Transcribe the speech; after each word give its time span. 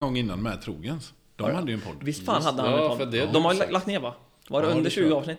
gång 0.00 0.16
innan 0.16 0.42
med 0.42 0.62
Trogens. 0.62 1.14
De 1.36 1.48
Ja, 1.50 1.54
hade 1.56 1.70
ju 1.70 1.74
en 1.74 1.80
podd. 1.80 1.96
Visst 2.02 2.24
fan 2.24 2.42
hade 2.42 2.62
han 2.62 2.70
Ja, 2.72 2.92
en 2.92 2.98
podd. 2.98 3.10
det- 3.10 3.26
De 3.32 3.44
har 3.44 3.52
exakt. 3.52 3.72
lagt 3.72 3.86
ner 3.86 4.00
va? 4.00 4.14
Var 4.48 4.62
det 4.62 4.68
Ja, 4.68 4.70
under 4.70 4.84
det 4.84 4.90
tror 4.90 5.04
20 5.04 5.10
jag. 5.10 5.18
avsnitt? 5.18 5.38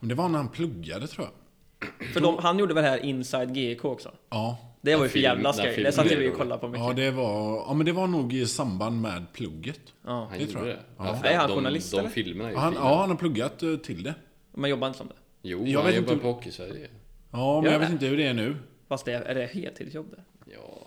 Men 0.00 0.08
det 0.08 0.14
var 0.14 0.28
när 0.28 0.38
han 0.38 0.48
pluggade 0.48 1.06
tror 1.06 1.26
jag. 1.26 2.08
För 2.12 2.20
de, 2.20 2.38
han 2.38 2.58
gjorde 2.58 2.74
väl 2.74 2.84
det 2.84 2.90
här 2.90 2.98
Inside 3.04 3.56
GEK 3.56 3.84
också? 3.84 4.10
Ja. 4.30 4.58
Det 4.80 4.96
var 4.96 5.02
ju 5.02 5.08
för 5.08 5.18
jävla 5.18 5.52
skoj. 5.52 5.74
Det 5.76 5.92
satt 5.92 6.06
vi 6.12 6.28
och 6.30 6.36
kollade 6.36 6.60
på 6.60 6.68
mycket. 6.68 6.86
Ja, 6.86 6.92
det 6.92 7.10
var, 7.10 7.56
ja, 7.66 7.74
men 7.74 7.86
det 7.86 7.92
var 7.92 8.06
nog 8.06 8.32
i 8.32 8.46
samband 8.46 9.00
med 9.00 9.32
plugget. 9.32 9.80
Ja. 10.04 10.10
Han 10.10 10.28
Det 10.32 10.38
gjorde 10.38 10.52
tror 10.52 10.68
jag. 10.68 10.76
det. 10.76 10.82
Ja. 10.96 11.24
Är 11.24 11.36
han 11.36 11.48
de, 11.48 11.54
journalist, 11.56 11.90
de, 11.92 11.98
eller? 12.00 12.08
filmerna 12.10 12.48
är 12.48 12.52
ju 12.52 12.58
Han, 12.58 12.72
fina. 12.72 12.84
ja, 12.84 13.00
han 13.00 13.10
har 13.10 13.16
pluggat 13.16 13.62
eh, 13.62 13.76
till 13.76 14.02
det. 14.02 14.14
Man 14.54 14.70
jobbar 14.70 14.86
inte 14.86 14.98
som 14.98 15.08
det. 15.08 15.14
Jo, 15.42 15.62
Jag 15.66 15.78
han 15.80 15.86
vet 15.86 15.96
jobbar 15.96 16.12
inte- 16.12 16.22
på 16.22 16.32
Hockeysverige. 16.32 16.88
Ja, 17.30 17.60
men 17.60 17.64
Ja, 17.64 17.72
jag 17.72 17.78
vet 17.80 17.90
inte 17.90 18.06
hur 18.06 18.16
det 18.16 18.26
är 18.26 18.34
nu. 18.34 18.56
Fast 18.88 19.04
det 19.04 19.12
är, 19.12 19.20
är 19.22 19.34
det 19.34 19.46
heltidsjobb 19.46 20.06
det? 20.10 20.52
Ja, 20.54 20.79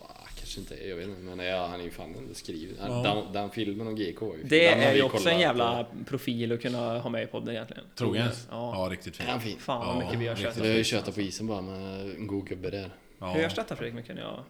kanske 0.53 0.73
inte. 0.73 0.87
Jag 0.87 0.95
vet 0.95 1.07
inte. 1.07 1.21
Men 1.21 1.45
ja, 1.45 1.67
han 1.67 1.79
är 1.79 1.83
ju 1.83 1.91
fan 1.91 2.15
ändå 2.15 2.33
skriven. 2.33 2.75
Ja. 2.79 3.03
Den, 3.03 3.33
den 3.33 3.49
filmen 3.49 3.87
om 3.87 3.95
GK 3.95 4.21
är 4.33 4.37
ju. 4.37 4.43
Det 4.43 4.67
är 4.67 4.95
ju 4.95 5.01
också 5.01 5.29
en 5.29 5.39
jävla 5.39 5.83
på. 5.83 6.03
profil 6.05 6.51
att 6.51 6.61
kunna 6.61 6.99
ha 6.99 7.09
med 7.09 7.23
i 7.23 7.27
podden 7.27 7.55
egentligen. 7.55 7.83
Trogens? 7.95 8.47
Ja. 8.51 8.73
Ja, 8.75 8.91
riktigt 8.91 9.15
fin. 9.15 9.27
Är 9.27 9.31
han 9.31 9.41
fin? 9.41 9.59
Fan 9.59 9.87
vad 9.87 9.95
Ja, 9.95 9.99
mycket 9.99 10.19
vi 10.19 10.27
har 10.27 10.35
kört. 10.35 10.57
Vi 10.57 10.69
har 10.69 10.77
ju 10.77 10.83
tjötat 10.83 11.15
på 11.15 11.21
isen 11.21 11.47
bara 11.47 11.61
med 11.61 12.01
en 12.01 12.27
god 12.27 12.47
gubbe 12.47 12.69
där. 12.69 12.89
Ja. 13.19 13.27
Hörs 13.33 13.55
detta 13.55 13.75
Fredrik 13.75 13.95
mycket 13.95 14.15
när 14.15 14.21
jag... 14.21 14.43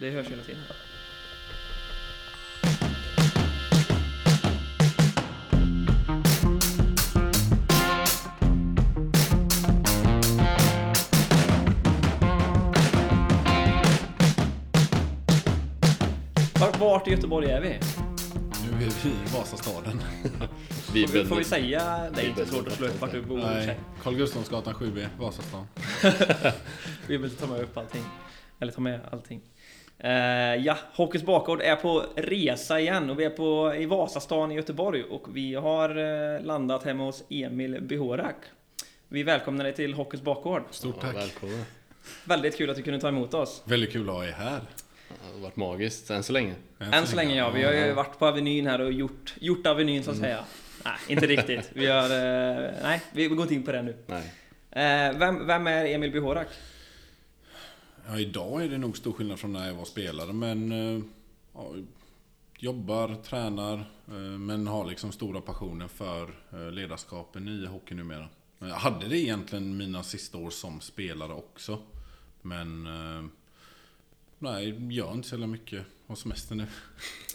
Det 0.00 0.10
hörs 0.10 0.30
hela 0.30 0.42
tiden. 0.42 0.60
Vart 16.88 17.08
i 17.08 17.10
Göteborg 17.10 17.50
är 17.50 17.60
vi? 17.60 17.68
Nu 17.68 18.86
är 18.86 18.90
vi 19.04 19.08
i 19.08 19.34
Vasastaden. 19.34 20.00
Får 20.86 21.12
vi, 21.12 21.24
får 21.24 21.36
vi 21.36 21.44
säga? 21.44 22.10
Det 22.14 22.22
är 22.22 22.28
inte 22.28 22.46
svårt 22.46 22.66
att 22.66 22.72
slå 22.72 22.86
upp 22.86 23.00
vart 23.00 23.12
du 23.12 23.22
bor. 23.22 23.38
Nej. 23.38 23.78
Carl 24.02 24.14
Gustafsgatan 24.14 24.74
7B, 24.74 25.06
Vasastan. 25.18 25.66
Vi 27.08 27.16
vill 27.16 27.30
ta 27.30 27.46
med 27.46 27.60
upp 27.60 27.76
allting. 27.76 28.02
Eller 28.60 28.72
ta 28.72 28.80
med 28.80 29.00
allting. 29.10 29.40
Eh, 29.98 30.10
ja, 30.54 30.78
Hockey's 30.96 31.24
bakgård 31.24 31.60
är 31.60 31.76
på 31.76 32.04
resa 32.16 32.80
igen 32.80 33.10
och 33.10 33.20
vi 33.20 33.24
är 33.24 33.30
på, 33.30 33.74
i 33.74 33.86
Vasastan 33.86 34.52
i 34.52 34.54
Göteborg 34.54 35.02
och 35.02 35.36
vi 35.36 35.54
har 35.54 35.96
eh, 35.96 36.40
landat 36.40 36.84
hemma 36.84 37.04
hos 37.04 37.24
Emil 37.30 37.78
Behorak. 37.82 38.36
Vi 39.08 39.22
välkomnar 39.22 39.64
dig 39.64 39.74
till 39.74 39.94
Hockey's 39.94 40.22
bakgård. 40.22 40.62
Stort 40.70 40.96
Ja, 41.00 41.06
tack. 41.06 41.16
välkomna. 41.16 41.64
Väldigt 42.24 42.56
kul 42.56 42.70
att 42.70 42.76
du 42.76 42.82
kunde 42.82 43.00
ta 43.00 43.08
emot 43.08 43.34
oss. 43.34 43.62
Väldigt 43.64 43.92
kul 43.92 44.08
att 44.08 44.14
ha 44.14 44.24
er 44.24 44.32
här. 44.32 44.60
Det 45.08 45.34
har 45.34 45.40
varit 45.40 45.56
magiskt 45.56 46.10
än 46.10 46.22
så 46.22 46.32
länge. 46.32 46.54
Än 46.78 47.06
så 47.06 47.16
länge 47.16 47.34
ja, 47.36 47.50
vi 47.50 47.62
har 47.62 47.72
ju 47.72 47.92
varit 47.92 48.18
på 48.18 48.26
Avenyn 48.26 48.66
här 48.66 48.80
och 48.80 48.92
gjort, 48.92 49.34
gjort 49.40 49.66
Avenyn 49.66 50.04
så 50.04 50.10
att 50.10 50.16
säga. 50.16 50.44
Nej, 50.84 50.94
inte 51.08 51.26
riktigt. 51.26 51.70
Vi 51.72 51.86
har... 51.86 52.04
Eh, 52.04 52.70
nej, 52.82 53.02
vi 53.12 53.28
går 53.28 53.42
inte 53.42 53.54
in 53.54 53.62
på 53.62 53.72
det 53.72 53.82
nu. 53.82 53.96
Nej. 54.06 54.32
Eh, 54.70 55.18
vem, 55.18 55.46
vem 55.46 55.66
är 55.66 55.84
Emil 55.84 56.12
Behorak? 56.12 56.48
Ja, 58.08 58.18
idag 58.18 58.64
är 58.64 58.68
det 58.68 58.78
nog 58.78 58.96
stor 58.96 59.12
skillnad 59.12 59.38
från 59.38 59.52
när 59.52 59.66
jag 59.66 59.74
var 59.74 59.84
spelare, 59.84 60.32
men... 60.32 60.72
eh, 60.96 61.02
Ja, 61.54 61.74
jobbar, 62.58 63.14
tränar, 63.14 63.84
men 64.38 64.66
har 64.66 64.86
liksom 64.86 65.12
stora 65.12 65.40
passioner 65.40 65.88
för 65.88 66.30
ledarskapen 66.70 67.48
i 67.48 67.66
hockey 67.66 67.94
numera. 67.94 68.28
Jag 68.58 68.66
hade 68.68 69.08
det 69.08 69.18
egentligen 69.18 69.76
mina 69.76 70.02
sista 70.02 70.38
år 70.38 70.50
som 70.50 70.80
spelare 70.80 71.32
också. 71.32 71.78
Men... 72.42 72.86
eh, 74.40 74.52
Nej, 74.52 74.94
gör 74.94 75.12
inte 75.12 75.28
så 75.28 75.34
jävla 75.34 75.46
mycket. 75.46 75.82
Har 76.06 76.16
semester 76.16 76.54
nu. 76.54 76.66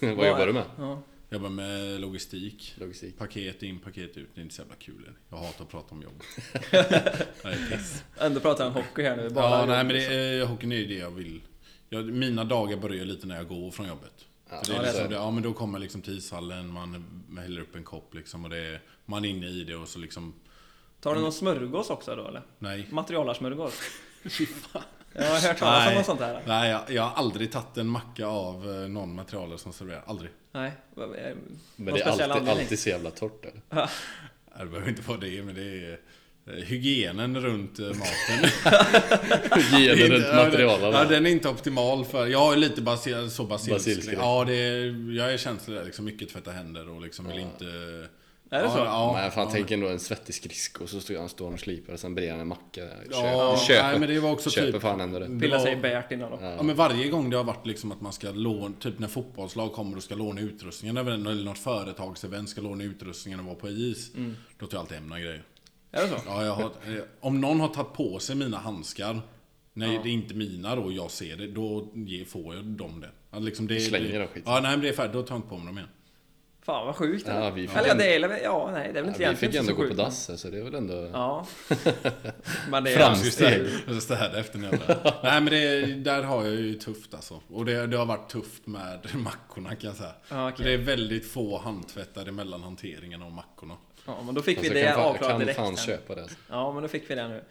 Vad 0.16 0.28
jobbar 0.28 0.48
du 0.48 0.54
med? 0.54 0.66
Ja. 0.78 1.02
Jobbar 1.30 1.50
med 1.50 2.02
logistik. 2.02 2.76
Logistik. 2.78 3.18
Paket 3.18 3.64
in, 3.64 3.80
paket 3.80 4.18
ut. 4.18 4.30
Det 4.36 4.42
är 4.42 4.44
inte 4.44 4.56
så 4.56 4.62
jävla 4.62 4.76
kul. 4.76 5.10
Jag 5.30 5.38
hatar 5.38 5.64
att 5.64 5.72
prata 5.72 5.96
om 5.96 6.02
jobb. 6.02 6.24
Ändå 8.20 8.40
pratar 8.40 8.64
han 8.64 8.74
hockey 8.74 9.02
här 9.04 9.18
nu. 9.18 9.30
Bara 9.30 9.50
Ja, 9.60 9.66
nej 9.66 9.78
men 9.78 9.88
det, 9.88 9.94
liksom. 9.94 10.16
är- 10.16 10.46
hockeyn 10.46 10.72
är 10.72 10.76
ju 10.76 10.86
det 10.86 10.98
jag 10.98 11.12
vill. 11.12 11.42
Jag, 11.90 12.06
mina 12.06 12.44
dagar 12.44 12.78
börjar 12.78 13.06
lite 13.06 13.28
när 13.28 13.36
jag 13.36 13.48
går 13.48 13.72
från 13.72 13.88
jobbet. 13.88 14.26
Ja, 14.50 14.62
det 14.66 14.72
är 14.72 14.76
ja, 14.76 14.82
liksom 14.82 15.10
det, 15.10 15.16
ja 15.16 15.32
men 15.32 15.44
då 15.44 15.54
kommer 15.54 15.80
liksom 15.80 16.02
till 16.02 16.18
ishallen, 16.18 16.68
man 16.68 17.06
häller 17.42 17.62
upp 17.62 17.76
en 17.76 17.84
kopp 17.84 18.14
liksom 18.14 18.44
och 18.44 18.50
det 18.50 18.58
är, 18.58 18.82
man 19.06 19.26
är 19.26 19.30
inne 19.30 19.48
i 19.48 19.64
det 19.64 19.76
och 19.76 19.88
så 19.88 20.00
liksom, 20.00 20.34
Tar 21.02 21.16
du 21.16 21.22
någon 21.22 21.34
smörgås 21.34 21.90
också 21.90 22.16
då 22.16 22.28
eller? 22.28 22.42
nej. 22.60 22.88
Materialarsmörgås? 22.92 23.74
Fy 24.24 24.46
fan. 24.46 24.82
Jag 25.14 25.24
har 25.24 25.40
hört 25.48 25.58
talas 25.60 25.80
om 25.80 25.86
Nej. 25.86 25.96
något 25.98 26.06
sånt 26.06 26.20
här. 26.20 26.42
Nej, 26.46 26.70
jag, 26.72 26.82
jag 26.88 27.04
har 27.04 27.12
aldrig 27.16 27.52
tagit 27.52 27.78
en 27.78 27.88
macka 27.88 28.26
av 28.28 28.72
eh, 28.84 28.90
någon 28.90 29.16
materialare 29.16 29.58
som 29.58 29.74
serverar. 29.74 30.04
Aldrig. 30.08 30.32
Nej. 30.52 30.72
vad- 30.96 31.10
eh, 31.16 31.22
Men 31.76 31.94
det 31.94 32.00
är 32.02 32.06
alltid, 32.08 32.24
anledning? 32.26 32.50
alltid 32.60 32.80
så 32.80 32.90
jävla 32.90 33.12
torrt 33.12 33.46
eller? 33.46 33.62
Nej, 33.70 33.88
Det 34.60 34.66
behöver 34.66 34.90
inte 34.90 35.02
vara 35.02 35.18
det, 35.18 35.44
men 35.44 35.56
det 35.56 35.62
är 35.62 36.00
eh, 36.48 36.54
hygienen 36.64 37.42
runt 37.42 37.80
maten. 37.80 38.00
Inte- 39.80 39.96
runt 39.96 40.24
ja, 40.26 40.34
den- 40.34 40.36
materialen. 40.46 40.92
Ja, 40.94 41.04
den 41.06 41.26
är 41.26 41.30
inte 41.30 41.50
optimal 41.50 42.06
för... 42.06 42.28
Jag 42.28 42.54
är 42.54 42.58
lite 42.58 42.82
basil, 42.82 43.32
så. 43.32 43.44
Basilsk, 43.44 44.10
Ja, 44.18 44.44
det 44.48 44.54
är, 44.56 45.16
jag 45.18 45.34
är 45.34 45.38
känslig 45.38 45.78
där. 45.78 45.86
Liksom 45.86 46.06
mycket 46.06 46.30
tvätta 46.30 46.52
händer 46.52 46.90
och 46.90 47.02
liksom 47.02 47.28
vill 47.28 47.40
inte... 47.40 47.66
Är 48.54 48.58
det 48.58 48.64
ja, 48.64 48.72
så? 48.72 48.80
Ja, 48.80 49.14
Men 49.14 49.32
fan, 49.32 49.44
ja. 49.44 49.50
tänk 49.54 49.72
ändå 49.72 49.88
en 49.88 50.00
svettig 50.00 50.36
skridsko 50.36 50.88
så 50.88 51.00
står 51.00 51.18
han 51.18 51.30
står 51.30 51.46
han 51.46 51.54
och 51.54 51.60
slipar 51.60 51.94
och 51.94 52.00
sen 52.00 52.16
bredvid 52.16 52.42
en 52.42 52.48
macka. 52.48 52.82
Ja, 53.12 53.58
köper, 53.68 53.84
nej, 53.84 54.00
men 54.00 54.10
det 54.10 54.20
var 54.20 54.32
också 54.32 54.50
köper 54.50 54.72
typ- 54.72 54.82
fan 54.82 55.02
ändå 55.02 55.20
det. 55.20 55.40
Pilla 55.40 55.60
sig 55.60 55.76
Bert 55.76 56.12
innan 56.12 56.32
då. 56.32 56.40
Ja 56.42 56.64
men 56.64 56.76
varje 56.76 57.10
gång 57.10 57.30
det 57.30 57.38
har 57.38 57.44
varit 57.44 57.68
liksom 57.68 57.92
att 57.92 58.02
man 58.02 58.14
ska 58.14 58.32
låna, 58.32 58.76
typ 58.80 59.00
när 59.00 59.08
fotbollslag 59.08 59.74
kommer 59.74 59.98
och 59.98 60.04
ska 60.04 60.16
låna 60.16 60.42
utrustningen 60.42 60.98
eller 60.98 61.44
något 61.44 61.58
företagsevent 61.58 62.50
ska 62.50 62.62
låna 62.62 62.84
utrustningen 62.84 63.40
och 63.40 63.46
vara 63.46 63.56
på 63.56 63.70
is. 63.70 64.12
Då 64.60 64.68
tar 64.68 64.78
jag 64.78 64.82
alltid 64.82 64.98
hem 64.98 65.08
några 65.08 65.22
grejer. 65.22 65.44
Är 65.92 66.02
det 66.02 66.08
så? 66.08 66.16
Ja, 66.26 66.46
jag 66.46 66.54
har, 66.54 66.64
eh, 66.64 67.04
om 67.20 67.42
någon 67.42 67.60
har 67.60 67.68
tagit 67.68 67.94
på 67.94 68.20
sig 68.20 68.36
mina 68.36 68.58
handskar, 68.58 69.22
när 69.74 69.88
det 69.88 70.10
är 70.10 70.14
inte 70.14 70.34
mina 70.34 70.76
då 70.76 70.82
och 70.82 70.92
jag 70.92 71.12
ser 71.12 71.38
det, 71.38 71.48
då 71.48 71.88
får 72.28 72.56
jag 72.56 72.66
dem 72.66 73.02
det. 73.02 73.10
Ja, 73.32 73.40
liksom 73.40 73.68
det 73.68 73.80
Slänger 73.80 74.20
dem 74.20 74.28
skit. 74.28 74.44
Ja, 74.46 74.60
nej 74.60 74.72
men 74.72 74.82
det 74.82 74.90
är 74.90 74.94
färdigt, 74.94 75.14
då 75.14 75.22
tar 75.22 75.36
jag 75.36 75.38
inte 75.40 75.50
på 75.50 75.58
mig 75.58 75.66
dem 75.66 75.78
igen. 75.78 75.90
Fan 76.66 76.86
vad 76.86 76.96
sjukt. 76.96 77.26
Ja, 77.28 77.34
eller? 77.34 77.52
vi 77.52 77.68
fick 77.68 77.78
Eller 77.78 77.88
ja, 77.88 77.92
ändå- 77.92 78.04
det 78.04 78.16
är 78.16 78.28
väl... 78.28 78.40
Ja, 78.44 78.70
nej, 78.74 78.90
det 78.94 79.00
är 79.00 79.04
väl 79.04 79.04
Ja, 79.04 79.08
inte 79.08 79.20
vi 79.20 79.24
egentligen 79.26 79.52
fick 79.52 79.60
ändå 79.60 79.70
så 79.72 79.76
gå 79.76 79.82
på 79.82 79.88
sjukt. 79.88 79.98
dass 79.98 80.42
så 80.42 80.50
det 80.50 80.58
är 80.60 80.64
väl 80.64 80.76
ändå... 80.76 81.10
Ja. 81.14 81.46
Men 82.70 82.84
det 82.84 82.94
är... 82.94 82.98
Framsteg. 82.98 83.62
Så 83.88 84.02
städa 84.02 84.40
efter 84.40 84.60
när 84.60 84.68
jag 84.72 85.14
Nej 85.24 85.42
men 85.42 85.46
det, 85.46 85.86
där 85.86 86.24
har 86.24 86.44
jag 86.46 86.54
ju 86.56 86.74
tufft 86.74 87.14
alltså. 87.14 87.40
Och 87.50 87.66
det, 87.66 87.88
det 87.88 87.98
har 87.98 88.06
varit 88.06 88.30
tufft 88.30 88.68
med 88.68 89.00
mackorna 89.16 89.70
kan 89.76 89.88
jag 89.88 89.96
säga. 89.98 90.14
Ja. 90.30 90.52
För 90.58 90.64
Det 90.64 90.74
är 90.74 90.78
väldigt 90.78 91.32
få 91.32 91.58
handtvättar 91.58 92.32
mellan 92.32 92.64
hanteringen 92.64 93.22
av 93.24 93.32
mackorna. 93.32 93.74
Ja, 94.06 94.22
men 94.26 94.36
då 94.36 94.42
fick 94.42 94.58
vi 94.58 94.60
Alltså, 94.60 94.74
det 94.74 94.80
jag 94.80 94.88
kan, 94.94 95.04
fan- 95.04 95.10
avklarat 95.12 95.22
jag 95.30 95.32
kan 95.32 95.40
direkt. 95.40 95.60
fan 95.60 95.78
köpa 95.78 96.16
det. 96.16 96.22
Alltså. 96.22 96.38
Ja, 96.50 96.72
men 96.74 96.82
då 96.84 96.90
fick 96.90 97.10
vi 97.12 97.16
det 97.16 97.28
nu. 97.28 97.44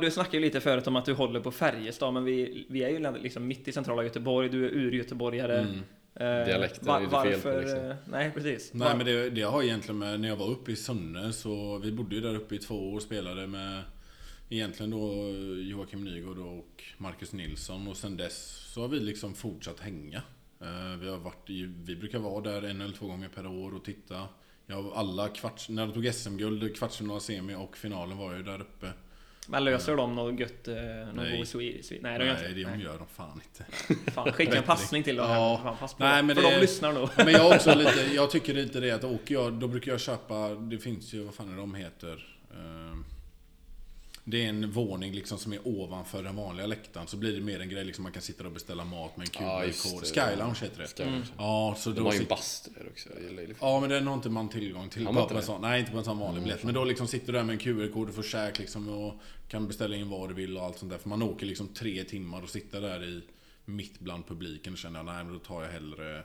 Du 0.00 0.10
snackade 0.10 0.36
ju 0.36 0.42
lite 0.42 0.60
förut 0.60 0.86
om 0.86 0.96
att 0.96 1.04
du 1.04 1.12
håller 1.14 1.40
på 1.40 1.50
Färjestad, 1.50 2.14
men 2.14 2.24
vi, 2.24 2.66
vi 2.70 2.82
är 2.84 2.88
ju 2.88 3.18
liksom 3.22 3.46
mitt 3.46 3.68
i 3.68 3.72
centrala 3.72 4.02
Göteborg, 4.04 4.48
du 4.48 4.64
är 4.66 4.70
ur-göteborgare. 4.70 5.58
Mm. 5.58 5.82
Eh, 6.16 6.44
Dialekten 6.44 6.86
va- 6.86 6.96
är 6.96 7.00
ju 7.00 7.04
inte 7.04 7.22
fel 7.22 7.40
på, 7.40 7.48
varför, 7.48 7.60
liksom. 7.62 7.90
eh, 7.90 7.96
Nej, 8.04 8.30
precis. 8.34 8.70
Nej 8.74 8.96
men 8.96 9.06
det, 9.06 9.30
det 9.30 9.42
har 9.42 9.62
egentligen 9.62 9.98
med, 9.98 10.20
när 10.20 10.28
jag 10.28 10.36
var 10.36 10.46
uppe 10.50 10.72
i 10.72 10.76
Sunne 10.76 11.32
så 11.32 11.78
vi 11.78 11.92
bodde 11.92 12.14
ju 12.14 12.20
där 12.20 12.34
uppe 12.34 12.54
i 12.54 12.58
två 12.58 12.90
år 12.92 12.96
och 12.96 13.02
spelade 13.02 13.46
med 13.46 13.82
Egentligen 14.48 14.90
då 14.90 15.30
Joakim 15.62 16.04
Nygård 16.04 16.38
och 16.38 16.84
Marcus 16.98 17.32
Nilsson 17.32 17.88
och 17.88 17.96
sen 17.96 18.16
dess 18.16 18.64
så 18.72 18.80
har 18.80 18.88
vi 18.88 19.00
liksom 19.00 19.34
fortsatt 19.34 19.80
hänga. 19.80 20.22
Eh, 20.60 20.96
Vi 21.00 21.08
har 21.08 21.18
varit 21.18 21.50
i, 21.50 21.62
vi 21.84 21.96
brukar 21.96 22.18
vara 22.18 22.40
där 22.42 22.62
en 22.62 22.80
eller 22.80 22.94
två 22.94 23.06
gånger 23.06 23.28
per 23.28 23.46
år 23.46 23.74
och 23.74 23.84
titta. 23.84 24.28
Jag 24.66 24.86
alla 24.94 25.28
kvarts, 25.28 25.68
när 25.68 25.86
de 25.86 25.92
tog 25.92 26.14
SM-guld, 26.14 26.76
kvartsfinal, 26.76 27.20
semi 27.20 27.54
och 27.54 27.76
finalen 27.76 28.18
var 28.18 28.26
jag 28.30 28.36
ju 28.36 28.42
där 28.42 28.60
uppe. 28.60 28.92
Men 29.48 29.64
löser 29.64 29.96
de 29.96 30.14
något 30.14 30.40
gött, 30.40 30.68
eh, 30.68 30.74
någon 30.74 31.16
Nej. 31.16 31.36
god 31.36 31.46
swe- 31.46 31.80
swe- 31.82 31.98
Nej, 32.02 32.18
de 32.18 32.24
gör 32.26 32.34
Nej, 32.34 32.48
inte 32.48 32.60
det 32.60 32.70
Nej. 32.70 32.82
gör 32.82 32.98
de 32.98 33.06
fan 33.06 33.40
inte. 33.44 34.10
Fan, 34.10 34.32
skicka 34.32 34.56
en 34.56 34.62
passning 34.62 35.02
till 35.02 35.16
dem. 35.16 35.30
Ja. 35.30 35.60
Fan, 35.62 35.76
pass 35.76 35.94
på. 35.94 36.04
Nej, 36.04 36.22
men 36.22 36.36
För 36.36 36.42
det- 36.42 36.50
de 36.54 36.60
lyssnar 36.60 36.92
nog. 36.92 37.08
Men 37.16 37.28
jag 37.32 37.56
också 37.56 37.74
lite, 37.74 38.04
jag 38.14 38.30
tycker 38.30 38.54
lite 38.54 38.80
det 38.80 38.90
att 38.90 39.04
åker 39.04 39.34
jag, 39.34 39.52
då 39.52 39.68
brukar 39.68 39.90
jag 39.92 40.00
köpa, 40.00 40.48
det 40.48 40.78
finns 40.78 41.12
ju, 41.14 41.22
vad 41.24 41.34
fan 41.34 41.52
är 41.52 41.56
de 41.56 41.74
heter? 41.74 42.26
Eh, 42.50 42.93
Det 44.26 44.44
är 44.44 44.48
en 44.48 44.70
våning 44.70 45.12
liksom 45.12 45.38
som 45.38 45.52
är 45.52 45.58
ovanför 45.68 46.22
den 46.22 46.36
vanliga 46.36 46.66
läktaren. 46.66 47.06
Så 47.06 47.16
blir 47.16 47.32
det 47.34 47.40
mer 47.40 47.60
en 47.60 47.68
grej 47.68 47.84
liksom 47.84 48.02
man 48.02 48.12
kan 48.12 48.22
sitta 48.22 48.46
och 48.46 48.52
beställa 48.52 48.84
mat 48.84 49.16
med 49.16 49.24
en 49.26 49.30
QR-kod. 49.30 50.02
det. 50.02 50.06
Sky 50.06 50.36
Lounge 50.38 50.58
heter 50.62 50.78
det. 50.78 51.04
Jag- 51.04 51.22
Ja, 51.38 51.74
så 51.78 51.90
De 51.90 51.96
då 52.00 52.04
har 52.06 52.12
ju 52.12 52.18
en 52.18 52.26
bastu 52.26 52.70
där 52.78 52.88
också. 52.90 53.08
Ja 53.60 53.80
men 53.80 53.90
den 53.90 54.06
har 54.06 54.14
inte 54.14 54.28
man 54.30 54.48
tillgång 54.48 54.88
till 54.88 55.06
på, 55.06 55.34
en 55.36 55.42
sån, 55.42 55.60
Nej 55.62 55.80
inte 55.80 55.92
på 55.92 55.98
en 55.98 56.04
sån 56.04 56.18
vanlig 56.18 56.42
biljett. 56.42 56.62
Men 56.64 56.74
då 56.74 56.84
liksom 56.84 57.06
sitter 57.08 57.26
du 57.32 57.38
där 57.38 57.44
med 57.44 57.52
en 57.52 57.58
QR-kod 57.58 58.08
och 58.08 58.14
får 58.14 58.22
käk 58.22 58.58
liksom 58.58 58.88
och 58.88 59.14
kan 59.48 59.66
beställa 59.68 59.96
in 59.96 60.08
vad 60.08 60.28
du 60.28 60.34
vill 60.34 60.56
och 60.56 60.62
allt 60.64 60.78
sånt 60.78 60.92
där. 60.92 60.98
För 60.98 61.08
man 61.08 61.22
åker 61.22 61.46
liksom 61.46 61.68
tre 61.68 62.04
timmar 62.04 62.42
och 62.42 62.48
sitter 62.50 62.80
där 62.80 63.04
i 63.04 63.22
mitt 63.64 63.98
bland 63.98 64.26
publiken 64.26 64.72
och 64.72 64.78
känner 64.78 64.98
jag 64.98 65.06
nej 65.06 65.24
men 65.24 65.32
då 65.32 65.38
tar 65.38 65.62
jag 65.62 65.70
hellre 65.70 66.22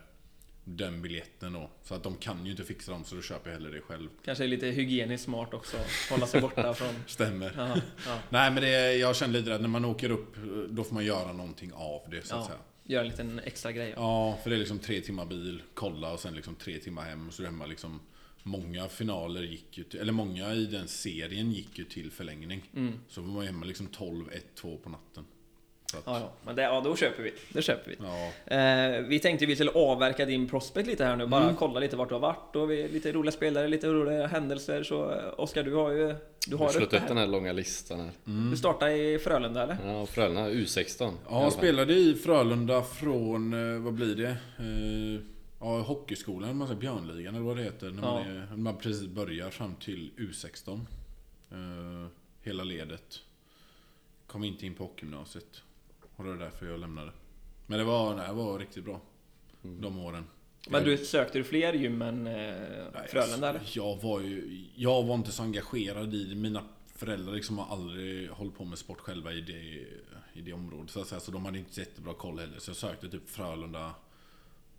den 0.78 1.02
biljetten 1.02 1.54
då. 1.54 1.70
Så 1.84 1.96
att 1.96 2.04
de 2.04 2.16
kan 2.16 2.46
ju 2.46 2.52
inte 2.52 2.64
fixa 2.64 2.92
dem 2.92 3.04
så 3.04 3.16
då 3.16 3.22
köper 3.22 3.50
jag 3.50 3.58
hellre 3.58 3.72
det 3.72 3.82
själv. 3.82 4.10
Kanske 4.26 4.48
lite 4.48 4.68
hygieniskt 4.68 5.24
smart 5.24 5.54
också. 5.54 5.78
Hålla 6.12 6.28
sig 6.28 6.42
borta 6.42 6.74
från... 6.80 6.94
Stämmer. 7.08 7.54
Ja, 7.58 7.82
ja. 8.08 8.20
Nej 8.30 8.52
men 8.52 8.64
det, 8.64 8.96
jag 8.96 9.16
känner 9.16 9.34
lite 9.34 9.56
att 9.56 9.62
när 9.62 9.68
man 9.68 9.86
åker 9.86 10.12
upp 10.12 10.36
då 10.70 10.84
får 10.84 10.94
man 10.94 11.06
göra 11.06 11.34
någonting 11.34 11.74
av 11.74 12.02
det 12.12 12.28
så 12.28 12.36
att 12.36 12.42
Ja. 12.42 12.48
säga. 12.48 12.60
göra 12.84 13.04
en 13.04 13.10
liten 13.10 13.40
extra 13.40 13.72
grej. 13.72 13.94
Ja, 13.96 14.40
för 14.44 14.50
det 14.50 14.56
är 14.56 14.60
liksom 14.60 14.80
tre 14.80 15.02
timmar 15.02 15.26
bil, 15.26 15.62
kolla 15.74 16.14
och 16.14 16.20
sen 16.20 16.34
liksom 16.36 16.56
tre 16.56 16.80
timmar 16.80 17.04
hem. 17.04 17.28
Och 17.28 17.34
så 17.34 17.42
är 17.42 17.46
hemma 17.46 17.66
liksom 17.66 18.00
Många 18.44 18.88
finaler 18.88 19.42
gick 19.44 19.78
ju 19.78 19.84
till, 19.84 20.00
eller 20.00 20.14
många 20.14 20.54
i 20.54 20.66
den 20.66 20.88
serien 20.88 21.52
gick 21.52 21.80
ju 21.80 21.86
till 21.86 22.12
förlängning. 22.12 22.70
Mm. 22.76 22.94
Så 23.08 23.22
var 23.22 23.28
man 23.28 23.46
hemma 23.46 23.66
liksom 23.66 23.88
12, 23.88 24.26
1, 24.32 24.46
2 24.56 24.78
på 24.78 24.90
natten. 24.90 25.26
Att, 25.98 26.04
Ja, 26.06 26.20
ja. 26.20 26.32
Men 26.46 26.56
det, 26.56 26.62
ja, 26.62 26.82
då 26.82 26.96
köper 26.96 27.24
vi. 27.24 27.34
Det 27.54 27.62
köper 27.62 27.90
vi. 27.92 27.98
ja. 28.00 28.56
Eh, 28.56 29.02
vi 29.02 29.20
tänkte 29.20 29.46
vi 29.46 29.56
skulle 29.56 29.72
avverka 29.72 30.26
din 30.26 30.50
prospect 30.50 30.88
lite 30.88 31.06
här 31.06 31.16
nu, 31.16 31.28
bara 31.28 31.44
Mm. 31.44 31.56
kolla 31.56 31.80
lite 31.80 31.96
vart 31.96 32.10
du 32.10 32.16
har 32.16 32.20
varit 32.20 32.56
och 32.56 32.72
vi, 32.72 32.88
lite 32.88 33.12
roliga 33.12 33.32
spelare, 33.32 33.68
lite 33.68 33.88
roliga 33.88 34.28
händelser. 34.28 34.84
Så 34.84 35.12
eh, 35.12 35.34
Oskar, 35.40 35.64
du 35.64 35.74
har 35.76 35.92
ju... 35.92 36.16
Du 36.48 36.56
har 36.56 36.70
slått 36.70 36.94
upp 36.94 37.08
den 37.08 37.18
här. 37.18 37.28
långa 37.28 37.52
listan 37.52 38.00
här. 38.00 38.12
Du 38.52 38.58
startade 38.58 38.94
i 38.98 39.20
Frölunda 39.20 39.64
eller? 39.64 39.78
Ja, 39.86 40.06
Frölunda 40.06 40.50
U16. 40.50 41.02
i 41.04 41.06
alla 41.06 41.14
Ja, 41.30 41.42
fall. 41.42 41.52
spelade 41.52 41.94
i 41.94 42.16
Frölunda 42.16 42.82
från, 42.84 43.74
eh, 43.76 43.80
vad 43.82 43.94
blir 43.94 44.16
det? 44.16 44.30
Eh, 44.60 45.22
Ja, 45.62 45.80
hockeyskolan, 45.82 46.58
man 46.58 46.68
säger 46.68 46.80
Björnligan 46.82 47.36
eller 47.36 47.46
vad 47.46 47.58
det 47.58 47.64
heter. 47.64 47.90
När 47.92 48.02
man, 48.02 48.18
är, 48.28 48.48
när 48.50 48.58
man 48.58 48.78
precis 48.78 49.08
börjar 49.08 49.50
fram 49.50 49.76
till 49.76 50.12
U16. 50.18 50.80
Eh, 51.52 52.08
hela 52.42 52.64
ledet. 52.64 53.20
Kom 54.28 54.44
inte 54.44 54.66
in 54.66 54.76
på 54.76 54.84
hockeygymnasiet. 54.84 55.62
Och 56.20 56.26
det 56.26 56.32
var 56.32 56.38
därför 56.38 56.66
jag 56.66 56.80
lämnade. 56.80 57.12
Men 57.66 57.80
det 57.80 57.86
var, 57.86 58.16
nej, 58.16 58.28
det 58.28 58.34
var 58.34 58.60
riktigt 58.60 58.86
bra. 58.86 59.02
Mm. 59.64 59.82
De 59.82 60.00
åren. 60.00 60.26
Men 60.70 60.84
du, 60.84 60.98
sökte 60.98 61.38
du 61.38 61.44
fler 61.44 61.74
gym 61.74 62.02
än 62.02 62.28
eh, 62.28 62.34
Nej, 62.94 63.08
Frölunda 63.10 63.50
eller? 63.50 63.62
Jag 63.74 64.02
var 64.02 64.20
ju, 64.20 64.66
jag 64.76 65.04
var 65.04 65.16
inte 65.16 65.32
så 65.32 65.44
engagerad 65.44 66.14
i 66.14 66.24
det. 66.24 66.36
Mina 66.36 66.64
föräldrar 66.96 67.34
liksom 67.34 67.58
har 67.58 67.76
aldrig 67.76 68.30
hållit 68.30 68.56
på 68.56 68.66
med 68.66 68.78
sport 68.78 69.00
själva 69.00 69.34
i 69.34 69.42
det, 69.42 69.86
i 70.34 70.42
det 70.42 70.54
området. 70.54 70.90
Så, 70.90 71.02
att 71.02 71.08
säga. 71.08 71.20
så 71.20 71.32
de 71.32 71.46
hade 71.46 71.60
inte 71.60 71.74
så 71.74 71.80
jättebra 71.80 72.14
koll 72.14 72.40
heller. 72.40 72.60
Så 72.60 72.70
jag 72.70 72.78
sökte 72.78 73.10
typ 73.10 73.30
Frölunda. 73.30 73.92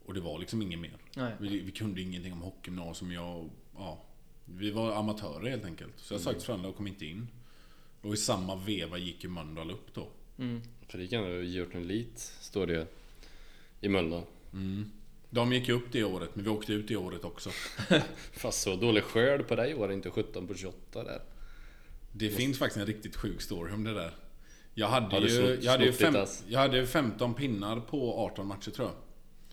Och 0.04 0.14
det 0.14 0.20
var 0.20 0.38
liksom 0.38 0.62
inget 0.62 0.80
mer. 0.80 0.96
Vi, 1.38 1.60
vi 1.60 1.70
kunde 1.70 2.00
ingenting 2.00 2.32
om 2.32 2.42
hockeygymnasium. 2.42 3.12
Jag, 3.12 3.50
ja, 3.76 4.02
vi 4.44 4.70
var 4.70 4.92
amatörer 4.92 5.50
helt 5.50 5.64
enkelt. 5.64 5.94
Så 5.96 6.14
jag 6.14 6.20
sökte 6.20 6.44
Frölunda 6.44 6.68
och 6.68 6.76
kom 6.76 6.86
inte 6.86 7.06
in. 7.06 7.28
Och 8.02 8.14
i 8.14 8.16
samma 8.16 8.56
veva 8.56 8.98
gick 8.98 9.24
ju 9.24 9.30
Mölndal 9.30 9.70
upp 9.70 9.94
då. 9.94 10.08
Mm. 10.38 10.62
Du 10.92 11.44
gjort 11.44 11.74
en 11.74 11.86
lit, 11.86 12.18
står 12.40 12.66
det. 12.66 12.86
I 13.80 13.88
Mölndal. 13.88 14.22
Mm. 14.52 14.90
De 15.30 15.52
gick 15.52 15.68
upp 15.68 15.84
det 15.92 16.04
året, 16.04 16.30
men 16.34 16.44
vi 16.44 16.50
åkte 16.50 16.72
ut 16.72 16.88
det 16.88 16.96
året 16.96 17.24
också. 17.24 17.50
Fast 18.32 18.62
så 18.62 18.76
dålig 18.76 19.02
skörd 19.04 19.48
på 19.48 19.56
dig 19.56 19.74
var 19.74 19.88
det 19.88 19.94
inte 19.94 20.10
17 20.10 20.46
på 20.46 20.54
28 20.54 21.04
där. 21.04 21.22
Det 22.12 22.30
finns 22.30 22.58
faktiskt 22.58 22.76
en 22.80 22.86
riktigt 22.86 23.16
sjuk 23.16 23.40
story 23.42 23.72
om 23.72 23.84
det 23.84 23.94
där. 23.94 24.14
Jag 24.74 24.88
hade 24.88 25.18
ju, 25.18 25.28
slott- 25.28 25.58
jag 25.64 25.72
hade 25.72 25.84
ju 25.84 25.92
fem, 25.92 26.14
jag 26.48 26.60
hade 26.60 26.86
15 26.86 27.34
pinnar 27.34 27.80
på 27.80 28.18
18 28.18 28.46
matcher 28.46 28.70
tror 28.70 28.88
jag. 28.88 28.96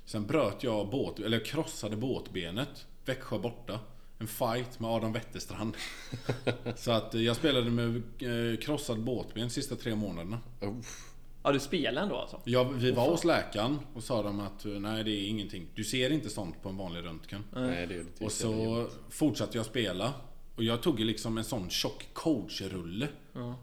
Sen 0.05 0.25
bröt 0.27 0.63
jag 0.63 0.89
båt, 0.89 1.19
eller 1.19 1.45
krossade 1.45 1.95
båtbenet. 1.95 2.85
Växjö 3.05 3.39
borta. 3.39 3.79
En 4.19 4.27
fight 4.27 4.79
med 4.79 4.89
Adam 4.89 5.13
Wetterstrand. 5.13 5.77
Så 6.75 6.91
att 6.91 7.13
jag 7.13 7.35
spelade 7.35 7.69
med 7.71 7.95
eh, 7.95 8.59
krossad 8.59 8.99
båtben 9.03 9.49
sista 9.49 9.75
tre 9.75 9.95
månaderna. 9.95 10.39
Uff, 10.61 11.06
Ja, 11.47 11.53
du 11.53 11.59
spelade 11.59 12.01
ändå 12.01 12.15
alltså? 12.15 12.41
Jag, 12.43 12.65
vi 12.65 12.91
var 12.91 13.09
hos 13.09 13.23
läkaren 13.23 13.79
och 13.93 14.03
sa 14.03 14.23
de 14.23 14.39
att 14.39 14.65
nej 14.65 15.03
det 15.03 15.11
är 15.11 15.27
ingenting. 15.29 15.67
Du 15.75 15.83
ser 15.83 16.09
inte 16.09 16.29
sånt 16.29 16.61
på 16.63 16.69
en 16.69 16.77
vanlig 16.77 17.03
röntgen. 17.05 17.43
nej 17.53 17.87
det 17.87 17.95
är 17.95 18.25
Och 18.25 18.31
så 18.31 18.87
fortsatte 19.09 19.57
jag 19.57 19.65
spela. 19.65 20.13
Och 20.55 20.63
jag 20.63 20.81
tog 20.81 20.99
liksom 20.99 21.37
en 21.37 21.43
sån 21.43 21.69
tjock 21.69 22.07
coachrulle 22.13 23.07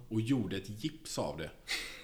och 0.09 0.21
gjorde 0.21 0.57
ett 0.57 0.85
gips 0.85 1.19
av 1.19 1.39
det. 1.39 1.51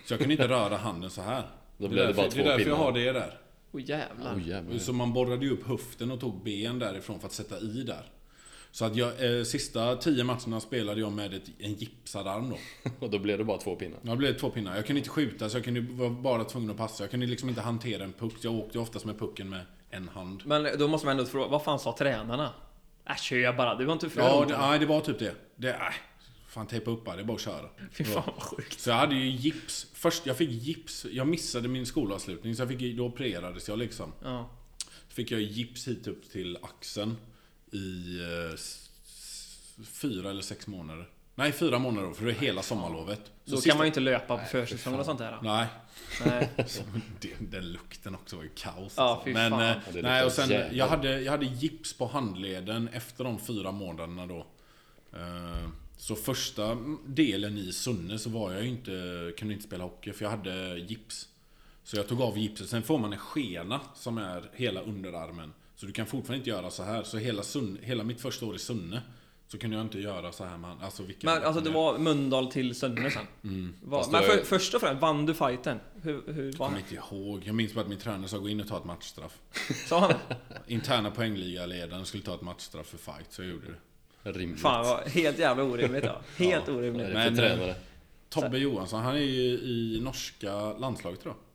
Så 0.06 0.12
jag 0.12 0.20
kunde 0.20 0.34
inte 0.34 0.48
röra 0.48 0.76
handen 0.76 1.10
så 1.10 1.22
här. 1.22 1.42
Då 1.78 1.88
blev 1.88 2.06
det 2.06 2.14
bara 2.14 2.22
därför, 2.22 2.36
två 2.36 2.44
det 2.44 2.52
är 2.52 2.58
därför 2.58 2.70
jag 2.70 2.76
har 2.76 2.92
det 2.92 3.12
där. 3.12 3.38
Åh 3.72 3.80
jävlar. 3.84 4.34
Oj 4.36 4.48
jävlar. 4.48 4.78
Så 4.78 4.92
man 4.92 5.12
borrade 5.12 5.44
ju 5.44 5.52
upp 5.52 5.66
höften 5.66 6.10
och 6.10 6.20
tog 6.20 6.42
ben 6.42 6.78
därifrån 6.78 7.20
för 7.20 7.26
att 7.26 7.32
sätta 7.32 7.58
i 7.58 7.82
där. 7.82 8.10
Så 8.72 8.84
att 8.84 8.96
jag, 8.96 9.38
eh, 9.38 9.44
sista 9.44 9.96
tio 9.96 10.24
matcherna 10.24 10.60
spelade 10.60 11.00
jag 11.00 11.12
med 11.12 11.34
ett, 11.34 11.50
en 11.58 11.74
gipsad 11.74 12.26
arm 12.26 12.50
då. 12.50 12.58
Och 12.98 13.10
då 13.10 13.18
blev 13.18 13.38
det 13.38 13.44
bara 13.44 13.58
två 13.58 13.76
pinnar. 13.76 13.98
Ja, 14.02 14.10
det 14.10 14.16
blev 14.16 14.38
två 14.38 14.50
pinnar. 14.50 14.76
Jag 14.76 14.86
kunde 14.86 14.98
inte 14.98 15.10
skjuta 15.10 15.48
så 15.48 15.56
jag 15.56 15.64
kunde 15.64 15.80
vara 15.80 16.10
bara 16.10 16.44
tvungen 16.44 16.70
att 16.70 16.76
passa. 16.76 17.02
Jag 17.02 17.10
kunde 17.10 17.26
liksom 17.26 17.48
inte 17.48 17.60
hantera 17.60 18.04
en 18.04 18.12
puck. 18.12 18.34
Jag 18.40 18.54
åkte 18.54 18.78
oftast 18.78 19.04
med 19.04 19.18
pucken 19.18 19.48
med 19.48 19.60
en 19.90 20.08
hand. 20.08 20.42
Men 20.46 20.78
då 20.78 20.88
måste 20.88 21.06
man 21.06 21.18
ändå 21.18 21.30
fråga, 21.30 21.48
vad 21.48 21.64
fan 21.64 21.78
sa 21.78 21.96
tränarna? 21.98 22.52
Äh, 23.08 23.16
kör 23.16 23.52
bara, 23.52 23.74
du 23.74 23.84
var 23.84 23.92
inte 23.92 24.10
för 24.10 24.20
Ja, 24.20 24.44
det, 24.48 24.58
nej, 24.58 24.78
det 24.78 24.86
var 24.86 25.00
typ 25.00 25.18
det. 25.18 25.34
det 25.56 25.70
äh, 25.70 25.76
fan, 26.48 26.66
tejpa 26.66 26.90
upp 26.90 27.04
bara. 27.04 27.16
Det 27.16 27.22
är 27.22 27.26
bara 27.26 27.34
att 27.34 27.40
köra. 27.40 27.68
Fy 27.92 28.04
fan 28.04 28.22
vad 28.26 28.42
sjukt. 28.42 28.80
Så 28.80 28.90
jag 28.90 28.96
hade 28.96 29.14
ju 29.14 29.30
gips. 29.30 29.86
Först, 29.94 30.26
jag 30.26 30.36
fick 30.36 30.50
gips. 30.50 31.06
Jag 31.12 31.26
missade 31.26 31.68
min 31.68 31.86
skolavslutning 31.86 32.56
så 32.56 32.62
jag 32.62 32.68
fick, 32.68 32.96
då 32.96 33.06
opererades 33.06 33.68
jag 33.68 33.78
liksom. 33.78 34.12
Ja. 34.24 34.50
Så 35.08 35.14
fick 35.14 35.30
jag 35.30 35.40
gips 35.40 35.88
hit 35.88 36.06
upp 36.06 36.30
till 36.30 36.58
axeln 36.62 37.16
i 37.72 38.20
eh, 38.20 38.58
fyra 39.84 40.30
eller 40.30 40.42
sex 40.42 40.66
månader. 40.66 41.08
Nej, 41.34 41.52
fyra 41.52 41.78
månader 41.78 42.08
då, 42.08 42.14
för 42.14 42.24
det 42.26 42.30
är 42.32 42.34
hela 42.34 42.62
sommarlovet. 42.62 43.20
Så 43.44 43.50
Då 43.50 43.56
sista- 43.56 43.70
kan 43.70 43.78
man 43.78 43.84
ju 43.86 43.88
inte 43.88 44.00
löpa 44.00 44.38
på 44.38 44.44
försäsongen 44.44 45.00
och 45.00 45.06
sånt 45.06 45.18
där. 45.18 45.38
Nej, 45.42 45.66
Nej. 46.26 46.50
det, 47.20 47.34
den 47.40 47.72
lukten 47.72 48.14
också 48.14 48.36
var 48.36 48.42
ju 48.42 48.50
kaos. 48.54 48.94
Ja, 48.96 49.02
alltså. 49.02 49.24
fy 49.24 49.32
Men, 49.32 49.50
fan. 49.50 49.62
eh, 49.62 50.02
nej, 50.02 50.24
och 50.24 50.32
sen, 50.32 50.76
jag 50.76 50.88
hade, 50.88 51.20
jag 51.20 51.32
hade 51.32 51.46
gips 51.46 51.92
på 51.92 52.06
handleden 52.06 52.88
efter 52.88 53.24
de 53.24 53.38
fyra 53.38 53.72
månaderna 53.72 54.26
då. 54.26 54.46
Eh, 55.12 55.68
Så 55.96 56.14
första 56.16 56.78
delen 57.06 57.58
i 57.58 57.72
Sunne 57.72 58.18
så 58.18 58.30
var 58.30 58.52
jag 58.52 58.62
ju 58.62 58.68
inte, 58.68 59.32
kunde 59.38 59.54
inte 59.54 59.66
spela 59.66 59.84
hockey 59.84 60.12
för 60.12 60.24
jag 60.24 60.30
hade 60.30 60.78
gips. 60.78 61.28
Så 61.84 61.96
jag 61.96 62.08
tog 62.08 62.22
av 62.22 62.38
gipset. 62.38 62.68
Sen 62.68 62.82
får 62.82 62.98
man 62.98 63.12
en 63.12 63.18
skena 63.18 63.80
som 63.94 64.18
är 64.18 64.50
hela 64.54 64.80
underarmen. 64.80 65.52
Så 65.80 65.86
du 65.86 65.92
kan 65.92 66.06
fortfarande 66.06 66.36
inte 66.36 66.50
göra 66.50 66.70
så 66.70 66.82
här. 66.82 67.02
Så 67.02 67.18
hela, 67.18 67.42
Sunne, 67.42 67.78
hela 67.82 68.04
mitt 68.04 68.20
första 68.20 68.46
år 68.46 68.54
i 68.54 68.58
Sunne 68.58 69.02
så 69.48 69.58
kunde 69.58 69.76
jag 69.76 69.86
inte 69.86 69.98
göra 69.98 70.32
så 70.32 70.44
här 70.44 70.58
med 70.58 70.76
Alltså 70.82 71.02
vilka 71.02 71.26
Men 71.26 71.42
alltså 71.42 71.62
det 71.62 71.70
var 71.70 71.98
Mölndal 71.98 72.52
till 72.52 72.74
Sunne 72.74 73.10
sen? 73.10 73.26
Mm. 73.44 73.74
Var, 73.82 74.08
men 74.12 74.22
då 74.22 74.28
för, 74.28 74.44
först 74.44 74.74
och 74.74 74.80
främst, 74.80 75.02
vann 75.02 75.26
du 75.26 75.34
fighten? 75.34 75.80
Hur, 76.02 76.32
hur 76.32 76.44
Jag 76.44 76.58
vann 76.58 76.68
kommer 76.68 76.78
inte 76.78 76.94
ihåg. 76.94 77.42
Jag 77.44 77.54
minns 77.54 77.74
bara 77.74 77.80
att 77.80 77.88
min 77.88 77.98
tränare 77.98 78.28
sa 78.28 78.38
gå 78.38 78.48
in 78.48 78.60
och 78.60 78.68
ta 78.68 78.76
ett 78.76 78.84
matchstraff. 78.84 79.38
Sa 79.86 80.00
han 80.00 80.12
Interna 80.66 81.10
poängligaledaren 81.10 82.06
skulle 82.06 82.22
ta 82.22 82.34
ett 82.34 82.42
matchstraff 82.42 82.86
för 82.86 82.98
fight, 82.98 83.26
så 83.28 83.42
jag 83.42 83.50
gjorde 83.50 83.66
det. 83.66 84.32
Rimligt. 84.32 84.60
Fan 84.60 84.86
vad 84.86 85.08
helt 85.08 85.38
jävla 85.38 85.62
orimligt 85.62 86.04
ja. 86.04 86.20
Helt 86.36 86.68
är 86.68 86.76
orimligt. 86.76 87.12
Men, 87.12 87.36
för 87.36 87.44
eh, 87.44 87.48
tränare? 87.48 87.74
Tobbe 88.28 88.58
Johansson, 88.58 89.02
han 89.02 89.14
är 89.14 89.20
ju 89.20 89.58
i 89.58 90.00
norska 90.02 90.72
landslaget 90.72 91.20
tror 91.20 91.34
Ja, 91.34 91.49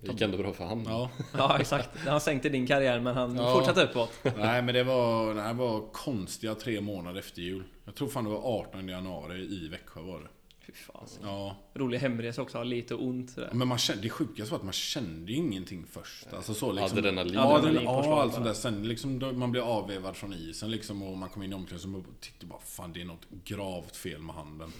det 0.00 0.10
gick 0.12 0.20
ändå 0.20 0.38
bra 0.38 0.52
för 0.52 0.64
han. 0.64 0.84
Ja. 0.88 1.10
Ja 1.38 1.58
exakt. 1.60 1.98
Han 2.06 2.20
sänkte 2.20 2.48
din 2.48 2.66
karriär 2.66 3.00
men 3.00 3.14
han 3.16 3.36
Ja. 3.36 3.54
fortsatte 3.54 3.82
uppåt. 3.84 4.10
Nej 4.36 4.62
men 4.62 4.74
det 4.74 4.84
var, 4.84 5.34
det 5.34 5.40
här 5.42 5.54
var 5.54 5.88
konstiga 5.92 6.54
tre 6.54 6.80
månader 6.80 7.18
efter 7.18 7.42
jul. 7.42 7.64
Jag 7.84 7.94
tror 7.94 8.08
fan 8.08 8.24
det 8.24 8.30
var 8.30 8.60
18 8.60 8.88
januari 8.88 9.40
i 9.40 9.68
Växjö 9.68 10.00
var 10.00 10.20
det. 10.20 10.28
Fy 10.66 10.72
fan. 10.72 11.06
Ja. 11.22 11.56
Rolig 11.74 11.98
hemresa 11.98 12.42
också, 12.42 12.58
ha 12.58 12.64
lite 12.64 12.94
ont 12.94 13.30
sådär. 13.30 13.50
Men 13.52 13.68
man 13.68 13.78
kände, 13.78 14.02
det 14.02 14.10
sjukaste 14.10 14.52
var 14.52 14.58
att 14.58 14.64
man 14.64 14.72
kände 14.72 15.32
ju 15.32 15.38
ingenting 15.38 15.86
först. 15.90 16.26
Alltså 16.32 16.54
så 16.54 16.72
liksom. 16.72 16.98
Adrenalin. 16.98 17.34
Ja, 17.34 17.56
Adrenalin 17.56 17.84
ja 17.84 18.22
allt 18.22 18.32
sånt 18.34 18.44
där. 18.46 18.52
Sen 18.52 18.88
liksom 18.88 19.18
då 19.18 19.32
man 19.32 19.50
blev 19.52 19.64
avvevad 19.64 20.16
från 20.16 20.32
isen 20.34 20.70
liksom 20.70 21.02
och 21.02 21.18
man 21.18 21.28
kom 21.28 21.42
in 21.42 21.52
i 21.52 21.54
omklädningsrummet 21.54 22.06
och 22.08 22.20
tyckte 22.20 22.46
bara 22.46 22.60
fan 22.60 22.92
det 22.92 23.00
är 23.00 23.04
något 23.04 23.26
gravt 23.44 23.96
fel 23.96 24.22
med 24.22 24.34
handen. 24.34 24.72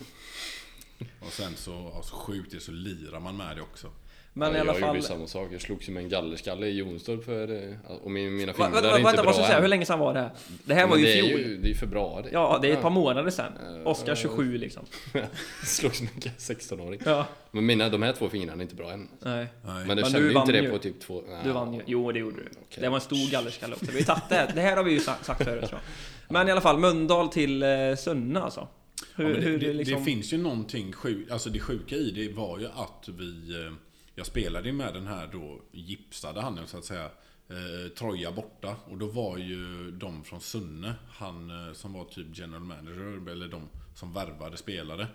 Och 1.21 1.33
sen 1.33 1.53
så, 1.57 2.01
så 2.03 2.17
sjukt 2.17 2.51
det 2.51 2.61
så 2.61 2.73
lirar 2.73 3.21
man 3.21 3.37
med 3.37 3.57
det 3.57 3.63
också. 3.63 3.91
Men 4.39 4.51
ja, 4.53 4.57
i 4.57 4.61
alla 4.61 4.73
jag 4.73 4.81
fall... 4.81 4.89
gjorde 4.89 4.99
ju 4.99 5.03
samma 5.03 5.27
sak. 5.27 5.49
Jag 5.53 5.61
slogs 5.61 5.89
ju 5.89 5.93
med 5.93 6.03
en 6.03 6.09
gallerskalle 6.09 6.67
i 6.67 6.77
Jonstorp 6.79 7.25
för... 7.25 7.69
eh, 7.71 7.97
Och 8.03 8.11
min, 8.11 8.37
mina 8.37 8.53
Va, 8.53 8.57
fingrar 8.57 8.71
vänta, 8.73 8.89
är 8.89 8.93
inte 8.99 9.05
vänta, 9.05 9.23
bra 9.23 9.25
vad 9.27 9.35
ska 9.35 9.43
jag 9.43 9.49
säga? 9.51 9.61
Hur 9.61 9.69
länge 9.69 9.87
sedan 9.87 9.99
var 9.99 10.15
det 10.15 10.21
här? 10.21 10.31
Det 10.65 10.75
här 10.75 10.83
Men 10.83 10.91
var 10.91 10.97
ju 10.97 11.03
i 11.03 11.07
det 11.13 11.19
är 11.19 11.23
fjol. 11.29 11.41
ju, 11.41 11.57
det 11.57 11.67
är 11.67 11.69
ju 11.69 11.75
februari. 11.75 12.29
Ja, 12.33 12.59
det 12.63 12.69
är 12.69 12.73
ett 12.73 12.83
par 12.83 12.91
månader 12.91 13.31
sedan. 13.31 13.53
Eh, 13.81 13.87
Oskar 13.87 14.15
27 14.15 14.59
liksom. 14.59 14.83
Slogs 15.65 16.01
med 16.03 16.11
en 16.25 16.33
16-åring. 16.39 17.01
Ja. 17.05 17.27
Men 17.51 17.67
mina, 17.67 17.89
de 17.89 18.03
här 18.03 18.13
två 18.13 18.29
fingrarna 18.29 18.61
är 18.61 18.63
inte 18.63 18.75
bra 18.75 18.91
än. 18.93 19.09
Nej. 19.21 19.47
Nej. 19.65 19.87
Men 19.87 19.89
det 19.89 19.95
Men 19.95 20.05
kände 20.05 20.19
du 20.29 20.33
ju 20.33 20.39
inte 20.41 20.53
det 20.53 20.59
ju. 20.63 20.71
på 20.71 20.79
typ 20.79 21.01
två... 21.01 21.23
Du 21.45 21.53
vann 21.53 21.75
ju. 21.75 21.81
Jo, 21.87 22.13
det 22.13 22.19
gjorde 22.19 22.37
du. 22.37 22.43
Okej. 22.51 22.81
Det 22.81 22.89
var 22.89 22.97
en 22.97 23.01
stor 23.01 23.31
gallerskalle 23.33 23.75
också. 23.75 23.87
Vi 23.93 24.03
har 24.03 24.21
det 24.29 24.35
här. 24.35 24.53
Det 24.55 24.61
här 24.61 24.77
har 24.77 24.85
vi 24.85 24.93
ju 24.93 25.01
sa- 25.01 25.17
sagt 25.23 25.45
förut 25.45 25.69
tror 25.69 25.81
jag. 25.83 25.93
Men 26.35 26.49
i 26.49 26.51
alla 26.53 26.61
fall, 26.61 26.79
Mölndal 26.79 27.29
till 27.29 27.63
eh, 27.63 27.69
Sunne 27.99 28.41
alltså. 28.41 28.69
Hur, 29.17 29.29
Ja, 29.29 29.35
det, 29.35 29.41
hur 29.41 29.59
det, 29.59 29.73
liksom... 29.73 29.99
det 29.99 30.05
finns 30.05 30.33
ju 30.33 30.39
någonting 30.39 30.93
sjukt, 30.93 31.31
alltså 31.33 31.51
det 31.51 31.61
sjuka 31.61 31.95
i 31.97 32.11
det 32.11 32.33
var 32.33 32.59
ju 32.59 32.67
att 32.67 33.09
vi... 33.19 33.71
Jag 34.19 34.27
spelade 34.27 34.69
ju 34.69 34.73
med 34.73 34.95
den 34.95 35.07
här 35.07 35.27
då 35.33 35.61
gipsade 35.73 36.41
handen 36.41 36.67
så 36.67 36.79
att 36.79 36.85
säga. 36.85 37.11
Eh, 37.49 37.93
Troja 37.99 38.33
borta. 38.33 38.77
Och 38.91 38.99
då 38.99 39.07
var 39.07 39.39
ju 39.39 39.91
de 39.91 40.25
från 40.25 40.41
Sunne, 40.41 40.95
han 41.09 41.67
eh, 41.69 41.73
som 41.73 41.93
var 41.93 42.05
typ 42.05 42.27
general 42.39 42.63
manager, 42.63 43.31
eller 43.31 43.49
de 43.49 43.69
som 43.95 44.13
värvade 44.13 44.57
spelare. 44.57 45.07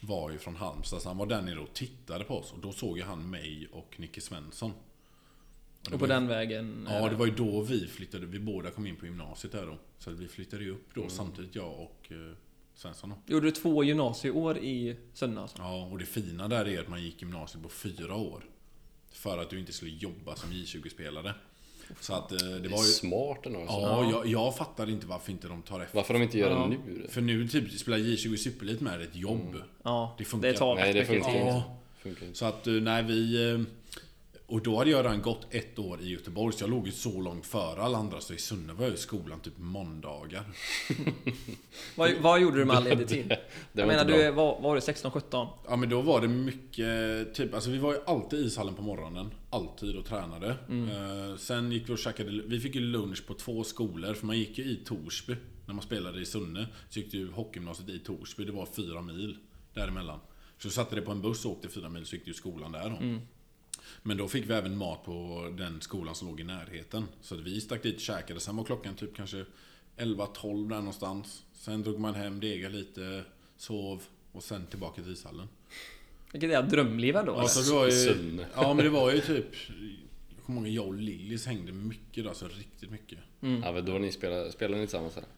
Var 0.00 0.30
ju 0.30 0.38
från 0.38 0.56
Halmstad, 0.56 1.02
så 1.02 1.08
han 1.08 1.16
var 1.18 1.26
där 1.26 1.42
nere 1.42 1.60
och 1.60 1.72
tittade 1.74 2.24
på 2.24 2.38
oss. 2.38 2.52
Och 2.52 2.58
då 2.58 2.72
såg 2.72 2.98
ju 2.98 3.04
han 3.04 3.30
mig 3.30 3.68
och 3.72 3.94
Nicke 4.00 4.20
Svensson. 4.20 4.72
det 5.82 5.94
Och 5.94 6.00
på 6.00 6.06
ju- 6.06 6.12
den 6.12 6.26
vägen... 6.28 6.88
Ja, 6.90 7.08
det 7.08 7.16
var 7.16 7.26
ju 7.26 7.32
då 7.34 7.60
vi 7.60 7.86
flyttade, 7.86 8.26
vi 8.26 8.38
båda 8.38 8.70
kom 8.70 8.86
in 8.86 8.96
på 8.96 9.06
gymnasiet 9.06 9.52
där 9.52 9.66
då. 9.66 9.78
Så 9.98 10.10
vi 10.10 10.28
flyttade 10.28 10.64
ju 10.64 10.70
upp 10.70 10.94
då 10.94 11.08
samtidigt 11.08 11.54
jag 11.54 11.80
och 11.80 12.06
eh, 12.12 12.32
Svensson 12.78 13.10
då. 13.10 13.32
Gjorde 13.32 13.46
du 13.46 13.50
två 13.50 13.84
gymnasieår 13.84 14.58
i 14.58 14.96
Sunne 15.14 15.40
alltså? 15.40 15.56
Ja, 15.58 15.84
och 15.92 15.98
det 15.98 16.04
fina 16.06 16.48
där 16.48 16.68
är 16.68 16.80
att 16.80 16.88
man 16.88 17.02
gick 17.02 17.22
gymnasiet 17.22 17.62
på 17.62 17.68
fyra 17.68 18.14
år. 18.14 18.44
För 19.12 19.38
att 19.38 19.50
du 19.50 19.58
inte 19.60 19.72
skulle 19.72 19.90
jobba 19.90 20.36
som 20.36 20.50
J20-spelare. 20.52 21.34
Så 22.00 22.14
att 22.14 22.32
eh, 22.32 22.38
det 22.38 22.58
Det 22.58 22.68
är 22.68 22.70
var 22.70 22.78
ju... 22.84 22.90
smart 22.90 23.46
ändå. 23.46 23.60
Alltså. 23.60 23.76
Ja, 23.76 24.10
jag, 24.10 24.26
jag 24.26 24.56
fattar 24.56 24.90
inte 24.90 25.06
varför 25.06 25.32
inte 25.32 25.48
de 25.48 25.62
tar 25.62 25.80
efter. 25.80 25.96
Varför 25.96 26.14
de 26.14 26.22
inte 26.22 26.38
gör 26.38 26.50
Ja. 26.50 26.56
det 26.58 26.68
nu? 26.68 27.06
För 27.08 27.20
nu 27.20 27.48
typ 27.48 27.72
spelar 27.72 27.98
J20 27.98 28.36
Superlit 28.36 28.80
med 28.80 28.94
är 29.00 29.04
ett 29.04 29.16
jobb. 29.16 29.56
Ja, 29.82 30.14
Det 30.18 30.24
funkar. 30.24 30.48
det 30.48 30.54
tar 30.56 30.74
Nej, 30.74 30.92
det 30.92 31.04
funkar 31.04 31.28
inte. 31.30 31.38
Ja. 31.40 31.76
Funkar 31.98 32.26
inte. 32.26 32.38
Så 32.38 32.44
att 32.44 32.66
eh, 32.66 32.72
nej, 32.72 33.02
vi... 33.02 33.64
Och 34.50 34.62
då 34.62 34.78
hade 34.78 34.90
jag 34.90 35.04
redan 35.04 35.22
gått 35.22 35.54
ett 35.54 35.78
år 35.78 36.00
i 36.00 36.08
Göteborg, 36.08 36.54
så 36.54 36.62
jag 36.62 36.70
låg 36.70 36.86
ju 36.86 36.92
så 36.92 37.20
långt 37.20 37.46
före 37.46 37.82
alla 37.82 37.98
andra. 37.98 38.20
Så 38.20 38.34
i 38.34 38.38
Sunne 38.38 38.72
var 38.72 38.84
jag 38.84 38.94
i 38.94 38.96
skolan 38.96 39.40
typ 39.40 39.58
måndagar. 39.58 40.44
Vad, 41.96 42.14
vad 42.20 42.40
gjorde 42.40 42.58
du 42.58 42.64
med 42.64 42.76
all 42.76 42.84
ledig 42.84 43.08
tid? 43.08 43.36
Jag 43.72 43.86
menar, 43.86 44.04
du 44.04 44.32
bra. 44.32 44.58
var, 44.60 44.74
du 44.74 44.80
16-17? 44.80 45.48
Ja 45.68 45.76
men 45.76 45.88
då 45.88 46.00
var 46.00 46.20
det 46.20 46.28
mycket, 46.28 47.34
typ, 47.34 47.54
alltså 47.54 47.70
vi 47.70 47.78
var 47.78 47.92
ju 47.92 48.00
alltid 48.06 48.38
i 48.38 48.42
ishallen 48.42 48.74
på 48.74 48.82
morgonen. 48.82 49.30
Alltid 49.50 49.96
och 49.96 50.04
tränade. 50.04 50.48
Eh, 50.68 51.36
sen 51.36 51.72
gick 51.72 51.88
vi 51.88 51.94
och 51.94 51.98
käkade, 51.98 52.30
vi 52.46 52.60
fick 52.60 52.74
ju 52.74 52.80
lunch 52.80 53.26
på 53.26 53.34
två 53.34 53.64
skolor. 53.64 54.14
För 54.14 54.26
man 54.26 54.38
gick 54.38 54.58
ju 54.58 54.64
i 54.64 54.76
Torsby. 54.76 55.36
När 55.66 55.74
man 55.74 55.82
spelade 55.82 56.20
i 56.20 56.24
Sunne. 56.24 56.66
Så 56.88 57.00
gick 57.00 57.14
ju 57.14 57.30
hockeygymnasiet 57.30 57.88
i 57.88 57.98
Torsby. 57.98 58.44
Det 58.44 58.52
var 58.52 58.66
fyra 58.66 59.02
mil 59.02 59.36
däremellan. 59.74 60.20
Så 60.58 60.70
satte 60.70 60.94
det 60.94 61.02
på 61.02 61.12
en 61.12 61.22
buss 61.22 61.44
och 61.44 61.52
åkte 61.52 61.68
fyra 61.68 61.88
mil 61.88 62.06
så 62.06 62.16
gick 62.16 62.26
ju 62.26 62.34
skolan 62.34 62.72
där 62.72 62.90
då. 62.90 62.96
Men 64.02 64.16
då 64.16 64.28
fick 64.28 64.50
vi 64.50 64.54
även 64.54 64.76
mat 64.76 65.04
på 65.04 65.48
den 65.58 65.80
skolan 65.80 66.14
som 66.14 66.28
låg 66.28 66.40
i 66.40 66.44
närheten. 66.44 67.04
Så 67.20 67.34
att 67.34 67.40
vi 67.40 67.60
stack 67.60 67.82
dit 67.82 67.94
och 67.94 68.00
käkade. 68.00 68.40
Sen 68.40 68.56
var 68.56 68.64
klockan 68.64 68.94
typ 68.94 69.16
kanske 69.16 69.44
11-12 69.96 70.68
där 70.68 70.76
någonstans. 70.76 71.44
Sen 71.52 71.82
drog 71.82 71.98
man 72.00 72.14
hem, 72.14 72.40
degade 72.40 72.76
lite, 72.76 73.24
sov 73.56 74.02
och 74.32 74.42
sen 74.42 74.66
tillbaka 74.66 75.02
till 75.02 75.12
ishallen. 75.12 75.48
Vilket 76.32 76.50
är 76.50 76.62
drömliv 76.62 77.16
ändå. 77.16 77.32
Ja, 77.32 77.38
eller? 77.38 77.48
så 77.48 77.70
det 77.70 77.76
var 77.76 77.88
ju, 77.88 78.46
ja 78.54 78.74
men 78.74 78.84
det 78.84 78.90
var 78.90 79.12
ju 79.12 79.20
typ... 79.20 79.46
Jag 80.36 80.44
kommer 80.46 80.60
ihåg 80.60 80.68
jag 80.68 80.86
och 80.86 80.94
Lillis 80.94 81.46
hängde 81.46 81.72
mycket 81.72 82.24
då, 82.24 82.28
alltså 82.28 82.48
riktigt 82.48 82.90
mycket. 82.90 83.18
Ja, 83.40 83.72
men 83.72 83.84
då 83.84 83.92
ni 83.92 84.12
spelade, 84.12 84.52
spelade 84.52 84.80
ni 84.80 84.86
tillsammans 84.86 85.16
eller? 85.16 85.28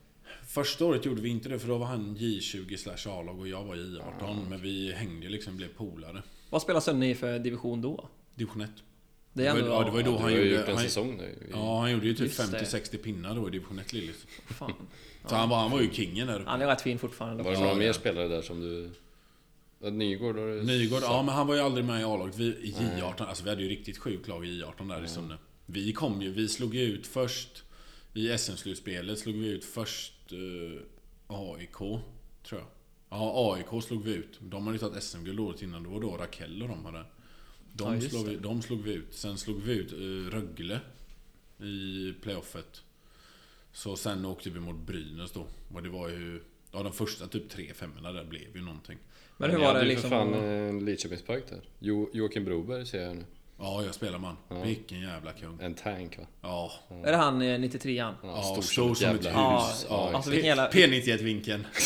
Första 0.46 0.84
året 0.84 1.04
gjorde 1.04 1.22
vi 1.22 1.28
inte 1.28 1.48
det 1.48 1.58
för 1.58 1.68
då 1.68 1.78
var 1.78 1.86
han 1.86 2.16
J20 2.16 2.76
slash 2.76 3.12
A-lag 3.12 3.40
och 3.40 3.48
jag 3.48 3.64
var 3.64 3.76
J18. 3.76 4.48
Men 4.48 4.60
vi 4.60 4.92
hängde 4.92 5.28
liksom, 5.28 5.56
blev 5.56 5.68
polare. 5.68 6.22
Vad 6.50 6.62
spelar 6.62 6.80
Sunne 6.80 7.10
i 7.10 7.14
för 7.14 7.38
division 7.38 7.80
då? 7.80 8.08
Division 8.40 8.62
1. 8.62 8.70
Det 9.32 9.46
är 9.46 9.52
var- 9.52 9.60
ja, 9.68 9.84
det 9.84 9.90
var 9.90 9.98
ju 9.98 10.04
då 10.04 10.18
han 10.18 10.32
ju 10.32 10.38
gjorde... 10.56 10.72
Han, 10.72 10.78
säsong 10.82 11.16
nu. 11.16 11.24
i- 11.24 11.50
ja, 11.52 11.80
han 11.80 11.92
gjorde 11.92 12.06
ju 12.06 12.14
typ 12.14 12.26
Just 12.38 12.50
det. 12.52 12.58
50-60 12.58 12.96
pinnar 12.96 13.34
då 13.34 13.48
i 13.48 13.50
division 13.50 13.78
1 13.78 13.92
Lillis. 13.92 14.26
Fan. 14.46 14.72
Så 15.26 15.34
han, 15.36 15.48
var, 15.48 15.56
han 15.58 15.70
var 15.70 15.80
ju 15.80 15.90
kingen 15.92 16.26
där 16.26 16.40
uppe. 16.40 16.50
Han 16.50 16.62
är 16.62 16.66
rätt 16.66 16.80
fin 16.80 16.98
fortfarande. 16.98 17.42
Var 17.42 17.50
det 17.50 17.56
Ja, 17.56 17.60
några 17.60 17.72
ja. 17.74 17.78
mer 17.78 17.92
spelare 17.92 18.28
där 18.28 18.42
som 18.42 18.60
du... 18.60 18.90
Ja, 19.82 19.90
Nygård 19.90 20.36
har 20.38 20.46
du 20.46 20.62
Nygård, 20.62 21.02
ja 21.02 21.22
men 21.22 21.34
han 21.34 21.46
var 21.46 21.54
ju 21.54 21.60
aldrig 21.60 21.84
med 21.84 22.00
i 22.00 22.04
A-laget. 22.04 22.36
Vi, 22.38 22.44
i 22.46 22.74
J18, 22.78 23.24
alltså 23.26 23.44
vi 23.44 23.50
hade 23.50 23.62
ju 23.62 23.68
riktigt 23.68 23.98
sjukt 23.98 24.28
lag 24.28 24.46
i 24.46 24.62
J18 24.62 24.88
där 24.88 25.04
i 25.04 25.08
Sunne. 25.08 25.36
Vi 25.66 25.92
kom 25.92 26.22
ju, 26.22 26.32
vi 26.32 26.48
slog 26.48 26.74
ju 26.74 26.82
ut 26.82 27.06
först 27.06 27.62
i 28.14 28.38
SM-slutspelet 28.38 29.18
slog 29.18 29.34
vi 29.34 29.48
ut 29.48 29.64
först 29.64 30.32
eh, 30.32 30.82
AIK, 31.26 31.76
tror 31.76 32.00
jag. 32.60 32.66
Ja, 33.10 33.54
AIK 33.54 33.82
slog 33.84 34.04
vi 34.04 34.12
ut. 34.14 34.38
De 34.40 34.62
hade 34.66 34.74
ju 34.74 34.78
tagit 34.78 35.02
SM-guld 35.02 35.40
året 35.40 35.62
innan, 35.62 35.82
det 35.82 35.88
var 35.88 36.00
då 36.00 36.16
Rakell 36.16 36.62
och 36.62 36.68
de 36.68 36.84
hade. 36.84 37.04
Ja, 37.78 37.84
De, 37.84 37.94
just 37.94 38.10
slog, 38.10 38.26
vi, 38.28 38.36
de 38.36 38.62
slog 38.62 38.82
vi 38.82 38.92
ut. 38.92 39.14
Sen 39.14 39.38
slog 39.38 39.62
vi 39.62 39.72
ut 39.72 39.92
eh, 39.92 40.30
Rögle 40.36 40.80
i 41.60 42.12
playoffet. 42.22 42.82
Så 43.72 43.96
sen 43.96 44.24
åkte 44.24 44.50
vi 44.50 44.60
mot 44.60 44.76
Brynäs 44.86 45.32
då. 45.32 45.46
Och 45.74 45.82
det 45.82 45.88
var 45.88 46.08
ju... 46.08 46.40
Ja, 46.72 46.82
de 46.82 46.92
första 46.92 47.26
typ 47.26 47.48
tre 47.50 47.74
femmorna 47.74 48.12
där 48.12 48.24
blev 48.24 48.56
ju 48.56 48.62
någonting. 48.62 48.98
Men 49.36 49.50
hur 49.50 49.58
Ni 49.58 49.64
var 49.64 49.72
hade 49.72 49.84
det 49.84 49.88
ju 49.88 49.90
liksom? 49.94 50.10
för 50.10 50.16
fan 50.16 50.34
en 50.34 50.84
Lidköpingspojk 50.84 51.44
där. 51.48 51.68
Jo, 51.78 52.10
Joakim 52.12 52.44
Broberg 52.44 52.86
ser 52.86 53.02
jag 53.02 53.16
nu. 53.16 53.24
Ja, 53.60 53.82
jag 53.84 53.94
spelar 53.94 54.18
man. 54.18 54.36
Ja. 54.48 54.56
Vilken 54.62 55.00
jävla 55.00 55.32
kung. 55.32 55.58
En 55.62 55.74
tank 55.74 56.18
va? 56.18 56.24
Ja. 56.42 56.70
Är 57.04 57.10
det 57.10 57.16
han 57.16 57.42
eh, 57.42 57.44
93an? 57.44 58.12
Ja, 58.22 58.42
stor, 58.42 58.62
stor 58.62 58.94
som 58.94 59.08
ett 59.08 59.14
hus. 59.26 59.32
Ja, 59.34 59.70
Ja, 59.88 60.10
alltså 60.14 60.30
vilken 60.30 60.46
jävla... 60.48 60.68
P91-vinkeln. 60.70 61.66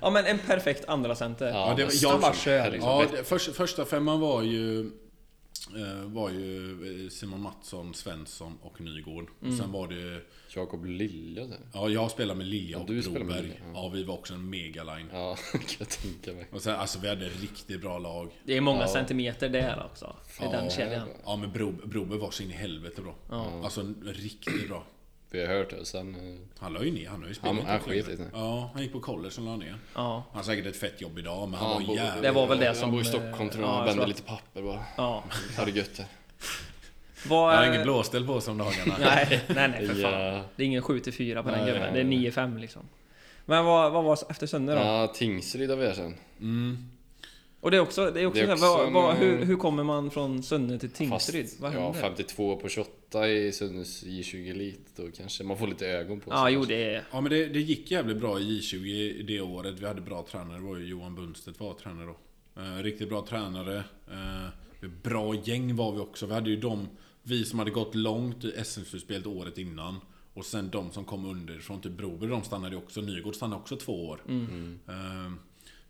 Ja 0.00 0.10
men 0.10 0.26
en 0.26 0.38
perfekt 0.38 0.88
andra 0.88 1.14
center. 1.14 1.46
Ja, 1.46 1.52
Ja, 1.52 1.74
det 1.76 1.84
var- 1.84 2.10
var 2.12 2.20
jag- 2.20 2.22
jag, 2.30 2.36
kör, 2.36 2.70
liksom. 2.70 2.90
Ja, 2.90 3.04
det, 3.16 3.24
först, 3.24 3.56
första 3.56 3.84
femman 3.84 4.20
var 4.20 4.42
ju... 4.42 4.90
eh, 5.76 6.04
Var 6.12 6.30
ju 6.30 7.04
eh, 7.04 7.08
Simon 7.10 7.40
Mattsson, 7.40 7.94
Svensson 7.94 8.58
och 8.62 8.80
Nygård. 8.80 9.30
Mm. 9.42 9.58
Sen 9.58 9.72
var 9.72 9.88
det... 9.88 10.20
Jakob 10.56 10.84
Lilja. 10.84 11.46
Ja, 11.74 11.88
jag 11.88 12.10
spelade 12.10 12.38
med 12.38 12.46
Lilja 12.46 12.76
Ja, 12.78 12.82
och 12.82 12.90
med 12.90 13.04
Broberg. 13.04 13.42
Lilja, 13.42 13.56
ja. 13.60 13.70
Ja, 13.74 13.88
vi 13.88 14.02
var 14.04 14.14
också 14.14 14.34
en 14.34 14.50
megaline. 14.50 15.06
Ja, 15.12 15.36
kan 15.52 15.60
jag 15.78 15.88
tänka 15.88 16.32
mig. 16.32 16.48
Och 16.52 16.62
sen, 16.62 16.74
alltså 16.76 16.98
vi 16.98 17.08
hade 17.08 17.28
riktigt 17.28 17.80
bra 17.80 17.98
lag. 17.98 18.30
Det 18.44 18.56
är 18.56 18.60
många 18.60 18.80
Ja. 18.80 18.88
centimeter 18.88 19.48
där 19.48 19.82
också. 19.90 20.16
I 20.40 20.44
den 20.44 20.70
kedjan. 20.70 21.08
Ja, 21.24 21.36
men 21.36 21.52
Bro, 21.52 21.72
Broberg 21.84 22.18
var 22.18 22.30
så 22.30 22.42
in 22.42 22.50
i 22.50 22.54
helvete 22.54 23.02
bra. 23.02 23.14
Alltså 23.64 23.94
riktigt 24.04 24.68
bra. 24.68 24.84
Vi 25.32 25.46
har 25.46 25.54
hört 25.54 25.70
det. 25.70 25.84
Sen... 25.84 26.14
eh, 26.14 26.40
Han 26.62 26.72
la 26.72 26.84
ju 26.84 26.90
ner, 26.90 27.08
han 27.08 27.20
har 27.22 27.28
ju 27.28 27.34
spelat 27.34 27.56
Han- 27.56 27.80
han 27.84 27.92
i 27.92 28.02
det. 28.02 28.18
Ja, 28.32 28.70
han 28.74 28.82
gick 28.82 28.92
på 28.92 29.00
college 29.00 29.34
och 29.38 29.44
la 29.44 29.56
ner. 29.56 29.76
Ja. 29.94 30.24
Han 30.28 30.36
har 30.36 30.42
säkert 30.42 30.66
ett 30.66 30.76
fett 30.76 31.00
jobb 31.00 31.18
idag, 31.18 31.48
men 31.48 31.60
Han 31.60 31.72
han 31.72 31.86
var 31.86 31.94
jävligt 31.94 32.22
Det 32.22 32.30
var 32.30 32.46
väl 32.46 32.58
det 32.58 32.66
Han 32.66 32.74
som... 32.74 32.90
bor 32.90 33.00
i 33.00 33.04
eh, 33.04 33.08
Stockholm 33.08 33.50
tror 33.50 33.64
jag. 33.64 33.70
ja, 33.70 33.76
Han 33.76 33.86
jag 33.86 33.86
vänder 33.94 34.06
lite 34.06 34.22
papper 34.22 34.62
bara. 34.62 34.80
Ja. 34.96 35.24
Ha 35.58 35.64
det 35.64 35.70
gött 35.70 35.96
det. 35.96 36.06
Vad... 37.28 37.50
Han 37.54 37.58
har 37.64 37.72
inget 37.74 37.82
blåställ 37.82 38.26
på 38.26 38.40
sig 38.40 38.50
om 38.52 38.58
dagarna. 38.58 38.96
Nej, 39.00 39.40
nej, 39.48 39.68
nej 39.68 39.86
för 39.86 39.94
fan. 39.94 40.44
Det 40.56 40.62
är 40.62 40.66
ingen 40.66 40.82
7-4 40.82 41.42
på 41.42 41.48
den 41.50 41.58
Nej, 41.58 41.66
gubben. 41.72 41.92
nej, 41.94 42.04
Det 42.04 42.40
är 42.40 42.46
9-5 42.46 42.58
liksom. 42.58 42.82
Men 43.44 43.64
vad, 43.64 43.92
vad 43.92 44.04
var 44.04 44.18
efter 44.28 44.46
Sunne 44.46 44.72
då? 44.74 44.78
Ja, 44.80 45.06
Tingsryd 45.14 45.70
har 45.70 45.76
vi 45.76 45.94
sen. 45.94 46.14
Mm. 46.40 46.88
Och 47.62 47.70
det 47.70 47.76
är 47.76 47.80
också, 47.80 48.10
det 48.10 48.20
är 48.20 48.26
också, 48.26 48.46
Det 48.46 48.52
är 48.52 48.56
så 48.56 48.66
här, 48.66 48.72
också 48.74 48.90
vad, 48.90 49.02
vad, 49.02 49.14
en, 49.14 49.20
hur, 49.20 49.40
eh, 49.40 49.46
hur 49.46 49.56
kommer 49.56 49.84
man 49.84 50.10
från 50.10 50.42
Sunne 50.42 50.78
till 50.78 50.90
Tingsryd? 50.90 51.44
Fast, 51.44 51.60
Vad 51.60 51.74
ja, 51.74 51.80
händer? 51.80 52.00
52 52.00 52.56
på 52.56 52.68
28 52.68 53.28
i 53.28 53.52
Sunnes 53.52 54.04
J20 54.04 54.50
Elit. 54.50 54.96
Då 54.96 55.02
kanske 55.16 55.44
man 55.44 55.58
får 55.58 55.66
lite 55.66 55.86
ögon 55.86 56.20
på 56.20 56.30
Ja, 56.30 56.50
jo 56.50 56.64
det 56.64 56.94
är... 56.94 57.04
Ja 57.12 57.20
men 57.20 57.30
det, 57.30 57.46
det 57.46 57.60
gick 57.60 57.90
jävligt 57.90 58.16
bra 58.16 58.40
i 58.40 58.60
J20 58.60 59.22
det 59.22 59.40
året. 59.40 59.80
Vi 59.80 59.86
hade 59.86 60.00
bra 60.00 60.26
tränare. 60.30 60.58
Det 60.58 60.64
var 60.64 60.76
ju 60.76 60.86
Johan 60.86 61.14
Bundstedt 61.14 61.60
var 61.60 61.74
tränare 61.74 62.06
då. 62.06 62.16
Eh, 62.62 62.82
riktigt 62.82 63.08
bra 63.08 63.26
tränare. 63.28 63.84
Eh, 64.10 64.88
bra 65.02 65.34
gäng 65.34 65.76
var 65.76 65.92
vi 65.92 65.98
också. 65.98 66.26
Vi 66.26 66.34
hade 66.34 66.50
ju 66.50 66.56
de, 66.56 66.88
vi 67.22 67.44
som 67.44 67.58
hade 67.58 67.70
gått 67.70 67.94
långt 67.94 68.44
i 68.44 68.64
SM-slutspelet 68.64 69.26
året 69.26 69.58
innan. 69.58 70.00
Och 70.34 70.44
sen 70.44 70.70
de 70.70 70.90
som 70.90 71.04
kom 71.04 71.24
underifrån, 71.24 71.80
typ 71.80 71.92
Broberg, 71.92 72.30
de 72.30 72.42
stannade 72.42 72.74
ju 72.74 72.82
också. 72.82 73.00
Nygård 73.00 73.34
stannade 73.34 73.60
också 73.60 73.76
två 73.76 74.08
år. 74.08 74.22
Eh, 74.28 75.32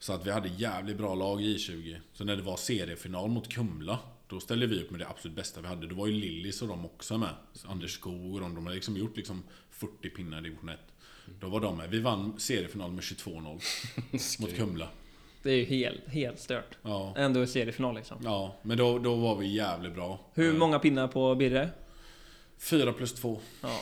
så 0.02 0.12
att 0.12 0.26
vi 0.26 0.30
hade 0.30 0.48
jävligt 0.48 0.96
bra 0.96 1.14
lag 1.14 1.42
i 1.42 1.56
J20. 1.56 1.96
Så 2.12 2.24
när 2.24 2.36
det 2.36 2.42
var 2.42 2.56
seriefinal 2.56 3.30
mot 3.30 3.48
Kumla, 3.48 3.98
då 4.28 4.40
ställde 4.40 4.66
vi 4.66 4.82
upp 4.82 4.90
med 4.90 5.00
det 5.00 5.08
absolut 5.08 5.36
bästa 5.36 5.60
vi 5.60 5.66
hade. 5.66 5.86
Då 5.86 5.94
var 5.94 6.06
ju 6.06 6.12
Lillis 6.12 6.62
och 6.62 6.68
de 6.68 6.84
också 6.84 7.18
med. 7.18 7.28
Anders 7.66 7.94
Skog 7.94 8.34
och 8.34 8.40
de, 8.40 8.54
de 8.54 8.64
hade 8.64 8.74
liksom 8.74 8.96
gjort 8.96 9.16
liksom 9.16 9.42
40 9.70 10.10
pinnar 10.10 10.38
i 10.38 10.42
division 10.42 10.68
1. 10.68 10.78
Då 11.40 11.48
var 11.48 11.60
de 11.60 11.76
med. 11.76 11.90
Vi 11.90 12.00
vann 12.00 12.40
seriefinal 12.40 12.92
med 12.92 13.00
22-0 13.02 14.40
mot 14.40 14.56
Kumla. 14.56 14.88
Det 15.42 15.50
är 15.50 15.56
ju 15.56 15.64
helt, 15.64 16.08
helt 16.08 16.40
stört. 16.40 16.78
Ja. 16.82 17.14
Ändå 17.16 17.42
i 17.42 17.46
seriefinal 17.46 17.94
liksom. 17.94 18.18
Ja, 18.24 18.56
men 18.62 18.78
då, 18.78 18.98
då 18.98 19.14
var 19.14 19.36
vi 19.36 19.46
jävligt 19.54 19.94
bra. 19.94 20.20
Hur 20.34 20.52
Eh, 20.54 20.58
många 20.58 20.78
pinnar 20.78 21.08
på 21.08 21.34
Birre? 21.34 21.70
Fyra 22.62 22.92
plus 22.92 23.14
två. 23.14 23.40
Ja. 23.60 23.80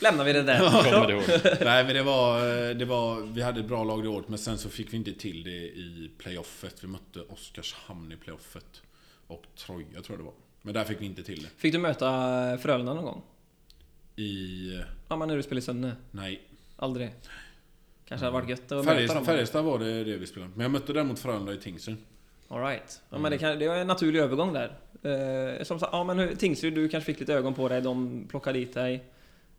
Lämnar 0.00 0.24
vi 0.24 0.32
det 0.32 0.42
där. 0.42 1.10
Ihåg? 1.10 1.22
Nej 1.60 1.84
men 1.84 1.94
det 1.94 2.02
var, 2.02 2.38
eh, 2.68 2.76
det 2.76 2.84
var, 2.84 3.20
vi 3.20 3.42
hade 3.42 3.60
ett 3.60 3.66
bra 3.68 3.84
lag 3.84 4.02
det 4.02 4.08
året 4.08 4.28
men 4.28 4.38
sen 4.38 4.58
så 4.58 4.68
fick 4.68 4.92
vi 4.92 4.96
inte 4.96 5.12
till 5.12 5.42
det 5.44 5.50
i 5.50 6.10
playoffet. 6.18 6.84
Vi 6.84 6.88
mötte 6.88 7.20
Oskarshamn 7.20 8.12
i 8.12 8.16
playoffet. 8.16 8.82
Och 9.26 9.42
Troja 9.56 9.86
tror 10.02 10.04
jag 10.08 10.18
det 10.18 10.22
var. 10.24 10.34
Men 10.62 10.74
där 10.74 10.84
fick 10.84 11.00
vi 11.00 11.06
inte 11.06 11.22
till 11.22 11.42
det. 11.42 11.48
Fick 11.56 11.72
du 11.72 11.78
möta 11.78 12.08
Frölunda 12.58 12.94
någon 12.94 13.04
gång? 13.04 13.22
I... 14.16 14.74
eh, 14.74 14.80
Ja 15.08 15.16
men 15.16 15.28
när 15.28 15.36
du 15.36 15.42
spelade 15.42 15.58
i 15.58 15.62
Sunne? 15.62 15.96
Nej. 16.10 16.42
Aldrig? 16.76 17.10
Kanske 18.08 18.24
hade 18.26 18.34
varit 18.38 18.48
gött 18.48 18.60
att 18.72 18.84
möta 18.84 18.84
Färjestad, 18.94 19.16
dem? 19.16 19.26
Färjestad 19.26 19.64
var 19.64 19.78
det, 19.78 20.04
det 20.04 20.16
vi 20.16 20.26
spelade. 20.26 20.52
Men 20.54 20.60
jag 20.62 20.70
mötte 20.70 20.92
däremot 20.92 21.18
Frölunda 21.18 21.52
i 21.54 21.56
Tingsryd. 21.56 21.96
Alright. 22.48 23.02
Ja, 23.10 23.18
men 23.18 23.30
det, 23.32 23.38
kan, 23.38 23.58
det 23.58 23.64
är 23.64 23.74
en 23.80 23.86
naturlig 23.86 24.20
övergång 24.20 24.52
där. 24.52 24.78
Eh, 25.02 25.64
som 25.64 25.78
sagt, 25.80 25.92
ja 25.92 26.04
men 26.04 26.18
hur, 26.18 26.34
Tingsryd, 26.34 26.74
du 26.74 26.88
kanske 26.88 27.12
fick 27.12 27.20
lite 27.20 27.34
ögon 27.34 27.54
på 27.54 27.68
dig, 27.68 27.80
de 27.82 28.24
plockade 28.28 28.58
dit 28.58 28.74
dig. 28.74 29.04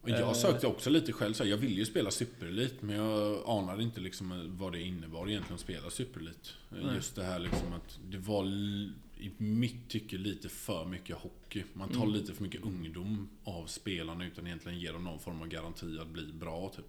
Och 0.01 0.09
Eh. 0.09 0.19
jag 0.19 0.35
sökte 0.35 0.67
också 0.67 0.89
lite 0.89 1.11
själv 1.13 1.33
så 1.33 1.43
här, 1.43 1.49
Jag 1.49 1.57
ville 1.57 1.75
ju 1.75 1.85
spela 1.85 2.11
superelit 2.11 2.81
men 2.81 2.95
jag 2.95 3.43
anade 3.49 3.83
inte 3.83 3.99
liksom 4.01 4.55
vad 4.59 4.71
det 4.71 4.81
innebar 4.81 5.29
egentligen 5.29 5.55
att 5.55 5.59
spela 5.61 5.89
superelit. 5.89 6.53
Eh. 6.71 6.95
Just 6.95 7.15
det 7.15 7.23
här 7.23 7.39
liksom 7.39 7.73
att 7.73 7.99
det 8.09 8.17
var 8.17 8.45
i 9.17 9.31
mitt 9.37 9.89
tycke 9.89 10.17
lite 10.17 10.49
för 10.49 10.85
mycket 10.85 11.15
hockey. 11.15 11.63
Man 11.73 11.89
tar 11.89 12.01
Mm. 12.01 12.13
lite 12.13 12.33
för 12.33 12.43
mycket 12.43 12.63
ungdom 12.63 13.29
av 13.43 13.65
spelarna 13.65 14.25
utan 14.25 14.47
egentligen 14.47 14.79
ge 14.79 14.91
dem 14.91 15.03
någon 15.03 15.19
form 15.19 15.41
av 15.41 15.47
garanti 15.47 15.97
att 16.01 16.07
bli 16.07 16.25
bra 16.33 16.71
typ. 16.75 16.85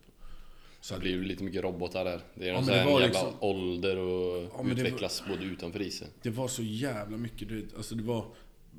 Så 0.80 0.94
Det 0.94 1.00
blir 1.00 1.10
ju 1.10 1.24
lite 1.24 1.44
mycket 1.44 1.62
robotar 1.62 2.04
där. 2.04 2.20
Det 2.34 2.48
är 2.48 2.52
Ja, 2.52 2.60
var 2.60 2.72
jävla 2.72 2.98
liksom- 3.06 3.34
ålder 3.40 3.96
och 3.96 4.50
Ja, 4.66 4.70
utvecklas 4.72 5.22
både 5.28 5.44
utanför 5.44 5.82
isen. 5.82 6.08
det 6.22 6.30
var 6.30 6.48
så 6.48 6.62
jävla 6.62 7.16
mycket. 7.16 7.48
Du 7.48 7.62
vet, 7.62 7.74
alltså 7.76 7.94
det 7.94 8.02
var 8.02 8.26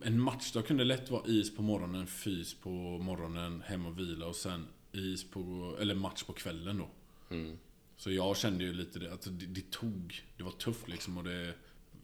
en 0.03 0.22
matchdag 0.22 0.65
kunde 0.67 0.84
lätt 0.84 1.12
vara 1.12 1.24
is 1.27 1.55
på 1.55 1.62
morgonen, 1.62 2.08
fys 2.08 2.53
på 2.53 2.70
morgonen, 2.98 3.62
hem 3.65 3.86
och 3.86 4.00
vila 4.00 4.25
och 4.25 4.36
sen 4.36 4.67
is 4.91 5.31
på, 5.31 5.75
eller 5.81 5.96
match 5.96 6.24
på 6.24 6.34
kvällen 6.34 6.77
då. 6.77 6.88
Mm. 7.36 7.58
Så 7.98 8.12
jag 8.12 8.38
kände 8.38 8.63
ju 8.63 8.74
lite 8.74 9.00
det, 9.00 9.13
att 9.13 9.22
det, 9.22 9.46
det 9.46 9.72
tog, 9.72 10.22
det 10.38 10.43
var 10.43 10.51
tufft 10.51 10.88
liksom 10.88 11.17
och 11.17 11.24
det... 11.24 11.53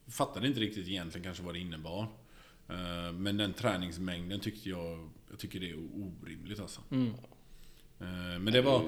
fattade 0.08 0.48
inte 0.48 0.60
riktigt 0.60 0.88
egentligen 0.88 1.24
kanske 1.24 1.44
vad 1.44 1.56
det 1.56 1.60
innebar. 1.60 2.08
Eh, 2.70 3.12
Men 3.14 3.38
den 3.38 3.54
träningsmängden 3.54 4.40
tyckte 4.40 4.70
jag, 4.70 5.10
jag 5.30 5.40
tycker 5.40 5.60
det 5.60 5.70
är 5.70 5.78
orimligt 5.78 6.60
alltså. 6.60 6.82
Mm. 6.92 7.14
Eh, 8.02 8.40
Men 8.40 8.54
det 8.54 8.62
var, 8.62 8.82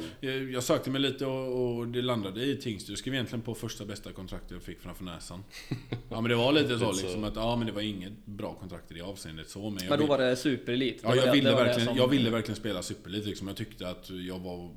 jag 0.54 0.64
sökte 0.64 0.90
mig 0.90 1.02
lite 1.02 1.26
och, 1.26 1.88
det 1.88 2.02
landade 2.02 2.46
i 2.46 2.56
Tingsryd. 2.58 2.92
Jag 2.92 2.98
skrev 2.98 3.14
egentligen 3.14 3.42
på 3.42 3.56
första 3.56 3.86
bästa 3.86 4.12
kontraktet 4.12 4.52
jag 4.52 4.64
fick 4.64 4.80
framför 4.82 5.04
näsan. 5.04 5.44
Ja 6.10 6.22
men 6.22 6.30
det 6.30 6.36
var 6.36 6.52
lite 6.52 6.80
så 6.80 6.92
liksom 6.92 7.24
att, 7.24 7.36
ja 7.36 7.56
men 7.56 7.68
det 7.68 7.74
var 7.74 7.82
inget 7.82 8.26
bra 8.26 8.54
kontrakt 8.54 8.92
i 8.92 8.94
det 8.94 9.02
avseendet 9.02 9.50
så. 9.50 9.70
Men, 9.70 9.74
jag 9.84 9.90
Men 9.90 9.90
då 9.90 9.98
vill- 9.98 10.08
var 10.10 10.18
det 10.18 10.36
superelit? 10.36 11.00
Ja, 11.04 11.16
jag 11.16 11.26
det- 11.28 11.32
ville, 11.32 11.50
det 11.50 11.56
var 11.56 11.62
det 11.62 11.66
verkligen, 11.68 11.88
som- 11.88 11.98
jag 11.98 12.08
ville 12.08 12.30
verkligen 12.30 12.56
spela 12.56 12.82
superelit 12.84 13.26
liksom. 13.26 13.48
Jag 13.48 13.58
tyckte 13.58 13.90
att 13.90 14.10
jag 14.10 14.40
var... 14.40 14.70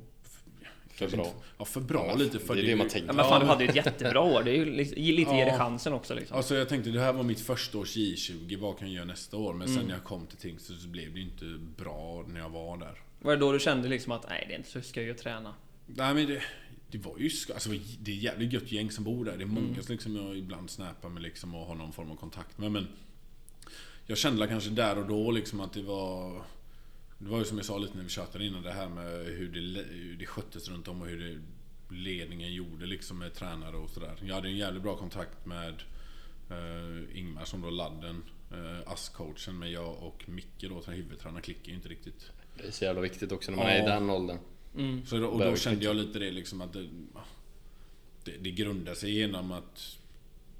För 0.95 1.07
bra. 1.07 1.33
Ja, 1.57 1.65
för 1.65 1.81
bra 1.81 2.05
Ja, 2.09 2.15
lite. 2.15 2.39
För 2.39 2.55
det 2.55 2.61
är 2.61 2.65
det 2.65 2.75
man 2.75 2.87
tänker. 2.89 3.07
Ja, 3.07 3.13
men 3.13 3.25
fan, 3.25 3.41
du 3.41 3.47
hade 3.47 3.63
ju 3.63 3.69
ett 3.69 3.75
jättebra 3.75 4.21
år. 4.21 4.43
Det 4.43 4.51
är 4.51 4.55
ju 4.55 4.65
lite, 4.65 4.95
lite 4.99 5.31
ge 5.31 5.43
dig 5.43 5.47
Ja. 5.47 5.57
chansen 5.57 5.93
också 5.93 6.13
liksom. 6.15 6.37
Alltså 6.37 6.55
jag 6.55 6.69
tänkte 6.69 6.89
det 6.89 6.99
här 6.99 7.13
var 7.13 7.23
mitt 7.23 7.39
första 7.39 7.77
års 7.77 7.97
J20, 7.97 8.59
vad 8.59 8.77
kan 8.79 8.87
jag 8.87 8.95
göra 8.95 9.05
nästa 9.05 9.37
år? 9.37 9.53
Men 9.53 9.67
sen 9.67 9.75
Mm. 9.77 9.87
när 9.87 9.93
jag 9.95 10.03
kom 10.03 10.25
till 10.27 10.37
Tingsryd 10.37 10.79
så 10.79 10.87
blev 10.87 11.13
det 11.13 11.19
inte 11.19 11.45
bra 11.77 12.25
när 12.27 12.39
jag 12.39 12.49
var 12.49 12.77
där. 12.77 13.01
Var 13.23 13.31
det 13.31 13.37
då 13.39 13.51
du 13.51 13.59
kände 13.59 13.87
liksom 13.89 14.11
att 14.11 14.29
nej, 14.29 14.45
det 14.47 14.53
är 14.53 14.57
inte 14.57 14.69
så 14.69 14.81
skoj 14.81 15.09
att 15.11 15.17
träna? 15.17 15.53
Nej 15.85 16.13
men 16.13 16.27
det, 16.27 16.43
det 16.91 16.97
var 16.97 17.17
ju 17.17 17.27
sk- 17.27 17.53
alltså, 17.53 17.69
det 17.99 18.11
är 18.11 18.15
jävligt 18.15 18.53
gött 18.53 18.71
gäng 18.71 18.91
som 18.91 19.03
bor 19.03 19.25
där. 19.25 19.37
Det 19.37 19.43
är 19.43 19.47
många 19.47 19.67
Mm. 19.67 19.83
som 19.83 19.91
liksom 19.93 20.15
jag 20.15 20.37
ibland 20.37 20.69
snappar 20.69 21.09
med 21.09 21.23
liksom 21.23 21.55
och 21.55 21.65
har 21.65 21.75
någon 21.75 21.93
form 21.93 22.11
av 22.11 22.15
kontakt 22.15 22.57
med. 22.57 22.71
Men 22.71 22.87
jag 24.05 24.17
kände 24.17 24.47
kanske 24.47 24.69
där 24.69 24.97
och 24.97 25.07
då 25.07 25.31
liksom 25.31 25.59
att 25.59 25.73
det 25.73 25.81
var... 25.81 26.43
Det 27.17 27.29
var 27.29 27.39
ju 27.39 27.45
som 27.45 27.57
jag 27.57 27.65
sa 27.65 27.77
lite 27.77 27.95
när 27.97 28.03
vi 28.03 28.09
tjatade 28.09 28.45
innan 28.45 28.63
det 28.63 28.71
här 28.71 28.89
med 28.89 29.25
hur 29.25 29.49
det, 29.51 29.83
hur 29.83 30.15
det 30.19 30.25
sköttes 30.25 30.69
runt 30.69 30.87
om 30.87 31.01
och 31.01 31.07
hur 31.07 31.19
det, 31.29 31.41
ledningen 31.95 32.53
gjorde 32.53 32.85
liksom 32.85 33.19
med 33.19 33.33
tränare 33.33 33.75
och 33.77 33.89
sådär. 33.89 34.15
Jag 34.21 34.35
hade 34.35 34.47
en 34.47 34.57
jävligt 34.57 34.83
bra 34.83 34.95
kontakt 34.97 35.45
med 35.45 35.83
eh, 36.49 37.17
Ingmar 37.19 37.45
som 37.45 37.61
då 37.61 37.69
ladden, 37.69 38.23
uh, 38.51 38.79
ASS-coachen, 38.93 39.51
men 39.59 39.71
jag 39.71 40.03
och 40.03 40.23
Micke 40.29 40.61
då, 40.69 40.81
huvudtränaren, 40.91 41.41
klickar 41.41 41.69
ju 41.69 41.73
inte 41.75 41.89
riktigt. 41.89 42.31
Det 42.57 42.67
är 42.67 42.71
så 42.71 42.83
jävla 42.85 43.01
viktigt 43.01 43.31
också 43.31 43.51
när 43.51 43.57
man 43.57 43.67
Ja. 43.67 43.73
är 43.73 43.83
i 43.83 43.85
den 43.85 44.09
åldern. 44.09 44.37
Mm. 44.77 45.05
Så 45.05 45.17
då, 45.17 45.25
och 45.25 45.31
då 45.31 45.37
Behöver 45.37 45.57
kände 45.57 45.85
jag 45.85 45.95
lite 45.95 46.19
det 46.19 46.31
liksom 46.31 46.61
att 46.61 46.73
det, 46.73 46.85
det, 48.23 48.31
det 48.41 48.51
grundar 48.51 48.93
sig 48.93 49.11
genom 49.11 49.51
att 49.51 49.97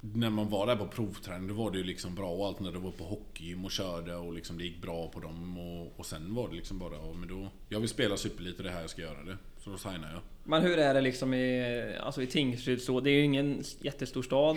när 0.00 0.30
man 0.30 0.48
var 0.48 0.66
där 0.66 0.76
på 0.76 0.86
provträning 0.86 1.48
då 1.48 1.54
var 1.54 1.70
det 1.70 1.78
ju 1.78 1.84
liksom 1.84 2.14
bra 2.14 2.30
och 2.30 2.46
allt 2.46 2.60
när 2.60 2.72
du 2.72 2.78
var 2.78 2.90
på 2.90 3.04
hockeygym 3.04 3.64
och 3.64 3.70
körde 3.70 4.14
och 4.14 4.32
liksom 4.34 4.58
det 4.58 4.64
gick 4.64 4.82
bra 4.82 5.08
på 5.08 5.20
dem 5.20 5.58
och, 5.58 5.92
och 5.96 6.06
sen 6.06 6.34
var 6.34 6.48
det 6.48 6.54
liksom 6.54 6.78
bara 6.78 6.94
ja, 6.94 7.12
men 7.18 7.28
då 7.28 7.48
Jag 7.68 7.80
vill 7.80 7.88
spela 7.88 8.16
superlite 8.16 8.62
det 8.62 8.68
är 8.68 8.72
här 8.72 8.80
jag 8.80 8.90
ska 8.90 9.02
göra 9.02 9.24
det. 9.24 9.36
Så 9.64 9.70
då 9.70 9.76
signar 9.78 10.12
jag. 10.12 10.20
Men 10.44 10.62
hur 10.62 10.78
är 10.78 10.94
det 10.94 11.00
liksom 11.00 11.34
i, 11.34 11.96
alltså 12.00 12.22
i 12.22 12.26
Tingsryd 12.26 12.82
så? 12.82 13.00
Det 13.00 13.10
är 13.10 13.14
ju 13.14 13.22
ingen 13.22 13.62
jättestor 13.80 14.22
stad. 14.22 14.56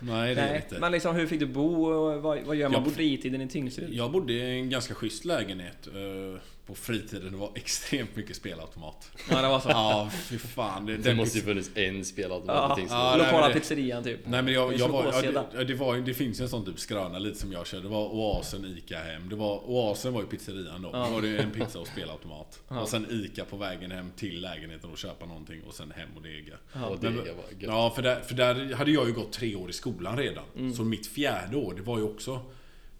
Nej 0.00 0.34
det 0.34 0.40
är 0.40 0.52
det 0.52 0.56
inte. 0.56 0.80
men 0.80 0.92
liksom 0.92 1.14
hur 1.16 1.26
fick 1.26 1.40
du 1.40 1.46
bo 1.46 1.84
och 1.84 2.22
vad, 2.22 2.38
vad 2.44 2.56
gör 2.56 2.68
man 2.68 2.74
Jag 2.74 2.84
på 2.84 2.90
fritiden 2.90 3.40
i 3.40 3.48
Tingsryd? 3.48 3.94
Jag 3.94 4.12
bodde 4.12 4.32
i 4.32 4.58
en 4.58 4.70
ganska 4.70 4.94
schysst 4.94 5.24
lägenhet 5.24 5.86
eh, 5.86 6.40
på 6.68 6.74
fritiden. 6.74 7.38
Var 7.38 7.50
extremt 7.54 8.16
mycket 8.16 8.36
spelautomat. 8.36 9.10
Ja, 9.30 9.42
det 9.42 9.48
var 9.48 9.60
så. 9.60 9.68
Ja, 9.68 10.10
fy 10.12 10.38
fan. 10.38 10.86
Det, 10.86 10.96
Det 10.96 11.14
måste 11.14 11.38
ju 11.38 11.44
funnits 11.44 11.70
en 11.74 12.04
spelautomat 12.04 12.78
Ja. 12.78 12.86
Ja, 12.90 13.14
nej, 13.16 13.26
Lokala 13.26 13.48
det- 13.48 13.54
pizzerian 13.54 14.04
typ. 14.04 14.20
Nej 14.26 14.42
men 14.42 14.54
jag, 14.54 14.74
jag 14.76 14.88
var, 14.88 15.04
ja, 15.12 15.22
det, 15.22 15.44
ja, 15.54 15.64
det, 15.64 15.74
var, 15.74 15.96
det 15.96 16.14
finns 16.14 16.40
ju 16.40 16.42
en 16.42 16.48
sån 16.48 16.64
typ 16.64 16.78
skröna 16.78 17.18
lite 17.18 17.38
som 17.38 17.52
jag 17.52 17.66
körde. 17.66 17.82
Det 17.82 17.88
var 17.88 18.08
Oasen, 18.08 18.64
Ica 18.64 18.98
hem. 18.98 19.28
Det 19.28 19.36
var, 19.36 19.62
Oasen 19.70 20.12
var 20.12 20.20
ju 20.20 20.26
pizzerian 20.26 20.82
då. 20.82 20.90
Ja. 20.92 21.04
Då 21.06 21.14
var 21.14 21.22
det 21.22 21.38
en 21.38 21.50
pizza 21.50 21.78
och 21.78 21.86
spelautomat. 21.86 22.60
Ja. 22.68 22.80
Och 22.80 22.88
sen 22.88 23.06
Ica 23.10 23.44
på 23.44 23.56
vägen 23.56 23.90
hem 23.90 24.10
till 24.16 24.40
lägenheten 24.40 24.90
och 24.90 24.98
köpa 24.98 25.26
någonting 25.26 25.62
och 25.62 25.74
sen 25.74 25.90
hem 25.96 26.08
och 26.16 26.22
dega. 26.22 26.54
Och 26.88 26.98
det 27.00 27.10
Men- 27.10 27.16
var 27.18 27.24
gött. 27.26 27.36
Ja, 27.60 27.92
för 27.94 28.02
där, 28.02 28.20
för 28.20 28.34
där 28.34 28.74
hade 28.74 28.90
jag 28.90 29.06
ju 29.06 29.12
gått 29.12 29.32
tre 29.32 29.54
år 29.54 29.70
i 29.70 29.72
skolan 29.72 30.16
redan. 30.16 30.44
Mm. 30.56 30.74
Så 30.74 30.84
mitt 30.84 31.06
fjärde 31.06 31.56
år, 31.56 31.74
det 31.74 31.82
var 31.82 31.98
ju 31.98 32.04
också 32.04 32.40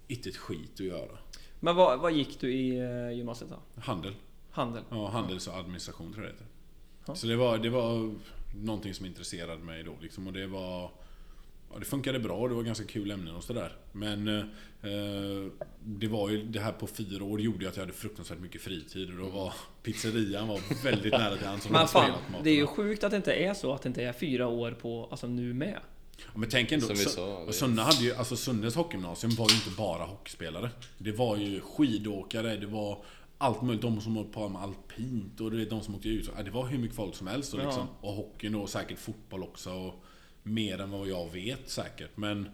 inte 0.08 0.28
ett 0.28 0.36
skit 0.36 0.72
att 0.74 0.80
göra. 0.80 1.18
Men 1.60 1.76
vad, 1.76 2.00
vad 2.00 2.12
gick 2.12 2.40
du 2.40 2.52
i 2.54 2.78
eh, 2.78 3.10
gymnasiet 3.16 3.50
då? 3.50 3.80
Handel. 3.80 4.14
Handel? 4.50 4.82
Ja, 4.90 5.08
handels 5.08 5.48
och 5.48 5.54
administration 5.54 6.12
tror 6.12 6.24
jag 6.24 6.34
det 6.34 6.36
heter. 6.36 6.46
Ja. 7.06 7.14
Så 7.14 7.26
det 7.26 7.36
var, 7.36 7.58
det 7.58 7.70
var 7.70 8.14
någonting 8.54 8.94
som 8.94 9.06
intresserade 9.06 9.62
mig 9.62 9.82
då 9.82 9.92
liksom. 10.00 10.26
Och 10.26 10.32
det 10.32 10.46
var... 10.46 10.90
Ja, 11.72 11.78
det 11.78 11.84
funkade 11.84 12.18
bra. 12.18 12.48
Det 12.48 12.54
var 12.54 12.62
ganska 12.62 12.84
kul 12.84 13.10
ämnen 13.10 13.34
och 13.34 13.44
sådär. 13.44 13.76
Men 13.92 14.28
eh, 14.28 15.52
det 15.84 16.08
var 16.08 16.28
ju 16.28 16.42
det 16.42 16.60
här 16.60 16.72
på 16.72 16.86
fyra 16.86 17.24
år 17.24 17.40
gjorde 17.40 17.64
ju 17.64 17.68
att 17.68 17.76
jag 17.76 17.82
hade 17.82 17.92
fruktansvärt 17.92 18.40
mycket 18.40 18.60
fritid. 18.60 19.10
Och 19.10 19.16
då 19.16 19.28
var 19.28 19.54
pizzerian 19.82 20.48
var 20.48 20.84
väldigt 20.84 21.12
nära 21.12 21.36
till 21.36 21.46
hands. 21.46 21.70
Men 21.70 21.88
fan, 21.88 22.12
det 22.42 22.50
är 22.50 22.54
ju 22.54 22.66
sjukt 22.66 23.04
att 23.04 23.10
det 23.10 23.16
inte 23.16 23.32
är 23.32 23.54
så 23.54 23.72
att 23.72 23.82
det 23.82 23.88
inte 23.88 24.02
är 24.04 24.12
fyra 24.12 24.46
år 24.46 24.70
på, 24.70 25.08
alltså 25.10 25.26
nu 25.26 25.54
med. 25.54 25.78
Men 26.34 26.48
tänk 26.48 26.72
ändå, 26.72 26.86
Som 26.86 26.96
vi 26.96 27.04
sa, 27.04 27.44
det- 27.46 27.52
Sunne 27.52 27.82
hade 27.82 28.04
ju, 28.04 28.14
alltså 28.14 28.36
Sunnes 28.36 28.74
hockeygymnasium 28.74 29.34
var 29.34 29.48
ju 29.50 29.54
inte 29.54 29.70
bara 29.76 30.04
hockeyspelare. 30.04 30.70
Det 30.98 31.12
var 31.12 31.36
ju 31.36 31.60
skidåkare, 31.60 32.56
det 32.56 32.66
var 32.66 33.04
allt 33.38 33.62
möjligt. 33.62 33.82
De 33.82 34.00
som 34.00 34.16
höll 34.16 34.24
på 34.24 34.48
med 34.48 34.62
alpint 34.62 35.40
och 35.40 35.50
du 35.50 35.56
vet, 35.58 35.70
de 35.70 35.82
som 35.82 35.94
åkte 35.94 36.08
ut. 36.08 36.30
Ja, 36.36 36.42
Det 36.42 36.50
var 36.50 36.66
hur 36.66 36.78
mycket 36.78 36.96
folk 36.96 37.14
som 37.14 37.26
helst. 37.26 37.54
Och, 37.54 37.60
Ja. 37.60 37.64
liksom, 37.64 37.86
och 38.00 38.12
hockeyn 38.12 38.54
och 38.54 38.68
säkert 38.68 38.98
fotboll 38.98 39.42
också. 39.42 39.72
Och 39.72 40.04
mer 40.42 40.80
än 40.80 40.90
vad 40.90 41.08
jag 41.08 41.32
vet 41.32 41.70
säkert. 41.70 42.10
Men 42.16 42.48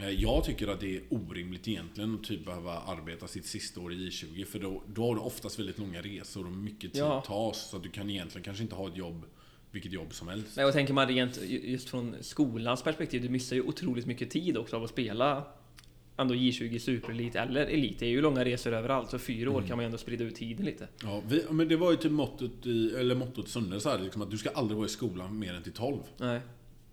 eh, 0.00 0.08
jag 0.10 0.44
tycker 0.44 0.68
att 0.68 0.80
det 0.80 0.96
är 0.96 1.02
orimligt 1.10 1.68
egentligen 1.68 2.14
att 2.14 2.24
typ 2.24 2.44
behöva 2.44 2.78
arbeta 2.78 3.28
sitt 3.28 3.46
sista 3.46 3.80
år 3.80 3.92
i 3.92 3.96
J20. 4.10 4.44
För 4.44 4.58
då, 4.58 4.82
då 4.86 5.06
har 5.06 5.14
du 5.14 5.20
oftast 5.20 5.58
väldigt 5.58 5.78
långa 5.78 6.02
resor 6.02 6.46
och 6.46 6.52
mycket 6.52 6.92
tid 6.92 7.02
Ja. 7.02 7.20
tas. 7.20 7.70
Så 7.70 7.76
att 7.76 7.82
du 7.82 7.90
kan 7.90 8.10
egentligen 8.10 8.44
kanske 8.44 8.62
inte 8.62 8.74
ha 8.74 8.88
ett 8.88 8.96
jobb, 8.96 9.24
vilket 9.72 9.92
jobb 9.92 10.14
som 10.14 10.28
helst. 10.28 10.56
Nej, 10.56 10.66
och 10.66 10.72
tänker 10.72 10.92
man 10.94 11.08
rent 11.08 11.38
ju- 11.46 11.70
just 11.70 11.88
från 11.88 12.14
skolans 12.20 12.82
perspektiv, 12.82 13.22
du 13.22 13.28
missar 13.28 13.56
ju 13.56 13.62
otroligt 13.62 14.06
mycket 14.06 14.30
tid 14.30 14.56
också 14.56 14.76
av 14.76 14.84
att 14.84 14.90
spela 14.90 15.44
ändå 16.16 16.34
J20 16.34 16.78
Superelit 16.78 17.34
eller 17.36 17.66
Elit. 17.66 17.98
Det 17.98 18.06
är 18.06 18.10
ju 18.10 18.20
långa 18.20 18.44
resor 18.44 18.72
överallt, 18.72 19.10
så 19.10 19.18
fyra 19.18 19.42
Mm. 19.50 19.54
år 19.54 19.62
kan 19.68 19.76
man 19.76 19.84
ju 19.84 19.86
ändå 19.86 19.98
sprida 19.98 20.24
ut 20.24 20.34
tiden 20.34 20.66
lite. 20.66 20.88
Ja, 21.02 21.22
vi, 21.28 21.44
men 21.50 21.68
det 21.68 21.76
var 21.76 21.90
ju 21.90 21.96
typ 21.96 22.12
mottot 22.12 22.66
i, 22.66 22.94
eller 22.96 23.14
mottot 23.14 23.48
Sunne 23.48 23.80
så 23.80 23.88
här, 23.90 23.98
liksom 23.98 24.22
att 24.22 24.30
du 24.30 24.38
ska 24.38 24.50
aldrig 24.50 24.76
vara 24.76 24.86
i 24.86 24.90
skolan 24.90 25.38
mer 25.38 25.54
än 25.54 25.62
till 25.62 25.72
12. 25.72 25.98
Nej, 26.16 26.40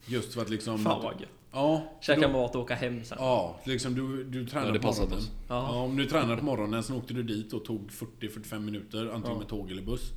Just 0.07 0.33
för 0.33 0.41
att 0.41 0.49
liksom... 0.49 0.79
fan 0.83 1.03
vad 1.03 1.21
gött. 1.21 1.29
Ja. 1.51 1.93
Käka 2.01 2.21
då- 2.21 2.29
mat 2.33 2.55
och 2.55 2.61
åka 2.61 2.75
hem 2.75 3.03
sen. 3.03 3.17
Ja, 3.21 3.59
liksom 3.65 3.95
du, 3.95 4.23
du 4.23 4.45
tränar 4.47 4.65
Ja, 4.67 4.73
det 4.73 4.79
på 4.79 4.88
morgonen. 4.88 5.19
Ja. 5.49 5.67
Ja. 5.73 5.81
om 5.81 5.95
du 5.97 6.05
tränar 6.05 6.38
på 6.38 6.45
morgonen, 6.45 6.83
sen 6.83 6.95
åkte 6.95 7.13
du 7.13 7.23
dit 7.23 7.53
och 7.53 7.65
tog 7.65 7.91
40-45 7.91 8.59
minuter, 8.59 8.99
antingen 9.05 9.23
Ja. 9.31 9.38
med 9.39 9.47
tåg 9.47 9.71
eller 9.71 9.81
buss. 9.81 10.11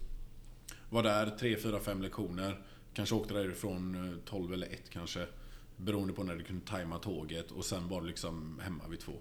Var 0.91 1.03
där 1.03 1.31
3, 1.31 1.57
4, 1.57 1.81
5 1.81 2.03
lektioner. 2.03 2.59
Kanske 2.95 3.15
åkte 3.15 3.35
därifrån 3.35 3.95
eh, 3.95 4.31
12 4.31 4.53
eller 4.53 4.67
1 4.67 4.91
kanske. 4.91 5.27
Beroende 5.77 6.15
på 6.15 6.25
när 6.25 6.35
du 6.35 6.45
kunde 6.45 6.67
tajma 6.67 6.99
tåget 6.99 7.51
och 7.51 7.65
sen 7.65 7.89
var 7.89 8.01
du 8.01 8.07
liksom 8.07 8.61
hemma 8.65 8.89
vid 8.89 9.01
två. 9.01 9.13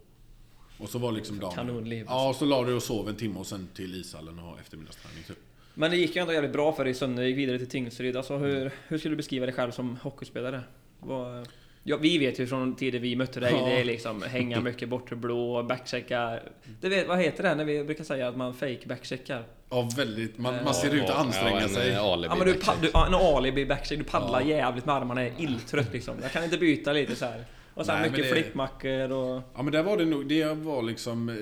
Och 0.77 0.89
så 0.89 0.99
var 0.99 1.11
liksom 1.11 1.39
dagen... 1.39 1.55
Kanonliv. 1.55 2.05
Ja, 2.09 2.29
och 2.29 2.35
så 2.35 2.45
la 2.45 2.63
du 2.63 2.73
och 2.73 2.83
sov 2.83 3.09
en 3.09 3.15
timme 3.15 3.39
och 3.39 3.47
sen 3.47 3.67
till 3.73 3.95
ishallen 3.95 4.39
och 4.39 4.45
ha 4.45 4.59
eftermiddagsträning 4.59 5.23
typ. 5.23 5.37
Men 5.73 5.91
det 5.91 5.97
gick 5.97 6.15
ju 6.15 6.21
ändå 6.21 6.33
jävligt 6.33 6.53
bra 6.53 6.73
för 6.73 6.85
dig 6.85 6.93
Sunne, 6.93 7.25
gick 7.25 7.37
vidare 7.37 7.57
till 7.57 7.69
Tingsryd. 7.69 8.17
Alltså 8.17 8.37
hur, 8.37 8.71
hur 8.87 8.97
skulle 8.97 9.11
du 9.11 9.17
beskriva 9.17 9.45
dig 9.45 9.55
själv 9.55 9.71
som 9.71 9.95
hockeyspelare? 9.95 10.63
Vad, 10.99 11.47
ja, 11.89 11.97
vi 11.97 12.17
vet 12.17 12.39
ju 12.39 12.47
från 12.47 12.75
tiden 12.75 13.01
vi 13.01 13.15
mötte 13.15 13.39
dig, 13.39 13.53
Ja. 13.53 13.65
det 13.65 13.79
är 13.79 13.83
liksom 13.83 14.21
hänga 14.23 14.61
mycket 14.61 14.89
bortre 14.89 15.15
blå, 15.15 15.63
backchecka. 15.63 16.39
Det 16.81 16.89
vet, 16.89 17.07
vad 17.07 17.19
heter 17.19 17.43
det 17.43 17.55
när 17.55 17.65
vi 17.65 17.83
brukar 17.83 18.03
säga 18.03 18.27
att 18.27 18.37
man 18.37 18.53
fake 18.53 18.79
backcheckar? 18.85 19.43
Ja, 19.69 19.89
väldigt. 19.97 20.37
Man, 20.37 20.55
Eh, 20.55 20.63
man 20.63 20.73
ser 20.73 20.95
ut 20.95 21.03
att 21.03 21.09
anstränga 21.15 21.59
en, 21.61 21.69
sig. 21.69 21.91
eh, 21.91 22.03
alibi 22.03 22.27
Ja 22.31 22.35
men 22.35 22.47
du, 22.47 22.53
du 22.81 22.89
ja, 22.93 23.07
en 23.07 23.13
alibi 23.13 23.65
backcheck, 23.65 23.97
du 23.97 24.03
paddlar 24.03 24.41
Ja. 24.41 24.47
jävligt 24.47 24.85
med 24.85 24.95
armarna, 24.95 25.21
är 25.21 25.31
illtrött 25.37 25.93
liksom. 25.93 26.15
Jag 26.21 26.31
kan 26.31 26.43
inte 26.43 26.57
byta 26.57 26.93
lite 26.93 27.15
så 27.15 27.25
här. 27.25 27.43
Och 27.73 27.85
sen 27.85 27.99
Nej, 28.01 28.09
mycket 28.09 28.25
det- 28.25 28.31
flippmackor 28.41 29.11
och... 29.11 29.41
Ja 29.55 29.63
men 29.63 29.71
där 29.73 29.83
var 29.83 29.97
det 29.97 30.05
nog, 30.05 30.27
det 30.27 30.45
var 30.53 30.81
liksom 30.83 31.29
eh, 31.29 31.35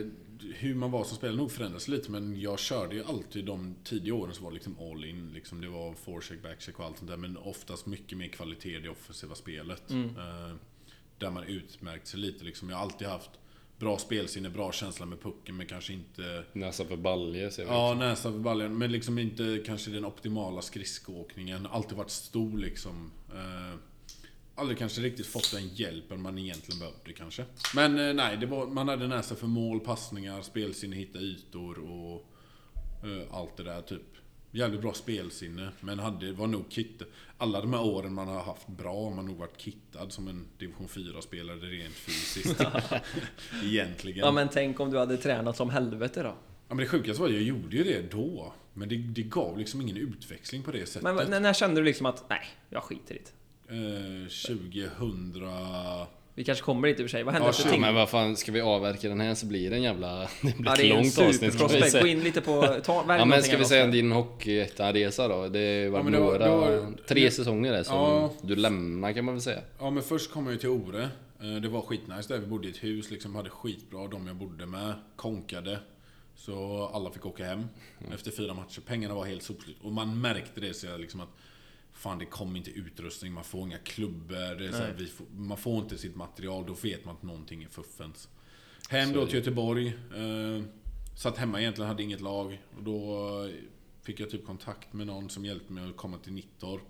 hur 0.53 0.75
man 0.75 0.91
var 0.91 1.03
som 1.03 1.17
spelare 1.17 1.37
nog 1.37 1.51
förändrades 1.51 1.87
lite 1.87 2.11
men 2.11 2.39
jag 2.39 2.59
körde 2.59 2.95
ju 2.95 3.03
alltid 3.03 3.45
de 3.45 3.75
tidiga 3.83 4.13
åren 4.13 4.33
så 4.33 4.43
var 4.43 4.51
det 4.51 4.55
liksom 4.55 4.79
all 4.79 5.05
in. 5.05 5.31
Liksom 5.33 5.61
det 5.61 5.67
var 5.67 5.93
forecheck, 5.93 6.43
backcheck 6.43 6.79
och 6.79 6.85
allt 6.85 6.97
sånt 6.97 7.09
där 7.09 7.17
men 7.17 7.37
oftast 7.37 7.85
mycket 7.85 8.17
mer 8.17 8.27
kvalitet 8.27 8.75
i 8.75 8.79
det 8.79 8.89
offensiva 8.89 9.35
spelet. 9.35 9.89
Mm. 9.89 10.09
Eh, 10.09 10.55
där 11.17 11.31
man 11.31 11.43
utmärkt 11.43 12.07
sig 12.07 12.19
lite 12.19 12.45
liksom. 12.45 12.69
Jag 12.69 12.77
har 12.77 12.83
alltid 12.83 13.07
haft 13.07 13.29
bra 13.79 13.97
spelsinne, 13.97 14.49
bra 14.49 14.71
känsla 14.71 15.05
med 15.05 15.21
pucken 15.21 15.57
men 15.57 15.67
kanske 15.67 15.93
inte 15.93 16.43
Näsa 16.53 16.85
för 16.85 16.97
balje 16.97 17.51
ser 17.51 17.65
Ja, 17.65 17.91
också. 17.91 17.99
näsa 17.99 18.31
för 18.31 18.39
baljan. 18.39 18.77
Men 18.77 18.91
liksom 18.91 19.19
inte 19.19 19.63
kanske 19.65 19.91
den 19.91 20.05
optimala 20.05 20.61
skridskoåkningen. 20.61 21.65
Alltid 21.65 21.97
varit 21.97 22.09
stor 22.09 22.57
liksom. 22.57 23.11
Aldrig 24.57 24.77
kanske 24.77 25.01
riktigt 25.01 25.27
fått 25.27 25.51
den 25.51 25.67
hjälpen 25.67 26.21
man 26.21 26.37
egentligen 26.37 26.79
behövde 26.79 27.13
kanske. 27.13 27.45
Men 27.75 27.99
eh, 27.99 28.13
nej, 28.13 28.37
det 28.37 28.45
var, 28.45 28.67
man 28.67 28.87
hade 28.87 29.07
näsa 29.07 29.35
för 29.35 29.47
mål, 29.47 29.79
passningar, 29.79 30.41
spelsinne, 30.41 30.95
hitta 30.95 31.19
ytor 31.19 31.79
och 31.79 32.29
eh, 33.03 33.37
allt 33.37 33.57
det 33.57 33.63
där 33.63 33.81
typ. 33.81 34.01
Jävligt 34.51 34.81
bra 34.81 34.93
spelsinne, 34.93 35.69
men 35.79 35.99
hade, 35.99 36.31
var 36.31 36.47
nog 36.47 36.71
kit. 36.71 37.01
Alla 37.37 37.61
de 37.61 37.73
här 37.73 37.83
åren 37.83 38.13
man 38.13 38.27
har 38.27 38.43
haft 38.43 38.67
bra 38.67 39.03
har 39.03 39.11
man 39.11 39.25
nog 39.25 39.37
varit 39.37 39.61
kittad 39.61 40.09
som 40.09 40.27
en 40.27 40.47
division 40.57 40.87
4-spelare 40.87 41.57
rent 41.57 41.93
fysiskt. 41.93 42.61
Egentligen. 43.63 44.19
Ja 44.19 44.31
men 44.31 44.49
tänk 44.49 44.79
om 44.79 44.91
du 44.91 44.97
hade 44.97 45.17
tränat 45.17 45.57
som 45.57 45.69
helvete 45.69 46.23
då? 46.23 46.35
Ja 46.67 46.75
men 46.75 46.77
det 46.77 46.87
sjukaste 46.87 47.21
var 47.21 47.29
att 47.29 47.33
jag 47.33 47.43
gjorde 47.43 47.77
ju 47.77 47.83
det 47.83 48.11
då. 48.11 48.53
Men 48.73 48.89
det, 48.89 48.97
det 48.97 49.23
gav 49.23 49.57
liksom 49.57 49.81
ingen 49.81 49.97
utväxling 49.97 50.63
på 50.63 50.71
det 50.71 50.85
sättet. 50.85 51.03
Men 51.03 51.29
när, 51.29 51.39
när 51.39 51.53
kände 51.53 51.81
du 51.81 51.85
liksom 51.85 52.05
att, 52.05 52.29
nej, 52.29 52.47
jag 52.69 52.83
skiter 52.83 53.15
i 53.15 53.17
det? 53.17 53.31
Eh, 53.69 54.27
2000... 54.27 55.43
Vi 56.37 56.43
kanske 56.43 56.63
kommer 56.63 56.87
dit 56.87 56.99
i 56.99 57.03
och 57.03 57.03
för 57.03 57.09
sig. 57.09 57.23
Vad 57.23 57.33
hände 57.33 57.49
Ja, 57.49 57.53
Ja, 57.65 57.71
ting? 57.71 57.81
men 57.81 57.95
vad 57.95 58.09
fan, 58.09 58.35
ska 58.35 58.51
vi 58.51 58.61
avverka 58.61 59.09
den 59.09 59.19
här 59.19 59.35
så 59.35 59.45
blir 59.45 59.69
det 59.69 59.75
en 59.75 59.83
jävla... 59.83 60.19
Det 60.41 60.57
blir 60.57 60.65
Ja, 60.65 60.73
ett 60.73 60.79
det 60.79 60.89
långt 60.89 61.05
avsnitt 61.05 61.13
ska 61.15 61.25
vi 61.25 61.33
superprospekt. 61.51 61.83
Gå 61.83 61.89
säga. 61.89 62.07
in 62.07 62.19
lite 62.23 62.41
på... 62.41 62.61
Ta, 62.83 63.05
Ja 63.17 63.25
men 63.25 63.43
ska 63.43 63.57
vi 63.57 63.65
säga 63.65 63.87
din 63.87 64.11
Hockeyettan-resa 64.11 65.27
då? 65.27 65.47
Det 65.49 65.89
var 65.89 65.99
Ja, 65.99 66.03
men 66.03 66.13
då- 66.13 66.19
några, 66.19 66.47
då- 66.47 66.87
tre 67.07 67.31
säsonger 67.31 67.71
där 67.71 67.83
som 67.83 67.95
Ja. 67.95 68.33
du 68.41 68.55
lämnar 68.55 69.13
kan 69.13 69.25
man 69.25 69.33
väl 69.33 69.41
säga. 69.41 69.59
Ja 69.79 69.89
men 69.89 70.03
först 70.03 70.31
kom 70.31 70.45
jag 70.45 70.53
ju 70.53 70.59
till 70.59 70.69
Ore. 70.69 71.03
Eh, 71.41 71.61
Det 71.61 71.67
var 71.67 71.81
skitnice 71.81 72.33
där. 72.33 72.39
Vi 72.39 72.45
bodde 72.47 72.67
i 72.67 72.71
ett 72.71 72.83
hus, 72.83 73.11
liksom 73.11 73.35
hade 73.35 73.49
skitbra. 73.49 74.07
De 74.07 74.27
jag 74.27 74.35
bodde 74.35 74.65
med 74.65 74.93
konkade. 75.15 75.79
Så 76.35 76.85
alla 76.93 77.11
fick 77.11 77.25
åka 77.25 77.45
hem 77.45 77.63
efter 78.13 78.31
fyra 78.31 78.53
matcher. 78.53 78.81
Pengarna 78.87 79.15
var 79.15 79.25
helt 79.25 79.43
sopslut. 79.43 79.77
Och 79.81 79.91
man 79.91 80.21
märkte 80.21 80.61
det 80.61 80.73
så 80.73 80.87
jag 80.87 80.99
liksom 80.99 81.19
att 81.21 81.29
Fan 81.97 82.17
det 82.19 82.25
kom 82.25 82.55
inte 82.55 82.71
utrustning, 82.71 83.33
man 83.33 83.43
får 83.43 83.61
inga 83.61 83.77
klubbor. 83.77 84.55
Det 84.55 84.65
är 84.67 84.71
så 84.71 84.77
här, 84.77 84.87
Nej. 84.87 84.95
vi 84.97 85.05
får, 85.07 85.25
man 85.35 85.57
får 85.57 85.77
inte 85.83 85.97
sitt 85.97 86.15
material, 86.15 86.65
då 86.67 86.73
vet 86.73 87.05
man 87.05 87.15
att 87.15 87.23
någonting 87.23 87.63
är 87.63 87.67
fuffens. 87.67 88.29
Hem 88.89 89.13
då 89.13 89.19
är 89.19 89.25
det. 89.25 89.29
till 89.31 89.39
Göteborg. 89.39 89.87
Eh, 89.87 90.63
satt 91.17 91.37
hemma 91.37 91.59
egentligen, 91.61 91.87
hade 91.87 92.03
inget 92.03 92.21
lag. 92.21 92.61
Och 92.77 92.83
då 92.83 93.15
eh, 93.45 93.51
fick 94.03 94.19
jag 94.19 94.29
typ 94.29 94.45
kontakt 94.45 94.93
med 94.93 95.07
någon 95.07 95.29
som 95.29 95.45
hjälpte 95.45 95.73
mig 95.73 95.89
att 95.89 95.97
komma 95.97 96.17
till 96.17 96.33
Nittorp. 96.33 96.81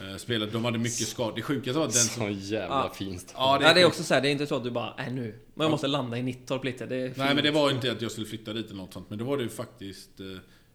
Eh, 0.00 0.16
spelade, 0.16 0.50
de 0.52 0.64
hade 0.64 0.78
mycket 0.78 1.08
skador. 1.08 1.36
Det 1.36 1.42
sjukaste 1.42 1.78
var 1.78 1.86
den 1.86 1.92
som... 1.92 2.22
Så 2.22 2.30
jävla 2.30 2.74
Ja. 2.74 2.92
fint. 2.94 3.34
Ja, 3.36 3.58
Ja, 3.62 3.74
det 3.74 3.80
är 3.80 3.84
också 3.86 4.02
så 4.02 4.14
här, 4.14 4.20
det 4.20 4.28
är 4.28 4.32
inte 4.32 4.46
så 4.46 4.56
att 4.56 4.64
du 4.64 4.70
bara, 4.70 4.94
äh 4.98 5.12
nu, 5.12 5.38
men 5.54 5.64
jag 5.64 5.70
måste 5.70 5.86
landa 5.86 6.18
i 6.18 6.22
Nittorp 6.22 6.64
lite. 6.64 6.86
Det 6.86 6.96
är 6.96 7.12
Nej 7.16 7.34
men 7.34 7.44
det 7.44 7.50
var 7.50 7.70
inte 7.70 7.92
att 7.92 8.02
jag 8.02 8.10
skulle 8.10 8.26
flytta 8.26 8.52
dit 8.52 8.66
eller 8.66 8.76
något 8.76 8.92
sånt. 8.92 9.10
Men 9.10 9.18
då 9.18 9.24
var 9.24 9.36
det 9.36 9.42
ju 9.42 9.48
faktiskt 9.48 10.20
eh, 10.20 10.26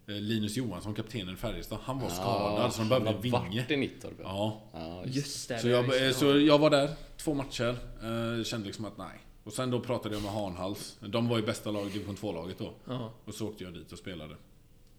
Linus 0.06 0.58
Johansson, 0.58 0.94
kaptenen 0.94 1.34
i 1.34 1.38
Färjestad. 1.38 1.80
Han 1.84 2.00
var 2.00 2.10
skadad 2.10 2.74
så 2.74 2.82
de 2.82 2.90
behövde 2.90 3.10
en 3.10 3.22
vinge. 3.22 3.66
i 3.70 3.78
Nittorp 3.78 4.14
ja. 4.24 4.62
Ja. 4.74 4.80
ja 4.80 5.04
just. 5.06 5.50
Det. 5.50 5.60
Så 5.60 5.68
jag, 5.68 6.08
eh, 6.08 6.14
så 6.14 6.40
jag 6.40 6.60
var 6.60 6.70
där, 6.70 6.90
två 7.18 7.34
matcher. 7.34 7.78
Eh, 8.04 8.44
kände 8.44 8.66
liksom 8.66 8.86
att 8.86 8.98
nej. 8.98 9.20
Och 9.44 9.54
sen 9.54 9.72
då 9.72 9.80
pratade 9.80 10.16
jag 10.16 10.24
med 10.24 10.32
Hanhals. 10.32 10.98
De 11.00 11.28
var 11.30 11.38
ju 11.38 11.46
bästa 11.46 11.72
laget, 11.72 11.94
division 11.94 12.16
2-laget 12.16 12.58
då. 12.58 12.74
Ja. 12.86 13.14
Och 13.26 13.34
så 13.34 13.48
åkte 13.48 13.64
jag 13.64 13.74
dit 13.74 13.92
och 13.92 13.98
spelade. 13.98 14.36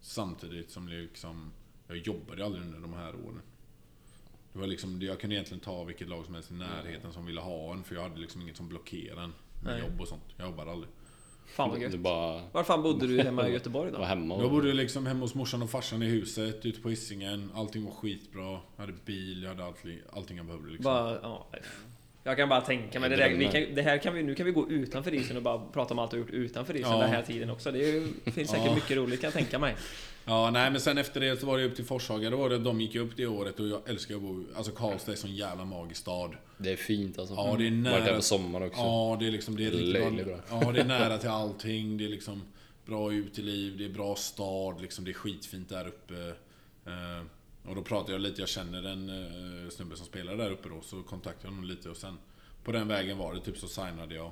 Samtidigt 0.01 0.71
som 0.71 0.89
liksom, 0.89 1.53
jag 1.89 1.97
jobbade 1.97 2.39
ju 2.39 2.45
aldrig 2.45 2.65
under 2.65 2.81
de 2.81 2.93
här 2.93 3.15
åren. 3.15 3.43
Det 4.53 4.59
var 4.59 4.67
liksom, 4.67 5.03
jag 5.03 5.21
kunde 5.21 5.37
egentligen 5.37 5.61
ta 5.61 5.85
vilket 5.85 6.09
lag 6.09 6.25
som 6.25 6.35
helst 6.35 6.51
i 6.51 6.55
närheten 6.55 7.13
som 7.13 7.27
ville 7.27 7.41
ha 7.41 7.73
en. 7.73 7.85
För 7.85 7.95
jag 7.95 8.03
hade 8.03 8.21
liksom 8.21 8.43
inget 8.43 8.57
som 8.57 8.69
blockerade 8.69 9.23
en 9.23 9.35
med 9.63 9.73
Nej. 9.73 9.81
jobb 9.81 10.01
och 10.01 10.09
sånt. 10.09 10.23
Jag 10.37 10.47
jobbade 10.49 10.71
aldrig. 10.71 10.91
Fan 11.53 11.71
vad 11.71 11.81
gött. 11.81 11.99
bara 11.99 12.43
Var 12.53 12.65
fan 12.65 12.83
bodde 12.83 13.07
du 13.07 13.23
hemma 13.23 13.49
i 13.49 13.53
Göteborg 13.53 13.91
var 13.93 13.99
då? 13.99 14.05
hemma 14.05 14.35
Jag 14.35 14.45
och... 14.45 14.51
bodde 14.51 14.73
liksom 14.73 15.07
hemma 15.07 15.21
hos 15.21 15.35
morsan 15.35 15.63
och 15.63 15.71
farsan 15.71 16.03
i 16.03 16.07
huset, 16.07 16.67
ute 16.67 16.81
på 16.81 16.91
Hisingen. 16.91 17.51
Allting 17.55 17.85
var 17.85 17.93
skitbra. 17.93 18.61
Jag 18.77 18.87
hade 18.87 18.93
bil, 19.05 19.43
jag 19.43 19.49
hade 19.49 19.65
allting, 19.65 19.99
allting 20.13 20.37
jag 20.37 20.47
behövde 20.47 20.69
liksom. 20.69 20.85
Bara, 20.85 21.19
ja. 21.23 21.47
Jag 22.25 22.37
kan 22.37 22.49
bara 22.49 22.61
tänka 22.61 23.01
mig, 23.01 23.11
det, 23.11 23.17
där, 23.17 23.29
vi 23.29 23.45
kan, 23.45 23.75
det 23.75 23.83
här 23.83 23.99
kan 23.99 24.15
vi, 24.15 24.23
nu 24.23 24.35
kan 24.35 24.47
vi 24.47 24.53
gå 24.53 24.71
utanför 24.71 25.15
isen 25.15 25.37
och 25.37 25.43
bara 25.43 25.59
prata 25.73 25.95
om 25.95 25.99
allt 25.99 26.11
du 26.11 26.17
har 26.17 26.21
gjort 26.25 26.31
utanför 26.35 26.77
isen 26.77 26.91
Ja. 26.93 26.99
den 26.99 27.11
här 27.11 27.23
tiden 27.23 27.51
också. 27.51 27.73
Det 27.73 27.79
ju, 27.79 28.09
finns 28.25 28.51
säkert 28.51 28.67
Ja. 28.67 28.75
mycket 28.75 28.97
roligt 28.97 29.21
kan 29.21 29.27
jag 29.29 29.35
tänka 29.35 29.59
mig. 29.59 29.75
Ja, 30.25 30.51
nej 30.51 30.71
men 30.71 30.81
sen 30.81 30.99
efter 30.99 31.21
det 31.21 31.41
så 31.41 31.47
var 31.47 31.59
det 31.59 31.65
upp 31.65 31.77
till 31.77 31.85
Forshaga. 31.85 32.31
Då 32.31 32.37
var 32.37 32.49
det, 32.51 32.59
de 32.59 32.81
gick 32.81 32.95
upp 32.95 33.17
det 33.17 33.27
året 33.27 33.61
och 33.61 33.69
jag 33.69 33.81
älskar 33.89 34.15
att 34.15 34.21
bo 34.23 34.45
Alltså 34.57 34.73
Karlstad 34.73 35.13
är 35.13 35.17
en 35.17 35.21
sån 35.21 35.35
jävla 35.35 35.65
magisk 35.65 36.01
stad. 36.01 36.37
Det 36.59 36.73
är 36.73 36.77
fint 36.77 37.19
alltså. 37.19 37.35
Ja, 37.35 37.43
det 37.43 37.67
är 37.67 37.71
Varit 37.71 37.85
där 37.85 38.01
nära. 38.01 38.17
på 38.17 38.23
sommaren 38.23 38.67
också. 38.67 38.81
Ja, 38.81 39.17
det 39.21 39.27
är 39.27 39.31
liksom, 39.31 39.57
det 39.57 39.67
är 39.67 39.71
riktigt 39.71 40.27
bra. 40.27 40.39
Ja, 40.51 40.73
det 40.73 40.81
är 40.81 40.85
nära 40.99 41.19
till 41.19 41.29
allting. 41.29 41.97
Det 41.99 42.05
är 42.05 42.09
liksom 42.09 42.43
bra 42.87 43.13
uteliv, 43.13 43.79
det 43.79 43.85
är 43.85 43.89
bra 43.89 44.15
stad, 44.17 44.81
liksom 44.83 45.05
det 45.05 45.11
är 45.11 45.15
skitfint 45.15 45.69
där 45.69 45.89
uppe. 45.89 46.33
Och 47.65 47.75
då 47.75 47.83
pratade 47.83 48.13
jag 48.13 48.21
lite, 48.21 48.43
jag 48.43 48.49
känner 48.49 48.83
en 48.83 49.09
eh, 49.09 49.71
snubbe 49.71 49.97
som 49.97 50.07
spelar 50.07 50.37
där 50.37 50.51
uppe 50.51 50.69
då, 50.69 50.81
så 50.81 51.03
kontaktade 51.03 51.47
jag 51.47 51.51
honom 51.51 51.65
lite 51.65 51.91
och 51.91 51.97
sen 51.97 52.19
på 52.65 52.73
den 52.73 52.89
vägen 52.89 53.19
var 53.19 53.35
det 53.35 53.41
typ 53.41 53.59
så 53.59 53.69
signade 53.69 54.15
jag. 54.15 54.31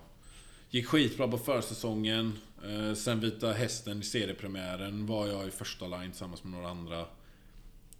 Gick 0.70 0.86
skitbra 0.86 1.28
på 1.28 1.38
försäsongen. 1.38 2.38
Eh, 2.64 2.94
sen 2.94 3.20
Vita 3.20 3.52
Hästen 3.52 4.00
i 4.00 4.04
seriepremiären 4.04 5.06
var 5.06 5.26
jag 5.26 5.48
i 5.48 5.50
första 5.50 5.86
line 5.86 6.10
tillsammans 6.10 6.44
med 6.44 6.52
några 6.52 6.68
andra. 6.68 7.06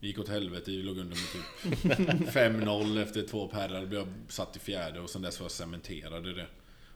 Gick 0.00 0.18
åt 0.18 0.28
helvete, 0.28 0.70
vi 0.70 0.82
låg 0.82 0.98
under 0.98 1.16
med 1.16 1.32
typ 1.32 2.28
5-0 2.34 3.02
efter 3.02 3.22
två 3.22 3.48
pärrar. 3.48 3.86
Blev 3.86 4.00
jag 4.00 4.08
satt 4.28 4.56
i 4.56 4.58
fjärde 4.58 5.00
och 5.00 5.10
sen 5.10 5.22
dess 5.22 5.40
var 5.40 5.44
jag 5.44 5.50
cementerad 5.52 6.26
i 6.26 6.32
det. 6.32 6.46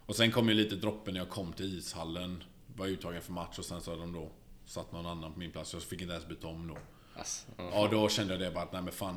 Och 0.07 0.17
sen 0.17 0.33
kom 0.33 0.49
ju 0.49 0.55
lite 0.55 0.77
droppen 0.77 1.15
när 1.15 1.21
jag 1.21 1.29
kom 1.29 1.53
till 1.53 1.79
ishallen. 1.79 2.43
Var 2.77 2.87
uttagen 2.87 3.23
för 3.23 3.33
match 3.33 3.59
och 3.59 3.65
sen 3.65 3.81
så 3.81 3.91
hade 3.91 4.03
de 4.03 4.13
då 4.13 4.31
satt 4.67 4.93
någon 4.93 5.07
annan 5.07 5.33
på 5.33 5.39
min 5.39 5.51
plats. 5.51 5.73
Jag 5.73 5.83
fick 5.83 6.01
inte 6.01 6.15
ens 6.15 6.29
byta 6.29 6.47
om 6.47 6.69
då. 6.69 6.79
Alltså, 7.17 7.47
ja. 7.57 7.71
Ja, 7.73 7.89
då 7.93 8.09
kände 8.09 8.33
jag 8.35 8.41
det 8.41 8.51
bara 8.51 8.65
att 8.65 8.73
nej 8.73 8.83
men 8.83 8.93
fan. 8.93 9.17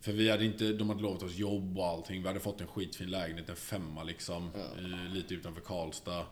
För 0.00 0.12
vi 0.12 0.30
hade 0.30 0.44
inte, 0.44 0.72
de 0.72 0.88
hade 0.88 1.02
lovat 1.02 1.22
oss 1.22 1.34
jobb 1.36 1.78
och 1.78 1.86
allting. 1.86 2.22
Vi 2.22 2.28
hade 2.28 2.40
fått 2.40 2.60
en 2.60 2.66
skitfin 2.66 3.10
lägenhet, 3.10 3.48
en 3.48 3.56
femma 3.56 4.02
liksom. 4.02 4.50
I, 4.78 5.14
lite 5.14 5.34
utanför 5.34 5.60
Karlstad. 5.60 6.26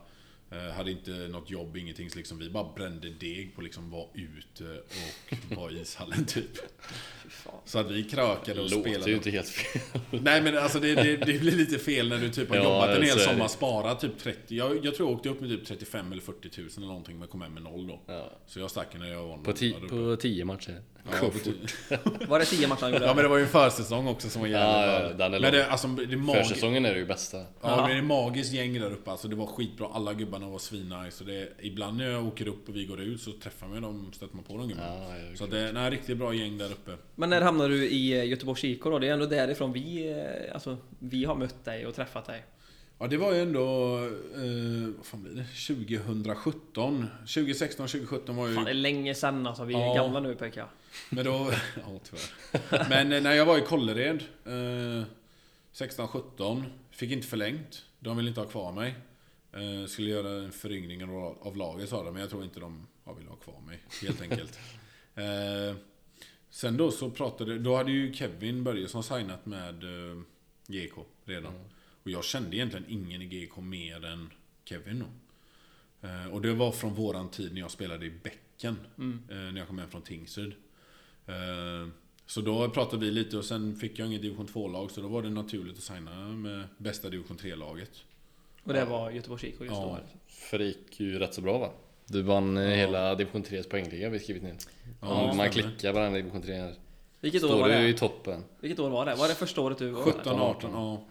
Eh, 0.51 0.75
hade 0.75 0.91
inte 0.91 1.11
något 1.11 1.49
jobb, 1.49 1.77
ingenting. 1.77 2.09
Så 2.09 2.17
liksom, 2.17 2.37
vi 2.37 2.49
bara 2.49 2.73
brände 2.75 3.09
deg 3.09 3.55
på 3.55 3.61
liksom 3.61 3.89
vara 3.91 4.07
ute 4.13 4.63
och 5.49 5.55
vara 5.57 5.71
i 5.71 5.81
ishallen 5.81 6.25
typ. 6.25 6.51
Så 7.65 7.79
att 7.79 7.91
vi 7.91 8.03
krökade 8.03 8.61
och 8.61 8.69
Låter 8.71 8.81
spelade. 8.89 9.09
ju 9.11 9.15
inte 9.17 9.29
helt 9.31 9.47
fel. 9.49 9.81
Nej 10.11 10.41
men 10.41 10.57
alltså 10.57 10.79
det, 10.79 10.95
det, 10.95 11.17
det 11.17 11.39
blir 11.39 11.51
lite 11.51 11.77
fel 11.79 12.09
när 12.09 12.17
du 12.17 12.29
typ 12.29 12.49
har 12.49 12.55
Ja, 12.55 12.63
jobbat 12.63 12.97
en 12.97 13.03
hel 13.03 13.17
det. 13.17 13.23
sommar, 13.23 13.47
sparat 13.47 13.99
typ 13.99 14.17
30. 14.19 14.55
Jag, 14.55 14.85
jag 14.85 14.95
tror 14.95 15.09
jag 15.09 15.17
åkte 15.17 15.29
upp 15.29 15.41
med 15.41 15.49
typ 15.49 15.65
35 15.65 16.11
eller 16.11 16.21
40 16.21 16.49
tusen 16.49 16.83
eller 16.83 16.87
någonting 16.93 17.19
men 17.19 17.27
kom 17.27 17.41
hem 17.41 17.53
med 17.53 17.63
noll 17.63 17.87
då. 17.87 18.01
Ja. 18.07 18.31
Så 18.47 18.59
jag 18.59 18.71
stack 18.71 18.99
när 18.99 19.07
jag 19.11 19.27
var 19.27 19.37
På, 19.37 19.51
ti- 19.51 19.89
på 19.89 20.15
tio 20.21 20.45
matcher. 20.45 20.81
Ja, 21.11 21.97
Var 22.27 22.39
det 22.39 22.45
tio 22.45 22.67
matcher 22.67 22.81
han 22.81 22.91
gjorde? 22.91 23.05
ja 23.05 23.13
men 23.13 23.23
det 23.23 23.29
var 23.29 23.37
ju 23.37 23.43
en 23.43 23.49
försäsong 23.49 24.07
också 24.07 24.29
som 24.29 24.41
var 24.41 24.49
jävligt 24.49 25.19
Ja, 25.19 25.25
ja, 25.25 25.39
Men 25.39 25.53
det, 25.53 25.67
alltså, 25.67 25.87
det 25.87 26.17
magiskt. 26.17 26.47
Försäsongen 26.47 26.85
är 26.85 26.93
det 26.93 26.99
ju 26.99 27.05
bästa. 27.05 27.37
Ja, 27.61 27.75
men 27.77 27.89
det 27.89 27.97
är 27.97 28.01
magiskt 28.01 28.53
gäng 28.53 28.73
där 28.73 28.91
uppe. 28.91 29.11
Alltså, 29.11 29.27
det 29.27 29.35
var 29.35 29.45
skitbra. 29.45 29.87
Alla 29.93 30.13
gubbarna 30.13 30.49
var 30.49 30.59
svinnice. 30.59 31.11
Så 31.11 31.23
det, 31.23 31.49
ibland 31.59 31.97
när 31.97 32.09
jag 32.11 32.27
åker 32.27 32.47
upp 32.47 32.69
och 32.69 32.75
vi 32.75 32.85
går 32.85 33.01
ut 33.01 33.21
så 33.21 33.31
träffar 33.31 33.67
man 33.67 33.81
dem, 33.81 34.11
stöter 34.13 34.35
man 34.35 34.43
på 34.43 34.57
de 34.57 34.67
gubbarna. 34.67 35.35
Så 35.35 35.45
det 35.45 35.59
är 35.59 35.91
riktigt 35.91 36.17
bra 36.17 36.33
gäng 36.33 36.57
där 36.57 36.71
uppe. 36.71 36.91
Men 37.15 37.29
när 37.29 37.41
hamnade 37.41 37.69
du 37.69 37.87
i 37.87 38.25
Göteborgs 38.25 38.63
IK 38.63 38.83
då? 38.83 38.99
Det 38.99 39.07
är 39.07 39.13
ändå 39.13 39.25
därifrån 39.25 39.73
vi, 39.73 40.11
eh, 40.11 40.53
alltså, 40.53 40.77
vi 40.99 41.25
har 41.25 41.35
mött 41.35 41.65
dig 41.65 41.85
och 41.85 41.95
träffat 41.95 42.25
dig. 42.25 42.43
Ja, 42.99 43.07
det 43.07 43.17
var 43.17 43.33
ju 43.33 43.41
ändå... 43.41 43.97
Eh, 44.35 44.95
vad 44.97 45.05
fan 45.05 45.23
blir 45.23 45.33
det? 45.33 45.75
2017. 45.75 47.07
2016, 47.19 47.87
2017 47.87 48.35
var 48.35 48.47
ju... 48.47 48.55
Fan 48.55 48.63
det 48.65 48.69
är 48.71 48.73
länge 48.73 49.15
sen 49.15 49.47
alltså, 49.47 49.63
vi 49.65 49.73
är 49.73 49.79
Ja. 49.79 49.93
gamla 49.93 50.19
nu 50.19 50.35
pekar 50.35 50.67
Men 51.09 51.25
då... 51.25 51.31
ja, 51.75 51.99
tyvärr. 52.03 52.89
Men 52.89 53.11
eh, 53.11 53.21
när 53.21 53.33
jag 53.33 53.45
var 53.45 53.57
i 53.57 53.61
Kållered, 53.61 54.23
eh, 54.45 55.07
16, 55.71 56.07
17, 56.07 56.63
fick 56.91 57.11
inte 57.11 57.27
förlängt. 57.27 57.85
De 57.99 58.17
ville 58.17 58.29
inte 58.29 58.41
ha 58.41 58.47
kvar 58.47 58.71
mig. 58.71 58.95
Eh, 59.53 59.87
skulle 59.87 60.09
göra 60.09 60.43
en 60.43 60.51
föryngring 60.51 61.03
av 61.41 61.57
laget 61.57 61.89
sa 61.89 62.03
de, 62.03 62.13
men 62.13 62.21
jag 62.21 62.29
tror 62.29 62.43
inte 62.43 62.59
de 62.59 62.87
ja, 63.05 63.13
ville 63.13 63.29
ha 63.29 63.35
kvar 63.35 63.61
mig, 63.65 63.79
helt 64.01 64.21
enkelt. 64.21 64.59
eh, 65.15 65.75
sen 66.49 66.77
då 66.77 66.91
så 66.91 67.09
pratade, 67.09 67.59
då 67.59 67.75
hade 67.75 67.91
ju 67.91 68.13
Kevin 68.13 68.63
Börjesson 68.63 69.03
signat 69.03 69.45
med 69.45 69.83
eh, 69.83 70.21
GK 70.67 71.05
redan. 71.25 71.53
Och 72.07 72.11
jag 72.11 72.23
kände 72.23 72.55
egentligen 72.55 72.85
ingen 72.89 73.21
i 73.21 73.25
GK 73.25 73.61
mer 73.61 74.05
än 74.05 74.29
Kevin 74.65 74.99
då. 74.99 76.07
Eh, 76.07 76.27
och 76.33 76.41
det 76.41 76.53
var 76.53 76.71
från 76.71 76.93
våran 76.93 77.29
tid 77.29 77.53
när 77.53 77.61
jag 77.61 77.71
spelade 77.71 78.05
i 78.05 78.09
Bäcken. 78.23 78.77
Eh, 79.29 79.35
när 79.37 79.57
jag 79.57 79.67
kom 79.67 79.79
hem 79.79 79.89
från 79.89 80.01
Tingsryd. 80.01 80.53
Eh, 81.25 81.87
Så 82.25 82.41
då 82.41 82.69
pratade 82.69 83.05
vi 83.05 83.11
lite 83.11 83.37
och 83.37 83.45
sen 83.45 83.75
fick 83.75 83.99
jag 83.99 84.07
inget 84.07 84.21
division 84.21 84.47
2-lag 84.47 84.91
så 84.91 85.01
då 85.01 85.07
var 85.07 85.21
det 85.21 85.29
naturligt 85.29 85.77
att 85.77 85.83
signa 85.83 86.27
med 86.27 86.63
bästa 86.77 87.09
division 87.09 87.37
3-laget. 87.37 87.91
Och 88.63 88.73
det 88.73 88.85
var 88.85 89.11
Göteborgs 89.11 89.43
IK 89.43 89.55
just 89.59 89.71
Ja. 89.71 89.99
då. 90.01 90.19
För 90.27 90.57
det 90.57 90.65
gick 90.65 90.99
ju 90.99 91.19
rätt 91.19 91.33
så 91.33 91.41
bra 91.41 91.57
va? 91.57 91.71
Du 92.05 92.21
vann 92.21 92.57
eh, 92.57 92.63
hela 92.63 93.15
division 93.15 93.43
3s 93.43 93.69
poängliga 93.69 94.09
vi 94.09 94.19
skrivit 94.19 94.43
ner. 94.43 94.55
Ja, 95.01 95.07
Om 95.07 95.29
det 95.29 95.35
man 95.37 95.49
klickar 95.49 95.93
på 95.93 95.99
den 95.99 96.15
i 96.15 96.17
division 96.21 96.41
3 96.41 96.53
här. 96.55 96.75
Vilket 97.19 97.43
år 97.43 97.47
Står 97.47 97.59
var 97.59 97.69
du 97.69 97.75
i 97.87 97.91
det? 97.91 97.97
toppen. 97.97 98.43
Vilket 98.59 98.79
år 98.79 98.89
var 98.89 99.05
det? 99.05 99.15
Var 99.15 99.27
det 99.27 99.35
första 99.35 99.61
året 99.61 99.77
du 99.77 99.89
var 99.89 100.03
17, 100.03 100.21
där? 100.23 100.41
18, 100.43 100.71
ja. 100.73 101.05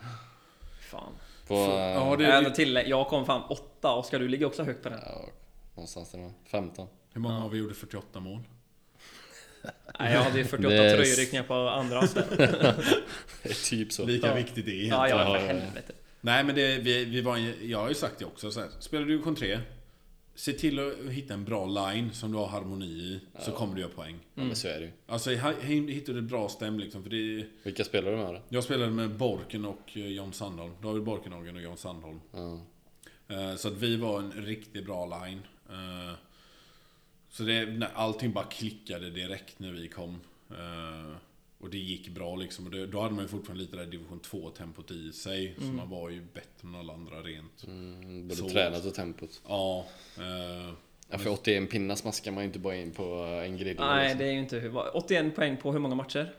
Fan. 0.87 1.13
På... 1.47 1.55
Ja, 1.55 2.13
eh, 2.13 2.19
det- 2.19 2.25
Jag, 2.25 2.55
till, 2.55 2.83
jag 2.87 3.07
kom 3.09 3.27
fan 3.27 3.43
åtta, 3.51 3.93
Oskar 3.95 4.19
du 4.19 4.29
ligger 4.29 4.47
också 4.47 4.63
högt 4.63 4.83
på 4.83 4.89
den. 4.89 4.99
ja, 5.07 5.25
någonstans 5.75 6.13
där. 6.13 6.19
va? 6.19 6.31
15. 6.51 6.89
Hur 7.13 7.21
många 7.21 7.35
har 7.35 7.49
vi 7.49 7.59
gjorde 7.59 7.75
48 7.75 8.21
mål? 8.21 8.41
Nej, 10.01 10.13
jag 10.13 10.21
hade 10.23 10.39
ju 10.39 10.45
48 10.45 10.69
Det 10.75 10.77
är- 10.91 10.97
tröjryckningar 10.97 11.45
på 11.45 11.55
andra. 11.55 12.01
Det 12.37 13.51
är 13.51 13.69
typ 13.71 13.93
så. 13.93 14.05
Lika 14.05 14.27
Ja. 14.27 14.35
viktigt 14.35 14.67
det 14.67 14.73
är. 14.85 14.89
Ja, 14.89 15.09
ja, 15.09 15.19
Ja, 15.19 15.25
för 15.27 15.35
ja, 15.35 15.41
ja. 15.41 15.47
helvete. 15.47 15.93
Nej 16.21 16.45
men 16.45 16.55
det, 16.55 16.79
vi, 16.79 17.05
vi 17.05 17.21
var, 17.21 17.39
jag 17.63 17.79
har 17.79 17.89
ju 17.89 17.95
sagt 17.95 18.19
det 18.19 18.25
också 18.25 18.51
så 18.51 18.61
här. 18.61 18.69
Spelar 18.81 19.05
du 19.05 19.11
division 19.13 19.35
3 19.37 19.61
Se 20.39 20.53
till 20.53 20.79
att 20.79 21.11
hitta 21.13 21.35
en 21.35 21.45
bra 21.45 21.67
line 21.67 22.13
som 22.13 22.33
du 22.33 22.39
har 22.39 22.47
harmoni 22.47 22.87
i, 22.87 23.21
så 23.39 23.53
kommer 23.53 23.75
du 23.75 23.81
göra 23.81 23.91
poäng. 23.91 24.17
Ja, 24.35 24.45
men 24.45 24.57
så 24.57 24.69
är 24.69 24.79
det 24.81 24.85
ju. 24.87 24.93
Alltså 25.07 25.31
hi- 25.31 25.61
hi- 25.61 25.91
hittar 25.91 26.13
du 26.13 26.19
ett 26.19 26.25
bra 26.25 26.49
stäm 26.49 26.79
liksom, 26.79 27.03
för 27.03 27.11
det 27.11 27.47
Vilka 27.63 27.85
spelar 27.85 28.11
du 28.11 28.17
med 28.17 28.35
då? 28.35 28.41
Jag 28.49 28.65
spelade 28.65 28.91
med 28.93 29.11
Borken 29.17 29.65
och 29.65 29.91
eh, 29.97 30.07
John 30.07 30.33
Sandholm. 30.33 30.73
David 30.83 31.03
Borkenhagen 31.03 31.57
och 31.57 31.63
John 31.63 31.77
Sandholm. 31.77 32.21
Ja. 32.33 32.61
Eh, 33.29 33.57
Så 33.57 33.69
att 33.69 33.75
vi 33.75 33.97
var 33.97 34.19
en 34.19 34.33
riktigt 34.33 34.85
bra 34.87 35.07
line. 35.25 35.41
Eh, 35.71 36.15
Så 37.31 37.43
det, 37.43 37.87
allting 37.95 38.33
bara 38.33 38.45
klickade 38.45 39.11
direkt 39.11 39.59
när 39.59 39.73
vi 39.73 39.89
kom. 39.89 40.21
Eh, 41.67 41.69
Och 41.69 41.71
det 41.73 41.79
gick 41.79 42.09
bra 42.09 42.37
liksom. 42.37 42.65
Och 42.67 42.71
det, 42.71 42.87
då 42.87 43.01
hade 43.01 43.15
man 43.15 43.25
ju 43.25 43.29
fortfarande 43.29 43.63
lite 43.65 43.77
där 43.77 43.87
division 43.87 44.21
2-tempot 44.21 44.91
i 44.91 45.13
sig. 45.13 45.55
Så 45.59 45.65
man 45.65 45.91
var 45.91 46.11
ju 46.11 46.21
bättre 46.35 46.69
än 46.69 46.75
alla 46.75 46.93
andra 46.93 47.17
rent. 47.23 47.65
Mm, 47.67 48.29
både 48.29 48.37
Så- 48.41 48.49
tränat 48.49 48.85
och 48.85 48.95
tempot. 48.95 49.41
Ja. 49.49 49.87
Eh, 50.19 50.73
Ja, 51.11 51.19
för 51.19 51.31
81 51.31 51.71
pinnar 51.71 51.95
smaskar 51.95 52.33
man 52.33 52.43
ju 52.43 52.47
inte 52.47 52.59
bara 52.59 52.77
in 52.77 52.91
på 52.93 53.05
en 53.45 53.57
grill. 53.57 53.77
Nej, 53.79 54.03
liksom. 54.05 54.19
det 54.19 54.25
är 54.29 54.33
ju 54.33 54.39
inte 54.39 54.59
hur... 54.59 54.69
vad- 54.69 54.91
81 54.95 55.35
poäng 55.37 55.57
på 55.57 55.73
hur 55.73 55.79
många 55.79 55.95
matcher? 55.95 56.33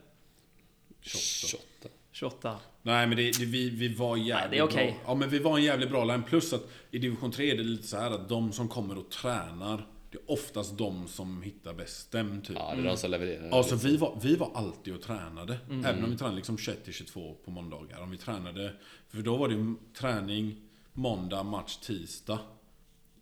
28. 1.02 1.48
28. 1.48 1.90
28. 2.12 2.60
Nej 2.82 3.08
men 3.08 3.18
det, 3.18 3.24
det, 3.40 3.46
vi, 3.46 3.70
vi 3.70 3.88
var 3.88 4.18
jävligt 4.18 4.52
det 4.52 4.58
är 4.58 4.62
okej. 4.64 4.86
bra. 4.92 5.12
Ja 5.12 5.16
men 5.16 5.30
vi 5.30 5.40
var 5.40 5.58
en 5.58 5.64
jävligt 5.64 5.90
bra 5.90 6.04
line. 6.04 6.24
Plus 6.24 6.54
att 6.54 6.68
i 6.92 6.98
division 7.00 7.32
3 7.32 7.52
är 7.52 7.58
det 7.58 7.64
lite 7.64 7.88
så 7.88 7.98
här 7.98 8.12
att 8.12 8.30
de 8.30 8.52
som 8.52 8.68
kommer 8.68 8.98
och 8.98 9.10
tränar 9.10 9.88
Det 10.12 10.18
är 10.18 10.32
oftast 10.32 10.78
de 10.78 11.08
som 11.08 11.42
hittar 11.42 11.74
bäst 11.74 12.00
stäm 12.00 12.42
typ. 12.42 12.56
Ja, 12.60 12.74
det 12.76 12.82
är 12.82 12.86
de 12.86 12.98
som 12.98 13.12
levererar. 13.12 13.50
Alltså 13.50 13.76
vi 13.76 13.98
var, 13.98 14.20
vi 14.22 14.36
var 14.36 14.52
alltid 14.54 14.96
och 14.96 15.02
tränade. 15.02 15.58
Även 15.86 16.04
om 16.04 16.12
vi 16.12 16.18
tränade 16.18 16.36
liksom 16.36 16.58
21-22 16.58 17.36
på 17.46 17.52
måndagar. 17.52 18.02
Om 18.02 18.12
vi 18.12 18.18
tränade, 18.18 18.74
för 19.10 19.18
då 19.18 19.38
var 19.38 19.50
det 19.50 19.76
träning 20.00 20.62
måndag, 20.94 21.44
match 21.44 21.78
tisdag. 21.78 22.40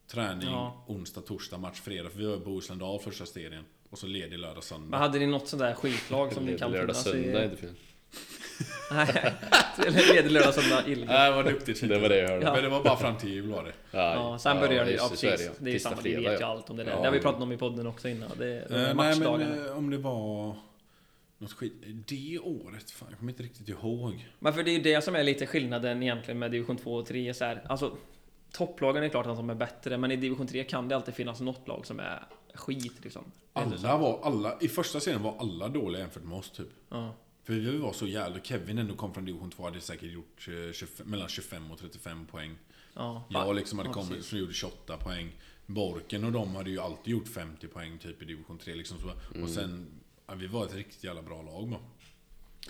Träning 0.08 0.48
Ja. 0.50 0.86
onsdag, 0.88 1.22
torsdag, 1.22 1.58
match 1.58 1.80
fredag. 1.82 2.10
För 2.10 2.18
vi 2.20 2.26
var 2.26 2.36
i 2.36 2.40
Bohuslän 2.40 2.80
första 3.04 3.26
serien. 3.26 3.64
Och 3.90 3.98
så 4.00 4.08
ledig 4.08 4.40
lördag, 4.40 4.56
Men 4.56 4.62
söndag. 4.64 4.98
hade 4.98 5.20
ni 5.20 5.28
något 5.28 5.48
sånt 5.48 5.60
där 5.60 5.74
skitlag 5.74 6.34
som 6.34 6.46
ni 6.46 6.58
kan 6.58 6.72
Lördag, 6.72 6.96
finnas 6.96 7.04
söndag 7.04 7.40
är 7.40 7.42
i? 7.42 7.46
inte 7.46 7.58
fel. 7.58 7.76
Nej, 8.92 9.34
eller 9.88 10.14
ledig 10.24 10.54
söndag, 10.54 10.84
illegalt. 10.88 11.10
Nej, 11.10 11.32
vad 11.32 11.46
duktigt 11.46 11.90
Det 11.90 12.00
var 12.00 12.10
det 12.10 12.18
jag 12.18 12.30
hörde. 12.30 12.46
Ja. 12.46 12.54
Men 12.54 12.64
det 12.64 12.70
var 12.70 12.84
bara 12.84 12.98
fram 12.98 13.18
till 13.18 13.30
jul 13.34 13.52
var 13.52 13.64
det. 13.64 13.74
Ja, 13.92 14.38
sen 14.40 14.60
börjar 14.60 14.86
det, 14.86 14.92
ja 14.92 15.08
så 15.08 15.26
är 15.28 15.32
precis. 15.32 15.52
Det 15.60 15.70
är 15.70 15.72
ju 15.72 15.74
Tisdag, 15.74 15.90
samma, 15.90 16.02
vi 16.02 16.16
vet 16.16 16.24
ju 16.24 16.38
ja. 16.40 16.46
allt 16.48 16.70
om 16.70 16.76
det 16.78 16.84
där. 16.84 16.92
Ja. 16.92 16.98
Det 16.98 17.06
har 17.06 17.12
vi 17.12 17.20
pratat 17.20 17.42
om 17.42 17.52
i 17.52 17.58
podden 17.58 17.88
också 17.88 18.10
innan. 18.10 18.32
Det 18.38 18.46
är 18.48 18.68
de 18.70 18.76
Eh, 18.76 18.80
här 18.80 18.86
nej 18.86 18.96
men 18.96 18.96
matchdagarna. 18.96 19.66
eh, 19.66 19.78
om 19.78 19.90
det 19.90 19.98
var 19.98 20.56
något 21.38 21.54
skit. 21.54 21.74
Det 22.08 22.40
året, 22.40 22.92
fan 22.92 23.08
jag 23.12 23.20
kommer 23.20 23.32
inte 23.32 23.44
riktigt 23.44 23.70
ihåg. 23.70 24.28
Men 24.40 24.54
för 24.54 24.64
det 24.64 24.72
är 24.72 24.74
ju 24.74 24.82
det 24.82 25.02
som 25.04 25.16
är 25.16 25.24
lite 25.24 25.46
skillnaden 25.46 26.04
egentligen 26.04 26.40
med 26.40 26.52
division 26.52 26.78
2 26.78 26.96
och 26.96 27.06
3. 27.06 27.34
Så 27.34 27.46
här, 27.46 27.62
alltså, 27.68 27.98
topplagen 28.52 29.04
är 29.04 29.10
klart 29.10 29.28
att 29.28 29.36
de 29.38 29.50
är 29.50 29.56
bättre, 29.56 29.98
men 29.98 30.12
i 30.12 30.16
division 30.16 30.48
3 30.48 30.64
kan 30.64 30.88
det 30.88 30.96
alltid 30.96 31.14
finnas 31.14 31.40
något 31.40 31.68
lag 31.68 31.86
som 31.86 32.00
är 32.00 32.24
skit 32.54 32.94
liksom. 33.04 33.32
Alla 33.54 33.98
var, 33.98 34.20
alla, 34.24 34.58
i 34.62 34.68
första 34.68 35.00
serien 35.00 35.24
var 35.24 35.36
alla 35.40 35.68
dåliga 35.68 36.02
jämfört 36.02 36.24
med 36.24 36.38
oss 36.38 36.52
typ. 36.52 36.70
Ja. 36.90 37.14
För 37.46 37.54
vi 37.54 37.78
var 37.78 37.94
så 37.94 38.08
jävla, 38.08 38.40
Kevin 38.44 38.78
ändå 38.78 38.96
kom 38.96 39.14
från 39.14 39.26
division 39.26 39.52
2 39.52 39.64
hade 39.64 39.82
säkert 39.82 40.12
gjort 40.12 40.48
eh, 40.68 40.74
25, 40.74 41.08
mellan 41.10 41.28
25 41.30 41.72
och 41.72 41.80
35 41.80 42.26
poäng. 42.26 42.56
Ja, 42.94 43.24
Jag 43.30 43.56
liksom 43.56 43.78
hade 43.80 43.90
Ja, 43.90 43.94
kommit 43.94 44.10
precis. 44.10 44.26
som 44.26 44.40
gjorde 44.40 44.54
28 44.54 44.98
poäng. 44.98 45.32
Borken 45.66 46.24
och 46.24 46.32
de 46.32 46.56
hade 46.56 46.70
ju 46.70 46.80
alltid 46.80 47.12
gjort 47.12 47.28
50 47.28 47.68
poäng 47.68 47.98
typ 47.98 48.22
i 48.22 48.26
division 48.26 48.58
3 48.58 48.76
liksom 48.76 48.98
så. 49.00 49.40
Och 49.44 49.50
sen, 49.50 49.86
ja, 50.28 50.34
vi 50.36 50.48
var 50.48 50.66
ett 50.66 50.76
riktigt 50.76 51.04
jävla 51.04 51.22
bra 51.22 51.42
lag 51.42 51.70
bara. 51.70 51.80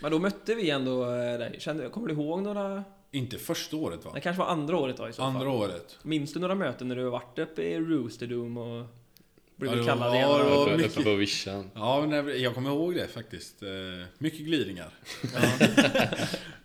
Men 0.01 0.11
då 0.11 0.19
mötte 0.19 0.55
vi 0.55 0.69
ändå 0.69 1.03
eh, 1.03 1.37
dig. 1.39 1.89
Kommer 1.93 2.07
du 2.07 2.13
ihåg 2.13 2.41
några? 2.41 2.83
Inte 3.11 3.37
första 3.37 3.77
året 3.77 4.05
va? 4.05 4.11
Det 4.13 4.19
kanske 4.21 4.39
var 4.39 4.47
andra 4.49 4.77
året 4.77 4.97
då 4.97 5.09
i 5.09 5.13
så 5.13 5.21
Andra 5.23 5.39
fall. 5.39 5.47
året. 5.49 5.97
Minns 6.03 6.33
du 6.33 6.39
några 6.39 6.55
möten 6.55 6.87
när 6.87 6.95
du 6.95 7.03
varit 7.09 7.39
uppe 7.39 7.61
i 7.63 7.79
Roosterdom 7.79 8.57
och 8.57 8.85
blivit 9.57 9.77
Ja, 9.77 9.83
det 9.83 9.89
var- 9.91 9.97
kallad 9.97 10.15
igen? 10.15 10.29
ja, 10.29 10.37
det 10.37 10.43
var- 10.71 10.77
mycket- 10.77 11.03
på 11.03 11.13
vischan. 11.15 11.69
Ja, 11.75 12.05
men 12.07 12.41
jag 12.41 12.53
kommer 12.53 12.69
ihåg 12.69 12.95
det 12.95 13.07
faktiskt. 13.07 13.63
Eh, 13.63 13.69
Mycket 14.17 14.39
glidningar. 14.39 14.89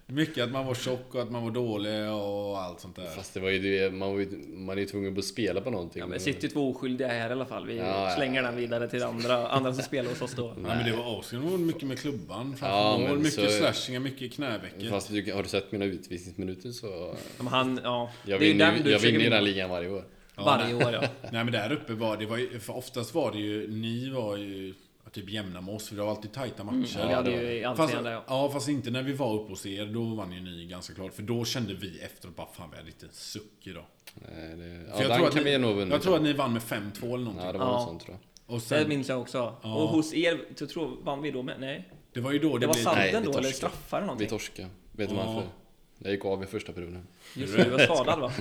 Mycket 0.06 0.44
att 0.44 0.50
man 0.50 0.66
var 0.66 0.74
tjock 0.74 1.14
och 1.14 1.22
att 1.22 1.30
man 1.30 1.42
var 1.44 1.50
dålig 1.50 2.10
och 2.10 2.58
allt 2.62 2.80
sånt 2.80 2.96
där. 2.96 3.06
Fast 3.06 3.34
det 3.34 3.40
var 3.40 3.50
ju 3.50 3.58
det, 3.58 3.90
man, 3.94 4.12
var 4.12 4.18
ju, 4.20 4.28
man 4.48 4.76
är 4.76 4.80
ju 4.82 4.86
tvungen 4.88 5.18
att 5.18 5.24
spela 5.24 5.60
på 5.60 5.70
någonting. 5.70 6.00
Ja, 6.00 6.06
men 6.06 6.20
sitter 6.20 6.42
ju 6.42 6.48
två 6.48 6.70
oskyldiga 6.70 7.08
här 7.08 7.28
i 7.28 7.32
alla 7.32 7.46
fall. 7.46 7.66
Vi 7.66 7.76
Ja, 7.76 8.12
slänger 8.16 8.42
ja. 8.42 8.48
den 8.50 8.56
vidare 8.56 8.88
till 8.88 9.02
andra, 9.02 9.48
andra 9.48 9.74
som 9.74 9.82
spelar 9.82 10.10
hos 10.10 10.22
oss 10.22 10.32
då. 10.36 10.46
Ja, 10.56 10.62
men 10.76 10.84
det 10.90 10.96
var 10.96 11.18
Oskar 11.18 11.38
var 11.38 11.58
mycket 11.58 11.82
med 11.82 11.98
klubban 11.98 12.56
Ja, 12.60 12.98
mål. 12.98 13.18
Mycket 13.18 13.32
så- 13.32 13.48
slashingar, 13.58 14.00
mycket 14.00 14.32
knäveckor. 14.32 14.88
Fast 14.90 15.08
du, 15.10 15.32
har 15.32 15.42
du 15.42 15.48
sett 15.48 15.72
mina 15.72 15.84
utvisningsminuter 15.84 16.70
så... 16.70 17.14
Men 17.38 17.46
han, 17.46 17.80
ja. 17.84 18.10
Jag 18.24 18.40
det 18.40 18.44
är 18.44 18.46
ju 18.46 18.52
vinner, 18.52 18.72
den 19.12 19.20
ju- 19.20 19.30
den 19.30 19.44
ligan 19.44 19.70
varje 19.70 19.88
år. 19.90 20.04
Ja, 20.40 20.44
Varje 20.44 20.74
år 20.74 20.92
ja. 20.92 21.00
Nej 21.32 21.44
men 21.44 21.52
där 21.52 21.72
uppe 21.72 21.92
var 21.94 22.16
det 22.16 22.26
var 22.26 22.36
ju, 22.36 22.58
för 22.60 22.76
oftast 22.76 23.14
var 23.14 23.32
det 23.32 23.38
ju, 23.38 23.68
ni 23.70 24.10
var 24.10 24.36
ju 24.36 24.74
typ 25.12 25.30
jämna 25.30 25.60
med 25.60 25.74
oss 25.74 25.88
för 25.88 25.96
det 25.96 26.02
var 26.02 26.10
alltid 26.10 26.32
tajta 26.32 26.64
matcher. 26.64 26.96
Mm, 26.96 27.08
vi 27.08 27.14
hade 27.14 27.30
ju 27.30 27.52
i 27.58 27.62
fast, 27.64 27.80
allsvenskan 27.80 28.12
ja. 28.12 28.24
ja 28.28 28.50
fast 28.52 28.68
inte 28.68 28.90
när 28.90 29.02
vi 29.02 29.12
var 29.12 29.34
uppe 29.34 29.52
hos 29.52 29.66
er, 29.66 29.86
då 29.86 30.04
vann 30.04 30.32
ju 30.32 30.40
ni 30.40 30.66
ganska 30.66 30.94
klart. 30.94 31.14
För 31.14 31.22
då 31.22 31.44
kände 31.44 31.74
vi 31.74 32.00
efteråt 32.00 32.36
bara 32.36 32.46
fan 32.46 32.68
vi 32.70 32.76
hade 32.76 32.88
inte 32.88 33.06
en 33.06 33.12
suck 33.12 33.42
idag. 33.66 33.84
Nej, 34.14 34.56
det, 34.56 35.02
ja, 35.02 35.08
den 35.08 35.30
kan 35.30 35.44
ni, 35.44 35.50
vi 35.50 35.58
nog 35.58 35.76
vunnit. 35.76 35.92
jag 35.92 36.02
tror 36.02 36.16
att 36.16 36.22
ni 36.22 36.32
vann 36.32 36.52
med 36.52 36.62
5-2 36.62 37.04
eller 37.04 37.16
någonting. 37.18 37.46
Ja, 37.46 37.52
det 37.52 37.58
var 37.58 37.66
Ja. 37.66 37.72
något 37.72 37.88
sånt 37.88 38.00
tror 38.02 38.16
jag. 38.46 38.54
Och 38.54 38.60
Det 38.60 38.66
sen, 38.66 38.88
minns 38.88 39.08
jag 39.08 39.20
också. 39.20 39.38
Ja. 39.62 39.74
Och 39.74 39.88
hos 39.88 40.14
er, 40.14 40.40
jag 40.58 40.68
tror, 40.68 40.96
vann 41.04 41.22
vi 41.22 41.30
då 41.30 41.42
med? 41.42 41.60
Nej. 41.60 41.88
det 42.12 42.20
var 42.20 42.32
ju 42.32 42.38
då 42.38 42.52
det, 42.52 42.58
Det 42.58 42.66
var 42.66 42.74
blev... 42.74 42.84
Sanden 42.84 43.22
vi 43.22 43.32
då, 43.32 43.38
eller 43.38 43.48
straffar 43.48 43.96
eller 43.98 44.04
Vi 44.04 44.06
någonting? 44.06 44.28
torskade. 44.28 44.68
Vet 44.92 45.08
du 45.10 45.14
Ja. 45.16 45.24
varför? 45.26 45.48
Jag 46.02 46.12
gick 46.12 46.24
av 46.24 46.42
i 46.42 46.46
första 46.46 46.72
perioden. 46.72 47.06
Just 47.34 47.56
det, 47.56 47.64
du 47.64 47.70
var 47.70 47.78
skadad 47.78 48.20
va? 48.20 48.32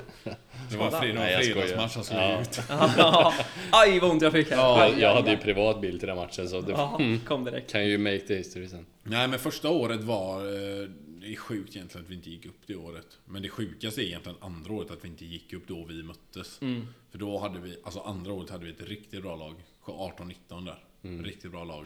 Det 0.69 0.77
var, 0.77 0.91
skojar. 0.91 1.41
fredagsmatch 1.41 1.95
han 1.95 2.03
skulle 2.03 2.21
Ja. 2.21 2.41
ut. 2.41 2.59
Aj 3.71 3.99
vad 3.99 4.11
ont 4.11 4.21
jag 4.21 4.31
fick 4.31 4.49
här. 4.49 4.57
Ja, 4.57 4.81
Aj, 4.81 4.91
jag 4.99 5.09
aj, 5.09 5.15
hade 5.15 5.31
ju 5.31 5.37
privat 5.37 5.81
bil 5.81 5.99
till 5.99 6.07
den 6.07 6.17
matchen 6.17 6.49
så 6.49 6.61
det 6.61 6.71
Ja, 6.71 6.99
kom 7.25 7.43
direkt. 7.45 7.71
kan 7.71 7.87
ju 7.87 7.97
make 7.97 8.19
the 8.19 8.35
history 8.35 8.67
sen. 8.67 8.85
Nej 9.03 9.27
men 9.27 9.39
första 9.39 9.69
året 9.69 10.01
var... 10.03 10.35
eh, 10.45 10.89
Det 11.21 11.27
är 11.31 11.35
sjukt 11.35 11.75
egentligen 11.75 12.05
att 12.05 12.11
vi 12.11 12.15
inte 12.15 12.29
gick 12.29 12.45
upp 12.45 12.59
det 12.65 12.75
året. 12.75 13.05
Men 13.25 13.41
det 13.41 13.49
sjukaste 13.49 14.01
är 14.01 14.05
egentligen 14.05 14.37
andra 14.41 14.73
året 14.73 14.91
att 14.91 15.03
vi 15.03 15.07
inte 15.07 15.25
gick 15.25 15.53
upp 15.53 15.67
då 15.67 15.85
vi 15.85 16.03
möttes. 16.03 16.61
Mm. 16.61 16.87
För 17.11 17.17
då 17.17 17.37
hade 17.37 17.59
vi, 17.59 17.77
alltså 17.83 17.99
andra 17.99 18.33
året 18.33 18.49
hade 18.49 18.65
vi 18.65 18.71
ett 18.71 18.81
riktigt 18.87 19.21
bra 19.21 19.35
lag. 19.35 19.55
18-19 19.85 20.65
där. 20.65 20.83
Mm. 21.03 21.25
Riktigt 21.25 21.51
bra 21.51 21.63
lag. 21.63 21.85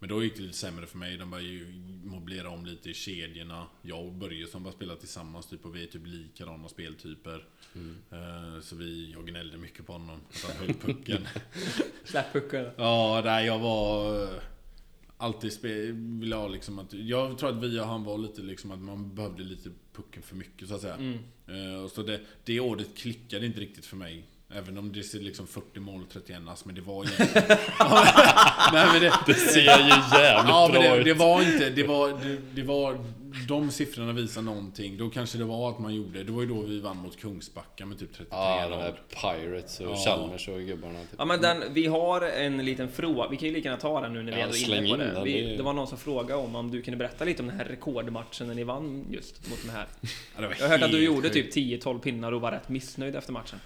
Men 0.00 0.08
då 0.08 0.24
gick 0.24 0.36
det 0.36 0.42
lite 0.42 0.56
sämre 0.56 0.86
för 0.86 0.98
mig. 0.98 1.16
De 1.16 1.30
började 1.30 1.48
ju 1.48 1.66
mobilera 2.04 2.48
om 2.50 2.66
lite 2.66 2.90
i 2.90 2.94
kedjorna. 2.94 3.66
Jag 3.82 4.06
och 4.06 4.12
Börje 4.12 4.46
som 4.46 4.62
bara 4.62 4.72
spelade 4.72 5.00
tillsammans 5.00 5.46
typ 5.46 5.64
och 5.66 5.76
vi 5.76 5.82
är 5.82 5.86
typ 5.86 6.06
likadana 6.06 6.68
speltyper. 6.68 7.44
Mm. 7.74 7.96
Eh, 8.10 8.60
Så 8.60 8.76
vi, 8.76 9.12
jag 9.12 9.26
gnällde 9.26 9.58
mycket 9.58 9.86
på 9.86 9.92
honom. 9.92 10.20
Att 10.30 10.42
han 10.42 10.56
höll 10.66 10.74
pucken. 10.74 11.26
Släpp 12.04 12.32
pucken. 12.32 12.66
Ja, 12.76 13.22
nej, 13.24 13.46
jag 13.46 13.58
var... 13.58 14.22
eh, 14.22 14.28
Alltid 15.20 15.52
spe, 15.52 15.92
ville 15.92 16.36
ha 16.36 16.48
liksom 16.48 16.78
att... 16.78 16.92
Jag 16.92 17.38
tror 17.38 17.50
att 17.50 17.64
vi 17.64 17.80
och 17.80 17.86
han 17.86 18.04
var 18.04 18.18
lite 18.18 18.42
liksom 18.42 18.70
att 18.70 18.78
man 18.78 19.14
behövde 19.14 19.42
lite 19.44 19.70
pucken 19.92 20.22
för 20.22 20.36
mycket 20.36 20.68
så 20.68 20.74
att 20.74 20.80
säga. 20.80 20.94
Mm. 20.94 21.18
Eh, 21.46 21.82
och 21.84 21.90
så 21.90 22.02
det, 22.02 22.20
det 22.44 22.60
året 22.60 22.96
klickade 22.96 23.46
inte 23.46 23.60
riktigt 23.60 23.86
för 23.86 23.96
mig. 23.96 24.24
Även 24.54 24.78
om 24.78 24.92
det 24.92 25.02
ser 25.02 25.18
liksom 25.20 25.46
40 25.46 25.80
mål 25.80 26.02
och 26.02 26.10
31 26.12 26.38
ass, 26.48 26.64
men 26.64 26.74
det 26.74 26.80
var 26.80 27.04
egentligen... 27.04 27.48
Nej 28.72 28.86
men 28.92 29.00
det... 29.00 29.12
Det 29.26 29.34
ser 29.34 29.60
ju 29.60 29.64
jävligt 29.66 30.12
Ja 30.12 30.68
men 30.72 30.82
bra 30.82 30.90
det, 30.94 30.98
ut. 30.98 31.04
det 31.04 31.14
var 31.14 31.42
inte, 31.42 31.70
det 31.70 31.82
var, 31.82 32.08
det, 32.08 32.38
det 32.54 32.62
var... 32.62 32.98
De 33.48 33.70
siffrorna 33.70 34.12
visar 34.12 34.42
någonting. 34.42 34.96
Då 34.96 35.10
kanske 35.10 35.38
det 35.38 35.44
var 35.44 35.70
att 35.70 35.78
man 35.78 35.94
gjorde... 35.94 36.24
Det 36.24 36.32
var 36.32 36.42
ju 36.42 36.48
då 36.48 36.60
vi 36.62 36.80
vann 36.80 36.96
mot 36.96 37.16
Kungsbacka 37.16 37.86
med 37.86 37.98
typ 37.98 38.16
33-0. 38.16 38.24
Ja, 38.30 38.68
de 38.68 38.76
här 38.76 39.00
Pirates 39.22 39.80
och 39.80 39.86
Ja. 39.90 39.96
Chalmers 39.96 40.48
och 40.48 40.60
gubbarna. 40.60 41.00
Typ. 41.00 41.14
Ja 41.18 41.24
men 41.24 41.40
den, 41.40 41.64
vi 41.74 41.86
har 41.86 42.20
en 42.20 42.64
liten 42.64 42.88
fråga, 42.88 43.28
vi 43.30 43.36
kan 43.36 43.48
ju 43.48 43.54
lika 43.54 43.68
gärna 43.68 43.80
ta 43.80 44.00
den 44.00 44.12
nu 44.12 44.22
när 44.22 44.32
vi 44.32 44.40
Ja, 44.40 44.46
är 44.46 44.78
inne 44.78 44.88
på 44.88 44.94
in 44.94 44.98
det. 44.98 45.06
den, 45.14 45.24
Vi, 45.24 45.56
det 45.56 45.62
var 45.62 45.72
någon 45.72 45.86
som 45.86 45.98
frågade 45.98 46.42
om, 46.42 46.54
om 46.56 46.70
du 46.70 46.82
kunde 46.82 46.96
berätta 46.98 47.24
lite 47.24 47.42
om 47.42 47.48
den 47.48 47.56
här 47.58 47.64
rekordmatchen 47.64 48.46
när 48.46 48.54
ni 48.54 48.64
vann 48.64 49.06
just 49.10 49.50
mot 49.50 49.58
de 49.64 49.70
här. 49.70 49.86
Ja, 50.02 50.42
Jag 50.58 50.64
har 50.64 50.68
hört 50.68 50.82
att 50.82 50.90
du 50.90 51.04
gjorde 51.04 51.30
typ 51.30 51.54
10-12 51.56 51.98
pinnar 52.00 52.32
och 52.32 52.40
var 52.40 52.52
rätt 52.52 52.68
missnöjd 52.68 53.16
efter 53.16 53.32
matchen. 53.32 53.60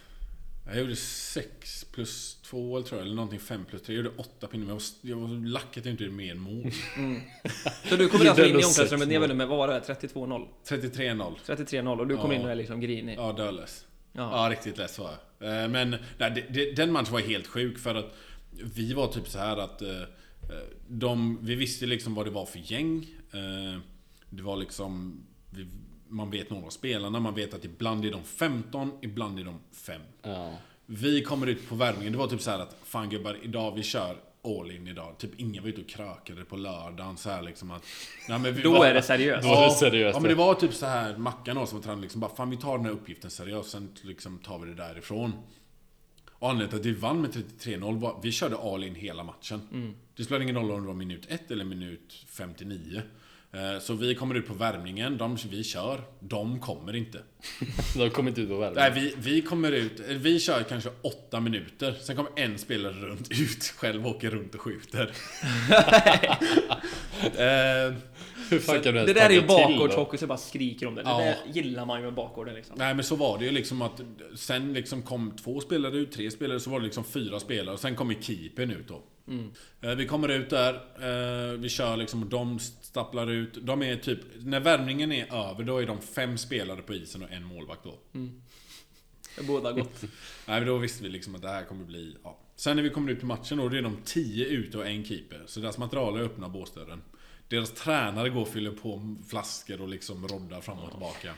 Jag 0.66 0.78
gjorde 0.78 0.96
6 0.96 1.84
plus 1.92 2.38
2 2.42 2.76
eller 2.76 2.86
tror 2.86 2.98
jag, 3.00 3.06
eller 3.06 3.16
någonting 3.16 3.40
5 3.40 3.64
plus 3.64 3.82
3. 3.82 3.94
Jag 3.94 4.04
gjorde 4.04 4.16
8 4.16 4.46
pinnar, 4.46 4.64
men 4.64 4.68
jag 4.68 4.74
var, 4.74 4.82
jag 5.00 5.16
var 5.16 5.46
lack 5.46 5.76
att 5.78 5.84
jag 5.84 5.92
inte 5.92 6.04
gjorde 6.04 6.16
mer 6.16 6.34
mål. 6.34 6.72
Så 7.88 7.96
du 7.96 8.08
kommer 8.08 8.24
alltså 8.28 8.44
in 8.44 8.50
i 8.50 8.64
omklädningsrummet, 8.64 9.08
ni 9.08 9.18
väl 9.18 9.34
med, 9.34 9.48
vad 9.48 9.58
var 9.58 9.68
det? 9.68 9.80
32-0? 9.80 10.46
33-0. 10.68 11.34
33-0 11.46 11.98
och 12.00 12.06
du 12.06 12.16
kom 12.16 12.30
Ja. 12.32 12.36
in 12.38 12.44
och 12.44 12.50
är 12.50 12.54
liksom 12.54 12.80
grinig. 12.80 13.14
Ja, 13.18 13.32
dödless. 13.32 13.86
Ja. 14.12 14.44
Ja, 14.46 14.52
riktigt 14.52 14.78
less 14.78 14.98
var 14.98 15.10
jag. 15.38 15.62
Eh, 15.62 15.68
Men 15.68 15.90
nej, 16.18 16.30
det, 16.34 16.40
det, 16.50 16.72
den 16.72 16.92
matchen 16.92 17.12
var 17.12 17.20
helt 17.20 17.46
sjuk 17.46 17.78
för 17.78 17.94
att 17.94 18.14
vi 18.74 18.92
var 18.92 19.06
typ 19.06 19.28
så 19.28 19.38
här 19.38 19.56
att 19.56 19.82
eh, 19.82 20.00
eh, 20.00 20.06
de, 20.88 21.38
vi 21.42 21.54
visste 21.54 21.86
liksom 21.86 22.14
vad 22.14 22.26
det 22.26 22.30
var 22.30 22.46
för 22.46 22.58
gäng. 22.72 23.06
Det 24.30 24.42
var 24.42 24.56
liksom, 24.56 25.20
vi, 25.50 25.66
man 26.12 26.30
vet 26.30 26.50
några 26.50 26.66
av 26.66 26.70
spelarna, 26.70 27.20
man 27.20 27.34
vet 27.34 27.54
att 27.54 27.64
ibland 27.64 28.04
är 28.04 28.10
de 28.10 28.24
15, 28.24 28.92
ibland 29.02 29.38
är 29.38 29.44
de 29.44 29.58
5. 29.72 30.00
Ja. 30.22 30.56
Vi 30.86 31.22
kommer 31.22 31.46
ut 31.46 31.68
på 31.68 31.74
värmningen, 31.74 32.12
det 32.12 32.18
var 32.18 32.26
typ 32.26 32.40
så 32.40 32.50
här 32.50 32.58
att 32.58 32.76
Fan 32.84 33.10
gubbar, 33.10 33.36
idag 33.42 33.74
vi 33.74 33.82
kör 33.82 34.16
all 34.44 34.70
in 34.70 34.88
idag. 34.88 35.18
Typ 35.18 35.30
ingen 35.40 35.62
var 35.62 35.70
ute 35.70 35.80
och 35.80 35.88
krökade 35.88 36.44
på 36.44 36.56
lördagen 36.56 37.16
så 37.16 37.30
här 37.30 37.42
liksom 37.42 37.70
att... 37.70 37.84
Nej, 38.28 38.38
men 38.38 38.54
vi 38.54 38.62
Då 38.62 38.72
var- 38.72 38.86
är 38.86 38.94
det 38.94 39.02
seriöst. 39.02 39.42
Då 39.42 39.54
var 39.54 39.64
det 39.64 39.70
seriöst, 39.70 40.16
Ja 40.16 40.20
men 40.20 40.28
det 40.28 40.34
var 40.34 40.54
typ 40.54 40.74
så 40.74 40.86
här 40.86 41.16
Mackan 41.16 41.58
och 41.58 41.68
som 41.68 41.78
var 41.78 41.82
tränare 41.82 42.02
liksom 42.02 42.20
bara 42.20 42.34
Fan 42.34 42.50
vi 42.50 42.56
tar 42.56 42.76
den 42.76 42.86
här 42.86 42.92
uppgiften 42.92 43.30
seriöst, 43.30 43.70
sen 43.70 43.94
liksom 44.02 44.38
tar 44.38 44.58
vi 44.58 44.66
det 44.66 44.74
därifrån. 44.74 45.32
Och 46.32 46.50
anledningen 46.50 46.82
till 46.82 46.90
att 46.90 46.96
vi 46.96 47.00
vann 47.00 47.20
med 47.20 47.30
33-0 47.58 47.98
var 48.00 48.20
vi 48.22 48.32
körde 48.32 48.56
all 48.56 48.84
in 48.84 48.94
hela 48.94 49.24
matchen. 49.24 49.60
Mm. 49.72 49.94
Det 50.16 50.24
spelade 50.24 50.44
ingen 50.44 50.56
roll 50.56 50.70
om 50.70 50.80
det 50.80 50.86
var 50.86 50.94
minut 50.94 51.26
1 51.28 51.50
eller 51.50 51.64
minut 51.64 52.24
59. 52.28 53.02
Eh, 53.54 53.78
Så 53.80 53.94
vi 53.94 54.14
kommer 54.14 54.34
ut 54.34 54.46
på 54.46 54.54
värmningen, 54.54 55.18
de, 55.18 55.36
vi 55.50 55.64
kör, 55.64 56.00
de 56.20 56.60
kommer 56.60 56.96
inte. 56.96 57.18
De 57.96 58.10
kommer 58.10 58.28
inte 58.30 58.40
ut 58.40 58.48
på 58.48 58.56
värme. 58.56 58.74
Nej, 58.76 58.90
vi, 58.94 59.14
vi 59.18 59.42
kommer 59.42 59.72
ut, 59.72 60.00
vi 60.08 60.40
kör 60.40 60.62
kanske 60.62 60.90
åtta 61.02 61.40
minuter, 61.40 61.94
sen 62.00 62.16
kommer 62.16 62.30
en 62.36 62.58
spelare 62.58 62.92
runt 62.94 63.30
ut 63.30 63.64
själv 63.76 64.06
och 64.06 64.16
åker 64.16 64.30
runt 64.30 64.54
och 64.54 64.60
skjuter. 64.60 65.00
eh, 67.22 67.94
Hur 68.50 68.58
fan 68.58 68.80
kan 68.82 68.92
du 68.94 68.98
ens 69.00 69.06
Det 69.06 69.20
där 69.20 69.30
är 69.30 69.34
ju 69.34 69.46
bakgårdshockey 69.46 70.18
så 70.18 70.22
jag 70.22 70.28
bara 70.28 70.38
skriker 70.38 70.86
om 70.86 70.94
det. 70.94 71.02
Det 71.02 71.08
Ja. 71.10 71.18
där 71.18 71.36
gillar 71.52 71.86
man 71.86 71.98
ju 71.98 72.04
med 72.04 72.14
bakgården 72.14 72.54
liksom. 72.54 72.74
nej 72.78 72.94
men 72.94 73.04
så 73.04 73.16
var 73.16 73.38
det 73.38 73.44
ju 73.44 73.50
liksom 73.50 73.82
att 73.82 74.00
Sen 74.34 74.72
liksom 74.72 75.02
kom 75.02 75.36
två 75.44 75.60
spelare 75.60 75.96
ut, 75.96 76.12
tre 76.12 76.30
spelare, 76.30 76.60
så 76.60 76.70
var 76.70 76.78
det 76.80 76.84
liksom 76.84 77.04
fyra 77.04 77.40
spelare 77.40 77.74
och 77.74 77.80
sen 77.80 77.94
kom 77.96 78.10
ju 78.10 78.22
keepern 78.22 78.70
ut 78.70 78.88
då. 78.88 79.02
Eh, 79.88 79.94
Vi 79.94 80.06
kommer 80.06 80.28
ut 80.28 80.50
där, 80.50 80.74
eh, 80.74 81.52
vi 81.58 81.68
kör 81.68 81.96
liksom 81.96 82.22
och 82.22 82.28
de 82.28 82.58
stapplar 82.92 83.30
ut. 83.30 83.58
De 83.62 83.82
är 83.82 83.96
typ, 83.96 84.20
när 84.38 84.60
värmningen 84.60 85.12
är 85.12 85.34
över 85.34 85.64
då 85.64 85.78
är 85.78 85.86
de 85.86 86.00
fem 86.00 86.38
spelare 86.38 86.82
på 86.82 86.94
isen 86.94 87.22
och 87.22 87.32
en 87.32 87.44
målvakt 87.44 87.84
då. 87.84 87.98
Det 89.36 89.42
båda 89.42 89.72
gott. 89.72 90.02
Nej 90.46 90.60
men 90.60 90.66
då 90.66 90.78
visste 90.78 91.02
vi 91.02 91.08
liksom 91.08 91.34
att 91.34 91.42
det 91.42 91.48
här 91.48 91.64
kommer 91.64 91.84
bli... 91.84 92.16
Ja. 92.24 92.38
Sen 92.56 92.76
när 92.76 92.82
vi 92.82 92.90
kommer 92.90 93.12
ut 93.12 93.18
till 93.18 93.26
matchen 93.26 93.58
då, 93.58 93.68
det 93.68 93.78
är 93.78 93.82
de 93.82 93.96
10 94.04 94.46
ute 94.46 94.78
och 94.78 94.86
en 94.86 95.04
keeper. 95.04 95.42
Så 95.46 95.60
deras 95.60 95.78
material 95.78 96.16
är 96.16 96.22
öppna 96.22 96.48
båsdörren. 96.48 97.02
Deras 97.48 97.72
tränare 97.72 98.28
går 98.28 98.40
och 98.40 98.48
fyller 98.48 98.70
på 98.70 99.16
flaskor 99.28 99.80
och 99.80 99.88
liksom 99.88 100.28
roddar 100.28 100.60
fram 100.60 100.78
och 100.78 100.90
tillbaka. 100.90 101.34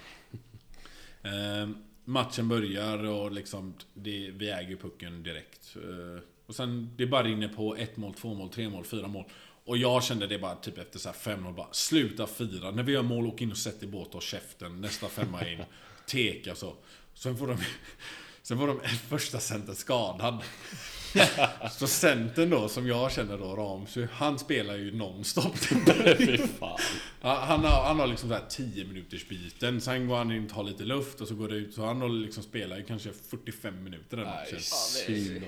Eh, 1.22 1.68
matchen 2.04 2.48
börjar 2.48 3.04
och 3.04 3.32
liksom, 3.32 3.74
det, 3.94 4.30
vi 4.30 4.50
äger 4.50 4.76
pucken 4.76 5.22
direkt. 5.22 5.76
Eh, 5.76 6.22
och 6.46 6.54
sen, 6.54 6.90
det 6.96 7.06
bara 7.06 7.22
rinner 7.22 7.48
på 7.48 7.76
ett 7.76 7.96
mål, 7.96 8.14
två 8.14 8.34
mål, 8.34 8.48
tre 8.48 8.68
mål, 8.68 8.84
fyra 8.84 9.08
mål. 9.08 9.24
Och 9.66 9.78
jag 9.78 10.04
kände 10.04 10.26
det 10.26 10.38
bara 10.38 10.54
typ 10.54 10.78
efter 10.78 10.98
så 10.98 11.08
här 11.08 11.16
fem 11.16 11.42
mål 11.42 11.54
bara, 11.54 11.72
sluta 11.72 12.26
fira. 12.26 12.70
När 12.70 12.82
vi 12.82 12.92
gör 12.92 13.02
mål, 13.02 13.26
åk 13.26 13.40
in 13.40 13.50
och 13.50 13.56
sätt 13.56 13.82
i 13.82 13.86
båt 13.86 14.14
och 14.14 14.22
käften. 14.22 14.80
Nästa 14.80 15.08
femma 15.08 15.48
in. 15.48 15.64
Teka 16.06 16.54
så. 16.54 16.74
Sen 17.14 17.36
får 17.36 17.46
de... 17.46 17.56
Sen 18.42 18.58
var 18.58 18.66
de 18.66 18.80
första 19.08 19.40
centern 19.40 19.74
skadad. 19.74 20.42
Så 21.72 21.86
centern 21.86 22.50
då, 22.50 22.68
som 22.68 22.86
jag 22.86 23.12
känner 23.12 23.38
då, 23.38 23.44
Ramsö, 23.44 24.06
han 24.12 24.38
spelar 24.38 24.76
ju 24.76 24.96
nonstop. 24.96 25.56
Fy 26.18 26.38
fan. 26.38 26.78
Ja, 27.20 27.44
Han 27.48 27.64
har, 27.64 27.84
han 27.84 28.00
har 28.00 28.06
liksom 28.06 28.28
så 28.28 28.34
här 28.34 28.44
10 28.48 28.84
minuters 28.84 29.28
byten, 29.28 29.80
sen 29.80 30.08
går 30.08 30.16
han 30.16 30.32
in 30.32 30.44
och 30.44 30.50
tar 30.50 30.64
lite 30.64 30.84
luft 30.84 31.20
och 31.20 31.28
så 31.28 31.34
går 31.34 31.48
det 31.48 31.54
ut. 31.56 31.74
Så 31.74 31.84
han 31.86 32.00
har 32.00 32.08
liksom 32.08 32.42
spelat 32.42 32.78
i 32.78 32.82
kanske 32.82 33.10
45 33.30 33.84
minuter 33.84 34.16
den 34.16 34.26
matchen. 34.26 34.58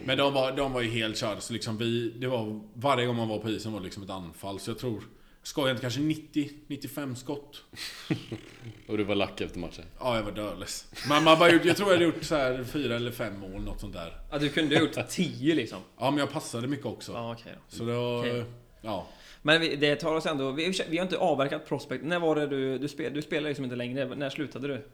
Men 0.05 0.19
de 0.19 0.33
var, 0.35 0.53
de 0.53 0.73
var 0.73 0.81
ju 0.81 0.91
helt 0.91 1.19
körda, 1.19 1.41
så 1.41 1.53
liksom 1.53 1.79
vi, 1.79 2.11
det 2.11 2.27
var, 2.27 2.61
varje 2.75 3.07
gång 3.07 3.17
man 3.17 3.29
var 3.29 3.39
på 3.39 3.51
isen 3.51 3.73
var 3.73 3.81
det 3.81 3.85
liksom 3.85 4.03
ett 4.03 4.11
anfall. 4.11 4.61
Så 4.61 4.71
jag 4.71 4.79
tror, 4.79 5.03
skojar 5.47 5.71
inte, 5.71 5.81
kanske 5.81 6.01
90-95 6.01 7.15
skott. 7.15 7.65
Och 8.87 8.99
du 8.99 9.05
var 9.05 9.15
lack 9.15 9.41
efter 9.41 9.59
matchen. 9.59 9.85
Ja, 9.99 10.17
jag 10.17 10.23
var 10.23 10.33
dödless. 10.33 10.87
Men 11.09 11.25
man 11.25 11.39
bara 11.39 11.53
gjort, 11.53 11.65
jag 11.65 11.77
tror 11.77 11.89
jag 11.89 11.95
hade 11.95 12.05
gjort 12.05 12.25
så 12.25 12.35
här 12.35 12.65
fyra 12.65 12.97
eller 12.97 13.11
fem 13.11 13.41
mål, 13.41 13.63
något 13.63 13.81
sånt 13.81 13.93
där. 13.95 14.17
Ja, 14.31 14.39
du 14.39 14.49
kunde 14.49 14.77
ha 14.77 14.83
gjort 14.83 15.09
10 15.09 15.55
liksom. 15.55 15.79
Ja, 15.99 16.11
men 16.11 16.19
jag 16.19 16.33
passade 16.33 16.69
mycket 16.69 16.87
också. 16.87 17.13
Ja, 17.13 17.33
okej 17.33 17.53
då. 17.55 17.77
Så 17.77 17.85
det 17.85 17.93
var, 17.93 18.19
Okej. 18.19 18.45
ja. 18.83 19.07
Men 19.43 19.61
vi, 19.61 19.77
det 19.77 19.97
tar 19.97 20.15
oss 20.15 20.27
ändå... 20.27 20.51
Vi, 20.51 20.73
vi 20.89 20.99
har 20.99 21.05
inte 21.05 21.19
avverkat 21.19 21.69
Prospect. 21.69 22.05
När 22.05 22.19
var 22.19 22.37
det 22.37 22.47
du... 22.47 22.79
Du, 22.79 22.89
spel, 22.89 23.15
du 23.15 23.23
spelar 23.23 23.49
liksom 23.49 23.65
inte 23.65 23.77
längre. 23.77 24.15
När 24.15 24.31
slutade 24.31 24.69
du? 24.69 24.87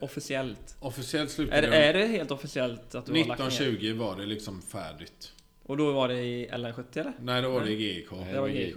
Officiellt. 0.00 0.76
Officiellt 0.80 1.30
Är, 1.30 1.34
slutade 1.34 1.76
är 1.76 1.92
det 1.92 2.06
helt 2.06 2.30
officiellt 2.30 2.94
att 2.94 3.06
du 3.06 3.12
har 3.12 3.18
lagt 3.18 3.40
ner? 3.40 3.46
1920 3.46 3.98
var 3.98 4.16
det 4.16 4.26
liksom 4.26 4.62
färdigt. 4.62 5.32
Och 5.62 5.76
då 5.76 5.92
var 5.92 6.08
det 6.08 6.20
i 6.20 6.48
LN70 6.48 6.84
eller? 7.00 7.12
Nej, 7.20 7.42
då 7.42 7.50
var 7.50 7.60
det 7.60 7.70
i 7.70 7.74
GIK. 7.74 8.10
Nej. 8.10 8.32
Det 8.32 8.40
var 8.40 8.48
GIK. 8.48 8.76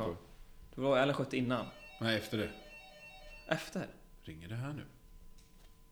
Det 0.82 0.88
var 0.88 1.06
LN70 1.06 1.36
innan. 1.36 1.66
Nej, 2.00 2.18
efter 2.18 2.38
det. 2.38 2.50
Efter? 3.48 3.88
Ringer 4.24 4.48
det 4.48 4.56
här 4.56 4.74
nu? 4.74 4.82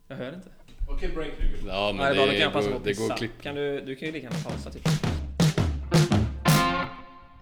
Jag 0.08 0.15
hör 0.15 0.34
inte. 0.34 0.49
Okej, 0.88 1.10
break 1.15 1.32
nu. 1.39 1.67
Ja 1.67 1.93
men 1.93 2.06
Nej, 2.06 2.15
då 2.15 2.21
kan 2.21 2.30
det, 2.30 2.39
jag 2.39 2.54
passa 2.54 2.69
på 2.69 2.78
går, 2.78 2.86
det 2.86 2.93
går 2.93 3.17
klippa. 3.17 3.43
Kan 3.43 3.56
du, 3.56 3.82
du 3.82 3.95
kan 3.95 4.06
ju 4.06 4.12
lika 4.12 4.28
gärna 4.28 4.43
pausa 4.43 4.71
typ. 4.71 4.88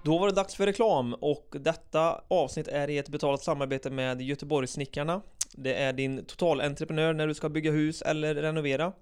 Då 0.03 0.17
var 0.17 0.27
det 0.27 0.33
dags 0.33 0.55
för 0.55 0.65
reklam 0.65 1.13
och 1.13 1.55
detta 1.59 2.21
avsnitt 2.27 2.67
är 2.67 2.89
i 2.89 2.97
ett 2.97 3.09
betalat 3.09 3.41
samarbete 3.41 3.89
med 3.89 4.21
Göteborgssnickarna. 4.21 5.21
Det 5.51 5.73
är 5.73 5.93
din 5.93 6.25
totalentreprenör 6.25 7.13
när 7.13 7.27
du 7.27 7.33
ska 7.33 7.49
bygga 7.49 7.71
hus 7.71 8.01
eller 8.01 8.35
renovera. 8.35 8.93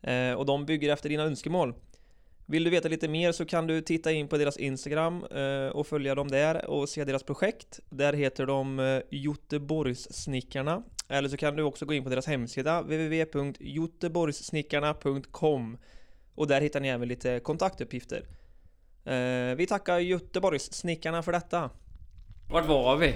Eh, 0.00 0.32
och 0.32 0.46
de 0.46 0.66
bygger 0.66 0.92
efter 0.92 1.08
dina 1.08 1.22
önskemål. 1.22 1.74
Vill 2.48 2.64
du 2.64 2.70
veta 2.70 2.88
lite 2.88 3.08
mer 3.08 3.32
så 3.32 3.44
kan 3.44 3.66
du 3.66 3.80
titta 3.80 4.12
in 4.12 4.28
på 4.28 4.38
deras 4.38 4.56
Instagram 4.56 5.24
eh, 5.24 5.68
och 5.68 5.86
följa 5.86 6.14
dem 6.14 6.28
där 6.28 6.66
och 6.66 6.88
se 6.88 7.04
deras 7.04 7.22
projekt. 7.22 7.80
Där 7.90 8.12
heter 8.12 8.46
de 8.46 8.78
eh, 8.78 9.00
Göteborgssnickarna. 9.10 10.82
Eller 11.08 11.28
så 11.28 11.36
kan 11.36 11.56
du 11.56 11.62
också 11.62 11.86
gå 11.86 11.94
in 11.94 12.04
på 12.04 12.10
deras 12.10 12.26
hemsida 12.26 12.82
www.göteborgssnickarna.com 12.82 15.78
och 16.34 16.46
där 16.46 16.60
hittar 16.60 16.80
ni 16.80 16.88
även 16.88 17.08
lite 17.08 17.40
kontaktuppgifter. 17.40 18.24
Eh, 19.04 19.54
vi 19.56 19.66
tackar 19.68 19.98
Göteborgssnickarna 19.98 21.22
för 21.22 21.32
detta. 21.32 21.70
Vart 22.50 22.66
var 22.66 22.96
vi? 22.96 23.14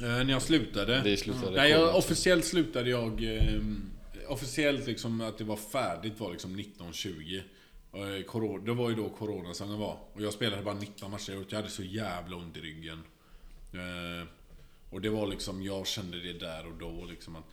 När 0.00 0.30
jag 0.30 0.42
slutade. 0.42 1.00
Det 1.04 1.16
slutade 1.16 1.56
Nej, 1.56 1.70
jag, 1.70 1.96
officiellt 1.96 2.44
slutade 2.44 2.90
jag... 2.90 3.36
Eh, 3.36 3.60
officiellt 4.28 4.86
liksom 4.86 5.20
att 5.20 5.38
det 5.38 5.44
var 5.44 5.56
färdigt 5.56 6.20
var 6.20 6.30
liksom 6.30 6.58
1920. 6.58 7.40
Eh, 7.92 8.60
det 8.64 8.74
var 8.74 8.90
ju 8.90 8.96
då 8.96 9.08
coronasäsongen 9.08 9.78
var. 9.78 9.98
Och 10.12 10.22
jag 10.22 10.32
spelade 10.32 10.62
bara 10.62 10.74
19 10.74 11.10
matcher. 11.10 11.44
Jag 11.48 11.56
hade 11.56 11.70
så 11.70 11.82
jävla 11.82 12.36
ont 12.36 12.56
i 12.56 12.60
ryggen. 12.60 13.02
Eh, 13.72 14.28
och 14.90 15.00
det 15.00 15.10
var 15.10 15.26
liksom, 15.26 15.62
jag 15.62 15.86
kände 15.86 16.20
det 16.20 16.32
där 16.32 16.66
och 16.66 16.78
då 16.78 17.04
liksom 17.04 17.36
att... 17.36 17.44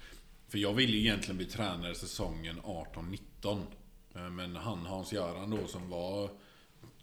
För 0.47 0.57
jag 0.57 0.73
ville 0.73 0.97
ju 0.97 0.99
egentligen 0.99 1.37
bli 1.37 1.45
tränare 1.45 1.95
säsongen 1.95 2.61
18-19. 2.61 3.61
Eh, 4.15 4.29
men 4.29 4.55
han 4.55 4.85
Hans-Göran 4.85 5.49
då 5.49 5.67
som 5.67 5.89
var 5.89 6.29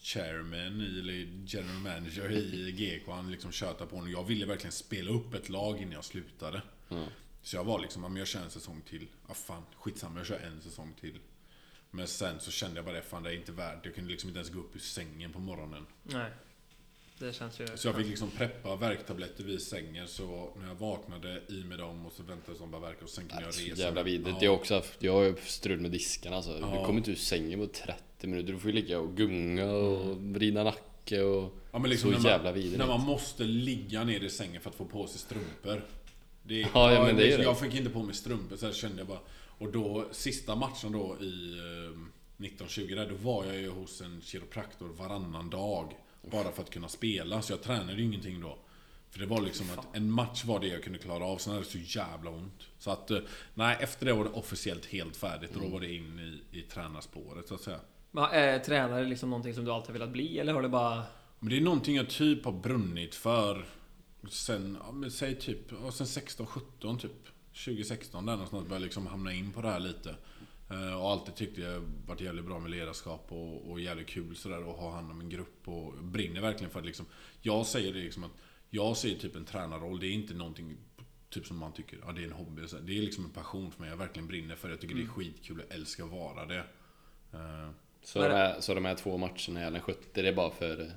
chairman 0.02 0.80
eller 0.80 1.44
general 1.46 1.76
manager 1.76 2.30
i 2.32 2.72
GK, 2.72 3.12
han 3.12 3.30
liksom 3.30 3.52
tjötade 3.52 3.90
på 3.90 3.96
honom. 3.96 4.12
Jag 4.12 4.24
ville 4.24 4.46
verkligen 4.46 4.72
spela 4.72 5.10
upp 5.10 5.34
ett 5.34 5.48
lag 5.48 5.78
innan 5.78 5.92
jag 5.92 6.04
slutade. 6.04 6.62
Mm. 6.90 7.08
Så 7.42 7.56
jag 7.56 7.64
var 7.64 7.80
liksom, 7.80 8.16
jag 8.16 8.26
kör 8.26 8.40
en 8.40 8.50
säsong 8.50 8.82
till. 8.88 9.06
Ja 9.28 9.34
fan, 9.34 9.62
skitsamma 9.76 10.20
jag 10.20 10.26
kör 10.26 10.38
en 10.38 10.62
säsong 10.62 10.94
till. 11.00 11.18
Men 11.90 12.08
sen 12.08 12.40
så 12.40 12.50
kände 12.50 12.76
jag 12.76 12.84
bara 12.84 12.94
det, 12.94 13.02
fan 13.02 13.22
det 13.22 13.30
är 13.30 13.34
inte 13.34 13.52
värt 13.52 13.84
Jag 13.84 13.94
kunde 13.94 14.10
liksom 14.10 14.28
inte 14.28 14.38
ens 14.38 14.52
gå 14.52 14.60
upp 14.60 14.76
ur 14.76 14.80
sängen 14.80 15.32
på 15.32 15.38
morgonen. 15.38 15.86
Nej. 16.02 16.30
Det 17.18 17.32
känns 17.32 17.60
ju... 17.60 17.66
Så 17.74 17.88
jag 17.88 17.96
fick 17.96 18.06
liksom 18.06 18.30
preppa 18.30 18.76
värktabletter 18.76 19.44
vid 19.44 19.62
sängen 19.62 20.08
så 20.08 20.52
när 20.60 20.68
jag 20.68 20.74
vaknade 20.74 21.42
i 21.48 21.64
med 21.64 21.78
dem 21.78 22.06
och 22.06 22.12
så 22.12 22.22
väntade 22.22 22.58
de 22.58 22.70
bara 22.70 22.80
verka 22.80 23.04
och 23.04 23.10
sen 23.10 23.28
kunde 23.28 23.44
jag 23.44 23.48
resa 23.48 23.82
jävla 23.82 24.02
vidrigt. 24.02 24.36
Ja. 24.40 24.44
Jag 24.44 24.50
har 24.50 24.58
också 24.58 24.74
haft, 24.74 25.02
jag 25.02 25.12
har 25.12 25.22
ju 25.22 25.36
strul 25.46 25.80
med 25.80 25.90
diskarna 25.90 26.36
alltså. 26.36 26.58
Ja. 26.60 26.78
Du 26.78 26.86
kommer 26.86 26.98
inte 26.98 27.10
ur 27.10 27.16
sängen 27.16 27.60
på 27.60 27.66
30 27.66 28.26
minuter. 28.26 28.52
Du 28.52 28.58
får 28.58 28.70
ju 28.70 28.76
ligga 28.76 28.98
och 28.98 29.16
gunga 29.16 29.70
och 29.70 30.16
vrida 30.16 30.64
nacke 30.64 31.22
och... 31.22 31.54
Ja, 31.72 31.78
men 31.78 31.90
liksom 31.90 32.10
så 32.10 32.16
när 32.16 32.22
man, 32.22 32.32
jävla 32.32 32.52
vidrigt. 32.52 32.78
När 32.78 32.86
man 32.86 33.00
måste 33.00 33.44
ligga 33.44 34.04
ner 34.04 34.20
i 34.20 34.30
sängen 34.30 34.60
för 34.60 34.70
att 34.70 34.76
få 34.76 34.84
på 34.84 35.06
sig 35.06 35.20
strumpor. 35.20 35.82
Det, 36.42 36.60
Ja, 36.74 36.92
ja, 36.92 37.04
men 37.04 37.16
det 37.16 37.32
är 37.32 37.38
det. 37.38 37.44
Jag 37.44 37.58
fick 37.60 37.74
inte 37.74 37.90
på 37.90 38.02
mig 38.02 38.14
strumpor 38.14 38.56
så 38.56 38.72
kände 38.72 38.98
jag 38.98 39.06
bara. 39.06 39.20
Och 39.58 39.72
då, 39.72 40.08
sista 40.12 40.54
matchen 40.54 40.92
då 40.92 41.16
i 41.20 41.58
eh, 41.58 42.44
1920 42.46 42.94
där, 42.94 43.08
då 43.08 43.14
var 43.14 43.44
jag 43.44 43.56
ju 43.56 43.68
hos 43.70 44.00
en 44.00 44.20
kiropraktor 44.24 44.88
varannan 44.88 45.50
dag. 45.50 45.92
Bara 46.30 46.52
för 46.52 46.62
att 46.62 46.70
kunna 46.70 46.88
spela, 46.88 47.42
så 47.42 47.52
jag 47.52 47.62
tränade 47.62 47.92
ju 47.92 48.04
ingenting 48.04 48.40
då. 48.40 48.58
För 49.10 49.18
det 49.20 49.26
var 49.26 49.40
liksom 49.40 49.66
att 49.76 49.96
en 49.96 50.10
match 50.10 50.44
var 50.44 50.60
det 50.60 50.66
jag 50.66 50.82
kunde 50.82 50.98
klara 50.98 51.24
av, 51.24 51.38
sen 51.38 51.52
hade 51.52 51.64
det 51.64 51.70
så 51.70 51.98
jävla 51.98 52.30
ont. 52.30 52.62
Så 52.78 52.90
att, 52.90 53.10
eh, 53.10 53.18
nej 53.54 53.76
efter 53.80 54.06
det 54.06 54.12
var 54.12 54.24
det 54.24 54.30
officiellt 54.30 54.86
helt 54.86 55.16
färdigt 55.16 55.50
och 55.50 55.56
då 55.56 55.60
Mm. 55.66 55.72
var 55.72 55.80
det 55.80 55.94
in 55.94 56.40
i, 56.52 56.58
i 56.58 56.62
tränarspåret 56.62 57.48
så 57.48 57.54
att 57.54 57.60
säga. 57.60 57.80
Men 58.10 58.24
är 58.24 58.58
tränare 58.58 59.04
liksom 59.04 59.30
någonting 59.30 59.54
som 59.54 59.64
du 59.64 59.70
alltid 59.72 59.92
velat 59.92 60.10
bli 60.10 60.38
eller 60.38 60.52
har 60.52 60.62
det 60.62 60.68
bara... 60.68 61.02
Men 61.38 61.48
det 61.50 61.56
är 61.56 61.60
någonting 61.60 61.96
jag 61.96 62.08
typ 62.10 62.44
har 62.44 62.52
brunnit 62.52 63.14
för 63.14 63.64
sen, 64.30 64.78
ja, 64.80 64.92
men 64.92 65.10
säg 65.10 65.34
typ, 65.38 65.72
ja, 65.82 65.92
sen 65.92 66.06
16, 66.06 66.46
17 66.46 66.98
typ. 66.98 67.12
2016 67.64 68.26
där 68.26 68.32
någonstans 68.32 68.62
började 68.62 68.74
jag 68.74 68.82
liksom 68.82 69.06
hamna 69.06 69.32
in 69.32 69.52
på 69.52 69.62
det 69.62 69.68
här 69.68 69.80
lite. 69.80 70.16
Eh, 70.70 71.00
Och 71.02 71.10
alltid 71.10 71.34
tyckte 71.34 71.60
jag 71.60 71.80
varit 72.06 72.20
jävligt 72.20 72.44
bra 72.44 72.58
med 72.58 72.70
ledarskap 72.70 73.26
och, 73.32 73.70
och 73.70 73.80
jävligt 73.80 74.06
kul 74.08 74.36
sådär 74.36 74.70
att 74.70 74.76
ha 74.78 74.92
hand 74.94 75.10
om 75.10 75.20
en 75.20 75.28
grupp 75.28 75.68
och 75.68 75.94
brinner 76.04 76.40
verkligen 76.40 76.70
för 76.70 76.78
att 76.80 76.86
liksom 76.86 77.06
Jag 77.40 77.66
säger 77.66 77.92
det 77.92 77.98
liksom 78.00 78.24
att 78.24 78.30
Jag 78.70 78.96
ser 78.96 79.14
typ 79.14 79.36
en 79.36 79.44
tränarroll, 79.44 80.00
det 80.00 80.06
är 80.06 80.12
inte 80.12 80.34
någonting 80.34 80.76
Typ 81.30 81.46
som 81.46 81.56
man 81.58 81.72
tycker, 81.72 81.98
ja 82.06 82.12
det 82.12 82.20
är 82.20 82.24
en 82.26 82.32
hobby. 82.32 82.68
Så 82.68 82.76
Det 82.78 82.98
är 82.98 83.02
liksom 83.02 83.24
en 83.24 83.30
passion 83.30 83.70
för 83.70 83.80
mig, 83.80 83.90
jag 83.90 83.96
verkligen 83.96 84.28
brinner 84.28 84.56
för 84.56 84.68
det. 84.68 84.72
Jag 84.74 84.80
tycker 84.80 84.94
det 84.94 85.02
är 85.02 85.06
skitkul, 85.06 85.62
jag 85.68 85.76
älskar 85.78 86.04
att 86.04 86.10
vara 86.10 86.46
det. 86.46 86.64
Eh, 87.32 87.70
Så 88.02 88.18
de, 88.22 88.28
här, 88.34 88.60
så 88.60 88.74
de 88.74 88.84
här 88.84 88.94
två 88.94 89.18
matcherna 89.18 89.60
i 89.62 89.64
Allen 89.64 89.80
70, 89.80 90.22
det 90.22 90.28
är 90.28 90.32
bara 90.34 90.50
för... 90.50 90.92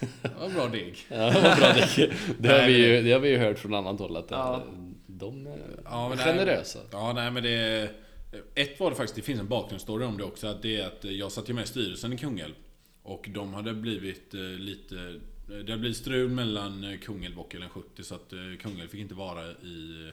eh, 0.00 0.08
Ja, 0.40 0.48
bra 0.54 0.68
deg. 0.68 0.96
Ja, 1.08 1.30
vad 1.34 1.58
bra 1.58 1.72
det, 1.96 2.10
det, 2.38 2.48
har 2.48 2.66
vi 2.66 2.86
ju, 2.86 3.02
det 3.02 3.12
har 3.12 3.20
vi 3.20 3.28
ju 3.28 3.38
hört 3.38 3.58
från 3.58 3.74
annat 3.74 3.98
håll 4.00 4.16
att 4.16 4.30
Ja. 4.30 4.54
eh, 4.56 4.62
de 5.06 5.46
är 5.46 5.58
Ja, 5.84 6.08
nej. 6.08 6.24
generösa. 6.24 6.78
Ja, 6.92 7.12
nej 7.12 7.30
men 7.30 7.42
det... 7.42 7.90
Ett 8.54 8.80
var 8.80 8.90
det 8.90 8.96
faktiskt, 8.96 9.16
det 9.16 9.22
finns 9.22 9.40
en 9.40 9.48
bakgrundsstory 9.48 10.04
om 10.04 10.16
det 10.18 10.24
också. 10.24 10.46
Att 10.46 10.62
det 10.62 10.76
är 10.80 10.86
att 10.86 11.04
jag 11.04 11.32
satt 11.32 11.48
ju 11.48 11.54
med 11.54 11.64
i 11.64 11.66
styrelsen 11.66 12.12
i 12.12 12.18
Kungälv. 12.18 12.54
Och 13.02 13.28
de 13.34 13.54
hade 13.54 13.72
blivit 13.74 14.34
eh, 14.34 14.40
lite... 14.40 15.20
det 15.66 15.76
blir 15.76 15.92
strul 15.92 16.30
mellan 16.30 16.84
eh, 16.84 16.98
Kungälv 16.98 17.38
och 17.40 17.54
LN70 17.54 18.02
så 18.02 18.14
att 18.14 18.32
Kungälv 18.60 18.88
fick 18.88 19.00
inte 19.00 19.14
vara 19.14 19.42
i 19.50 20.10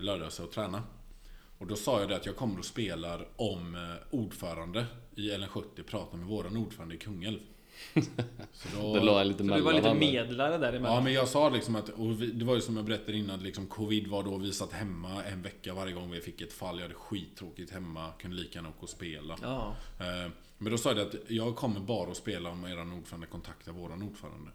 lördags 0.00 0.40
och 0.40 0.52
träna. 0.52 0.82
Och 1.58 1.66
då 1.66 1.76
sa 1.76 2.00
jag 2.00 2.08
det 2.08 2.16
att 2.16 2.26
jag 2.26 2.36
kommer 2.36 2.58
och 2.58 2.64
spelar 2.64 3.26
om 3.36 3.96
ordförande 4.10 4.86
i 5.16 5.30
LN70 5.30 5.82
pratar 5.86 6.18
med 6.18 6.26
våran 6.26 6.56
ordförande 6.56 6.94
i 6.94 6.98
Kungälv. 6.98 7.38
Så 8.52 8.68
då, 8.80 8.94
Det 8.94 9.00
jag 9.18 9.26
lite 9.26 9.38
Så 9.38 9.54
du 9.56 9.60
var 9.62 9.72
lite 9.72 9.88
dem 9.88 10.00
där. 10.00 10.06
medlare 10.12 10.58
däremellan? 10.58 10.94
Ja 10.94 11.00
men 11.00 11.12
jag 11.12 11.28
sa 11.28 11.48
liksom 11.48 11.76
att, 11.76 11.88
och 11.88 12.08
det 12.14 12.44
var 12.44 12.54
ju 12.54 12.60
som 12.60 12.76
jag 12.76 12.84
berättade 12.84 13.18
innan, 13.18 13.42
liksom 13.42 13.66
covid 13.66 14.06
var 14.06 14.22
då, 14.22 14.36
vi 14.36 14.52
satt 14.52 14.72
hemma 14.72 15.24
en 15.24 15.42
vecka 15.42 15.74
varje 15.74 15.92
gång 15.92 16.10
vi 16.10 16.20
fick 16.20 16.40
ett 16.40 16.52
fall. 16.52 16.76
Jag 16.76 16.82
hade 16.82 16.94
skittråkigt 16.94 17.70
hemma, 17.72 18.12
kunde 18.18 18.36
lika 18.36 18.58
gärna 18.58 18.68
åka 18.68 18.78
och 18.80 18.88
spela. 18.88 19.36
Ja. 19.42 19.76
Eh, 20.00 20.30
Men 20.58 20.72
då 20.72 20.78
sa 20.78 20.88
jag 20.90 20.96
det 20.96 21.02
att 21.02 21.14
jag 21.30 21.56
kommer 21.56 21.80
bara 21.80 22.10
att 22.10 22.16
spela 22.16 22.50
om 22.50 22.64
era 22.64 22.82
ordförande 22.82 23.26
kontaktar 23.26 23.72
våran 23.72 24.02
ordförande. 24.02 24.50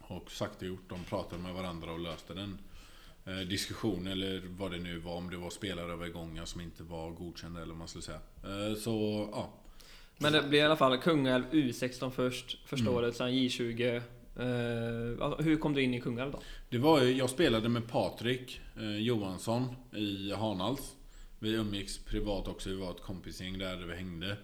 Och 0.00 0.30
sagt 0.30 0.62
och 0.62 0.68
gjort, 0.68 0.88
de 0.88 1.04
pratade 1.04 1.42
med 1.42 1.54
varandra 1.54 1.92
och 1.92 1.98
löste 2.00 2.34
den 2.34 2.58
eh, 3.26 3.34
diskussion 3.48 4.06
eller 4.06 4.42
vad 4.48 4.70
det 4.70 4.78
nu 4.78 4.98
var, 4.98 5.14
om 5.16 5.30
det 5.30 5.36
var 5.36 5.50
spelarövergångar 5.50 6.44
som 6.44 6.60
inte 6.60 6.82
var 6.82 7.10
godkända 7.10 7.60
eller 7.62 7.72
vad 7.72 7.78
man 7.78 7.88
skulle 7.88 8.02
säga. 8.02 8.20
Eh, 8.44 8.74
Så 8.78 9.28
ja, 9.32 9.52
Men 10.22 10.32
det 10.32 10.42
blir 10.48 10.58
i 10.58 10.62
alla 10.62 10.76
fall 10.76 10.98
Kungälv 10.98 11.44
U16 11.52 12.10
först, 12.10 12.58
första 12.68 12.86
Mm. 12.86 12.94
året, 12.98 13.16
sen 13.16 13.28
J20. 13.28 13.96
Eh, 14.36 15.24
alltså, 15.24 15.42
hur 15.42 15.56
kom 15.56 15.74
du 15.74 15.82
in 15.82 15.94
i 15.94 16.00
Kungälv 16.00 16.32
då? 16.32 16.40
Det 16.70 16.78
var 16.78 17.00
jag 17.02 17.30
spelade 17.30 17.68
med 17.68 17.88
Patrik 17.88 18.60
eh, 18.76 18.96
Johansson 18.98 19.76
i 19.96 20.32
Hanals. 20.32 20.96
Vi 21.38 21.50
umgicks 21.54 21.98
privat 21.98 22.48
också, 22.48 22.68
vi 22.70 22.76
var 22.76 22.90
ett 22.90 23.00
kompisgäng 23.02 23.58
där, 23.58 23.76
där 23.76 23.86
vi 23.86 23.94
hängde. 23.94 24.36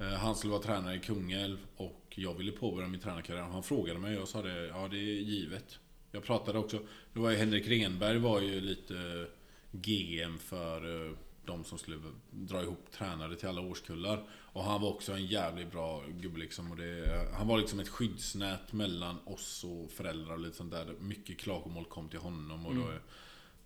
Eh, 0.00 0.06
han 0.06 0.34
skulle 0.34 0.50
vara 0.50 0.62
tränare 0.62 0.94
i 0.94 0.98
Kungälv 0.98 1.58
och 1.76 2.04
jag 2.14 2.34
ville 2.34 2.52
påbörja 2.52 2.88
min 2.88 3.00
tränarkarriär. 3.00 3.42
Han 3.42 3.62
frågade 3.62 3.98
mig 3.98 4.14
och 4.14 4.20
jag 4.20 4.28
sa 4.28 4.42
det, 4.42 4.66
ja 4.66 4.88
det 4.90 4.96
är 4.96 5.20
givet. 5.20 5.78
Jag 6.12 6.22
pratade 6.24 6.58
också, 6.58 6.78
det 7.12 7.20
var 7.20 7.30
ju 7.30 7.36
Henrik 7.36 7.68
Renberg 7.68 8.18
var 8.18 8.40
ju 8.40 8.60
lite 8.60 9.26
GM 9.72 10.38
för 10.38 11.06
eh, 11.06 11.12
de 11.50 11.64
som 11.64 11.78
skulle 11.78 11.96
dra 12.30 12.62
ihop 12.62 12.90
tränare 12.92 13.36
till 13.36 13.48
alla 13.48 13.60
årskullar. 13.60 14.22
Och 14.30 14.64
han 14.64 14.80
var 14.80 14.88
också 14.88 15.12
en 15.12 15.26
jävligt 15.26 15.72
bra 15.72 16.02
gubbe 16.20 16.38
liksom. 16.38 16.70
Och 16.70 16.76
det, 16.76 17.28
han 17.38 17.48
var 17.48 17.58
liksom 17.58 17.80
ett 17.80 17.88
skyddsnät 17.88 18.72
mellan 18.72 19.18
oss 19.24 19.64
och 19.64 19.90
föräldrar 19.90 20.34
och 20.34 20.40
lite 20.40 20.56
sånt 20.56 20.72
där. 20.72 20.94
Mycket 21.00 21.38
klagomål 21.38 21.84
kom 21.84 22.08
till 22.08 22.18
honom 22.18 22.66
och 22.66 22.74
då... 22.74 22.82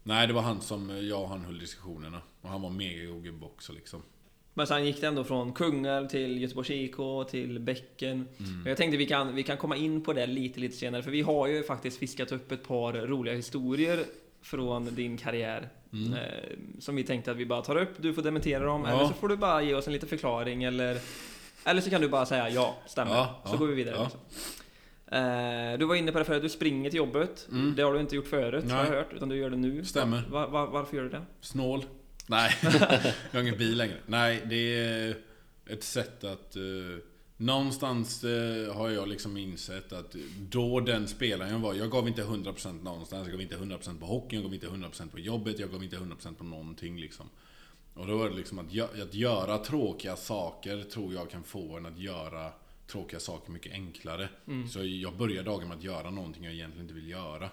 Nej, 0.03 0.27
det 0.27 0.33
var 0.33 0.43
han 0.43 0.61
som 0.61 1.07
jag 1.09 1.23
och 1.23 1.29
han 1.29 1.45
höll 1.45 1.59
diskussionerna. 1.59 2.21
Och 2.41 2.49
han 2.49 2.63
var 2.63 2.71
mega 2.71 3.05
god 3.05 3.25
gubbe 3.25 3.47
också 3.47 3.73
liksom. 3.73 4.03
Men 4.55 4.67
sen 4.67 4.87
gick 4.87 5.01
det 5.01 5.07
ändå 5.07 5.25
från 5.25 5.53
Kungälv 5.53 6.09
till 6.09 6.43
Göteborgs 6.43 6.71
IK 6.71 7.31
till 7.31 7.61
Bäcken. 7.61 8.29
Mm. 8.39 8.67
Jag 8.67 8.77
tänkte 8.77 8.97
vi 8.97 9.07
kan, 9.07 9.35
vi 9.35 9.43
kan 9.43 9.57
komma 9.57 9.77
in 9.77 10.05
på 10.05 10.13
det 10.13 10.27
lite, 10.27 10.61
lite 10.61 10.77
senare, 10.77 11.03
för 11.03 11.11
vi 11.11 11.23
har 11.23 11.47
ju 11.47 11.63
faktiskt 11.63 11.99
fiskat 11.99 12.33
upp 12.33 12.53
ett 12.53 12.69
par 12.69 12.93
roliga 12.93 13.35
historier 13.35 14.05
från 14.45 14.95
din 14.95 15.17
karriär. 15.17 15.69
Mm. 15.93 16.13
Eh, 16.15 16.21
som 16.79 16.97
vi 16.97 17.05
tänkte 17.05 17.31
att 17.31 17.37
vi 17.37 17.47
bara 17.47 17.63
tar 17.63 17.77
upp, 17.77 17.91
du 17.97 18.15
får 18.15 18.23
dementera 18.23 18.65
dem, 18.65 18.85
Ja. 18.85 18.91
eller 18.91 19.07
så 19.07 19.15
får 19.15 19.29
du 19.29 19.37
bara 19.37 19.63
ge 19.63 19.75
oss 19.75 19.87
en 19.87 19.93
liten 19.93 20.09
förklaring, 20.09 20.65
eller... 20.65 20.99
Eller 21.65 21.81
så 21.81 21.91
kan 21.91 22.01
du 22.01 22.09
bara 22.09 22.27
säga 22.27 22.51
ja, 22.51 22.77
stämmer. 22.87 23.13
Ja, 23.15 23.43
så 23.45 23.55
ja, 23.55 23.59
går 23.59 23.67
vi 23.67 23.75
vidare. 23.75 24.03
Liksom. 24.03 24.21
Eh, 25.07 25.79
du 25.79 25.85
var 25.85 25.95
inne 25.95 26.13
på 26.13 26.19
det 26.19 26.25
förut, 26.25 26.43
du 26.43 26.49
springer 26.49 26.91
till 26.91 26.97
jobbet. 26.97 27.49
Mm. 27.51 27.75
Det 27.77 27.83
har 27.83 27.95
du 27.95 28.01
inte 28.01 28.17
gjort 28.17 28.27
förut, 28.27 28.71
har 28.71 28.85
jag 28.85 28.91
hört, 28.91 29.13
utan 29.13 29.29
du 29.29 29.37
gör 29.37 29.51
det 29.51 29.57
nu. 29.57 29.85
Stämmer. 29.85 30.23
Va, 30.31 30.47
va, 30.47 30.67
varför 30.67 30.97
gör 30.97 31.05
du 31.05 31.11
det? 31.11 31.23
Snål? 31.41 31.85
Nej, 32.27 32.51
jag 32.63 33.39
har 33.39 33.41
ingen 33.41 33.59
bil 33.59 33.79
längre. 33.79 33.97
Nej, 34.07 34.43
det 34.47 34.85
är 34.85 35.17
ett 35.71 35.85
sätt 35.85 36.25
att... 36.25 36.57
Eh, 36.57 36.63
någonstans 37.37 38.25
eh, 38.25 38.75
har 38.75 38.91
jag 38.91 39.09
liksom 39.09 39.37
insett 39.37 39.93
att 39.93 40.17
då 40.39 40.81
den 40.81 41.09
spelaren 41.09 41.53
jag 41.53 41.59
var, 41.59 41.75
jag 41.75 41.91
gav 41.91 42.09
inte 42.09 42.23
100% 42.23 42.83
någonstans. 42.83 43.27
Jag 43.27 43.33
gav 43.33 43.41
inte 43.41 43.57
100% 43.57 44.01
på 44.01 44.07
hockeyn, 44.07 44.43
jag 44.43 44.51
gav 44.51 44.55
inte 44.55 44.67
100% 44.67 45.11
på 45.11 45.19
jobbet, 45.19 45.59
jag 45.59 45.71
gav 45.71 45.85
inte 45.85 45.97
100% 45.97 46.35
på 46.35 46.45
någonting 46.45 47.01
liksom. 47.01 47.27
Och 47.95 48.07
då 48.07 48.17
var 48.17 48.29
det 48.29 48.37
liksom 48.37 48.59
att, 48.59 48.79
att 49.03 49.15
göra 49.15 49.59
tråkiga 49.59 50.17
saker 50.17 50.83
tror 50.83 51.15
jag 51.15 51.31
kan 51.31 51.43
få 51.43 51.77
en 51.77 51.87
att 51.87 51.99
göra 51.99 52.53
tråkiga 52.87 53.21
saker 53.21 53.53
mycket 53.53 53.73
enklare. 53.73 54.29
Så 54.69 54.85
jag 54.85 55.17
börjar 55.17 55.43
dagen 55.43 55.69
med 55.69 55.77
att 55.77 55.85
göra 55.85 56.11
någonting 56.11 56.45
jag 56.45 56.55
egentligen 56.55 56.85
inte 56.85 56.95
vill 56.95 57.09
göra. 57.09 57.51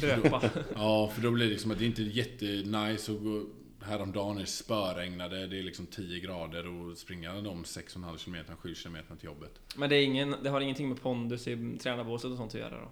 Dröpa. 0.00 0.50
Ja, 0.74 1.08
för 1.14 1.22
då 1.22 1.30
blir 1.30 1.44
det 1.44 1.52
liksom 1.52 1.70
att 1.70 1.78
det 1.78 1.86
inte 1.86 2.02
är 2.02 2.06
jättenice 2.06 3.12
att 3.12 3.22
gå 3.22 3.46
Häromdagen 3.84 4.36
är 4.36 4.40
det 4.40 4.46
spöregnade, 4.46 5.46
det 5.46 5.58
är 5.58 5.62
liksom 5.62 5.86
10 5.86 6.20
grader 6.20 6.66
och 6.66 6.98
springa 6.98 7.34
de 7.34 7.64
6,5 7.64 8.24
km, 8.24 8.56
7 8.56 8.74
km 8.74 8.96
till 9.18 9.26
jobbet. 9.26 9.60
Men 9.76 9.90
det, 9.90 9.96
är 9.96 10.04
ingen, 10.04 10.36
det 10.42 10.50
har 10.50 10.60
ingenting 10.60 10.88
med 10.88 11.02
pondus 11.02 11.48
i 11.48 11.78
tränarbåset 11.82 12.30
och 12.30 12.36
sånt 12.36 12.54
att 12.54 12.60
göra 12.60 12.80
då? 12.80 12.88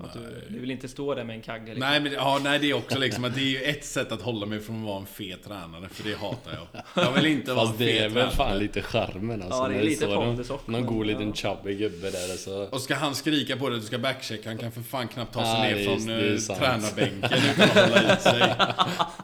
Att 0.00 0.12
du, 0.12 0.42
du 0.50 0.58
vill 0.60 0.70
inte 0.70 0.88
stå 0.88 1.14
där 1.14 1.24
med 1.24 1.36
en 1.36 1.42
kagge 1.42 1.64
liksom. 1.66 1.80
Nej 1.80 2.00
men 2.00 2.10
det- 2.12 2.16
ja, 2.16 2.40
nej, 2.44 2.58
det 2.58 2.70
är 2.70 2.74
också 2.74 2.98
liksom 2.98 3.24
att 3.24 3.34
det 3.34 3.40
är 3.40 3.44
ju 3.44 3.58
ett 3.62 3.84
sätt 3.84 4.12
att 4.12 4.22
hålla 4.22 4.46
mig 4.46 4.60
från 4.60 4.80
att 4.80 4.86
vara 4.86 4.98
en 5.00 5.06
fet 5.06 5.44
tränare, 5.44 5.88
för 5.88 6.04
det 6.04 6.14
hatar 6.16 6.52
jag. 6.52 6.82
Jag 7.04 7.12
vill 7.12 7.26
inte 7.26 7.52
vara 7.52 7.62
en 7.62 7.66
Fast 7.66 7.78
det 7.78 7.98
är 7.98 8.02
fet 8.08 8.12
väl 8.16 8.28
fan 8.30 8.36
tränare. 8.36 8.58
lite 8.58 8.82
charmen 8.82 9.42
alltså. 9.42 9.58
Ja, 9.62 9.68
det 9.68 9.74
är 9.74 9.82
lite 9.82 10.06
pondus 10.06 10.50
också, 10.50 10.70
Någon 10.70 10.86
god 10.86 11.06
liten 11.06 11.28
ja. 11.28 11.34
chubby 11.34 11.74
gubbe 11.74 12.10
där 12.10 12.30
alltså. 12.30 12.68
Och 12.72 12.80
ska 12.80 12.94
han 12.94 13.14
skrika 13.14 13.56
på 13.56 13.68
dig 13.68 13.76
att 13.76 13.82
du 13.82 13.86
ska 13.86 13.98
backchecka, 13.98 14.48
han 14.48 14.58
kan 14.58 14.72
för 14.72 14.82
fan 14.82 15.08
knappt 15.08 15.34
ta 15.34 15.44
sig 15.44 15.52
Nej, 15.60 15.74
ner 15.74 15.96
från 15.96 16.08
är 16.08 16.32
eh, 16.32 16.56
tränarbänken 16.58 17.38
utan 17.52 17.64
att 17.64 17.90
hålla 17.90 18.16
i 18.16 18.20
sig. 18.20 18.54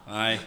Nej. 0.09 0.39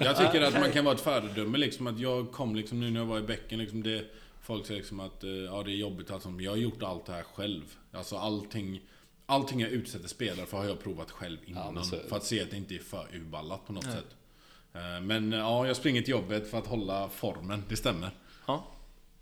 Jag 0.00 0.16
tycker 0.16 0.40
att 0.42 0.60
man 0.60 0.70
kan 0.72 0.84
vara 0.84 0.94
ett 0.94 1.00
föredöme 1.00 1.58
liksom. 1.58 1.86
Att 1.86 1.98
jag 1.98 2.32
kom 2.32 2.56
liksom 2.56 2.80
nu 2.80 2.90
när 2.90 3.00
jag 3.00 3.06
var 3.06 3.18
i 3.18 3.22
bäcken 3.22 3.58
liksom. 3.58 3.82
Det, 3.82 4.04
folk 4.42 4.66
säger 4.66 4.80
liksom 4.80 5.00
att 5.00 5.24
eh, 5.24 5.30
ja, 5.30 5.62
det 5.64 5.70
är 5.72 5.76
jobbigt 5.76 6.08
och 6.08 6.14
allt 6.14 6.22
sånt. 6.22 6.36
Men 6.36 6.44
jag 6.44 6.52
har 6.52 6.56
gjort 6.58 6.82
allt 6.82 7.06
det 7.06 7.12
här 7.12 7.22
själv. 7.34 7.62
Alltså 7.92 8.16
allting. 8.16 8.80
Allting 9.26 9.60
jag 9.60 9.70
utsätter 9.70 10.08
spelare 10.08 10.46
för 10.46 10.56
har 10.58 10.64
jag 10.64 10.82
provat 10.82 11.10
själv 11.10 11.38
innan. 11.46 11.74
det. 11.74 12.08
för 12.08 12.16
att 12.16 12.24
se 12.24 12.42
att 12.42 12.50
det 12.50 12.56
inte 12.56 12.74
är 12.74 12.78
för 12.78 13.06
urballat 13.14 13.66
på 13.66 13.72
något 13.72 13.84
sätt. 13.84 14.16
Eh, 14.74 15.00
Men 15.00 15.32
ja, 15.32 15.66
jag 15.66 15.76
springer 15.76 16.02
till 16.02 16.10
jobbet 16.10 16.50
för 16.50 16.58
att 16.58 16.66
hålla 16.66 17.08
formen. 17.08 17.64
Det 17.68 17.76
stämmer. 17.76 18.10
Ja. 18.46 18.64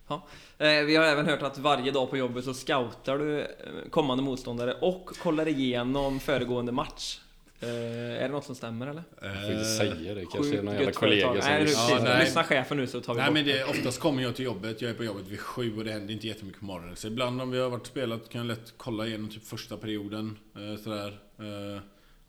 Ja. 0.09 0.27
Eh, 0.59 0.85
vi 0.85 0.97
har 0.97 1.05
även 1.05 1.27
hört 1.27 1.43
att 1.43 1.59
varje 1.59 1.91
dag 1.91 2.11
på 2.11 2.17
jobbet 2.17 2.45
så 2.45 2.55
scoutar 2.55 3.19
du 3.19 3.41
eh, 3.41 3.47
kommande 3.91 4.23
motståndare 4.25 4.75
och 4.75 5.07
kollar 5.07 5.49
igenom 5.49 6.21
föregående 6.21 6.73
match. 6.73 7.21
Eh, 7.63 7.69
är 7.69 8.21
det 8.21 8.29
något 8.29 8.45
som 8.45 8.55
stämmer 8.55 8.87
eller? 8.87 9.03
Jag 9.23 9.43
får 9.43 9.53
inte 9.53 9.65
säga 9.65 10.15
det, 10.15 10.25
kanske 10.33 10.59
är 10.59 10.63
någon 10.63 10.75
jävla 10.75 10.93
kollega 10.93 11.43
som 11.43 11.53
Nej. 11.53 11.67
Ja, 11.73 12.01
nej. 12.05 12.25
Lyssna 12.25 12.45
chefen 12.45 12.77
nu 12.77 12.87
så 12.87 13.01
tar 13.01 13.15
vi 13.15 13.21
Nej 13.21 13.27
bort 13.29 13.35
men 13.35 13.45
det, 13.45 13.65
oftast 13.65 14.01
kommer 14.01 14.23
jag 14.23 14.37
till 14.37 14.45
jobbet, 14.45 14.83
jag 14.83 14.91
är 14.91 14.95
på 14.95 15.05
jobbet 15.05 15.29
vid 15.29 15.41
sju 15.41 15.77
och 15.77 15.85
det 15.85 15.93
händer 15.93 16.15
inte 16.15 16.27
jättemycket 16.27 16.61
på 16.61 16.67
morgonen. 16.67 16.97
Så 16.97 17.07
ibland 17.07 17.43
om 17.43 17.51
vi 17.51 17.59
har 17.59 17.71
varit 17.71 17.87
spelat 17.87 18.29
kan 18.29 18.39
jag 18.39 18.47
lätt 18.49 18.75
kolla 18.77 19.07
igenom 19.07 19.29
typ 19.31 19.45
första 19.45 19.77
perioden. 19.77 20.39
Eh, 20.57 20.83
sådär. 20.83 21.19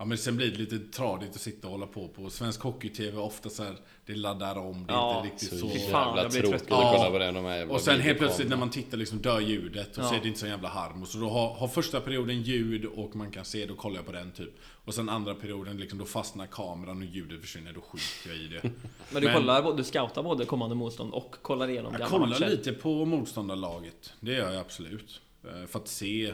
Ja 0.02 0.06
men 0.06 0.18
sen 0.18 0.38
blir 0.38 0.52
det 0.52 0.58
lite 0.58 0.80
tradigt 0.80 1.30
att 1.36 1.42
sitta 1.42 1.68
och 1.68 1.72
hålla 1.74 1.88
på 1.88 2.08
på 2.08 2.30
svensk 2.30 2.62
hockey-tv. 2.62 3.18
Ofta 3.18 3.50
så 3.50 3.64
här, 3.64 3.76
det 4.06 4.16
laddar 4.16 4.56
om, 4.58 4.86
det 4.88 4.94
är 4.94 4.98
Ja, 4.98 5.18
inte 5.18 5.34
riktigt 5.34 5.50
Så 5.50 5.70
så. 5.70 5.78
Jävla 5.78 6.22
jag 6.22 6.32
blir 6.32 6.42
tråkigt 6.42 6.60
trött. 6.68 6.72
att 6.80 6.96
kolla 6.98 7.12
på 7.12 7.18
det. 7.20 7.32
De 7.32 7.46
jävla 7.46 7.74
Och 7.74 7.82
sen 7.82 8.00
helt 8.00 8.18
plötsligt 8.18 8.50
när 8.50 8.58
man 8.58 8.70
tittar 8.70 8.98
liksom 8.98 9.22
dör 9.22 9.40
ljudet 9.40 9.88
och 9.98 10.04
så 10.06 10.14
Ja. 10.14 10.18
är 10.18 10.22
det 10.22 10.28
inte 10.28 10.40
så 10.40 10.48
jävla 10.48 10.70
harm. 10.70 11.02
Och 11.02 11.08
så 11.08 11.18
då 11.18 11.30
har, 11.30 11.54
har 11.54 11.68
första 11.68 12.02
perioden 12.02 12.42
ljud 12.42 12.86
och 12.86 13.16
man 13.16 13.32
kan 13.32 13.46
se, 13.46 13.66
då 13.66 13.76
kollar 13.76 13.96
jag 13.96 14.06
på 14.06 14.12
den 14.12 14.32
typ. 14.32 14.54
Och 14.86 14.94
sen 14.94 15.10
andra 15.10 15.36
perioden 15.36 15.78
liksom, 15.78 16.00
då 16.00 16.06
fastnar 16.06 16.46
kameran 16.48 16.98
och 16.98 17.06
ljudet 17.06 17.42
försvinner, 17.42 17.74
då 17.74 17.82
skiter 17.82 18.30
jag 18.30 18.38
i 18.38 18.48
det. 18.48 18.62
Men 19.12 19.22
du 19.22 19.28
Men- 19.28 19.36
kollar, 19.36 19.74
du 19.78 19.84
scoutar 19.84 20.24
både 20.24 20.46
kommande 20.46 20.76
motstånd 20.76 21.14
och 21.14 21.36
kollar 21.42 21.68
igenom 21.70 21.92
Jag 21.92 22.00
gamla 22.02 22.18
kollar 22.18 22.28
matcher? 22.40 22.50
lite 22.52 22.74
på 22.74 23.06
motståndarlaget. 23.06 24.14
Det 24.20 24.32
gör 24.34 24.52
jag 24.52 24.62
absolut. 24.62 25.22
Eh, 25.44 25.66
För 25.68 25.80
att 25.80 25.88
se. 25.88 26.26
eh, 26.26 26.34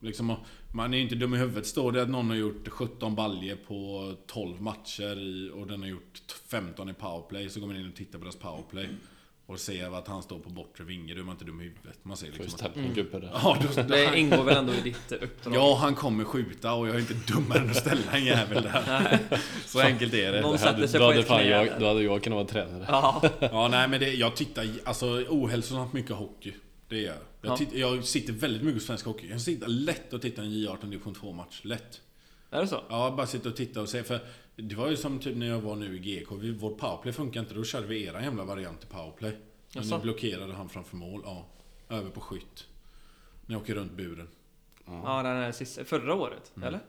Liksom, 0.00 0.34
man 0.74 0.94
är 0.94 0.98
ju 0.98 1.02
inte 1.02 1.14
dum 1.14 1.34
i 1.34 1.38
huvudet. 1.38 1.66
Står 1.66 1.92
det 1.92 2.02
att 2.02 2.10
någon 2.10 2.28
har 2.28 2.36
gjort 2.36 2.68
17 2.68 3.14
baljer 3.14 3.56
på 3.56 4.12
12 4.26 4.62
matcher 4.62 5.18
i, 5.18 5.50
och 5.54 5.66
den 5.66 5.80
har 5.80 5.88
gjort 5.88 6.34
15 6.50 6.88
i 6.88 6.94
powerplay. 6.94 7.48
Så 7.48 7.60
går 7.60 7.66
man 7.66 7.76
in 7.76 7.88
och 7.88 7.96
tittar 7.96 8.18
på 8.18 8.24
deras 8.24 8.36
powerplay. 8.36 8.88
Och 9.46 9.60
ser 9.60 9.98
att 9.98 10.08
han 10.08 10.22
står 10.22 10.38
på 10.38 10.50
bortre 10.50 10.84
vinge. 10.84 11.14
Då 11.14 11.20
är 11.20 11.24
man 11.24 11.32
inte 11.34 11.44
dum 11.44 11.60
i 11.60 11.64
huvudet. 11.64 11.98
Man 12.02 12.16
ser 12.16 12.26
liksom 12.26 12.48
ställa 12.48 12.70
att, 12.70 12.76
en 12.76 12.94
gubbe 12.94 13.20
där. 13.20 13.30
ja, 13.34 13.58
då, 13.62 13.82
då, 13.82 13.88
Det 13.88 14.18
ingår 14.18 14.44
väl 14.44 14.56
ändå 14.56 14.72
i 14.72 14.80
ditt 14.80 15.12
uppdrag? 15.12 15.54
ja, 15.54 15.78
han 15.80 15.94
kommer 15.94 16.24
skjuta 16.24 16.72
och 16.72 16.88
jag 16.88 16.94
är 16.94 17.00
inte 17.00 17.32
dummare 17.32 17.58
än 17.58 17.70
att 17.70 17.76
ställa 17.76 18.12
en 18.12 18.24
jävel 18.24 18.62
där. 18.62 19.18
Så 19.66 19.80
enkelt 19.80 20.14
är 20.14 20.32
det. 20.32 20.40
Någon 20.40 20.58
hade, 20.58 20.88
sig 20.88 21.00
då 21.00 21.06
på 21.06 21.10
hade, 21.10 21.20
ett 21.20 21.26
fan 21.26 21.40
knä 21.40 21.48
jag, 21.48 21.80
då 21.80 21.86
hade 21.86 22.02
jag 22.02 22.22
kunnat 22.22 22.36
vara 22.36 22.46
tränare. 22.46 22.84
Ja, 22.88 23.22
Ja, 23.40 23.68
nej 23.68 23.88
men 23.88 24.00
det, 24.00 24.12
jag 24.12 24.36
tittar 24.36 24.66
alltså 24.84 25.06
ohälsosamt 25.28 25.92
mycket 25.92 26.16
hockey. 26.16 26.52
Det 26.88 26.98
gör 27.00 27.12
jag. 27.12 27.33
Jag, 27.44 27.52
Ja. 27.52 27.56
titt, 27.56 27.72
jag 27.72 28.04
sitter 28.04 28.32
väldigt 28.32 28.62
mycket 28.62 28.80
på 28.80 28.86
svensk 28.86 29.06
hockey. 29.06 29.28
Jag 29.30 29.40
sitter 29.40 29.68
lätt 29.68 30.12
och 30.12 30.22
tittar 30.22 30.42
en 30.42 30.50
J18 30.50 30.90
division 30.90 31.14
2 31.14 31.32
match. 31.32 31.60
Lätt. 31.64 32.00
är 32.50 32.60
det 32.60 32.68
så? 32.68 32.80
Ja, 32.88 33.14
bara 33.16 33.26
sitta 33.26 33.48
och 33.48 33.56
titta 33.56 33.80
och 33.80 33.88
se. 33.88 34.02
För 34.02 34.20
det 34.56 34.74
var 34.74 34.90
ju 34.90 34.96
som 34.96 35.18
typ 35.18 35.36
när 35.36 35.46
jag 35.46 35.60
var 35.60 35.76
nu 35.76 35.96
i 35.96 35.98
GK. 35.98 36.34
Vi, 36.36 36.50
vårt 36.50 36.78
powerplay 36.78 37.12
funkar 37.12 37.40
inte. 37.40 37.54
Då 37.54 37.64
körde 37.64 37.86
vi 37.86 38.04
era 38.04 38.22
jävla 38.22 38.44
variant 38.44 38.84
i 38.84 38.86
powerplay. 38.86 39.36
Men 39.74 39.86
ni 39.88 39.98
blockerade 39.98 40.52
han 40.54 40.68
framför 40.68 40.96
mål. 40.96 41.22
Ja. 41.24 41.46
Över 41.88 42.10
på 42.10 42.20
skytt. 42.20 42.66
Ni 43.46 43.56
åker 43.56 43.74
runt 43.74 43.92
buren. 43.92 44.28
Ja, 44.86 45.22
den 45.22 45.36
här 45.36 45.52
sista, 45.52 45.84
förra 45.84 46.14
året, 46.14 46.52
Mm. 46.56 46.68
eller? 46.68 46.80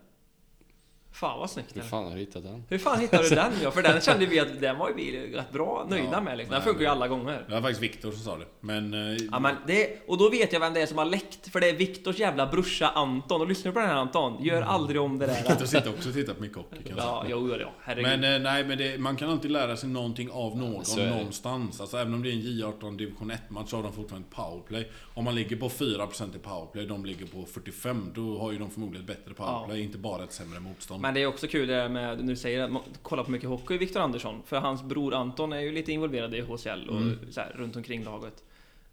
Fan 1.15 1.39
vad 1.39 1.49
snyggt. 1.49 1.75
Hur 1.77 1.81
fan 1.81 2.03
har 2.03 2.11
du 2.11 2.17
hittat 2.19 2.43
den? 2.43 2.63
Hur 2.69 2.77
fan 2.77 2.99
hittade 2.99 3.29
du 3.29 3.35
den? 3.35 3.51
Ja, 3.63 3.71
för 3.71 3.83
den 3.83 4.01
kände 4.01 4.25
vi 4.25 4.39
att 4.39 4.61
den 4.61 4.77
var 4.77 4.91
vi 4.95 5.33
rätt 5.35 5.51
bra 5.51 5.85
nöjda 5.89 6.09
Ja, 6.11 6.21
med 6.21 6.37
liksom. 6.37 6.51
Den 6.53 6.59
nej, 6.61 6.67
funkar 6.67 6.81
ju 6.81 6.87
alla 6.87 7.07
gånger. 7.07 7.43
Det 7.47 7.53
var 7.53 7.61
faktiskt 7.61 7.81
Viktor 7.81 8.11
som 8.11 8.19
sa 8.21 8.37
det. 8.37 8.45
Men... 8.59 8.93
eh, 8.93 9.17
Ja, 9.31 9.39
men 9.39 9.55
det, 9.67 10.03
och 10.07 10.17
då 10.17 10.29
vet 10.29 10.53
jag 10.53 10.59
vem 10.59 10.73
det 10.73 10.81
är 10.81 10.85
som 10.85 10.97
har 10.97 11.05
läckt, 11.05 11.47
för 11.51 11.59
det 11.59 11.69
är 11.69 11.73
Viktors 11.73 12.19
jävla 12.19 12.47
brorsa 12.47 12.87
Anton. 12.89 13.41
Och 13.41 13.47
lyssna 13.47 13.71
på 13.71 13.79
den 13.79 13.87
här 13.87 13.95
Anton, 13.95 14.43
gör 14.43 14.61
aldrig 14.61 15.01
om 15.01 15.19
det 15.19 15.25
där. 15.25 15.35
Viktor 15.47 15.65
sitter 15.65 15.89
också 15.89 16.09
och 16.09 16.15
tittar 16.15 16.33
på 16.33 16.41
mycket 16.41 16.57
hockey 16.57 16.69
kan 16.75 16.81
jag 16.85 16.97
säga. 16.97 17.07
Ja, 17.07 17.25
jo, 17.29 17.55
ja, 17.59 17.71
herregud. 17.83 18.19
Men 18.19 18.35
eh, 18.35 18.41
nej, 18.41 18.63
men 18.63 18.77
det, 18.77 18.97
man 18.97 19.15
kan 19.15 19.29
alltid 19.29 19.51
lära 19.51 19.77
sig 19.77 19.89
någonting 19.89 20.29
av 20.31 20.57
någon 20.57 20.83
det. 20.95 21.09
någonstans. 21.09 21.81
Alltså 21.81 21.97
även 21.97 22.13
om 22.13 22.23
det 22.23 22.29
är 22.29 22.33
en 22.33 22.41
J18 22.41 22.97
division 22.97 23.31
1-match 23.31 23.69
så 23.69 23.75
har 23.75 23.83
de 23.83 23.93
fortfarande 23.93 24.27
powerplay. 24.31 24.91
Om 25.13 25.23
man 25.23 25.35
ligger 25.35 25.55
på 25.55 25.69
4% 25.69 26.35
i 26.35 26.39
powerplay, 26.39 26.85
de 26.85 27.05
ligger 27.05 27.25
på 27.25 27.45
45, 27.45 28.11
då 28.15 28.39
har 28.39 28.51
ju 28.51 28.57
de 28.57 28.71
förmodligen 28.71 29.09
ett 29.09 29.17
bättre 29.17 29.33
powerplay, 29.33 29.81
inte 29.81 29.97
bara 29.97 30.23
ett 30.23 30.33
sämre 30.33 30.59
motstånd. 30.59 31.04
Men 31.05 31.13
det 31.13 31.21
är 31.21 31.27
också 31.27 31.47
kul 31.47 31.67
det 31.67 31.89
med, 31.89 32.25
nu 32.25 32.35
säger 32.35 32.63
att 32.63 32.71
man 32.71 32.81
kollar 33.01 33.23
på 33.23 33.31
mycket 33.31 33.49
hockey, 33.49 33.77
Viktor 33.77 33.99
Andersson. 33.99 34.41
För 34.45 34.57
hans 34.57 34.83
bror 34.83 35.13
Anton 35.13 35.53
är 35.53 35.59
ju 35.59 35.71
lite 35.71 35.91
involverad 35.91 36.35
i 36.35 36.41
HCL 36.41 36.89
och 36.89 36.97
Mm. 37.01 37.19
så 37.31 37.41
här, 37.41 37.51
runt 37.55 37.75
omkring 37.75 38.03
laget. 38.03 38.43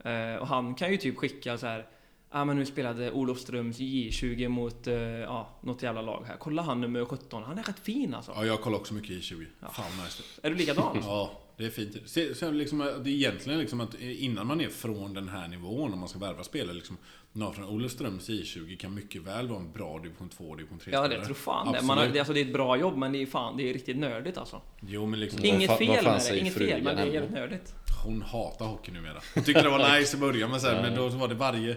Eh, 0.05 0.35
och 0.41 0.47
han 0.47 0.75
kan 0.75 0.91
ju 0.91 0.97
typ 0.97 1.17
skicka 1.17 1.59
så 1.59 1.67
här. 1.67 1.87
Ja 2.35 2.41
ah, 2.41 2.45
men 2.45 2.57
nu 2.57 2.67
spelade 2.67 3.11
Olofströms 3.11 3.79
J20 3.79 4.49
mot 4.49 4.87
uh, 4.89 4.95
ja, 4.95 5.49
något 5.61 5.83
jävla 5.83 6.03
lag 6.03 6.25
här. 6.29 6.37
Kolla 6.37 6.63
han 6.63 6.81
nummer 6.81 7.05
17, 7.05 7.43
han 7.43 7.59
är 7.59 7.63
rätt 7.63 7.79
fin 7.79 8.15
alltså. 8.15 8.33
Ja, 8.35 8.47
jag 8.47 8.61
kollar 8.61 8.79
också 8.79 8.95
mycket 8.95 9.11
i 9.11 9.21
20. 9.21 9.47
Fan 9.73 9.85
nice. 10.05 10.23
Är 10.43 10.51
du 10.51 10.57
likadan? 10.57 10.99
Ja, 11.03 11.43
det 11.57 11.65
är 11.65 11.71
fint. 11.71 11.97
Se, 12.05 12.35
se, 12.35 12.51
liksom, 12.51 12.79
det 12.79 13.11
är 13.11 13.15
egentligen 13.15 13.59
liksom 13.59 13.81
att 13.81 14.01
innan 14.01 14.47
man 14.47 14.61
är 14.61 14.69
från 14.69 15.15
den 15.15 15.29
här 15.29 15.49
nivån, 15.49 15.93
om 15.93 15.99
man 15.99 16.09
ska 16.09 16.19
värva 16.19 16.45
spelare, 16.45 16.75
liksom, 16.75 16.97
någon 17.33 17.55
från 17.55 17.65
Olofströms 17.65 18.29
I20 18.29 18.77
kan 18.77 18.95
mycket 18.95 19.23
väl 19.23 19.49
vara 19.49 19.61
en 19.61 19.73
bra 19.73 19.99
division 19.99 20.29
2 20.29 20.55
division 20.55 20.79
3 20.79 20.93
Ja 20.93 21.09
det 21.09 21.25
tror 21.25 21.35
fan 21.35 21.73
det. 21.73 21.83
Man 21.83 21.99
har, 21.99 22.07
det, 22.07 22.19
alltså, 22.19 22.33
det 22.35 22.41
är 22.41 22.45
ett 22.45 22.53
bra 22.53 22.77
jobb 22.77 22.97
men 22.97 23.13
det 23.13 23.23
är 23.23 23.27
fan, 23.27 23.57
det 23.57 23.71
är 23.71 23.73
riktigt 23.73 23.97
nördigt 23.97 24.39
alltså. 24.39 24.61
Jo, 24.81 25.07
men 25.07 25.21
liksom, 25.21 25.45
Inget 25.45 25.79
fel 25.79 26.05
vad 26.05 26.15
med 26.15 26.23
det, 26.31 26.39
inget 26.39 26.55
fel 26.55 26.83
men 26.83 26.97
det 26.97 27.03
är 27.03 27.07
jävligt 27.07 27.33
nördigt. 27.33 27.75
hon 28.05 28.23
hatar 28.23 28.67
hockey 28.67 28.93
numera. 28.93 29.21
Hon 29.35 29.45
tyckte 29.45 29.63
det 29.63 29.69
var 29.69 29.99
nice 29.99 30.17
i 30.17 30.21
början, 30.21 30.51
men 30.51 30.61
sen 30.61 30.83
men 30.83 30.95
då 30.95 31.09
var 31.09 31.29
det 31.29 31.35
varje 31.35 31.71
eh, 31.71 31.77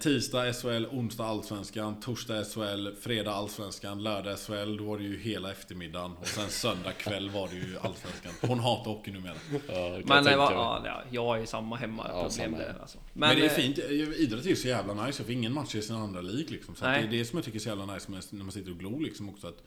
tisdag 0.00 0.52
SHL, 0.52 0.86
onsdag 0.90 1.24
Allsvenskan, 1.24 2.00
torsdag 2.00 2.44
SHL, 2.44 2.88
fredag 3.00 3.32
Allsvenskan, 3.32 4.02
lördag 4.02 4.38
SHL. 4.38 4.76
Då 4.76 4.84
var 4.84 4.98
det 4.98 5.04
ju 5.04 5.18
hela 5.18 5.50
eftermiddagen. 5.50 6.12
Och 6.20 6.26
sen 6.26 6.48
söndag 6.48 6.92
kväll 6.92 7.30
var 7.30 7.48
det 7.48 7.54
ju 7.54 7.78
Allsvenskan. 7.78 8.32
Hon 8.40 8.58
hatar 8.58 8.90
hockey 8.90 9.10
numera. 9.10 9.34
Ja, 9.52 9.58
Men 9.68 9.92
jag 9.92 10.02
det 10.06 10.24
tänka 10.24 10.36
var, 10.36 10.52
ja, 10.52 10.82
ja, 10.84 11.02
jag 11.10 11.24
har 11.24 11.36
ju 11.36 11.46
samma 11.46 11.76
hemmaproblem 11.76 12.30
samma 12.30 12.58
där 12.58 12.76
alltså. 12.80 12.98
Men, 13.12 13.36
det 13.36 13.42
är 13.42 13.44
eh, 13.44 13.50
fint. 13.50 13.78
Idrott 14.18 14.44
är 14.44 14.48
ju 14.48 14.56
så 14.56 14.68
jävla 14.68 15.06
nice. 15.06 15.24
För 15.24 15.32
ingen 15.32 15.52
match 15.52 15.74
är 15.74 15.80
sin 15.80 15.96
andra 15.96 16.20
lik 16.20 16.50
liksom. 16.50 16.74
Så 16.74 16.84
det 16.84 16.90
är 16.90 17.06
det 17.06 17.24
som 17.24 17.36
jag 17.36 17.44
tycker 17.44 17.58
är 17.58 17.62
så 17.62 17.68
jävla 17.68 17.94
nice 17.94 18.12
när 18.30 18.44
man 18.44 18.52
sitter 18.52 18.70
och 18.70 18.78
glor 18.78 19.00
liksom 19.00 19.28
också. 19.28 19.46
Att 19.46 19.62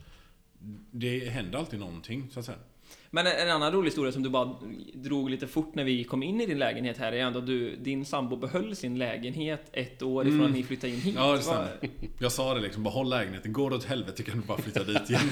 det 0.91 1.30
händer 1.30 1.60
alltid 1.60 1.80
någonting, 1.80 2.30
så 2.34 2.39
att 2.39 2.45
säga. 2.45 2.58
Men 3.09 3.27
en 3.27 3.49
annan 3.49 3.71
rolig 3.71 3.88
historia 3.88 4.11
som 4.11 4.23
du 4.23 4.29
bara 4.29 4.55
drog 4.93 5.29
lite 5.29 5.47
fort 5.47 5.75
när 5.75 5.83
vi 5.83 6.03
kom 6.03 6.23
in 6.23 6.41
i 6.41 6.45
din 6.45 6.59
lägenhet 6.59 6.97
här 6.97 7.11
är 7.11 7.17
ändå 7.19 7.39
att 7.39 7.45
du, 7.47 7.75
din 7.75 8.05
sambo 8.05 8.36
behöll 8.36 8.75
sin 8.75 8.97
lägenhet 8.97 9.69
ett 9.73 10.01
år 10.01 10.23
ifrån 10.27 10.36
Mm. 10.39 10.45
att 10.51 10.55
ni 10.57 10.63
flyttade 10.63 10.93
in 10.93 10.99
hit. 11.01 11.15
Ja, 11.17 11.31
det 11.36 11.41
stämmer. 11.41 11.69
Jag 12.19 12.31
sa 12.31 12.53
det 12.53 12.59
liksom, 12.61 12.83
bara 12.83 12.89
håll 12.93 13.09
lägenheten. 13.09 13.53
Går 13.53 13.69
det 13.69 13.75
åt 13.75 13.83
helvete 13.83 14.23
kan 14.23 14.41
du 14.41 14.47
bara 14.47 14.57
flytta 14.57 14.83
dit 14.83 15.09
igen. 15.09 15.21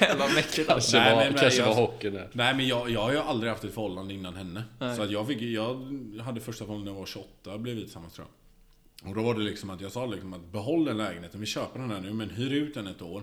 Jävla 0.00 0.28
mäktigt 0.34 0.70
alltså. 0.70 0.96
Kanske, 0.96 0.98
Nej, 0.98 1.14
var, 1.16 1.24
men 1.24 1.34
kanske 1.40 1.60
jag- 1.60 1.66
var 1.68 1.74
hockeyn 1.74 2.14
där. 2.14 2.28
Nej 2.32 2.54
men 2.54 2.66
jag, 2.66 2.90
jag 2.90 3.00
har 3.00 3.12
ju 3.12 3.18
aldrig 3.18 3.52
haft 3.52 3.64
ett 3.64 3.74
förhållande 3.74 4.14
innan 4.14 4.34
henne. 4.34 4.62
Nej. 4.80 4.96
Så 4.96 5.02
att 5.02 5.10
jag, 5.10 5.26
fick, 5.26 5.42
jag 5.42 5.74
hade 6.24 6.40
första 6.40 6.64
förhållandet 6.64 6.84
när 6.84 6.92
jag 6.92 6.98
var 6.98 7.06
28, 7.06 7.58
blev 7.58 7.74
vi 7.76 7.82
tillsammans 7.82 8.12
tror 8.14 8.26
jag. 9.02 9.08
Och 9.10 9.14
då 9.16 9.22
var 9.22 9.34
det 9.34 9.40
liksom 9.40 9.70
att 9.70 9.80
jag 9.80 9.92
sa 9.92 10.06
liksom 10.06 10.32
att 10.32 10.52
behåll 10.52 10.84
den 10.84 10.96
lägenheten, 10.96 11.40
vi 11.40 11.46
köper 11.46 11.78
den 11.80 11.90
här 11.90 12.00
nu 12.00 12.12
men 12.12 12.30
hyr 12.30 12.52
ut 12.52 12.74
den 12.74 12.86
ett 12.86 13.02
år. 13.02 13.22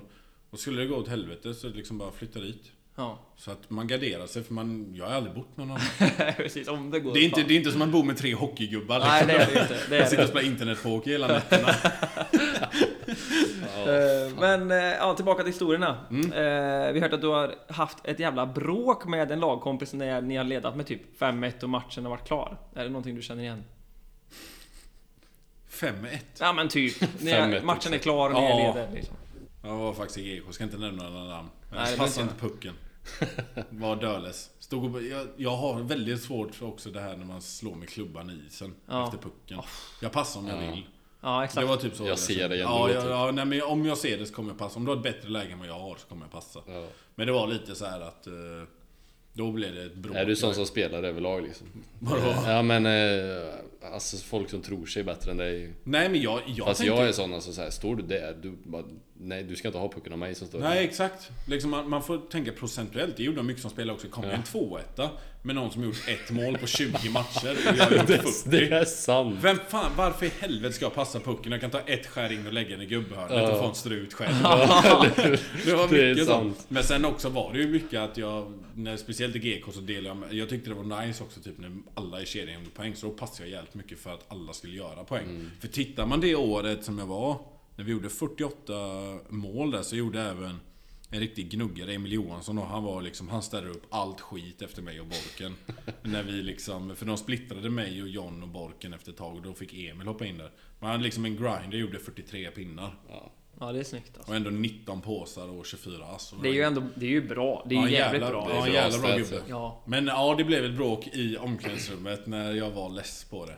Och 0.49 0.59
skulle 0.59 0.81
det 0.81 0.87
gå 0.87 0.95
åt 0.95 1.07
helvete 1.07 1.53
så 1.53 1.69
liksom 1.69 1.97
bara 1.97 2.11
flytta 2.11 2.39
dit. 2.39 2.71
Ja, 2.95 3.19
Så 3.37 3.51
att 3.51 3.69
man 3.69 3.87
garderar 3.87 4.27
sig 4.27 4.43
för 4.43 4.53
man, 4.53 4.93
jag 4.95 5.05
har 5.05 5.13
aldrig 5.15 5.35
bott 5.35 5.57
med 5.57 5.67
någon 5.67 5.77
annan. 5.77 6.33
precis. 6.37 6.67
Om 6.67 6.91
det 6.91 6.99
går. 6.99 7.13
Det 7.13 7.19
är 7.19 7.23
inte, 7.25 7.43
det 7.43 7.53
är 7.53 7.57
inte 7.57 7.71
som 7.71 7.81
att 7.81 7.89
bo 7.89 8.03
med 8.03 8.17
tre 8.17 8.33
hockeygubbar 8.33 8.95
liksom. 8.99 9.11
Nej, 9.17 9.25
det 9.27 9.33
är 9.33 9.53
det 9.53 9.61
inte. 9.61 9.77
Det 9.89 9.95
är 9.95 9.99
Jag 9.99 10.09
sitter 10.09 10.23
och 10.23 10.29
spelar 10.29 10.45
internetpoker 10.47 11.11
hela 11.11 11.27
nätterna. 11.27 11.67
Eh, 13.87 14.33
Men 14.39 14.71
eh, 14.71 14.77
ja, 14.77 15.13
tillbaka 15.15 15.43
till 15.43 15.51
historierna. 15.51 15.97
Mm. 16.09 16.25
Eh, 16.33 16.93
Vi 16.93 16.99
hört 16.99 17.13
att 17.13 17.21
du 17.21 17.27
har 17.27 17.55
haft 17.69 17.97
ett 18.03 18.19
jävla 18.19 18.45
bråk 18.45 19.05
med 19.05 19.31
en 19.31 19.39
lagkompis 19.39 19.93
när 19.93 20.21
ni 20.21 20.35
har 20.35 20.43
ledat 20.43 20.75
med 20.75 20.87
typ 20.87 21.19
5-1 21.21 21.63
och 21.63 21.69
matchen 21.69 22.03
har 22.03 22.09
varit 22.09 22.27
klar. 22.27 22.57
Är 22.75 22.83
det 22.83 22.89
någonting 22.89 23.15
du 23.15 23.21
känner 23.21 23.43
igen? 23.43 23.63
5-1. 25.71 26.17
Ja 26.39 26.53
men 26.53 26.67
typ. 26.69 27.01
Ni 27.01 27.31
5-1 27.31 27.33
är, 27.55 27.61
matchen 27.61 27.93
är 27.93 27.97
klar 27.97 28.29
och 28.29 28.35
ni 28.41 28.49
Ja. 28.49 28.57
leder 28.57 28.87
liksom. 28.93 29.15
Jag 29.63 29.77
var 29.77 29.93
faktiskt 29.93 30.17
i 30.19 30.37
GK, 30.39 30.51
ska 30.53 30.63
inte 30.63 30.77
nämna 30.77 31.09
några 31.09 31.25
namn. 31.25 31.49
Nej, 31.75 31.83
det 31.85 31.89
Jag 31.91 31.97
passade 31.99 32.23
inte 32.23 32.39
pucken. 32.41 32.73
Var. 33.69 34.31
Stod 34.59 34.95
och, 34.95 35.03
jag, 35.03 35.27
jag 35.37 35.55
har 35.55 35.79
väldigt 35.81 36.21
svårt 36.21 36.55
för 36.55 36.65
också 36.67 36.89
det 36.89 36.99
här 37.01 37.17
när 37.17 37.25
man 37.25 37.41
slår 37.41 37.75
med 37.75 37.89
klubban 37.89 38.29
i 38.29 38.43
isen 38.47 38.73
Ja. 38.87 39.05
efter 39.05 39.17
pucken. 39.17 39.59
Jag 40.01 40.11
passar 40.11 40.39
om 40.39 40.47
jag 40.47 40.63
Ja. 40.63 40.71
vill. 40.71 40.85
Ja 41.21 41.43
exakt. 41.43 41.61
Det 41.61 41.67
var 41.67 41.77
typ 41.77 41.95
så. 41.95 42.07
Jag 42.07 42.19
ser 42.19 42.49
det 42.49 42.61
ändå, 42.61 42.89
ja, 42.93 43.01
typ. 43.01 43.09
ja, 43.09 43.31
nej, 43.31 43.45
men 43.45 43.61
Om 43.61 43.85
jag 43.85 43.97
ser 43.97 44.17
det 44.17 44.25
så 44.25 44.33
kommer 44.33 44.49
jag 44.49 44.57
passa. 44.59 44.79
Om 44.79 44.85
du 44.85 44.91
har 44.91 44.97
ett 44.97 45.03
bättre 45.03 45.29
läge 45.29 45.51
än 45.53 45.59
vad 45.59 45.67
jag 45.67 45.79
har 45.79 45.95
så 45.95 46.07
kommer 46.07 46.21
jag 46.25 46.31
passa. 46.31 46.59
Ja. 46.67 46.87
Men 47.15 47.27
det 47.27 47.33
var 47.33 47.47
lite 47.47 47.75
så 47.75 47.85
här 47.85 48.01
att... 48.01 48.27
eh, 48.27 48.33
Då 49.33 49.51
blev 49.51 49.75
det 49.75 49.83
ett 49.83 49.95
bråk. 49.95 50.15
Är 50.15 50.25
du 50.25 50.35
sån 50.35 50.55
som 50.55 50.65
spelar 50.65 51.03
överlag 51.03 51.43
liksom? 51.43 51.67
Vadå? 51.99 52.33
Ja 52.45 52.61
men, 52.61 52.85
eh, 52.85 53.53
alltså 53.93 54.17
folk 54.17 54.49
som 54.49 54.61
tror 54.61 54.85
sig 54.85 55.03
bättre 55.03 55.31
än 55.31 55.37
dig. 55.37 55.73
Nej 55.83 56.09
men 56.09 56.21
jag... 56.21 56.41
jag 56.45 56.67
Fast 56.67 56.79
tänkte- 56.81 56.97
jag 56.99 57.07
är 57.07 57.11
sån 57.11 57.33
alltså 57.33 57.53
så 57.53 57.61
här, 57.61 57.69
står 57.69 57.95
du 57.95 58.03
där, 58.03 58.37
du 58.41 58.51
bara, 58.63 58.83
nej 59.19 59.43
du 59.43 59.55
ska 59.55 59.67
inte 59.67 59.77
ha 59.77 59.91
pucken 59.91 60.13
av 60.13 60.19
mig 60.19 60.35
som 60.35 60.47
står 60.47 60.59
Nej 60.59 60.83
exakt. 60.83 61.29
Liksom 61.47 61.71
man, 61.71 61.89
man 61.89 62.03
får 62.03 62.17
tänka 62.17 62.51
procentuellt. 62.51 63.17
Det 63.17 63.23
gjorde 63.23 63.37
de 63.37 63.47
mycket 63.47 63.61
som 63.61 63.71
spelare 63.71 63.95
också. 63.95 64.07
Kom 64.07 64.23
Ja. 64.23 64.31
en 64.31 64.43
2-1 64.43 65.09
med 65.45 65.55
någon 65.55 65.71
som 65.71 65.83
gjort 65.83 66.07
ett 66.07 66.31
mål 66.31 66.57
på 66.57 66.67
20 66.67 66.91
matcher. 67.09 67.57
Och 67.69 67.77
jag 67.77 67.91
gjort 67.91 68.07
40. 68.07 68.49
Det 68.49 68.67
är 68.71 68.85
sant! 68.85 69.37
Vem 69.41 69.57
fan, 69.69 69.91
varför 69.97 70.25
i 70.25 70.31
helvete 70.39 70.73
ska 70.73 70.85
jag 70.85 70.93
passa 70.93 71.19
pucken? 71.19 71.51
Jag 71.51 71.61
kan 71.61 71.71
ta 71.71 71.79
ett 71.79 72.05
skär 72.07 72.31
in 72.31 72.47
och 72.47 72.53
lägga 72.53 72.69
den 72.69 72.81
i 72.81 72.85
gubbhörnet 72.85 73.31
Ja. 73.37 73.51
och 73.51 73.59
få 73.59 73.69
en 73.69 73.75
strut 73.75 74.13
själv. 74.13 74.33
Det 75.65 75.73
var 75.73 75.87
Det 75.87 76.09
mycket 76.09 76.25
sant. 76.27 76.55
sånt. 76.57 76.65
Men 76.69 76.83
sen 76.83 77.05
också 77.05 77.29
var 77.29 77.53
det 77.53 77.59
ju 77.59 77.67
mycket 77.67 77.99
att 77.99 78.17
jag, 78.17 78.53
när, 78.75 78.97
speciellt 78.97 79.35
i 79.35 79.39
GK 79.39 79.71
så 79.73 79.79
delade 79.79 80.07
jag 80.07 80.17
med, 80.17 80.33
Jag 80.33 80.49
tyckte 80.49 80.69
det 80.69 80.75
var 80.75 81.01
nice 81.05 81.23
också 81.23 81.39
typ 81.39 81.57
när 81.57 81.71
alla 81.93 82.21
i 82.21 82.25
kedjan 82.25 82.53
gjorde 82.59 82.69
poäng. 82.75 82.95
Så 82.95 83.05
då 83.07 83.11
passade 83.13 83.49
jag 83.49 83.59
jävligt 83.73 83.91
mycket 83.91 84.03
för 84.03 84.13
att 84.13 84.31
alla 84.31 84.53
skulle 84.53 84.75
göra 84.75 85.03
poäng. 85.03 85.29
Mm. 85.29 85.51
För 85.59 85.67
tittar 85.67 86.05
man 86.05 86.21
det 86.21 86.35
året 86.35 86.83
som 86.83 86.99
jag 86.99 87.07
var, 87.07 87.39
när 87.75 87.85
vi 87.85 87.91
gjorde 87.91 88.09
48 88.09 88.73
mål 89.29 89.71
där, 89.71 89.83
så 89.83 89.95
gjorde 89.95 90.21
även 90.21 90.59
en 91.11 91.19
riktig 91.19 91.49
gnuggare, 91.49 91.93
Emil 91.93 92.13
Johansson 92.13 92.57
och 92.57 92.67
han 92.67 92.83
var 92.83 93.01
liksom, 93.01 93.29
han 93.29 93.41
ställde 93.41 93.69
upp 93.69 93.85
allt 93.89 94.21
skit 94.21 94.61
efter 94.61 94.81
mig 94.81 94.99
och 94.99 95.07
Borken. 95.07 95.55
när 96.03 96.23
vi 96.23 96.31
liksom, 96.31 96.95
för 96.95 97.05
de 97.05 97.17
splittrade 97.17 97.69
mig 97.69 98.01
och 98.01 98.07
John 98.07 98.43
och 98.43 98.49
Borken 98.49 98.93
efter 98.93 99.11
ett 99.11 99.17
tag 99.17 99.35
och 99.35 99.41
då 99.41 99.53
fick 99.53 99.73
Emil 99.73 100.07
hoppa 100.07 100.25
in 100.25 100.37
där. 100.37 100.51
Men 100.79 100.89
han 100.89 101.01
liksom 101.01 101.25
en 101.25 101.35
grinder 101.35 101.77
gjorde 101.77 101.99
43 101.99 102.51
pinnar. 102.51 102.95
Ja. 103.09 103.31
Ja 103.59 103.71
det 103.71 103.79
är 103.79 103.83
snyggt 103.83 104.11
alltså. 104.17 104.31
Och 104.31 104.35
ändå 104.35 104.49
19 104.49 105.01
påsar 105.01 105.47
och 105.59 105.65
24 105.65 106.05
ass. 106.05 106.33
Och 106.33 106.41
Det 106.43 106.49
är 106.49 106.53
ju 106.53 106.61
ändå, 106.61 106.83
det 106.95 107.05
är 107.05 107.09
ju 107.09 107.27
bra. 107.27 107.65
Det 107.69 107.75
är 107.75 107.79
Ja, 107.79 107.87
ju 107.87 107.93
jävligt 107.93 108.21
jävla- 108.21 108.41
bra. 108.45 108.51
Ja, 108.55 108.67
jävla 108.67 108.99
bra 108.99 109.17
gubbe. 109.17 109.41
Ja. 109.47 109.81
Men 109.85 110.07
ja, 110.07 110.35
det 110.37 110.43
blev 110.43 110.65
ett 110.65 110.75
bråk 110.75 111.07
i 111.07 111.37
omklädningsrummet 111.37 112.25
när 112.27 112.53
jag 112.53 112.69
var 112.71 112.89
less 112.89 113.23
på 113.29 113.45
det. 113.45 113.57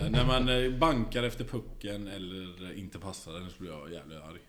Eh, 0.00 0.10
när 0.10 0.24
man 0.26 0.48
eh, 0.48 0.70
bankar 0.78 1.22
efter 1.22 1.44
pucken 1.44 2.08
eller 2.08 2.78
inte 2.78 2.98
passar 2.98 3.32
den 3.32 3.50
så 3.50 3.62
blir 3.62 3.70
jag 3.70 3.92
jävligt 3.92 4.18
arg. 4.18 4.40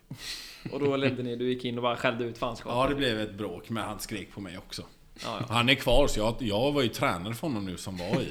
Och 0.72 0.80
då 0.80 0.96
ledde 0.96 1.22
ni, 1.22 1.36
du 1.36 1.48
gick 1.48 1.64
in 1.64 1.76
och 1.78 1.82
bara 1.82 1.96
skällde 1.96 2.24
ut 2.24 2.38
fanskapet. 2.38 2.76
Ja, 2.76 2.88
det 2.88 2.94
blev 2.94 3.20
ett 3.20 3.34
bråk, 3.34 3.68
men 3.70 3.82
han 3.84 3.98
skrek 4.00 4.32
på 4.32 4.40
mig 4.40 4.58
också. 4.58 4.82
Ja, 5.24 5.36
ja. 5.48 5.54
Han 5.54 5.68
är 5.68 5.74
kvar, 5.74 6.06
så 6.06 6.20
jag, 6.20 6.34
jag 6.40 6.72
var 6.72 6.82
ju 6.82 6.88
tränare 6.88 7.34
för 7.34 7.46
honom 7.46 7.64
nu 7.64 7.76
som 7.76 7.96
var 7.96 8.06
i. 8.22 8.28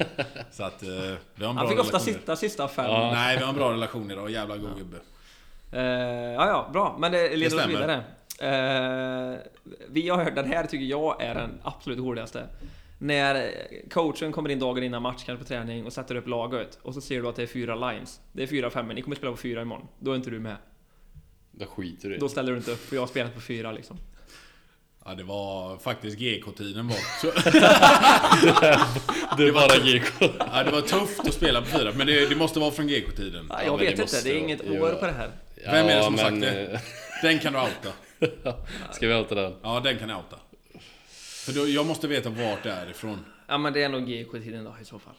Så 0.50 0.62
att 0.64 0.82
eh, 0.82 0.88
vi 0.88 0.94
har 0.94 1.10
en 1.10 1.38
bra 1.38 1.52
Han 1.52 1.68
fick 1.68 1.78
ofta 1.78 1.92
relation. 1.96 2.14
sitta 2.14 2.36
sista 2.36 2.68
fem. 2.68 2.84
Ja. 2.84 3.10
Nej, 3.12 3.36
vi 3.36 3.42
har 3.42 3.50
en 3.50 3.56
bra 3.56 3.72
relation 3.72 4.10
idag. 4.10 4.30
Jävla 4.30 4.56
god 4.56 4.78
gubbe. 4.78 4.96
Eh, 5.72 5.80
ja, 5.82 6.48
ja, 6.48 6.70
bra. 6.72 6.96
Men 6.98 7.12
det 7.12 7.36
leder 7.36 7.56
oss 7.56 7.66
vidare. 7.66 7.94
Eh, 8.38 9.38
vi 9.88 10.08
har 10.08 10.24
hört, 10.24 10.34
den 10.34 10.52
här 10.52 10.66
tycker 10.66 10.84
jag 10.86 11.22
är 11.22 11.34
den 11.34 11.60
absolut 11.62 11.98
roligaste. 11.98 12.46
När 12.98 13.50
coachen 13.90 14.32
kommer 14.32 14.50
in 14.50 14.58
dagen 14.58 14.82
innan 14.82 15.02
match, 15.02 15.22
kanske 15.26 15.44
på 15.44 15.48
träning, 15.48 15.86
och 15.86 15.92
sätter 15.92 16.14
upp 16.14 16.26
laget. 16.28 16.78
Och 16.82 16.94
så 16.94 17.00
ser 17.00 17.22
du 17.22 17.28
att 17.28 17.36
det 17.36 17.42
är 17.42 17.46
fyra 17.46 17.74
lines. 17.90 18.20
Det 18.32 18.42
är 18.42 18.46
fyra 18.46 18.70
femmor, 18.70 18.94
ni 18.94 19.02
kommer 19.02 19.16
spela 19.16 19.32
på 19.32 19.36
fyra 19.38 19.62
imorgon. 19.62 19.86
Då 19.98 20.12
är 20.12 20.16
inte 20.16 20.30
du 20.30 20.38
med. 20.38 20.56
Då 21.50 21.66
skiter 21.66 22.08
du 22.08 22.18
Då 22.18 22.28
ställer 22.28 22.52
du 22.52 22.58
inte 22.58 22.70
upp, 22.70 22.88
för 22.88 22.96
jag 22.96 23.02
har 23.02 23.06
spelat 23.06 23.34
på 23.34 23.40
fyra 23.40 23.72
liksom. 23.72 23.96
Ja, 25.04 25.14
det 25.14 25.22
var 25.24 25.76
faktiskt 25.78 26.18
GK-tiden 26.18 26.88
var... 26.88 26.96
Så, 27.20 27.26
Det 29.36 29.48
är 29.48 29.52
bara 29.52 29.78
GK. 29.78 30.34
ja, 30.38 30.62
det 30.64 30.70
var 30.70 30.80
tufft 30.80 31.20
att 31.20 31.34
spela 31.34 31.60
på 31.60 31.66
fyra, 31.66 31.92
men 31.96 32.06
det, 32.06 32.28
det 32.28 32.36
måste 32.36 32.60
vara 32.60 32.70
från 32.70 32.86
GK-tiden. 32.86 33.46
Ja, 33.48 33.56
Ja, 33.58 33.64
jag 33.66 33.78
det 33.78 33.84
vet 33.84 33.90
inte, 33.90 34.02
måste 34.02 34.28
det 34.28 34.34
är 34.36 34.38
inget 34.38 34.60
år 34.70 34.90
på 35.00 35.06
det 35.06 35.12
här. 35.12 35.30
Vem 35.64 35.86
är 35.88 35.96
det 35.96 36.02
som 36.02 36.18
har 36.18 36.30
men, 36.30 36.40
sagt 36.42 36.54
det? 36.54 36.72
eh, 36.72 36.80
Den 37.22 37.38
kan 37.38 37.52
du 37.52 37.58
outa. 37.58 37.92
Ska 38.92 39.06
vi 39.08 39.14
outa 39.14 39.34
den? 39.34 39.54
Ja, 39.62 39.80
den 39.84 39.98
kan 39.98 40.08
jag 40.08 40.18
outa. 40.18 40.36
För 41.44 41.52
då, 41.52 41.68
jag 41.68 41.86
måste 41.86 42.08
veta 42.08 42.28
vart 42.30 42.62
det 42.62 42.70
är 42.70 42.90
ifrån. 42.90 43.24
Ja 43.48 43.58
men 43.58 43.72
det 43.72 43.82
är 43.82 43.88
nog 43.88 44.06
GK-tiden 44.08 44.64
då 44.64 44.74
i 44.82 44.84
så 44.84 44.98
fall. 44.98 45.14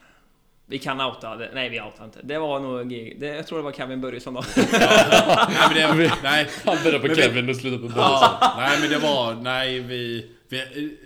Vi 0.70 0.80
kan 0.80 1.02
outa 1.02 1.36
det. 1.36 1.50
Nej, 1.54 1.70
vi 1.70 1.82
outar 1.82 2.06
inte. 2.06 2.20
Det 2.24 2.40
var 2.40 2.60
nog... 2.60 2.90
Det, 3.20 3.28
jag 3.28 3.48
tror 3.48 3.58
det 3.58 3.64
var 3.64 3.72
Kevin 3.72 4.02
Börjesson 4.02 4.34
då. 4.34 4.44
Nej, 4.56 5.88
men 5.90 5.98
det, 5.98 6.14
nej, 6.24 6.48
Han 6.66 6.78
börjar 6.84 7.00
på 7.00 7.08
Men 7.08 7.16
vi- 7.16 7.22
Kevin 7.22 7.50
och 7.50 7.56
slutar 7.56 7.78
på 7.78 7.84
Börjesson. 7.84 8.30
Ja, 8.42 8.54
nej 8.58 8.78
men 8.82 8.90
det 8.90 8.98
var, 9.00 9.34
nej 9.34 9.80
vi, 9.80 10.32
vi 10.50 10.98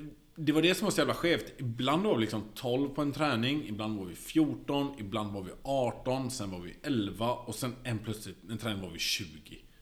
Det 0.44 0.52
var 0.52 0.62
det 0.62 0.76
som 0.76 0.86
var 0.86 0.92
så 0.92 1.02
jävla 1.02 1.14
skevt. 1.14 1.54
Ibland 1.58 2.04
var 2.04 2.16
vi 2.16 2.22
liksom 2.22 2.44
12 2.56 2.90
på 2.90 3.02
en 3.02 3.12
träning, 3.12 3.68
ibland 3.68 3.98
var 3.98 4.06
vi 4.06 4.16
14, 4.16 4.96
ibland 5.00 5.34
var 5.34 5.42
vi 5.42 5.52
18, 5.64 6.32
sen 6.32 6.52
var 6.52 6.60
vi 6.60 6.76
11 6.84 7.34
och 7.34 7.56
sen 7.56 7.76
en 7.84 8.00
plötsligt, 8.00 8.38
en 8.50 8.58
träning 8.58 8.82
var 8.82 8.90
vi 8.90 9.00
20. 9.00 9.28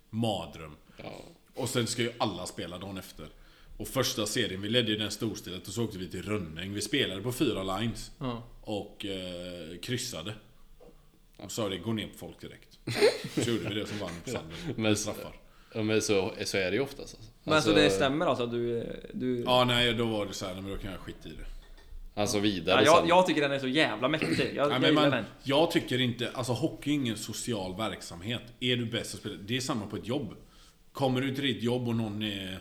Madröm. 0.10 0.76
Ja. 0.98 1.12
Och 1.56 1.70
sen 1.70 1.88
ska 1.88 2.02
ju 2.02 2.12
alla 2.18 2.46
spela 2.46 2.78
dagen 2.78 2.98
efter. 2.98 3.28
Och 3.78 3.88
första 3.88 4.26
serien, 4.26 4.62
vi 4.62 4.70
ledde 4.70 4.92
ju 4.92 4.98
den 4.98 5.12
storstilet 5.12 5.68
och 5.68 5.74
så 5.74 5.84
åkte 5.84 5.98
vi 5.98 6.08
till 6.08 6.24
Rönning. 6.24 6.74
Vi 6.74 6.82
spelade 6.82 7.22
på 7.22 7.32
fyra 7.32 7.80
lines. 7.80 8.12
Ja. 8.20 8.44
Och 8.62 9.06
eh, 9.06 9.78
kryssade. 9.82 10.34
Och 11.38 11.52
sa 11.52 11.70
det, 11.70 11.78
gå 11.78 11.94
ner 11.94 12.08
på 12.08 12.18
folk 12.18 12.42
direkt. 12.42 12.80
Så 13.44 13.52
gjorde 13.52 13.70
vi 13.70 13.76
det 13.76 13.88
som 13.88 14.00
vann 14.00 14.12
på 14.24 14.30
sanden. 14.30 14.58
Med 14.76 14.98
straffar. 14.98 15.36
Ja, 15.74 15.84
men 15.84 16.02
så, 16.02 16.34
så 16.46 16.58
är 16.58 16.72
det 16.72 16.76
ju 16.76 16.82
oftast 16.82 17.16
alltså. 17.16 17.32
Men 17.44 17.54
alltså, 17.54 17.70
så 17.70 17.76
det 17.76 17.90
stämmer 17.90 18.26
alltså 18.26 18.44
att 18.44 18.52
du... 18.52 18.96
du... 19.14 19.44
Ja, 19.46 19.64
nej, 19.66 19.94
då 19.94 20.06
var 20.06 20.26
det 20.26 20.34
så 20.34 20.46
här, 20.46 20.56
men 20.56 20.72
då 20.72 20.78
kan 20.78 20.92
jag 20.92 21.00
skita 21.00 21.30
i 21.30 21.32
det. 21.32 21.46
Alltså 22.22 22.40
vidare 22.40 22.84
Ja, 22.86 23.00
jag, 23.00 23.10
jag 23.10 23.26
tycker 23.26 23.42
den 23.42 23.52
är 23.52 23.60
så 23.60 23.68
jävla 23.68 24.08
mäktig. 24.08 24.52
Jag, 24.56 24.70
Nej, 24.70 24.80
jag 24.82 24.94
man, 24.94 25.10
den. 25.10 25.26
jag 25.44 25.72
tycker 25.72 26.02
inte, 26.02 26.32
alltså 26.34 26.54
hockey 26.54 26.90
är 26.90 26.94
ingen 26.94 27.18
social 27.18 27.78
verksamhet. 27.78 28.42
Är 28.60 28.76
du 28.76 28.86
bäst 28.86 29.14
att 29.14 29.20
spela, 29.20 29.36
det 29.36 29.58
är 29.58 29.62
samma 29.62 29.86
på 29.86 29.96
ett 29.96 30.08
jobb. 30.08 30.36
Kommer 30.92 31.22
du 31.22 31.36
till 31.36 31.44
ditt 31.44 31.64
jobb 31.64 31.88
och 31.88 31.96
någon 31.96 32.24
är 32.24 32.60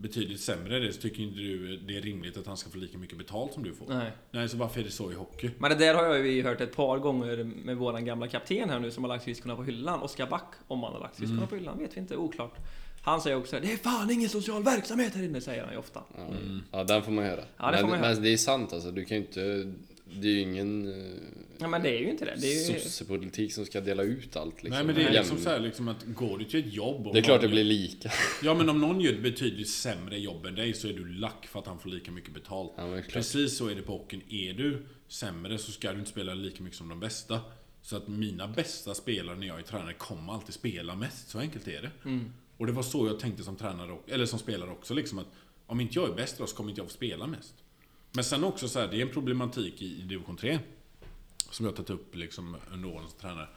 betydligt 0.00 0.40
sämre 0.40 0.76
än 0.76 0.82
det 0.82 0.92
så 0.92 1.00
tycker 1.00 1.22
inte 1.22 1.38
du 1.38 1.76
det 1.76 1.96
är 1.96 2.00
rimligt 2.02 2.36
att 2.36 2.46
han 2.46 2.56
ska 2.56 2.70
få 2.70 2.78
lika 2.78 2.98
mycket 2.98 3.18
betalt 3.18 3.52
som 3.52 3.62
du 3.62 3.74
får. 3.74 3.86
Nej. 3.88 4.12
Nej, 4.30 4.48
så 4.48 4.56
varför 4.56 4.80
är 4.80 4.84
det 4.84 4.90
så 4.90 5.12
i 5.12 5.14
hockey? 5.14 5.50
Men 5.58 5.70
det 5.70 5.76
där 5.76 5.94
har 5.94 6.04
jag 6.04 6.26
ju 6.26 6.42
hört 6.42 6.60
ett 6.60 6.76
par 6.76 6.98
gånger 6.98 7.44
med 7.44 7.76
våran 7.76 8.04
gamla 8.04 8.28
kapten 8.28 8.70
här 8.70 8.78
nu 8.78 8.90
som 8.90 9.04
har 9.04 9.08
lagt 9.08 9.22
skridskorna 9.22 9.56
på 9.56 9.62
hyllan. 9.62 10.02
Oskar 10.02 10.26
Back, 10.26 10.54
om 10.66 10.82
han 10.82 10.92
har 10.92 11.00
lagt 11.00 11.16
skridskorna 11.16 11.46
på 11.46 11.56
hyllan, 11.56 11.78
vet 11.78 11.96
vi 11.96 12.00
inte, 12.00 12.16
oklart. 12.16 12.56
Han 13.02 13.20
säger 13.20 13.36
också 13.36 13.60
det 13.60 13.72
är 13.72 13.76
fan 13.76 14.10
ingen 14.10 14.28
social 14.28 14.62
verksamhet 14.62 15.14
här 15.14 15.22
inne, 15.22 15.40
säger 15.40 15.64
han 15.64 15.72
ju 15.72 15.78
ofta. 15.78 16.02
Ja, 16.16 16.26
ja, 16.72 16.84
den 16.84 17.02
får 17.02 17.12
man 17.12 17.24
höra. 17.24 17.44
Ja, 17.56 17.66
det 17.66 17.72
men, 17.72 17.80
får 17.80 17.88
man 17.88 17.98
höra. 17.98 18.14
men 18.14 18.22
det 18.22 18.32
är 18.32 18.36
sant 18.36 18.72
alltså. 18.72 18.90
Du 18.90 19.04
kan 19.04 19.16
ju 19.16 19.22
inte... 19.22 19.72
Det 20.12 20.28
är 20.28 20.32
ju 20.32 20.40
ingen 20.40 20.88
eh, 20.88 21.18
Ja 21.60 21.68
men 21.68 21.82
det 21.82 21.88
är 21.88 22.00
ju 22.00 22.10
inte 22.10 22.24
det. 22.24 22.34
Det 22.40 22.46
är 22.46 22.72
ju... 22.72 22.80
sossepolitik 22.80 23.52
som 23.52 23.66
ska 23.66 23.80
dela 23.80 24.02
ut 24.02 24.36
allt 24.36 24.62
liksom. 24.62 24.70
Nej 24.70 24.84
men 24.84 24.94
det 24.94 25.02
är 25.02 25.12
liksom 25.12 25.38
så 25.38 25.48
här, 25.48 25.60
liksom 25.60 25.88
att 25.88 26.04
går 26.04 26.38
du 26.38 26.44
till 26.44 26.60
ett 26.60 26.72
jobb 26.72 27.06
och 27.06 27.14
Det 27.14 27.20
är 27.20 27.22
klart 27.22 27.40
det 27.40 27.48
blir 27.48 27.64
lika. 27.64 28.10
Ja 28.42 28.54
men 28.54 28.68
om 28.68 28.80
någon 28.80 29.00
gör 29.00 29.12
ett 29.12 29.22
betydligt 29.22 29.68
sämre 29.68 30.18
jobb 30.18 30.46
än 30.46 30.54
dig 30.54 30.74
så 30.74 30.88
är 30.88 30.92
du 30.92 31.08
lack 31.08 31.46
för 31.46 31.58
att 31.58 31.66
han 31.66 31.78
får 31.78 31.90
lika 31.90 32.10
mycket 32.10 32.34
betalt. 32.34 32.72
Ja. 32.76 32.98
Precis 33.12 33.56
så 33.56 33.68
är 33.68 33.74
det 33.74 33.82
på 33.82 33.92
hockeyn. 33.92 34.22
Är 34.28 34.52
du 34.52 34.86
sämre 35.08 35.58
så 35.58 35.72
ska 35.72 35.92
du 35.92 35.98
inte 35.98 36.10
spela 36.10 36.34
lika 36.34 36.62
mycket 36.62 36.78
som 36.78 36.88
de 36.88 37.00
bästa. 37.00 37.40
Så 37.82 37.96
att 37.96 38.08
mina 38.08 38.48
bästa 38.48 38.94
spelare 38.94 39.36
när 39.36 39.46
jag 39.46 39.58
är 39.58 39.62
tränare 39.62 39.94
kommer 39.94 40.32
alltid 40.32 40.54
spela 40.54 40.94
mest. 40.94 41.28
Så 41.28 41.38
enkelt 41.38 41.68
är 41.68 41.82
det. 41.82 41.90
Mm. 42.04 42.32
Och 42.56 42.66
det 42.66 42.72
var 42.72 42.82
så 42.82 43.06
jag 43.06 43.20
tänkte 43.20 43.42
som 43.42 43.56
tränare, 43.56 43.96
eller 44.06 44.26
som 44.26 44.38
spelare 44.38 44.70
också. 44.70 44.94
Liksom 44.94 45.18
att 45.18 45.26
om 45.66 45.80
inte 45.80 45.98
jag 45.98 46.08
är 46.08 46.14
bäst 46.14 46.38
då 46.38 46.46
så 46.46 46.56
kommer 46.56 46.70
inte 46.70 46.80
jag 46.80 46.88
få 46.88 46.94
spela 46.94 47.26
mest. 47.26 47.54
Men 48.12 48.24
sen 48.24 48.44
också 48.44 48.68
så 48.68 48.80
här, 48.80 48.88
det 48.88 48.96
är 48.96 49.02
en 49.02 49.12
problematik 49.12 49.82
i, 49.82 50.00
i 50.00 50.02
division 50.02 50.36
3. 50.36 50.58
Som 51.50 51.66
jag 51.66 51.72
har 51.72 51.76
tagit 51.76 51.90
upp 51.90 52.14
liksom 52.16 52.56
under 52.72 52.88
åren 52.88 53.08
som 53.08 53.18
tränare. 53.20 53.48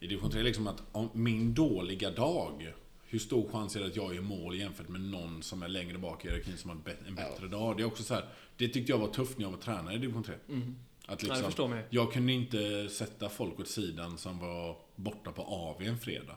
I 0.00 0.06
division 0.06 0.30
3 0.30 0.42
liksom 0.42 0.66
att 0.66 0.82
om 0.92 1.08
min 1.12 1.54
dåliga 1.54 2.10
dag. 2.10 2.72
Hur 3.06 3.18
stor 3.18 3.50
chans 3.52 3.76
är 3.76 3.80
det 3.80 3.86
att 3.86 3.96
jag 3.96 4.10
är 4.10 4.18
i 4.18 4.20
mål 4.20 4.56
jämfört 4.58 4.88
med 4.88 5.00
någon 5.00 5.42
som 5.42 5.62
är 5.62 5.68
längre 5.68 5.98
bak 5.98 6.24
i 6.24 6.28
hierarkin 6.28 6.56
som 6.56 6.70
har 6.70 6.76
en 6.76 6.82
bä- 6.82 7.08
en 7.08 7.14
bättre 7.14 7.46
dag? 7.48 7.76
Det 7.76 7.82
är 7.82 7.86
också 7.86 8.02
så 8.02 8.14
här, 8.14 8.24
Det 8.56 8.68
tyckte 8.68 8.92
jag 8.92 8.98
var 8.98 9.08
tufft 9.08 9.38
när 9.38 9.44
jag 9.44 9.50
var 9.50 9.58
tränare 9.58 9.94
i 9.94 9.98
division 9.98 10.22
3. 10.24 10.34
Att 10.34 10.48
Mm. 10.48 10.76
Ja, 11.06 11.12
liksom, 11.12 11.36
jag 11.36 11.44
förstår 11.44 11.68
mig. 11.68 11.84
jag 11.90 12.12
kunde 12.12 12.32
inte 12.32 12.88
sätta 12.88 13.28
folk 13.28 13.60
åt 13.60 13.68
sidan 13.68 14.18
som 14.18 14.38
var 14.38 14.76
borta 14.96 15.32
på 15.32 15.42
AV 15.42 15.82
en 15.82 15.98
fredag. 15.98 16.36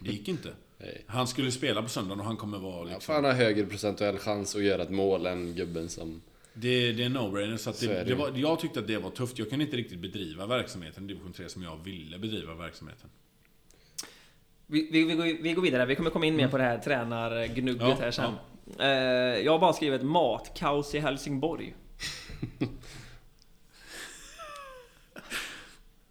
Det 0.00 0.10
gick 0.10 0.28
inte. 0.28 0.54
Han 1.06 1.26
skulle 1.26 1.52
spela 1.52 1.82
på 1.82 1.88
söndagen 1.88 2.20
och 2.20 2.26
han 2.26 2.36
kommer 2.36 2.58
vara 2.58 2.76
Ja, 2.78 2.84
liksom... 2.84 3.00
för 3.00 3.12
han 3.14 3.24
har 3.24 3.32
högre 3.32 3.66
procentuell 3.66 4.18
chans 4.18 4.56
att 4.56 4.62
göra 4.62 4.82
ett 4.82 4.90
mål 4.90 5.26
än 5.26 5.54
gubben 5.54 5.88
som... 5.88 6.22
Det, 6.54 6.92
det 6.92 7.02
är 7.02 7.06
en 7.06 7.16
no-brainer. 7.16 7.56
Så, 7.56 7.70
att 7.70 7.76
Så 7.76 7.84
är 7.84 7.88
det, 7.88 7.94
det 7.94 8.04
det 8.04 8.14
var, 8.14 8.32
jag 8.36 8.60
tyckte 8.60 8.80
att 8.80 8.86
det 8.86 8.98
var 8.98 9.10
tufft. 9.10 9.38
Jag 9.38 9.50
kunde 9.50 9.64
inte 9.64 9.76
riktigt 9.76 9.98
bedriva 9.98 10.46
verksamheten 10.46 11.04
i 11.04 11.06
division 11.08 11.32
3 11.32 11.48
som 11.48 11.62
jag 11.62 11.84
ville 11.84 12.18
bedriva 12.18 12.54
verksamheten. 12.54 13.10
Vi, 14.66 14.88
vi, 14.92 15.04
vi, 15.04 15.14
går, 15.14 15.42
vi 15.42 15.52
går 15.52 15.62
vidare, 15.62 15.86
vi 15.86 15.94
kommer 15.96 16.10
komma 16.10 16.26
in 16.26 16.36
mer 16.36 16.48
på 16.48 16.58
det 16.58 16.64
här 16.64 16.78
tränargnugget 16.78 17.82
Ja, 17.82 17.96
här 18.00 18.10
sen. 18.10 18.32
Eh, 18.80 18.86
jag 19.44 19.52
har 19.52 19.58
bara 19.58 19.72
skrivit 19.72 20.02
matkaos 20.02 20.94
i 20.94 20.98
Helsingborg. 20.98 21.74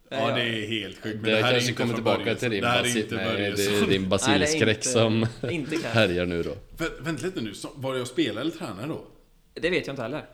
Ja, 0.10 0.30
Eh, 0.30 0.36
det 0.36 0.42
är 0.42 0.68
helt 0.68 0.98
sjukt. 1.04 1.16
Men 1.22 1.24
Det, 1.32 1.32
här 1.32 1.38
är 1.38 1.52
kanske 1.52 1.70
inte 1.70 1.82
kommer 1.82 1.94
tillbaka 1.94 2.36
till 2.36 2.52
din, 2.52 2.62
Det 2.62 2.68
här 2.68 2.80
är 2.80 2.84
basi- 2.84 3.02
inte 3.04 3.16
nej, 3.16 3.52
det 3.52 3.86
din 3.88 4.02
Nej, 4.02 4.10
basilskräck 4.10 4.84
det 4.84 4.90
är 4.90 4.94
som 4.94 5.28
inte, 5.52 5.76
inte 5.76 5.88
härjar 5.88 6.26
nu 6.26 6.44
då. 6.44 6.56
Vä- 6.78 6.92
Vänta 7.04 7.26
lite 7.26 7.42
nu, 7.42 7.54
var 7.76 7.96
jag 7.96 8.08
spelare 8.08 8.42
eller 8.42 8.52
tränare 8.52 8.88
då? 8.88 9.06
Det 9.54 9.70
vet 9.70 9.88
jag 9.88 9.94
inte 9.94 10.02
heller. 10.04 10.26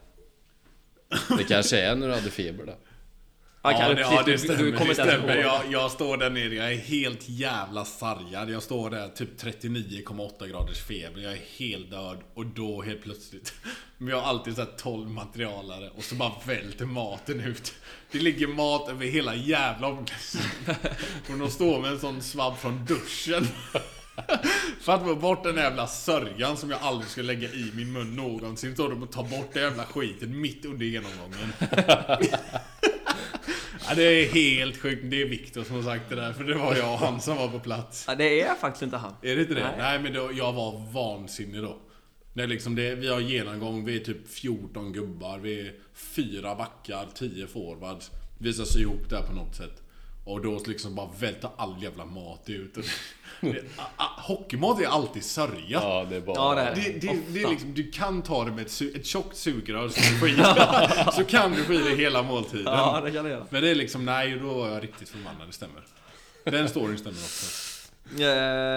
Det 1.38 1.44
kanske 1.44 1.80
är 1.80 1.96
när 1.96 2.08
du 2.08 2.14
hade 2.14 2.32
feber 2.32 2.66
då. 2.66 2.78
Ja, 3.62 3.72
kan- 3.72 3.96
det, 3.96 4.02
ja, 4.02 4.24
det 4.26 4.32
du- 4.32 4.38
stämmer. 4.38 4.64
du 4.64 4.72
kommer 4.78 4.96
det 4.96 5.04
stämmer. 5.04 5.36
Jag, 5.38 5.62
jag 5.72 5.92
står 5.92 6.18
där 6.18 6.30
nere, 6.30 6.56
jag 6.56 6.72
är 6.74 6.78
helt 6.78 7.30
jävla 7.30 7.86
sargad. 7.86 8.50
Jag 8.50 8.64
står 8.64 8.90
där 8.90 9.08
typ 9.08 9.42
39,8 9.44 10.48
graders 10.48 10.80
feber. 10.82 11.22
Jag 11.22 11.32
är 11.34 11.42
helt 11.58 11.92
död 11.92 12.18
och 12.34 12.46
då 12.46 12.82
helt 12.82 13.02
plötsligt. 13.04 13.54
Men 13.98 14.08
jag 14.08 14.22
har 14.22 14.30
alltid 14.30 14.58
här 14.58 14.68
12 14.78 15.10
materialare 15.10 15.90
och 15.90 16.04
så 16.04 16.16
bara 16.16 16.32
välter 16.46 16.86
maten 16.86 17.40
ut. 17.40 17.74
Det 18.12 18.20
ligger 18.20 18.48
mat 18.48 18.90
över 18.90 19.06
hela 19.06 19.36
jävla 19.36 19.88
omklädningsrummet. 19.88 21.00
Och 21.32 21.38
de 21.40 21.50
står 21.50 21.80
med 21.82 21.92
en 21.92 22.00
sån 22.00 22.22
svabb 22.22 22.58
från 22.58 22.86
duschen. 22.86 23.48
För 24.90 24.96
att 24.96 25.04
få 25.04 25.16
bort 25.16 25.44
den 25.44 25.56
jävla 25.56 25.88
sörjan 25.88 26.58
som 26.58 26.70
jag 26.70 26.80
aldrig 26.82 27.10
ska 27.10 27.22
lägga 27.22 27.50
i 27.50 27.72
min 27.76 27.92
mun 27.92 28.16
någonsin. 28.16 28.74
Står 28.74 28.90
de 28.90 29.04
och 29.04 29.12
tar 29.12 29.24
bort 29.24 29.54
den 29.54 29.64
jävla 29.64 29.86
skiten 29.86 30.42
mitt 30.42 30.66
under 30.66 30.86
genomgången. 30.86 31.54
Ja, 33.90 33.96
det 33.96 34.04
är 34.04 34.30
helt 34.30 34.78
sjukt. 34.78 35.02
Det 35.04 35.22
är 35.22 35.26
Viktor 35.26 35.64
som 35.64 35.76
har 35.76 35.84
sagt 35.84 36.10
det 36.10 36.16
där. 36.16 36.34
För 36.34 36.44
det 36.44 36.54
var 36.54 36.76
jag 36.76 36.94
och 36.94 37.00
han 37.00 37.22
som 37.22 37.38
var 37.38 37.48
på 37.48 37.60
plats. 37.60 38.06
Ja, 38.08 38.16
det 38.16 38.42
är 38.42 38.56
faktiskt 38.56 38.84
inte 38.84 38.98
han. 38.98 39.14
Är 39.22 39.36
det 39.36 39.42
inte 39.42 39.54
det? 39.54 39.62
Nej. 39.62 39.76
Nej, 39.78 40.00
men 40.00 40.14
då, 40.14 40.32
jag 40.34 40.54
var 40.54 40.92
vansinnig 40.94 41.62
då. 41.62 41.78
Det 42.34 42.44
är 42.44 42.48
liksom 42.48 42.76
det, 42.76 42.96
vi 42.96 43.08
har 43.08 43.20
genomgång, 43.20 43.86
vi 43.86 43.96
är 43.96 44.00
typ 44.06 44.30
14 44.30 44.94
gubbar, 44.94 45.40
vi 45.40 45.68
är 45.68 45.74
fyra 45.94 46.56
backar, 46.56 47.08
10 47.16 47.48
forwards. 47.48 48.12
Vi 48.38 48.54
ska 48.54 48.66
sy 48.66 48.80
ihop 48.82 49.10
det 49.10 49.16
här 49.16 49.24
på 49.24 49.34
något 49.34 49.56
sätt. 49.56 49.84
Och 50.30 50.42
då 50.42 50.60
liksom 50.66 50.96
bara 50.96 51.10
välta 51.20 51.50
all 51.56 51.84
jävla 51.84 52.06
mat 52.06 52.50
ut. 52.50 52.78
Och 52.78 52.84
det, 53.42 53.60
a, 53.78 53.84
a, 53.96 54.04
hockeymat 54.18 54.82
är 54.82 54.86
alltid 54.88 55.24
sörja. 55.24 55.54
Ja, 55.70 56.06
det 56.10 56.16
är 56.16 56.22
bara... 56.22 56.36
Ja, 56.36 56.56
det 56.56 56.62
är 56.62 56.76
Det, 56.76 57.08
det, 57.08 57.18
det 57.28 57.44
är 57.44 57.50
liksom, 57.50 57.74
du 57.74 57.92
kan 57.92 58.22
ta 58.22 58.46
det 58.46 58.52
med 58.52 58.62
ett, 58.62 58.68
su- 58.68 58.96
ett 58.96 59.06
tjockt 59.06 59.36
sugrör 59.38 59.90
så, 59.90 60.00
du 60.00 60.18
får 60.20 60.30
i 60.30 60.36
det. 60.36 61.08
så 61.14 61.24
kan 61.24 61.52
du 61.52 61.64
få 61.64 61.74
i 61.74 61.78
dig 61.78 61.96
hela 61.98 62.24
måltiden. 62.24 62.64
Ja, 62.66 63.02
det 63.06 63.12
kan 63.12 63.24
det 63.24 63.30
göra. 63.32 63.46
Men 63.50 63.62
det 63.64 63.70
är 63.70 63.76
liksom, 63.76 64.06
nej, 64.06 64.40
då 64.40 64.54
var 64.54 64.70
jag 64.70 64.84
riktigt 64.84 65.10
förbannad, 65.10 65.48
det 65.48 65.54
stämmer. 65.54 65.84
Den 66.44 66.70
storyn 66.70 66.98
stämmer 66.98 67.18
också. 67.18 67.46
Eh, 68.20 68.26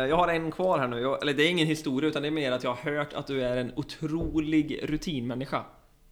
Jag 0.08 0.16
har 0.16 0.28
en 0.28 0.50
kvar 0.52 0.78
här 0.78 0.88
nu. 0.88 1.00
Jag, 1.00 1.22
eller 1.22 1.34
det 1.34 1.42
är 1.42 1.48
ingen 1.50 1.66
historia, 1.66 2.10
utan 2.10 2.22
det 2.22 2.28
är 2.28 2.32
mer 2.32 2.52
att 2.52 2.64
jag 2.64 2.74
har 2.74 2.92
hört 2.92 3.12
att 3.12 3.26
du 3.26 3.42
är 3.44 3.56
en 3.56 3.72
otrolig 3.76 4.80
rutinmänniska. 4.82 5.64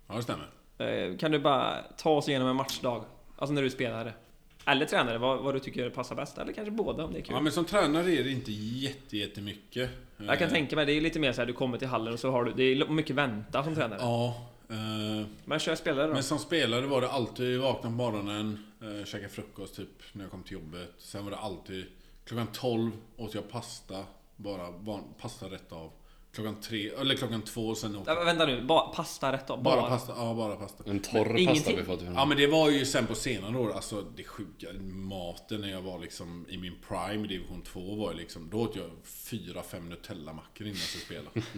Ja, 0.09 0.15
det 0.17 0.23
stämmer. 0.23 0.47
Eh, 0.79 1.17
Kan 1.17 1.31
du 1.31 1.39
bara 1.39 1.77
ta 1.97 2.11
oss 2.11 2.29
igenom 2.29 2.49
en 2.49 2.57
matchdag? 2.57 3.05
Alltså 3.37 3.55
när 3.55 3.63
du 3.63 3.71
spelade. 3.71 4.13
Eller 4.67 4.87
tränare, 4.87 5.19
vad, 5.19 5.39
vad 5.43 5.55
du 5.55 5.59
tycker 5.61 5.91
passar 5.91 6.17
bäst. 6.17 6.39
Eller 6.39 6.53
kanske 6.53 6.71
båda 6.71 7.05
om 7.05 7.13
det 7.13 7.19
är 7.19 7.23
kul. 7.23 7.35
Ja, 7.35 7.41
men 7.41 7.53
som 7.53 7.65
tränare 7.65 8.13
är 8.13 8.25
det 8.25 8.31
inte 8.31 8.53
jätte, 8.53 9.17
jättemycket. 9.17 9.91
Jag 10.17 10.39
kan 10.39 10.49
Eh, 10.49 10.53
tänka 10.55 10.77
mig, 10.77 10.87
det 10.87 10.93
är 10.93 11.01
lite 11.01 11.19
mer 11.19 11.33
så 11.33 11.41
här, 11.41 11.47
du 11.47 11.53
kommer 11.53 11.79
till 11.79 11.89
hallen 11.89 12.13
och 12.15 12.21
så 12.21 12.31
har 12.31 12.45
du, 12.45 12.53
det 12.53 12.63
är 12.63 12.87
mycket 12.89 13.17
vänta 13.17 13.65
som 13.65 13.75
tränare. 13.75 13.99
Ja. 14.01 14.47
eh, 14.69 15.27
Men 15.45 15.59
kör 15.59 15.75
spelare 15.75 16.07
då. 16.07 16.13
Men 16.15 16.23
som 16.23 16.39
spelare 16.39 16.87
var 16.87 17.01
det 17.01 17.09
alltid 17.11 17.61
vakna 17.61 17.83
på 17.83 17.95
morgonen, 17.97 18.65
eh, 18.83 19.05
käka 19.05 19.29
frukost 19.29 19.77
typ 19.77 19.89
när 20.13 20.25
jag 20.25 20.31
kom 20.31 20.43
till 20.43 20.53
jobbet. 20.53 20.93
Sen 20.99 21.25
var 21.25 21.31
det 21.31 21.37
alltid 21.37 21.85
klockan 22.25 22.47
12 22.53 22.91
åt 23.17 23.35
jag 23.35 23.51
pasta, 23.51 24.05
bara 24.37 24.67
pasta 25.21 25.47
rätt 25.47 25.73
av. 25.73 25.91
Klockan 26.33 26.61
tre, 26.61 26.89
eller 26.89 27.15
klockan 27.15 27.43
två 27.43 27.75
sen 27.75 27.97
åt 27.97 28.03
Ja, 28.07 28.15
jag 28.15 28.25
vänta 28.25 28.47
nu, 28.47 28.63
bara 28.65 28.89
pasta 28.89 29.33
rätt 29.33 29.47
då. 29.47 29.57
bara 29.57 29.83
pasta. 29.83 30.13
Ja, 30.17 30.35
bara 30.35 30.57
pasta. 30.57 30.85
En 30.87 31.01
torr 31.01 31.19
Men 31.19 31.27
pasta 31.27 31.39
ingenting. 31.39 31.77
vi 31.77 31.83
fått 31.85 32.03
Ja 32.15 32.25
men 32.25 32.37
det 32.37 32.47
var 32.47 32.71
ju 32.71 32.85
sen 32.87 33.07
på 33.07 33.15
senare 33.15 33.59
år, 33.59 33.73
alltså 33.73 34.03
det 34.17 34.25
sjuka, 34.25 34.67
maten 34.83 35.61
när 35.61 35.71
jag 35.71 35.83
var 35.83 35.99
liksom 35.99 36.47
i 36.49 36.59
min 36.59 36.75
prime 36.89 37.25
i 37.25 37.29
division 37.29 37.63
2 37.63 37.95
var 37.95 38.13
ju 38.13 38.19
liksom, 38.19 38.51
då 38.51 38.59
åt 38.61 38.77
jag 38.77 38.91
fyra, 39.05 39.63
fem 39.63 39.89
Nutella-mackor 39.89 40.67
innan 40.67 40.79
jag 40.79 40.89
skulle 40.89 41.05
spela. 41.05 41.31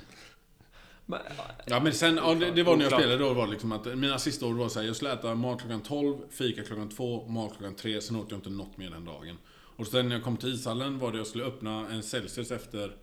Men, 1.06 1.20
Ja 1.66 1.80
men 1.80 1.92
sen, 1.92 2.16
ja, 2.16 2.34
det, 2.34 2.50
det 2.50 2.62
var 2.62 2.76
när 2.76 2.84
jag 2.84 2.92
spelade 2.92 3.18
då 3.18 3.32
var 3.32 3.44
det 3.46 3.52
liksom 3.52 3.72
att 3.72 3.98
mina 3.98 4.18
sista 4.18 4.46
år 4.46 4.52
var 4.54 4.68
så 4.68 4.80
här, 4.80 4.86
jag 4.86 4.96
skulle 4.96 5.12
äta 5.12 5.34
mat 5.34 5.60
klockan 5.60 5.80
12, 5.82 6.16
fika 6.30 6.62
klockan 6.64 6.88
2, 6.88 7.28
mat 7.28 7.52
klockan 7.58 7.74
3, 7.74 8.00
sen 8.00 8.16
åt 8.16 8.30
jag 8.30 8.38
inte 8.38 8.50
något 8.50 8.76
mer 8.76 8.90
den 8.90 9.04
dagen. 9.04 9.38
Och 9.76 9.86
sen 9.86 10.08
när 10.08 10.14
jag 10.16 10.24
kom 10.24 10.36
till 10.36 10.54
ishallen 10.54 10.98
var 10.98 11.12
det 11.12 11.18
jag 11.18 11.26
skulle 11.26 11.44
öppna 11.44 11.88
en 11.90 12.02
Celsius 12.02 12.50
efter 12.50 12.96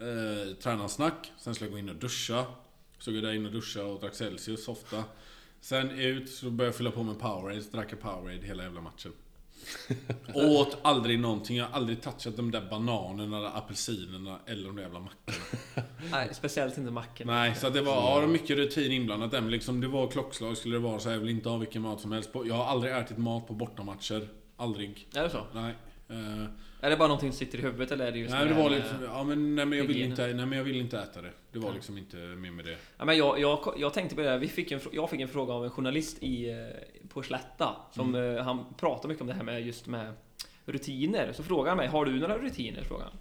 eh, 0.00 0.54
tränarsnack, 0.54 1.32
sen 1.38 1.54
skulle 1.54 1.68
jag 1.68 1.72
gå 1.72 1.78
in 1.78 1.88
och 1.88 1.96
duscha. 1.96 2.46
Så 2.98 3.10
gick 3.10 3.24
jag 3.24 3.30
där 3.30 3.34
in 3.34 3.46
och 3.46 3.52
duscha 3.52 3.84
och 3.84 4.00
drack 4.00 4.14
Celsius 4.14 4.68
ofta. 4.68 5.04
Sen 5.60 5.90
ut, 5.90 6.30
så 6.30 6.50
började 6.50 6.68
jag 6.68 6.74
fylla 6.74 6.90
på 6.90 7.02
med 7.02 7.18
Powerade, 7.18 7.62
så 7.62 7.76
drack 7.76 7.92
jag 7.92 8.00
Powerade 8.00 8.46
hela 8.46 8.62
jävla 8.62 8.80
matchen. 8.80 9.12
Åt 10.34 10.78
aldrig 10.82 11.20
någonting. 11.20 11.56
Jag 11.56 11.64
har 11.64 11.72
aldrig 11.72 12.02
touchat 12.02 12.36
de 12.36 12.50
där 12.50 12.68
bananerna, 12.70 13.38
eller 13.38 13.58
apelsinerna 13.58 14.38
eller 14.46 14.66
de 14.66 14.76
där 14.76 14.82
jävla 14.82 15.00
mackorna. 15.00 15.86
Nej, 16.10 16.28
speciellt 16.32 16.78
inte 16.78 16.90
macken. 16.90 17.26
Nej, 17.26 17.54
så 17.54 17.66
att 17.66 17.74
det 17.74 17.82
var 17.82 18.20
ja, 18.20 18.26
mycket 18.26 18.56
rutin 18.56 18.92
inblandat 18.92 19.30
där. 19.30 19.40
Men 19.40 19.50
liksom, 19.50 19.80
det 19.80 19.88
var 19.88 20.10
klockslag 20.10 20.56
skulle 20.56 20.76
det 20.76 20.80
vara 20.80 20.98
så 20.98 21.10
jag 21.10 21.18
vill 21.18 21.28
inte 21.28 21.48
ha 21.48 21.56
vilken 21.56 21.82
mat 21.82 22.00
som 22.00 22.12
helst. 22.12 22.30
Jag 22.44 22.54
har 22.54 22.64
aldrig 22.64 22.92
ätit 22.92 23.18
mat 23.18 23.46
på 23.46 23.54
bortamatcher. 23.54 24.28
Aldrig. 24.56 25.08
Är 25.14 25.22
det 25.22 25.30
så? 25.30 25.46
Nej. 25.54 25.74
Eh, 26.08 26.44
Är 26.80 26.90
det 26.90 26.96
bara 26.96 27.08
någonting 27.08 27.32
som 27.32 27.38
sitter 27.38 27.58
i 27.58 27.62
huvudet 27.62 27.90
eller 27.92 28.06
är 28.06 28.12
det 28.12 28.18
just 28.18 28.34
nej, 28.34 28.46
det 28.48 28.54
var 28.54 28.70
lite... 28.70 28.94
Ja, 29.04 29.24
men, 29.24 29.54
nej, 29.54 29.66
men 29.66 29.78
jag 29.78 29.84
vill 29.84 30.02
inte, 30.02 30.26
nej, 30.26 30.46
men 30.46 30.58
jag 30.58 30.64
vill 30.64 30.76
inte 30.76 30.98
äta 30.98 31.22
det. 31.22 31.30
Det 31.52 31.58
var 31.58 31.72
liksom 31.72 31.98
inte 31.98 32.16
mer 32.16 32.50
med 32.50 32.64
det. 32.64 32.76
Ja, 32.98 33.04
men 33.04 33.16
jag, 33.16 33.40
jag, 33.40 33.74
jag 33.76 33.94
tänkte 33.94 34.14
på 34.14 34.20
det, 34.22 34.28
här. 34.28 34.38
vi 34.38 34.48
fick 34.48 34.72
en, 34.72 34.80
jag 34.92 35.10
fick 35.10 35.20
en 35.20 35.28
fråga 35.28 35.54
av 35.54 35.64
en 35.64 35.70
journalist 35.70 36.22
i, 36.22 36.50
eh, 36.50 36.56
på 37.08 37.22
Slätta. 37.22 37.76
Som, 37.92 38.14
Mm. 38.14 38.36
eh, 38.36 38.42
han 38.44 38.64
pratar 38.76 39.08
mycket 39.08 39.20
om 39.20 39.26
det 39.26 39.34
här 39.34 39.42
med 39.42 39.66
just 39.66 39.86
med 39.86 40.12
rutiner. 40.66 41.32
Så 41.32 41.42
frågar 41.42 41.68
han 41.70 41.76
mig, 41.76 41.88
har 41.88 42.04
du 42.04 42.18
några 42.20 42.38
rutiner? 42.38 42.82
Frågar 42.82 43.04
han. 43.04 43.12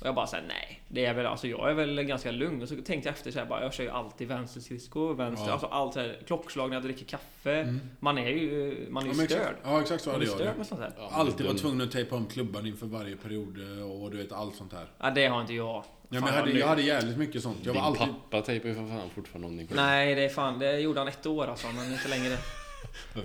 Och 0.00 0.06
jag 0.06 0.14
bara 0.14 0.26
säger 0.26 0.44
nej, 0.48 0.80
det 0.88 1.04
är 1.06 1.14
väl, 1.14 1.26
alltså 1.26 1.48
jag 1.48 1.70
är 1.70 1.74
väl 1.74 2.02
ganska 2.02 2.30
lugn. 2.30 2.62
Och 2.62 2.68
så 2.68 2.74
tänkte 2.74 3.08
jag 3.08 3.16
efter 3.16 3.30
så 3.30 3.38
här, 3.38 3.46
bara, 3.46 3.62
jag 3.62 3.74
kör 3.74 3.84
ju 3.84 3.90
alltid 3.90 4.28
vänsterskridsko, 4.28 5.12
vänster, 5.12 5.46
Ja. 5.46 5.52
alltså 5.52 5.66
allt 5.66 5.94
så 5.94 6.00
här, 6.00 6.18
klockslag 6.26 6.68
när 6.70 6.76
jag 6.76 6.82
dricker 6.84 7.04
kaffe. 7.04 7.54
Mm. 7.60 7.80
Man 8.00 8.18
är 8.18 8.28
ju, 8.28 8.86
man 8.90 9.02
är 9.02 9.06
Ja, 9.06 9.12
ju 9.22 9.26
störd. 9.28 9.38
exakt, 9.40 9.58
ja, 9.64 9.80
exakt 9.80 10.02
så 10.04 10.10
Man 10.10 10.20
hade 10.20 10.30
jag 10.30 10.38
det. 10.38 10.54
med 10.58 10.66
sånt 10.66 10.80
här. 10.80 10.92
Ja, 10.98 11.08
Alltid 11.12 11.46
var 11.46 11.54
tvungen 11.54 11.80
att 11.80 11.92
tejpa 11.92 12.16
om 12.16 12.26
klubban 12.26 12.66
inför 12.66 12.86
varje 12.86 13.16
period 13.16 13.78
eh, 13.78 13.90
och 14.02 14.10
du 14.10 14.16
vet 14.16 14.32
allt 14.32 14.54
sånt 14.56 14.72
här. 14.72 14.86
Ja, 14.98 15.10
det 15.10 15.26
har 15.26 15.40
inte 15.40 15.54
jag. 15.54 15.66
Ja, 15.66 15.84
men 16.08 16.22
jag, 16.26 16.32
hade, 16.32 16.50
jag 16.58 16.66
hade 16.66 16.82
jävligt 16.82 17.16
mycket 17.18 17.42
sånt. 17.42 17.56
Jag 17.62 17.74
Din 17.74 17.82
var 17.82 17.88
alltid... 17.88 18.06
pappa 18.30 18.42
tejpar 18.42 18.68
ju 18.68 18.74
för 18.74 18.86
fan 18.86 19.10
fortfarande 19.14 19.46
om 19.48 19.56
din 19.56 19.66
själv. 19.68 19.80
Nej, 19.80 20.14
det 20.14 20.24
är 20.24 20.28
fan, 20.28 20.58
det 20.58 20.78
gjorde 20.80 21.00
han 21.00 21.08
ett 21.08 21.26
år 21.26 21.46
alltså, 21.46 21.66
men 21.76 21.92
inte 21.92 22.08
längre. 22.08 22.36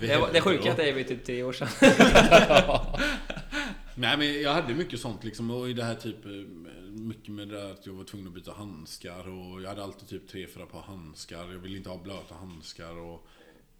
Det, 0.01 0.17
var- 0.19 0.30
det 0.34 0.41
sjuka 0.41 0.67
är 0.67 0.72
att 0.72 0.78
det 0.78 0.89
är 0.89 1.03
typ 1.03 1.26
tre 1.26 1.43
år 1.43 1.53
sedan. 1.53 1.67
Nej 3.95 4.17
men 4.17 4.41
jag 4.41 4.53
hade 4.53 4.74
mycket 4.74 4.99
sånt 4.99 5.24
liksom 5.24 5.51
och 5.51 5.69
i 5.69 5.74
det 5.74 5.84
här 5.84 5.95
typ 5.95 6.26
eh, 6.26 6.32
Mycket 6.91 7.29
med 7.33 7.47
det 7.47 7.57
där 7.61 7.71
att 7.71 7.85
jag 7.85 7.93
var 7.93 8.03
tvungen 8.03 8.27
att 8.27 8.33
byta 8.33 8.51
handskar 8.53 9.29
och 9.29 9.61
jag 9.61 9.69
hade 9.69 9.83
alltid 9.83 10.07
typ 10.09 10.27
tre, 10.27 10.47
fyra 10.47 10.65
par 10.65 10.81
handskar 10.81 11.37
Jag 11.37 11.45
ville 11.45 11.77
inte 11.77 11.89
ha 11.89 11.97
blöta 11.97 12.35
handskar 12.35 12.97
och 12.97 13.27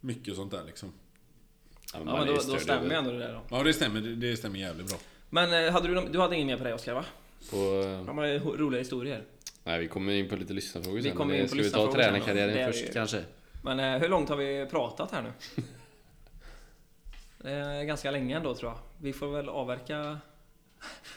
Mycket 0.00 0.36
sånt 0.36 0.50
där 0.50 0.64
liksom 0.64 0.92
Ja, 1.94 1.98
Ja, 2.06 2.16
men 2.16 2.26
då, 2.26 2.32
då 2.34 2.40
stämmer 2.58 2.90
ju 2.90 2.96
ändå 2.96 3.10
det 3.10 3.18
där 3.18 3.32
då. 3.32 3.40
Ja 3.56 3.62
det 3.62 3.72
stämmer, 3.72 4.00
det, 4.00 4.14
det 4.14 4.36
stämmer 4.36 4.58
jävligt 4.58 4.88
bra 4.88 4.98
Men 5.30 5.64
eh, 5.66 5.72
hade 5.72 5.88
du, 5.88 6.08
du 6.08 6.20
hade 6.20 6.34
ingen 6.34 6.46
mer 6.46 6.56
på 6.56 6.64
dig 6.64 6.72
Oskar 6.74 6.94
va? 6.94 7.04
På, 7.50 7.56
Ja, 8.06 8.12
men 8.12 8.24
ho- 8.40 8.56
roliga 8.56 8.78
historier. 8.78 9.24
nej, 9.64 9.80
vi 9.80 9.88
kommer 9.88 10.12
in 10.12 10.28
på 10.28 10.36
lite 10.36 10.52
lyssnarfrågor 10.52 10.96
Vi 10.96 11.02
sen. 11.02 11.16
kommer 11.16 11.32
men 11.34 11.40
in 11.42 11.48
på 11.48 11.54
Ska 11.54 11.62
vi 11.62 11.70
ta 11.70 11.92
tränarkarriären 11.92 12.72
först 12.72 12.88
ju- 12.88 12.92
kanske? 12.92 13.24
Men 13.64 13.80
eh, 13.80 13.98
hur 14.00 14.08
långt 14.08 14.28
har 14.28 14.36
vi 14.36 14.66
pratat 14.70 15.10
här 15.12 15.22
nu? 15.22 15.32
Ganska 17.86 18.10
länge 18.10 18.36
ändå 18.36 18.54
tror 18.54 18.70
jag. 18.70 18.78
Vi 19.00 19.12
får 19.12 19.26
väl 19.32 19.48
avverka... 19.48 20.18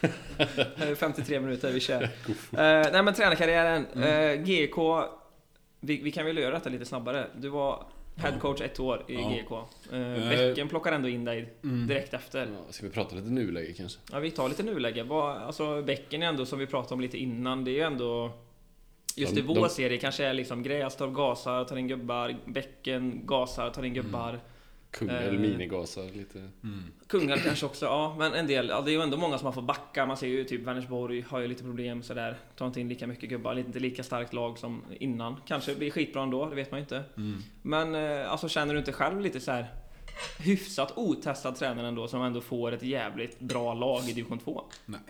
Det 0.36 0.84
är 0.84 0.94
53 0.94 1.40
minuter, 1.40 1.72
vi 1.72 1.80
kör. 1.80 2.02
Eh, 2.52 2.92
nej 2.92 3.02
men 3.02 3.14
tränarkarriären. 3.14 3.86
Mm. 3.94 4.38
Eh, 4.40 4.44
GK. 4.44 4.76
Vi, 5.80 6.00
vi 6.02 6.12
kan 6.12 6.26
väl 6.26 6.38
göra 6.38 6.54
detta 6.54 6.68
lite 6.70 6.84
snabbare. 6.84 7.26
Du 7.38 7.48
var 7.48 7.84
headcoach 8.16 8.60
ett 8.60 8.80
år 8.80 9.04
i 9.08 9.14
Ja. 9.14 9.30
GK. 9.30 9.52
Eh, 9.94 10.28
Bäcken 10.28 10.68
plockar 10.68 10.92
ändå 10.92 11.08
in 11.08 11.24
dig 11.24 11.54
mm. 11.64 11.86
direkt 11.86 12.14
efter. 12.14 12.40
Ja, 12.40 12.72
ska 12.72 12.86
vi 12.86 12.92
prata 12.92 13.14
lite 13.16 13.28
nuläge 13.30 13.72
kanske? 13.72 13.98
Ja, 14.12 14.18
vi 14.18 14.30
tar 14.30 14.48
lite 14.48 14.62
nuläge. 14.62 15.02
Vad- 15.02 15.36
Alltså, 15.36 15.82
bäcken 15.82 16.22
är 16.22 16.26
ändå, 16.26 16.46
som 16.46 16.58
vi 16.58 16.66
pratade 16.66 16.94
om 16.94 17.00
lite 17.00 17.18
innan, 17.18 17.64
det 17.64 17.70
är 17.70 17.74
ju 17.74 17.80
ändå... 17.80 18.30
Just 19.16 19.34
De- 19.34 19.40
i 19.40 19.42
vår 19.42 19.54
de- 19.54 19.68
serie 19.68 19.98
kanske 19.98 20.24
är 20.24 20.34
liksom 20.34 20.62
Grästorp 20.62 21.14
gasar, 21.14 21.64
tar 21.64 21.76
in 21.76 21.88
gubbar, 21.88 22.36
Bäcken 22.46 23.20
gasar, 23.26 23.70
tar 23.70 23.84
in 23.84 23.94
gubbar. 23.94 24.40
Kung 24.98 25.08
Eh. 25.08 25.22
eller 25.26 25.38
minigasar 25.38 26.16
lite. 26.16 26.38
mm. 26.38 26.82
Kungar 27.06 27.36
kanske 27.44 27.66
också, 27.66 27.86
ja. 27.86 28.14
Men 28.18 28.34
en 28.34 28.46
del, 28.46 28.68
ja, 28.68 28.80
det 28.80 28.90
är 28.90 28.92
ju 28.92 29.02
ändå 29.02 29.16
många 29.16 29.38
som 29.38 29.46
har 29.46 29.52
fått 29.52 29.64
backa. 29.64 30.06
Man 30.06 30.16
ser 30.16 30.26
ju 30.26 30.44
typ 30.44 30.60
Vänersborg 30.62 31.20
har 31.28 31.38
ju 31.40 31.48
lite 31.48 31.62
problem 31.62 32.02
sådär. 32.02 32.36
Tar 32.56 32.66
inte 32.66 32.80
in 32.80 32.88
lika 32.88 33.06
mycket 33.06 33.28
gubbar, 33.28 33.58
inte 33.58 33.78
lika 33.78 34.02
starkt 34.02 34.32
lag 34.32 34.58
som 34.58 34.82
innan. 35.00 35.36
Kanske 35.46 35.74
blir 35.74 35.90
skitbra 35.90 36.22
ändå, 36.22 36.48
det 36.48 36.54
vet 36.56 36.70
man 36.70 36.80
ju 36.80 36.82
inte. 36.82 37.02
Mm. 37.16 37.42
Men 37.62 37.94
eh, 37.94 38.32
alltså 38.32 38.48
känner 38.48 38.72
du 38.74 38.78
inte 38.78 38.92
själv 38.92 39.20
lite 39.20 39.40
så 39.40 39.50
här 39.52 39.66
hyfsat 40.38 40.92
otestad 40.96 41.56
tränare 41.56 41.88
ändå 41.88 42.08
som 42.08 42.22
ändå 42.22 42.40
får 42.40 42.72
ett 42.72 42.82
jävligt 42.82 43.40
bra 43.40 43.74
lag 43.74 44.02
i 44.08 44.12
division 44.12 44.38
2? 44.38 44.64
Nej 44.86 45.00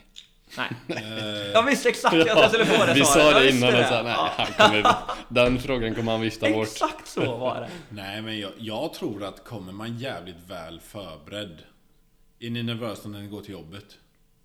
Nej. 0.57 0.71
Eh, 0.89 1.51
Jag 1.53 1.63
visste 1.63 1.89
exakt 1.89 2.15
att 2.15 2.27
jag 2.27 2.51
skulle 2.51 2.67
få 2.67 2.87
det 2.87 2.95
Vi 2.95 3.05
sa 3.05 3.21
Jag 3.21 3.43
det 3.43 3.51
innan 3.51 3.75
och 3.75 3.85
sa 3.87 4.03
nej, 4.03 4.15
han 4.37 4.47
kommer, 4.71 4.95
den 5.29 5.59
frågan 5.59 5.95
kommer 5.95 6.13
han 6.13 6.21
vifta 6.21 6.51
bort. 6.51 6.67
Exakt 6.67 7.09
så 7.09 7.37
var 7.37 7.61
det. 7.61 7.69
Nej 7.95 8.23
men 8.23 8.39
jag, 8.39 8.53
jag 8.59 8.95
tror 8.95 9.25
att 9.25 9.45
kommer 9.45 9.73
man 9.73 9.99
jävligt 9.99 10.37
väl 10.49 10.81
förberedd 10.81 11.59
Är 12.41 12.51
ni 12.51 12.63
nervösa 12.63 13.09
när 13.09 13.21
ni 13.21 13.27
går 13.29 13.41
till 13.41 13.53
jobbet? 13.53 13.85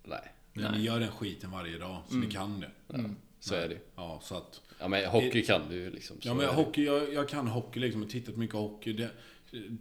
Nej, 0.04 0.32
Men 0.52 0.64
Nej. 0.64 0.78
ni 0.78 0.84
gör 0.86 1.00
den 1.00 1.10
skiten 1.12 1.50
varje 1.50 1.78
dag, 1.78 2.02
så 2.08 2.14
ni 2.14 2.30
kan 2.30 2.60
det 2.60 2.70
så 3.40 3.54
är 3.54 3.68
det 3.68 3.78
Ja, 3.96 4.20
så 4.22 4.36
att 4.36 4.60
Ja 4.80 4.88
men 4.88 5.06
hockey 5.06 5.44
kan 5.44 5.68
du 5.68 5.74
ju 5.74 5.90
liksom. 5.90 6.16
Ja 6.20 6.34
men 6.34 6.46
hockey, 6.48 6.84
jag, 6.84 7.14
jag 7.14 7.28
kan 7.28 7.46
hockey 7.48 7.80
liksom 7.80 8.02
och 8.02 8.10
tittat 8.10 8.36
mycket 8.36 8.56
hockey. 8.56 8.92
Det, 8.92 9.10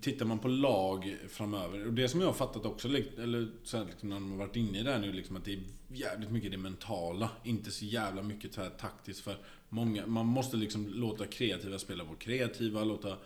tittar 0.02 0.26
man 0.26 0.40
på 0.40 0.48
lag 0.48 1.18
framöver, 1.30 1.88
och 1.88 1.94
det 1.94 2.10
som 2.10 2.20
jag 2.22 2.28
har 2.28 2.34
fattat 2.34 2.66
också, 2.66 2.88
eller 2.88 3.52
så 3.64 3.78
här, 3.78 3.86
liksom, 3.86 4.10
när 4.10 4.20
man 4.20 4.32
har 4.32 4.38
varit 4.38 4.56
inne 4.56 4.80
i 4.80 4.84
det 4.84 4.92
här 4.92 5.00
nu, 5.00 5.12
liksom, 5.12 5.36
att 5.36 5.46
det 5.46 5.54
är 5.54 5.60
jävligt 5.88 6.32
mycket 6.32 6.52
det 6.52 6.58
mentala. 6.58 7.30
Inte 7.44 7.72
så 7.72 7.86
jävla 7.86 8.22
mycket 8.22 8.54
så 8.54 8.62
här, 8.62 8.70
taktiskt 8.70 9.20
för 9.20 9.38
många. 9.70 10.08
Man 10.08 10.26
måste 10.26 10.58
liksom 10.58 10.88
låta 10.88 11.26
kreativa 11.26 11.80
spela 11.80 12.04
vara 12.04 12.16
kreativa, 12.16 12.84
låta 12.84 13.18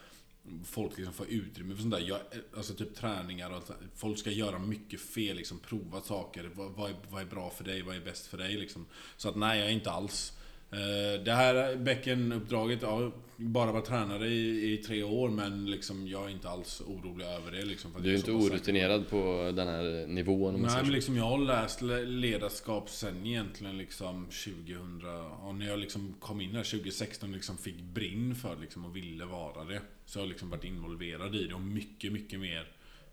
folk 0.63 0.97
liksom 0.97 1.13
få 1.13 1.25
utrymme 1.25 1.75
för 1.75 1.81
sånt 1.81 1.93
där. 1.93 1.99
Jag, 2.07 2.19
alltså 2.57 2.73
typ 2.73 2.95
träningar 2.95 3.49
och 3.49 3.55
allt. 3.55 3.71
Folk 3.95 4.17
ska 4.17 4.31
göra 4.31 4.59
mycket 4.59 5.01
fel, 5.01 5.37
liksom 5.37 5.59
prova 5.59 6.01
saker. 6.01 6.51
Vad, 6.55 6.71
vad, 6.71 6.89
är, 6.89 6.95
vad 7.09 7.21
är 7.21 7.25
bra 7.25 7.49
för 7.49 7.63
dig? 7.63 7.81
Vad 7.81 7.95
är 7.95 8.01
bäst 8.01 8.27
för 8.27 8.37
dig? 8.37 8.57
Liksom. 8.57 8.85
Så 9.17 9.29
att 9.29 9.35
nej, 9.35 9.59
jag 9.59 9.67
är 9.67 9.73
inte 9.73 9.91
alls. 9.91 10.33
Eh, 10.71 11.23
Det 11.23 11.31
här 11.31 11.75
bäckenuppdraget, 11.75 12.81
ja, 12.81 13.11
bara 13.37 13.71
varit 13.71 13.85
tränare 13.85 14.27
i, 14.27 14.73
i 14.73 14.77
tre 14.77 15.03
år 15.03 15.29
men 15.29 15.65
liksom 15.71 16.07
jag 16.07 16.25
är 16.25 16.29
inte 16.29 16.49
alls 16.49 16.81
orolig 16.87 17.25
över 17.25 17.51
det 17.51 17.65
liksom. 17.65 17.91
Du 17.99 18.07
är 18.09 18.13
jag 18.13 18.19
inte 18.19 18.31
orutinerad 18.31 19.09
på 19.09 19.51
den 19.55 19.67
här 19.67 20.07
nivån 20.07 20.55
om 20.55 20.61
Nej 20.61 20.83
men 20.83 20.91
liksom 20.91 21.17
jag 21.17 21.23
har 21.25 21.37
läst 21.37 21.81
le- 21.81 22.05
ledarskap 22.05 22.89
sen 22.89 23.25
egentligen 23.25 23.77
liksom 23.77 24.25
2000, 24.25 25.01
ja, 25.03 25.51
när 25.59 25.67
jag 25.67 25.79
liksom 25.79 26.13
kom 26.19 26.41
in 26.41 26.55
här 26.55 26.63
2016 26.63 27.31
liksom 27.31 27.57
fick 27.57 27.81
brinn 27.81 28.35
för 28.35 28.55
liksom 28.61 28.85
och 28.85 28.95
ville 28.95 29.25
vara 29.25 29.63
det. 29.63 29.81
Så 30.05 30.17
jag 30.19 30.23
har 30.23 30.29
liksom 30.29 30.49
varit 30.49 30.63
involverad 30.63 31.35
i 31.35 31.47
det 31.47 31.53
och 31.53 31.61
mycket, 31.61 32.11
mycket 32.11 32.39
mer 32.39 32.67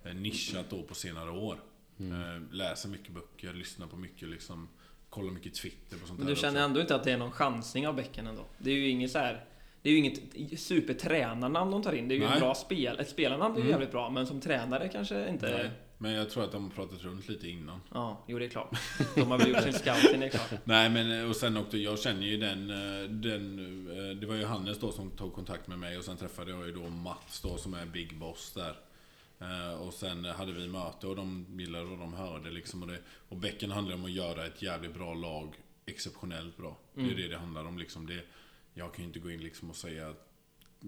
eh, 0.04 0.14
nischat 0.14 0.70
då 0.70 0.82
på 0.82 0.94
senare 0.94 1.30
år. 1.30 1.56
Mm. 2.00 2.12
Eh, 2.12 2.42
Läser 2.54 2.88
mycket 2.88 3.14
böcker, 3.14 3.52
lyssnar 3.52 3.86
på 3.86 3.96
mycket 3.96 4.28
liksom, 4.28 4.68
kollar 5.12 5.30
mycket 5.32 5.54
Twitter 5.54 5.96
på 5.98 6.06
sånt 6.06 6.18
Men 6.18 6.28
du 6.28 6.36
känner 6.36 6.50
också. 6.60 6.64
ändå 6.64 6.80
inte 6.80 6.94
att 6.94 7.04
det 7.04 7.12
är 7.12 7.16
någon 7.18 7.32
chansning 7.32 7.88
av 7.88 7.94
bäcken 7.96 8.26
ändå? 8.26 8.44
Det 8.58 8.70
är 8.70 8.74
ju 8.74 8.88
inget 8.88 9.10
så 9.10 9.18
här. 9.18 9.44
Det 9.82 9.88
är 9.88 9.92
ju 9.92 9.98
inget 9.98 10.60
supertränarnamn 10.60 11.70
de 11.70 11.82
tar 11.82 11.92
in. 11.92 12.08
Det 12.08 12.14
är 12.14 12.16
ju 12.16 12.24
Nej. 12.24 12.32
ett 12.34 12.40
bra 12.40 12.54
spel. 12.54 12.98
Ett 13.00 13.08
spelarnamn 13.08 13.54
är 13.54 13.58
ju 13.58 13.62
Mm. 13.62 13.70
jävligt 13.70 13.90
bra, 13.92 14.10
men 14.10 14.26
som 14.26 14.40
tränare 14.40 14.88
kanske 14.88 15.28
inte... 15.28 15.46
Nej, 15.56 15.70
men 15.98 16.12
jag 16.12 16.30
tror 16.30 16.44
att 16.44 16.52
de 16.52 16.62
har 16.64 16.70
pratat 16.70 17.02
runt 17.02 17.28
lite 17.28 17.48
innan. 17.48 17.80
Ja, 17.94 18.24
jo 18.28 18.38
det 18.38 18.44
är 18.44 18.48
klart. 18.48 18.78
De 19.14 19.30
har 19.30 19.38
väl 19.38 19.48
gjort 19.48 19.62
sin 19.62 19.72
scouting, 19.72 20.20
det 20.20 20.26
är 20.26 20.30
klart. 20.30 20.50
Nej 20.64 20.90
men 20.90 21.28
och 21.28 21.36
sen 21.36 21.56
också, 21.56 21.76
jag 21.76 21.98
känner 21.98 22.26
ju 22.26 22.36
den, 22.36 22.70
eh, 22.70 23.08
den 23.10 23.58
eh, 24.10 24.16
Det 24.16 24.26
var 24.26 24.34
ju 24.34 24.44
Hannes 24.44 24.80
då 24.80 24.92
som 24.92 25.10
tog 25.10 25.34
kontakt 25.34 25.68
med 25.68 25.78
mig 25.78 25.98
och 25.98 26.04
sen 26.04 26.16
träffade 26.16 26.50
jag 26.50 26.66
ju 26.66 26.72
då 26.72 26.88
Mats 26.88 27.40
då 27.40 27.56
som 27.56 27.74
är 27.74 27.86
Big 27.86 28.16
Boss 28.18 28.52
där. 28.56 28.74
Eh, 29.42 29.72
Och 29.82 29.94
sen 29.94 30.24
hade 30.24 30.52
vi 30.52 30.68
möte 30.68 31.06
och 31.06 31.16
de 31.16 31.46
gillade 31.58 31.84
vad 31.84 31.98
de 31.98 32.14
hörde 32.14 32.50
liksom. 32.50 32.82
Och, 32.82 32.88
det, 32.88 32.98
och 33.28 33.36
Bäcken 33.36 33.70
handlar 33.70 33.94
om 33.94 34.04
att 34.04 34.10
göra 34.10 34.46
ett 34.46 34.62
jävligt 34.62 34.94
bra 34.94 35.14
lag 35.14 35.54
exceptionellt 35.86 36.56
bra. 36.56 36.76
Det 36.94 37.00
är 37.10 37.14
det 37.16 37.28
det 37.28 37.36
handlar 37.38 37.64
om 37.64 37.78
liksom. 37.78 38.06
Det, 38.06 38.24
jag 38.74 38.94
kan 38.94 39.02
ju 39.02 39.06
inte 39.06 39.18
gå 39.18 39.30
in 39.30 39.40
liksom 39.40 39.70
och 39.70 39.76
säga 39.76 40.08
att 40.08 40.28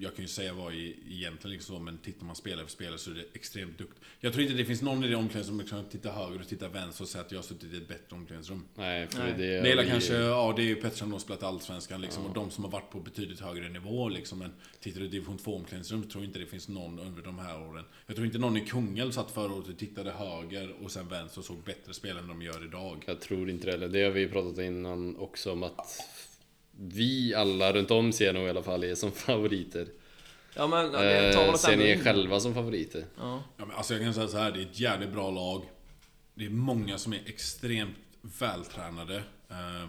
jag 0.00 0.14
kan 0.16 0.24
ju 0.24 0.28
säga 0.28 0.52
vad 0.54 0.74
i, 0.74 0.96
egentligen 1.10 1.52
liksom 1.52 1.76
så, 1.76 1.82
men 1.82 1.98
tittar 1.98 2.26
man 2.26 2.36
spelare 2.36 2.64
för 2.66 2.72
spelare 2.72 2.98
så 2.98 3.10
är 3.10 3.14
det 3.14 3.24
extremt 3.34 3.78
duktigt. 3.78 4.00
Jag 4.20 4.32
tror 4.32 4.42
inte 4.42 4.54
det 4.56 4.64
finns 4.64 4.82
någon 4.82 5.04
i 5.04 5.08
det 5.08 5.16
omklädningsrummet 5.16 5.68
som 5.68 5.78
kan 5.82 5.88
titta 5.90 6.12
höger 6.12 6.40
och 6.40 6.48
titta 6.48 6.68
vänster 6.68 7.04
och 7.04 7.08
säga 7.08 7.24
att 7.24 7.32
jag 7.32 7.38
har 7.38 7.42
suttit 7.42 7.72
i 7.72 7.76
ett 7.76 7.88
bättre 7.88 8.16
omklädningsrum. 8.16 8.64
Nej, 8.74 9.06
för 9.10 9.18
Nej. 9.18 9.32
det 9.38 9.46
Det 9.60 9.72
är 9.72 9.82
vi- 9.82 9.88
kanske, 9.90 10.14
ja 10.14 10.52
det 10.56 10.62
är 10.62 10.66
ju 10.66 10.74
Pettersson 10.74 10.98
som 10.98 11.12
har 11.12 11.18
spelat 11.18 11.42
Allsvenskan 11.42 12.00
liksom 12.00 12.26
och 12.26 12.34
de 12.34 12.50
som 12.50 12.64
har 12.64 12.70
varit 12.70 12.90
på 12.90 13.00
betydligt 13.00 13.40
högre 13.40 13.68
nivå 13.68 14.08
liksom. 14.08 14.38
Men 14.38 14.52
tittar 14.80 15.00
du 15.00 15.06
i 15.06 15.08
division 15.08 15.38
2 15.38 15.56
omklädningsrum 15.56 16.02
tror 16.02 16.22
jag 16.24 16.28
inte 16.28 16.38
det 16.38 16.46
finns 16.46 16.68
någon 16.68 16.98
under 16.98 17.22
de 17.22 17.38
här 17.38 17.68
åren. 17.68 17.84
Jag 18.06 18.16
tror 18.16 18.26
inte 18.26 18.38
någon 18.38 18.56
i 18.56 18.60
Kungälv 18.60 19.10
satt 19.10 19.30
förra 19.30 19.52
året 19.52 19.68
och 19.68 19.78
tittade 19.78 20.10
höger 20.10 20.74
och 20.82 20.90
sen 20.90 21.08
vänster 21.08 21.38
och 21.38 21.44
såg 21.44 21.62
bättre 21.64 21.94
spel 21.94 22.16
än 22.16 22.28
de 22.28 22.42
gör 22.42 22.64
idag. 22.64 23.04
Jag 23.06 23.20
tror 23.20 23.50
inte 23.50 23.66
det 23.66 23.72
heller. 23.72 23.88
Det 23.88 24.02
har 24.04 24.10
vi 24.10 24.28
pratat 24.28 24.58
innan 24.58 25.16
också 25.16 25.52
om 25.52 25.62
att 25.62 25.86
vi 26.76 27.34
alla 27.34 27.72
runt 27.72 27.90
om 27.90 28.12
ser 28.12 28.32
nog 28.32 28.46
i 28.46 28.50
alla 28.50 28.62
fall 28.62 28.84
er 28.84 28.94
som 28.94 29.12
favoriter. 29.12 29.88
Ja 30.56 30.66
men 30.66 30.84
Eh, 30.94 31.54
ser 31.54 31.76
ni 31.76 31.84
er 31.84 32.04
själva 32.04 32.40
som 32.40 32.54
favoriter? 32.54 33.04
Ja. 33.18 33.42
Ja, 33.56 33.66
men 33.66 33.76
alltså 33.76 33.94
jag 33.94 34.02
kan 34.02 34.14
säga 34.14 34.28
så 34.28 34.38
här, 34.38 34.52
det 34.52 34.60
är 34.60 34.62
ett 34.62 34.80
jävligt 34.80 35.12
bra 35.12 35.30
lag. 35.30 35.62
Det 36.34 36.46
är 36.46 36.50
många 36.50 36.98
som 36.98 37.12
är 37.12 37.20
extremt 37.26 37.96
vältränade. 38.40 39.16
Eh, 39.50 39.86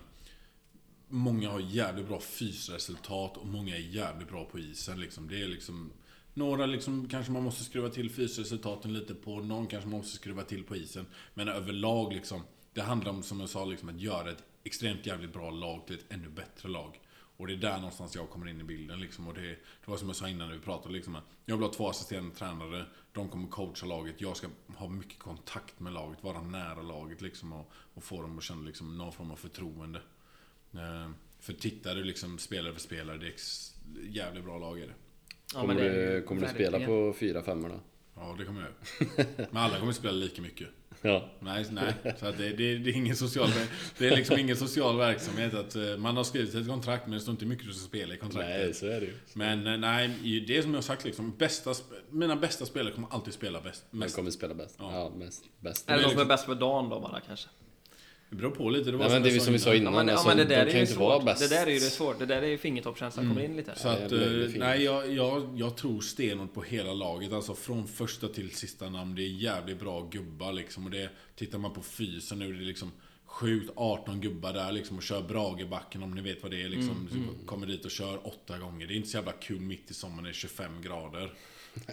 många 1.07 1.49
har 1.49 1.59
jävligt 1.59 2.07
bra 2.07 2.19
fysresultat 2.19 3.37
och 3.37 3.47
många 3.47 3.75
är 3.75 3.79
jävligt 3.79 4.29
bra 4.29 4.45
på 4.45 4.59
isen. 4.59 4.99
Liksom. 4.99 5.27
Det 5.27 5.41
är 5.41 5.47
liksom 5.47 5.91
Några 6.33 6.65
liksom 6.65 7.07
kanske 7.09 7.31
man 7.31 7.43
måste 7.43 7.63
skruva 7.63 7.89
till 7.89 8.09
fysresultaten 8.09 8.93
lite 8.93 9.13
på. 9.13 9.39
Någon 9.39 9.67
kanske 9.67 9.89
man 9.89 9.99
måste 9.99 10.15
skruva 10.15 10.43
till 10.43 10.63
på 10.63 10.75
isen. 10.75 11.05
Men 11.33 11.47
överlag 11.47 12.13
liksom. 12.13 12.41
Det 12.75 12.81
handlar 12.81 13.11
om, 13.11 13.23
som 13.23 13.39
jag 13.39 13.49
sa, 13.49 13.65
liksom, 13.65 13.89
att 13.89 14.01
göra 14.01 14.31
ett 14.31 14.43
extremt 14.63 15.05
jävligt 15.05 15.33
bra 15.33 15.49
lag 15.51 15.87
till 15.87 15.95
ett 15.95 16.05
ännu 16.09 16.29
bättre 16.29 16.69
lag. 16.69 16.99
Och 17.37 17.47
det 17.47 17.53
är 17.53 17.57
där 17.57 17.77
någonstans 17.77 18.15
jag 18.15 18.29
kommer 18.29 18.47
in 18.47 18.61
i 18.61 18.63
bilden 18.63 18.99
liksom. 18.99 19.27
Och 19.27 19.33
det, 19.33 19.41
det 19.41 19.57
var 19.85 19.97
som 19.97 20.07
jag 20.07 20.15
sa 20.15 20.29
innan 20.29 20.47
när 20.47 20.55
vi 20.55 20.61
pratade 20.61 20.93
liksom. 20.93 21.15
att 21.15 21.23
Jag 21.45 21.55
vill 21.55 21.65
ha 21.65 21.73
två 21.73 21.89
assisterande 21.89 22.35
tränare. 22.35 22.85
De 23.11 23.29
kommer 23.29 23.47
coacha 23.47 23.85
laget. 23.85 24.21
Jag 24.21 24.37
ska 24.37 24.47
ha 24.75 24.87
mycket 24.87 25.19
kontakt 25.19 25.79
med 25.79 25.93
laget. 25.93 26.23
Vara 26.23 26.41
nära 26.41 26.81
laget 26.81 27.21
liksom. 27.21 27.53
Och, 27.53 27.71
och 27.93 28.03
få 28.03 28.21
dem 28.21 28.37
att 28.37 28.43
känna 28.43 28.61
liksom 28.61 28.97
någon 28.97 29.13
form 29.13 29.31
av 29.31 29.35
förtroende. 29.35 29.99
Eh, 30.73 31.09
för 31.39 31.53
tittar 31.53 31.95
du 31.95 32.03
liksom 32.03 32.37
spelare 32.37 32.73
för 32.73 32.81
spelare. 32.81 33.17
Det 33.17 33.25
är 33.25 33.29
ex, 33.29 33.73
jävligt 34.03 34.43
bra 34.43 34.57
lag 34.57 34.79
är 34.79 34.87
det. 34.87 34.93
Ja, 35.53 35.61
Kommer, 35.61 35.73
men 35.73 35.83
det 35.83 36.15
du, 36.15 36.21
kommer 36.21 36.41
du 36.41 36.47
spela 36.47 36.85
på 36.85 37.13
4 37.19 37.41
5 37.41 37.61
då? 37.61 37.79
Ja, 38.15 38.35
det 38.39 38.45
kommer 38.45 38.61
jag 38.61 38.69
göra. 39.17 39.47
Men 39.51 39.63
alla 39.63 39.79
kommer 39.79 39.93
spela 39.93 40.13
lika 40.13 40.41
mycket. 40.41 40.67
Ja. 41.01 41.29
Nej, 41.39 41.65
nej. 41.71 41.93
Så 42.19 42.27
att 42.27 42.37
det, 42.37 42.49
det, 42.49 42.77
det 42.77 42.89
är 42.89 42.93
ingen 42.95 43.15
social... 43.15 43.49
Det 43.97 44.07
är 44.07 44.15
liksom 44.15 44.39
ingen 44.39 44.57
social 44.57 44.97
verksamhet. 44.97 45.53
Att 45.53 45.75
eh, 45.75 45.97
man 45.97 46.17
har 46.17 46.23
skrivit 46.23 46.55
ett 46.55 46.67
kontrakt 46.67 47.03
men 47.05 47.13
det 47.13 47.19
står 47.19 47.31
inte 47.31 47.45
mycket 47.45 47.67
du 47.67 47.73
ska 47.73 47.87
spela 47.87 48.13
i 48.13 48.17
kontraktet. 48.17 48.57
Nej, 48.59 48.73
så 48.73 48.85
är 48.85 48.99
det 48.99 49.05
ju. 49.05 49.13
Men 49.33 49.67
eh, 49.67 49.77
nej, 49.77 50.07
det 50.47 50.57
är 50.57 50.61
som 50.61 50.71
jag 50.71 50.77
har 50.77 50.81
sagt 50.81 51.05
liksom. 51.05 51.37
Bästa, 51.37 51.73
mina 52.09 52.35
bästa 52.35 52.65
spelare 52.65 52.93
kommer 52.93 53.07
alltid 53.11 53.33
spela 53.33 53.61
bäst. 53.61 53.85
Man 53.91 53.99
Mest. 53.99 54.15
kommer 54.15 54.31
spela 54.31 54.53
bäst. 54.53 54.75
Ja. 54.79 54.93
Ja, 54.93 55.09
mest, 55.17 55.43
bäst. 55.59 55.89
Eller 55.89 55.97
de 55.97 56.03
som 56.03 56.09
är 56.11 56.13
liksom- 56.13 56.27
bäst 56.27 56.45
för 56.45 56.55
dagen 56.55 56.89
då 56.89 56.99
bara 56.99 57.19
kanske. 57.27 57.49
Det 58.29 58.35
beror 58.35 58.51
på 58.51 58.69
lite. 58.69 58.91
Det 58.91 58.97
var 58.97 59.05
Nej, 59.05 59.13
men 59.13 59.23
det 59.23 59.35
är 59.35 59.39
som 59.39 59.53
vi 59.53 59.59
sa 59.59 59.69
Ja 59.69 59.75
innan. 59.75 59.93
men, 59.93 60.07
ja, 60.07 60.13
alltså, 60.13 60.27
men 60.27 60.37
det 60.37 60.43
de 60.43 60.49
där 60.55 60.61
är 60.65 60.71
kan 60.71 60.79
ju 60.79 60.85
inte 60.85 60.99
vara 60.99 61.15
svårt. 61.17 61.25
bäst. 61.25 61.49
Det 61.49 61.55
där 61.55 61.67
är 61.67 61.71
ju 61.71 61.79
det 61.79 61.85
svårt. 61.85 62.19
Det 62.19 62.25
där 62.25 62.41
är 62.41 62.47
ju 62.47 62.57
fingertoppskänslan 62.57 63.27
kommer 63.29 63.45
in 63.45 63.55
lite. 63.55 63.75
Så 63.75 63.87
att, 63.87 64.11
Ja, 64.11 64.17
eh, 64.17 64.49
nej, 64.55 64.83
jag, 64.83 65.11
jag, 65.13 65.49
jag 65.55 65.77
tror 65.77 66.01
stenhårt 66.01 66.53
på 66.53 66.61
hela 66.61 66.93
laget. 66.93 67.33
Alltså 67.33 67.55
från 67.55 67.87
första 67.87 68.27
till 68.27 68.51
sista 68.51 68.89
namn. 68.89 69.15
Det 69.15 69.21
är 69.21 69.29
jävligt 69.29 69.79
bra 69.79 70.07
gubbar 70.11 70.53
liksom. 70.53 70.85
Och 70.85 70.91
det, 70.91 71.09
tittar 71.35 71.57
man 71.57 71.73
på 71.73 71.81
fysen 71.81 72.39
nu, 72.39 72.53
det 72.53 72.63
är 72.63 72.65
liksom 72.67 72.91
sjukt 73.25 73.71
18 73.75 74.21
gubbar 74.21 74.53
där 74.53 74.71
liksom 74.71 74.97
och 74.97 75.03
kör 75.03 75.21
Bragebacken 75.21 76.03
om 76.03 76.11
ni 76.11 76.21
vet 76.21 76.43
vad 76.43 76.51
det 76.51 76.61
är 76.61 76.69
liksom. 76.69 77.09
Kommer 77.45 77.67
dit 77.67 77.85
och 77.85 77.91
kör 77.91 78.27
åtta 78.27 78.57
gånger. 78.57 78.87
Det 78.87 78.93
är 78.93 78.95
inte 78.95 79.09
så 79.09 79.17
jävla 79.17 79.31
kul 79.31 79.59
mitt 79.59 79.91
i 79.91 79.93
sommaren, 79.93 80.23
det 80.23 80.29
är 80.29 80.33
25 80.33 80.81
grader. 80.81 81.33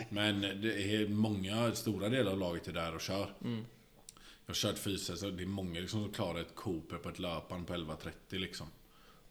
Men 0.09 0.41
det 0.41 0.95
är 0.95 1.09
många, 1.09 1.73
stora 1.73 2.09
delar 2.09 2.33
av 2.33 2.39
laget 2.39 2.69
är 2.69 2.73
där 2.73 2.95
och 2.95 3.01
kör. 3.01 3.27
Jag 4.47 4.55
har 4.55 4.55
kört 4.55 4.79
så 5.19 5.31
det 5.31 5.43
är 5.43 5.47
många 5.47 5.81
liksom 5.81 6.03
som 6.05 6.13
klarar 6.13 6.41
ett 6.41 6.55
Cooper 6.55 6.97
på 6.97 7.09
ett 7.09 7.19
löpan 7.19 7.65
på 7.65 7.75
11.30 7.75 8.11
liksom. 8.39 8.67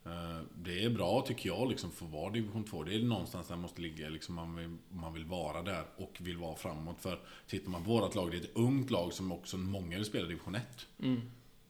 Eh, 0.06 0.40
Det 0.56 0.84
är 0.84 0.90
bra 0.90 1.22
tycker 1.28 1.50
jag 1.50 1.70
liksom 1.70 1.92
för 1.92 2.06
att 2.06 2.12
vara 2.12 2.32
division 2.32 2.64
2. 2.64 2.84
Det 2.84 2.96
är 2.96 3.00
någonstans 3.04 3.48
där 3.48 3.56
man 3.56 3.62
måste 3.62 3.82
ligga 3.82 4.10
liksom 4.10 4.36
man 4.36 4.56
vill, 4.56 4.78
man 4.90 5.14
vill 5.14 5.26
vara 5.26 5.62
där 5.62 5.84
och 5.98 6.18
vill 6.20 6.38
vara 6.38 6.56
framåt. 6.56 7.02
För 7.02 7.20
tittar 7.48 7.70
man 7.70 7.84
på 7.84 7.90
vårat 7.90 8.16
lag, 8.16 8.32
det 8.32 8.38
är 8.38 8.42
ett 8.42 8.52
ungt 8.56 8.92
lag 8.92 9.14
som 9.14 9.32
också 9.32 9.58
många 9.58 9.98
vill 9.98 10.06
spela 10.06 10.28
division 10.28 10.56
1. 10.56 10.62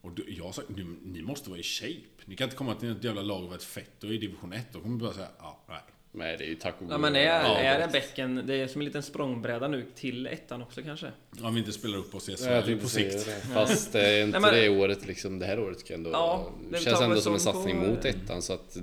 Och 0.02 0.12
du- 0.12 0.34
jag 0.34 0.44
har 0.46 0.52
sagt, 0.52 0.70
ni, 0.70 0.84
ni 1.04 1.22
måste 1.22 1.50
vara 1.50 1.60
i 1.60 1.64
shape. 1.64 2.26
Ni 2.26 2.36
kan 2.36 2.46
inte 2.46 2.58
komma 2.58 2.76
till 2.76 2.92
ett 2.92 3.04
jävla 3.04 3.22
lag 3.22 3.40
och 3.42 3.48
vara 3.48 3.56
ett 3.56 3.64
fett 3.64 4.04
och 4.04 4.14
i 4.14 4.18
division 4.18 4.54
1. 4.54 4.74
Då 4.74 4.82
kommer 4.82 4.98
du 4.98 5.04
bara 5.06 5.14
säga, 5.14 5.30
ja, 5.40 5.60
nej. 5.68 5.82
Nej, 6.14 6.38
det 6.38 6.44
är 6.44 6.48
ju 6.48 6.56
tack 6.56 6.76
och 6.82 6.88
Ja 6.92 6.98
men 6.98 7.16
är, 7.16 7.22
Ja, 7.26 7.58
är 7.58 7.80
det 7.80 7.88
bäcken, 7.92 8.44
det 8.48 8.56
är 8.56 8.68
som 8.68 8.82
en 8.82 8.86
liten 8.86 9.04
språngbräda 9.04 9.68
nu 9.68 9.86
till 9.96 10.28
ettan 10.28 10.62
också 10.62 10.82
kanske? 10.82 11.08
Om 11.44 11.54
vi 11.54 11.60
inte 11.60 11.72
spelar 11.72 11.98
upp 11.98 12.16
oss 12.16 12.30
i 12.30 12.32
Ja, 12.32 12.62
SHL 12.62 12.76
på 12.78 12.88
sikt. 12.88 13.26
det. 13.26 13.54
Fast 13.54 13.94
det 13.94 14.08
är 14.20 14.24
inte 14.24 14.40
Nej, 14.40 14.52
men- 14.52 14.62
det 14.62 14.70
året 14.84 15.08
liksom, 15.08 15.40
det 15.40 15.46
här 15.46 15.60
året 15.60 15.80
ska 15.80 15.94
ändå... 15.94 16.10
Ja, 16.10 16.50
det 16.72 16.78
känns 16.80 17.02
ändå 17.02 17.16
som 17.22 17.34
en 17.34 17.40
som 17.40 17.54
på- 17.54 17.58
satsning 17.58 17.90
mot 17.90 18.06
ettan 18.06 18.42
så 18.42 18.54
att 18.54 18.78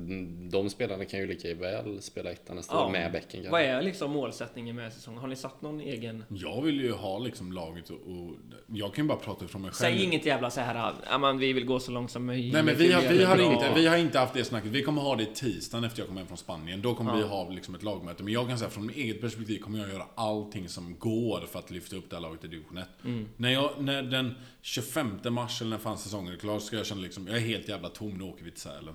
de 0.51 0.71
spelarna 0.71 1.05
kan 1.05 1.21
ju 1.21 1.27
lika 1.27 1.55
väl 1.55 2.03
spela 2.03 2.31
ettan 2.31 2.57
nästa 2.57 2.85
år 2.85 2.91
med 2.91 3.13
bäcken 3.13 3.41
Vad 3.43 3.51
kanske. 3.51 3.67
är 3.69 3.83
liksom 3.83 4.11
målsättningen 4.11 4.77
med 4.77 4.93
säsongen? 4.93 5.21
Har 5.21 5.29
ni 5.29 5.37
satt 5.37 5.63
någon 5.63 5.81
egen? 5.81 6.25
Jag 6.29 6.63
vill 6.63 6.81
ju 6.81 6.93
ha 6.93 7.19
liksom 7.19 7.53
laget 7.53 7.91
och, 7.91 7.97
och 7.97 8.35
jag 8.67 8.95
kan 8.95 9.05
ju 9.05 9.09
bara 9.09 9.19
prata 9.19 9.47
från 9.49 9.63
mig 9.63 9.71
själv. 9.71 9.95
Säg 9.97 10.05
inget 10.05 10.27
jävla 10.27 10.51
så 10.51 10.61
här, 10.61 10.93
ja 11.11 11.19
men 11.19 11.39
vi 11.39 11.53
vill 11.53 11.65
gå 11.65 11.81
så 11.81 11.91
långt 11.93 12.11
som 12.11 12.27
möjligt. 12.27 12.53
Nej 12.53 12.63
men 12.63 12.77
vi 12.77 12.93
har, 12.93 13.03
vi, 13.03 13.25
har 13.25 13.37
det 13.37 13.43
bra." 13.43 13.53
inte, 13.53 13.73
vi 13.75 13.87
har 13.87 13.97
inte 13.97 14.19
haft 14.19 14.35
det 14.35 14.45
snacket. 14.45 14.71
Vi 14.71 14.83
kommer 14.83 15.03
ha 15.03 15.17
det 15.17 15.35
tisdagen 15.35 15.85
efter 15.85 16.01
jag 16.01 16.09
kommer 16.09 16.21
hem 16.21 16.29
från 16.29 16.39
Spanien. 16.39 16.83
Då 16.83 16.95
kommer 16.95 17.13
Ja. 17.13 17.18
Vi 17.19 17.25
ha 17.29 17.49
liksom 17.49 17.75
ett 17.75 17.83
lagmöte. 17.83 18.23
Men 18.23 18.33
jag 18.33 18.49
kan 18.49 18.59
säga 18.59 18.71
från 18.71 18.87
mitt 18.87 18.97
eget 18.97 19.21
perspektiv 19.21 19.59
kommer 19.59 19.79
jag 19.79 19.89
göra 19.89 20.07
allting 20.15 20.69
som 20.69 20.99
går 20.99 21.41
för 21.53 21.59
att 21.59 21.71
lyfta 21.71 21.97
upp 21.97 22.11
det 22.11 22.17
här 22.17 22.21
laget 22.21 22.41
till 22.41 22.51
division 22.51 22.79
1. 22.79 22.89
Mm. 23.05 23.29
När, 23.37 23.51
jag, 23.51 23.71
när 23.79 24.03
den 24.03 24.35
25 24.63 25.19
mars 25.31 25.61
eller 25.61 25.71
när 25.71 25.79
fan 25.79 25.99
säsongen 25.99 26.33
är 26.33 26.37
klar 26.39 26.59
så 26.59 26.67
ska 26.67 26.77
jag 26.77 26.87
känna 26.87 27.01
liksom, 27.01 27.27
jag 27.27 27.37
är 27.37 27.41
helt 27.41 27.69
jävla 27.69 27.89
tom, 27.89 28.11
nu 28.19 28.25
åker 28.25 28.45
vi 28.45 28.51
till 28.51 28.61
Sälen. 28.61 28.95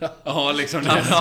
ja 0.24 0.52
liksom. 0.52 0.80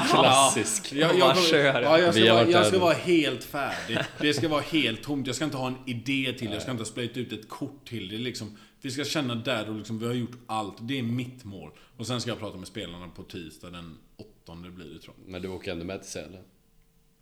Klassisk. 0.10 0.94
Jag, 0.94 1.10
Bara 1.10 1.20
jag, 1.20 1.36
kommer- 1.36 1.48
kör. 1.48 1.82
ja, 1.82 2.00
jag, 2.00 2.12
Vi 2.14 2.22
ska 2.22 2.34
har 2.34 2.40
vara, 2.46 2.52
jag 2.52 2.66
ska 2.66 2.80
vara 2.80 2.94
helt 2.94 3.44
färdig. 3.44 3.98
Det 4.20 4.34
ska 4.34 4.48
vara 4.48 4.62
helt 4.62 5.04
tomt. 5.04 5.28
Jag 5.28 5.36
ska 5.36 5.46
inte 5.46 5.58
ha 5.58 5.68
en 5.68 5.78
idé 5.86 6.34
till. 6.40 6.52
Jag 6.52 6.62
ska 6.62 6.72
inte 6.72 6.82
ha 6.82 6.86
splayat 6.86 7.18
ut 7.18 7.32
ett 7.34 7.50
kort 7.50 7.88
till. 7.88 8.08
Det 8.10 8.16
är 8.16 8.20
liksom, 8.20 8.58
vi 8.82 8.92
ska 8.92 9.04
känna 9.06 9.36
där 9.36 9.70
och 9.70 9.76
liksom, 9.76 10.00
vi 10.00 10.06
har 10.06 10.14
gjort 10.14 10.38
allt. 10.48 10.76
Det 10.82 11.00
är 11.00 11.04
mitt 11.04 11.44
mål. 11.44 11.72
Och 11.98 12.08
sen 12.08 12.22
ska 12.22 12.30
jag 12.32 12.40
prata 12.40 12.58
med 12.58 12.68
spelarna 12.68 13.08
på 13.08 13.24
tisdag 13.24 13.70
den 13.70 13.98
åttonde 14.44 14.70
blir 14.70 14.86
det 14.86 15.00
tror 15.00 15.16
jag. 15.24 15.32
Men 15.32 15.42
du 15.42 15.48
åker 15.48 15.72
ändå 15.72 15.86
med 15.86 16.02
till 16.02 16.12
Sälen? 16.12 16.44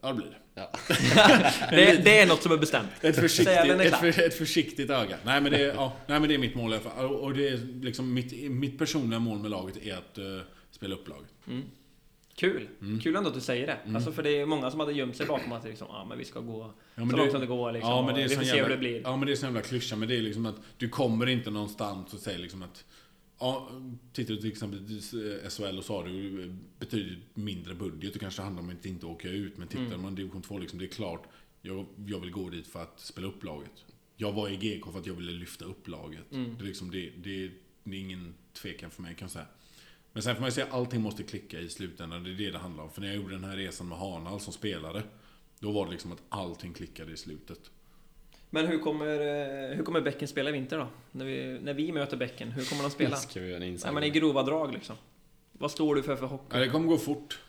Ja, 0.01 0.07
det 0.07 0.13
blir 0.13 0.25
det. 0.27 0.37
Ja. 0.55 0.71
det, 1.69 2.03
det 2.03 2.19
är 2.19 2.27
något 2.27 2.43
som 2.43 2.51
är 2.51 2.57
bestämt. 2.57 2.89
Ett 3.01 3.15
försiktigt, 3.15 3.47
är 3.47 3.79
ett, 3.81 3.95
för, 3.95 4.07
ett 4.19 4.37
försiktigt 4.37 4.89
öga. 4.89 5.17
Nej 5.25 5.41
men, 5.41 5.51
det, 5.51 5.61
är- 5.61 5.73
ja, 5.73 5.93
nej 6.07 6.19
men 6.19 6.29
det 6.29 6.35
är 6.35 6.39
mitt 6.39 6.55
mål 6.55 6.71
i 6.71 6.75
alla 6.75 6.83
fall. 6.83 7.05
Och 7.05 7.33
det 7.33 7.47
är 7.47 7.57
liksom 7.81 8.13
mitt, 8.13 8.51
mitt 8.51 8.77
personliga 8.77 9.19
mål 9.19 9.39
med 9.39 9.51
laget 9.51 9.77
är 9.77 9.93
att 9.97 10.17
eh, 10.17 10.23
spela 10.71 10.95
upp 10.95 11.07
laget. 11.07 11.29
Kul. 12.35 12.67
Mm. 12.81 12.99
Kul 12.99 13.15
ändå 13.15 13.29
att 13.29 13.35
du 13.35 13.41
säger 13.41 13.67
det. 13.67 13.95
Alltså 13.95 14.11
för 14.11 14.23
det 14.23 14.29
är 14.39 14.45
många 14.45 14.71
som 14.71 14.79
hade 14.79 14.93
gömt 14.93 15.17
sig 15.17 15.25
bakom 15.25 15.51
att 15.51 15.63
liksom, 15.65 15.87
ja 15.89 16.05
men 16.09 16.17
vi 16.17 16.25
ska 16.25 16.39
gå 16.39 16.61
Ja, 16.61 16.73
men 16.95 17.09
så 17.09 17.15
det- 17.15 17.21
långt 17.21 17.31
som 17.31 17.41
det 17.41 17.47
går 17.47 17.71
liksom. 17.71 17.91
Ja 17.91 18.05
men 18.05 18.15
det 18.15 18.21
är 18.23 18.27
vi 18.27 18.35
får 18.35 18.43
se 18.43 18.47
jävla, 18.47 18.63
hur 18.63 18.69
det 18.69 18.77
blir. 18.79 19.01
Ja 19.01 19.15
men 19.17 19.25
det 19.25 19.31
är 19.31 19.35
sån 19.35 19.47
jävla 19.47 19.61
klyscha. 19.61 19.95
Men 19.95 20.09
det 20.09 20.15
är 20.17 20.21
liksom 20.21 20.45
att 20.45 20.55
du 20.77 20.89
kommer 20.89 21.27
inte 21.27 21.51
någonstans 21.51 22.13
och 22.13 22.19
säger 22.19 22.39
liksom 22.39 22.63
att 22.63 22.85
Ja, 23.39 23.69
tittar 24.13 24.33
du 24.33 24.41
till 24.41 24.51
exempel 24.51 25.01
SHL 25.49 25.77
och 25.77 25.83
så 25.85 25.93
har 25.97 26.05
du 26.05 26.53
betydligt 26.79 27.19
mindre 27.33 27.75
budget. 27.75 28.13
Det 28.13 28.19
kanske 28.19 28.41
handlar 28.41 28.63
om 28.63 28.69
att 28.69 28.85
inte 28.85 29.05
åka 29.05 29.29
ut. 29.29 29.57
Men 29.57 29.67
tittar 29.67 29.85
Mm. 29.85 30.01
man 30.01 30.15
division 30.15 30.41
2 30.41 30.57
liksom, 30.57 30.79
det 30.79 30.85
är 30.85 30.89
klart. 30.89 31.23
Jag, 31.61 31.85
jag 32.07 32.19
vill 32.19 32.31
gå 32.31 32.49
dit 32.49 32.67
för 32.67 32.81
att 32.83 32.99
spela 32.99 33.27
upp 33.27 33.43
laget. 33.43 33.85
Jag 34.17 34.31
var 34.33 34.49
i 34.49 34.55
GK 34.55 34.91
för 34.91 34.99
att 34.99 35.05
jag 35.05 35.13
ville 35.13 35.31
lyfta 35.31 35.65
upp 35.65 35.87
laget. 35.87 36.31
Mm. 36.31 36.55
Det, 36.57 36.63
är 36.63 36.65
liksom, 36.67 36.91
det, 36.91 37.09
det, 37.09 37.51
det 37.83 37.95
är 37.97 37.99
ingen 38.01 38.33
tvekan 38.53 38.91
för 38.91 39.01
mig 39.01 39.15
kan 39.15 39.25
jag 39.25 39.31
säga. 39.31 39.45
Men 40.13 40.23
sen 40.23 40.35
får 40.35 40.41
man 40.41 40.47
ju 40.47 40.51
säga 40.51 40.65
att 40.65 40.73
allting 40.73 41.01
måste 41.01 41.23
klicka 41.23 41.59
i 41.59 41.69
slutändan. 41.69 42.23
Det 42.23 42.29
är 42.29 42.33
det 42.33 42.51
det 42.51 42.57
handlar 42.57 42.83
om. 42.83 42.91
För 42.91 43.01
när 43.01 43.07
jag 43.07 43.17
gjorde 43.17 43.33
den 43.33 43.43
här 43.43 43.55
resan 43.57 43.87
med 43.87 43.97
Hanal 43.97 44.39
som 44.39 44.53
spelare. 44.53 45.03
Då 45.59 45.71
var 45.71 45.85
det 45.85 45.91
liksom 45.91 46.11
att 46.11 46.21
allting 46.29 46.73
klickade 46.73 47.11
i 47.11 47.17
slutet. 47.17 47.71
Men 48.49 48.67
hur 48.67 48.79
kommer, 48.79 49.05
eh, 49.07 49.75
hur 49.75 49.83
kommer 49.83 50.01
Bäcken 50.01 50.27
spela 50.27 50.49
i 50.49 50.53
vinter 50.53 50.77
då? 50.77 50.87
När 51.11 51.25
vi, 51.25 51.59
när 51.61 51.73
vi 51.73 51.91
möter 51.91 52.17
Bäcken, 52.17 52.51
hur 52.51 52.65
kommer 52.65 52.83
de 52.83 52.91
spela? 52.91 53.15
Ska 53.15 53.39
vi 53.39 53.49
göra 53.51 53.63
en 53.65 53.77
Nej 53.83 53.93
men 53.93 54.03
i 54.03 54.09
grova 54.09 54.43
drag 54.43 54.73
liksom. 54.73 54.95
Vad 55.51 55.71
står 55.71 55.95
du 55.95 56.03
för 56.03 56.15
för 56.15 56.25
hockey? 56.25 56.45
Ja, 56.57 56.59
det 56.59 56.69
kommer 56.69 56.87
gå 56.87 56.97
fort. 56.97 57.39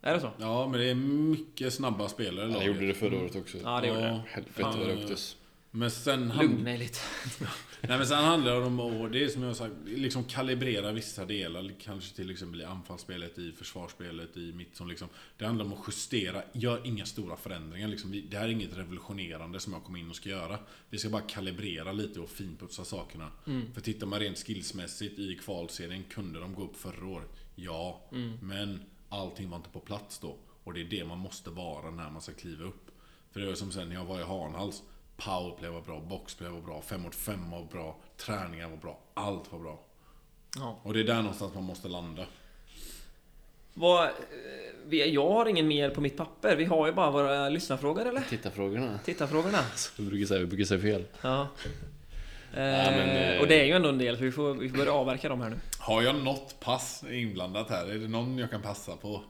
Är 0.00 0.14
det 0.14 0.20
så? 0.20 0.30
Ja, 0.38 0.68
men 0.68 0.80
det 0.80 0.90
är 0.90 0.94
mycket 0.94 1.72
snabba 1.72 2.08
spelare 2.08 2.52
Ja, 2.52 2.58
det 2.58 2.64
gjorde 2.64 2.86
det 2.86 2.94
förra 2.94 3.16
året 3.18 3.36
också. 3.36 3.58
Ja 3.64 3.80
det 3.80 3.88
gjorde 3.88 4.00
det. 4.00 4.22
Helvete 4.28 4.62
vad 4.62 4.88
det 4.88 5.02
åktes. 5.04 5.36
Men 5.76 5.90
sen, 5.90 6.32
Lugna 6.40 6.74
er 6.74 6.78
lite. 6.78 6.98
Nej, 7.80 7.98
men 7.98 8.06
sen 8.06 8.24
handlar 8.24 8.60
det 8.60 8.66
om 8.66 8.80
att, 8.80 9.12
det 9.12 9.24
är 9.24 9.28
som 9.28 9.42
jag 9.42 9.56
sagt, 9.56 9.74
liksom 9.84 10.24
kalibrera 10.24 10.92
vissa 10.92 11.24
delar. 11.24 11.72
Kanske 11.80 12.16
till 12.16 12.30
exempel 12.30 12.60
i 12.60 12.64
anfallsspelet, 12.64 13.38
i 13.38 13.52
försvarsspelet, 13.52 14.36
i 14.36 14.52
mitt 14.52 14.76
som 14.76 14.88
liksom. 14.88 15.08
Det 15.36 15.46
handlar 15.46 15.64
om 15.64 15.72
att 15.72 15.78
justera, 15.88 16.42
gör 16.52 16.86
inga 16.86 17.06
stora 17.06 17.36
förändringar. 17.36 17.88
Liksom, 17.88 18.22
det 18.30 18.36
här 18.36 18.44
är 18.44 18.48
inget 18.48 18.76
revolutionerande 18.76 19.60
som 19.60 19.72
jag 19.72 19.84
kommer 19.84 19.98
in 19.98 20.10
och 20.10 20.16
ska 20.16 20.28
göra. 20.28 20.58
Vi 20.90 20.98
ska 20.98 21.08
bara 21.08 21.22
kalibrera 21.22 21.92
lite 21.92 22.20
och 22.20 22.30
finputsa 22.30 22.84
sakerna. 22.84 23.30
För 23.74 23.80
tittar 23.80 24.06
man 24.06 24.20
rent 24.20 24.38
skillsmässigt 24.38 25.18
i 25.18 25.34
kvalserien, 25.34 26.04
kunde 26.10 26.40
de 26.40 26.54
gå 26.54 26.64
upp 26.64 26.76
förra 26.76 27.06
året? 27.06 27.30
Ja, 27.54 28.04
men 28.40 28.82
allting 29.08 29.50
var 29.50 29.56
inte 29.56 29.70
på 29.70 29.80
plats 29.80 30.18
då. 30.18 30.36
Och 30.64 30.74
det 30.74 30.80
är 30.80 30.84
det 30.84 31.04
man 31.04 31.18
måste 31.18 31.50
vara 31.50 31.90
när 31.90 32.10
man 32.10 32.22
ska 32.22 32.32
kliva 32.32 32.64
upp. 32.64 32.90
För 33.32 33.40
det 33.40 33.46
var 33.46 33.54
som 33.54 33.72
sen 33.72 33.88
när 33.88 33.94
jag 33.94 34.04
var 34.04 34.20
i 34.20 34.24
Hanhals. 34.24 34.82
Powerplay 35.16 35.70
var 35.70 35.80
bra, 35.80 36.00
boxplay 36.00 36.50
var 36.50 36.60
bra, 36.60 36.82
5 36.82 37.02
mot 37.02 37.14
5 37.14 37.50
var 37.50 37.64
bra, 37.64 37.96
träningar 38.16 38.68
var 38.68 38.76
bra, 38.76 38.98
allt 39.14 39.52
var 39.52 39.58
bra. 39.58 39.78
Ja. 40.56 40.78
Och 40.82 40.94
det 40.94 41.00
är 41.00 41.04
där 41.04 41.16
någonstans 41.16 41.54
man 41.54 41.64
måste 41.64 41.88
landa. 41.88 42.26
Vad, 43.74 44.04
eh, 44.04 44.10
vi, 44.86 45.10
jag 45.12 45.30
har 45.30 45.46
ingen 45.46 45.68
mer 45.68 45.90
på 45.90 46.00
mitt 46.00 46.16
papper. 46.16 46.56
Vi 46.56 46.64
har 46.64 46.86
ju 46.86 46.92
bara 46.92 47.10
våra 47.10 47.48
lyssnarfrågor 47.48 48.06
eller? 48.06 48.20
Tittarfrågorna. 48.20 48.98
Tittarfrågorna. 49.04 49.58
Vi 49.98 50.04
brukar 50.04 50.26
säga, 50.26 50.40
vi 50.40 50.46
brukar 50.46 50.64
säga 50.64 50.80
fel. 50.80 51.04
Ja. 51.22 51.48
men, 52.52 53.08
Eh, 53.08 53.34
eh, 53.34 53.40
och 53.40 53.48
det 53.48 53.60
är 53.60 53.64
ju 53.64 53.72
ändå 53.72 53.88
en 53.88 53.98
del, 53.98 54.16
så 54.16 54.22
vi 54.22 54.32
får, 54.32 54.54
vi 54.54 54.68
får 54.68 54.76
börja 54.76 54.92
avverka 54.92 55.28
dem 55.28 55.40
här 55.40 55.50
nu. 55.50 55.56
Har 55.78 56.02
jag 56.02 56.14
något 56.14 56.60
pass 56.60 57.04
inblandat 57.10 57.70
här? 57.70 57.86
Är 57.86 57.98
det 57.98 58.08
någon 58.08 58.38
jag 58.38 58.50
kan 58.50 58.62
passa 58.62 58.96
på? 58.96 59.22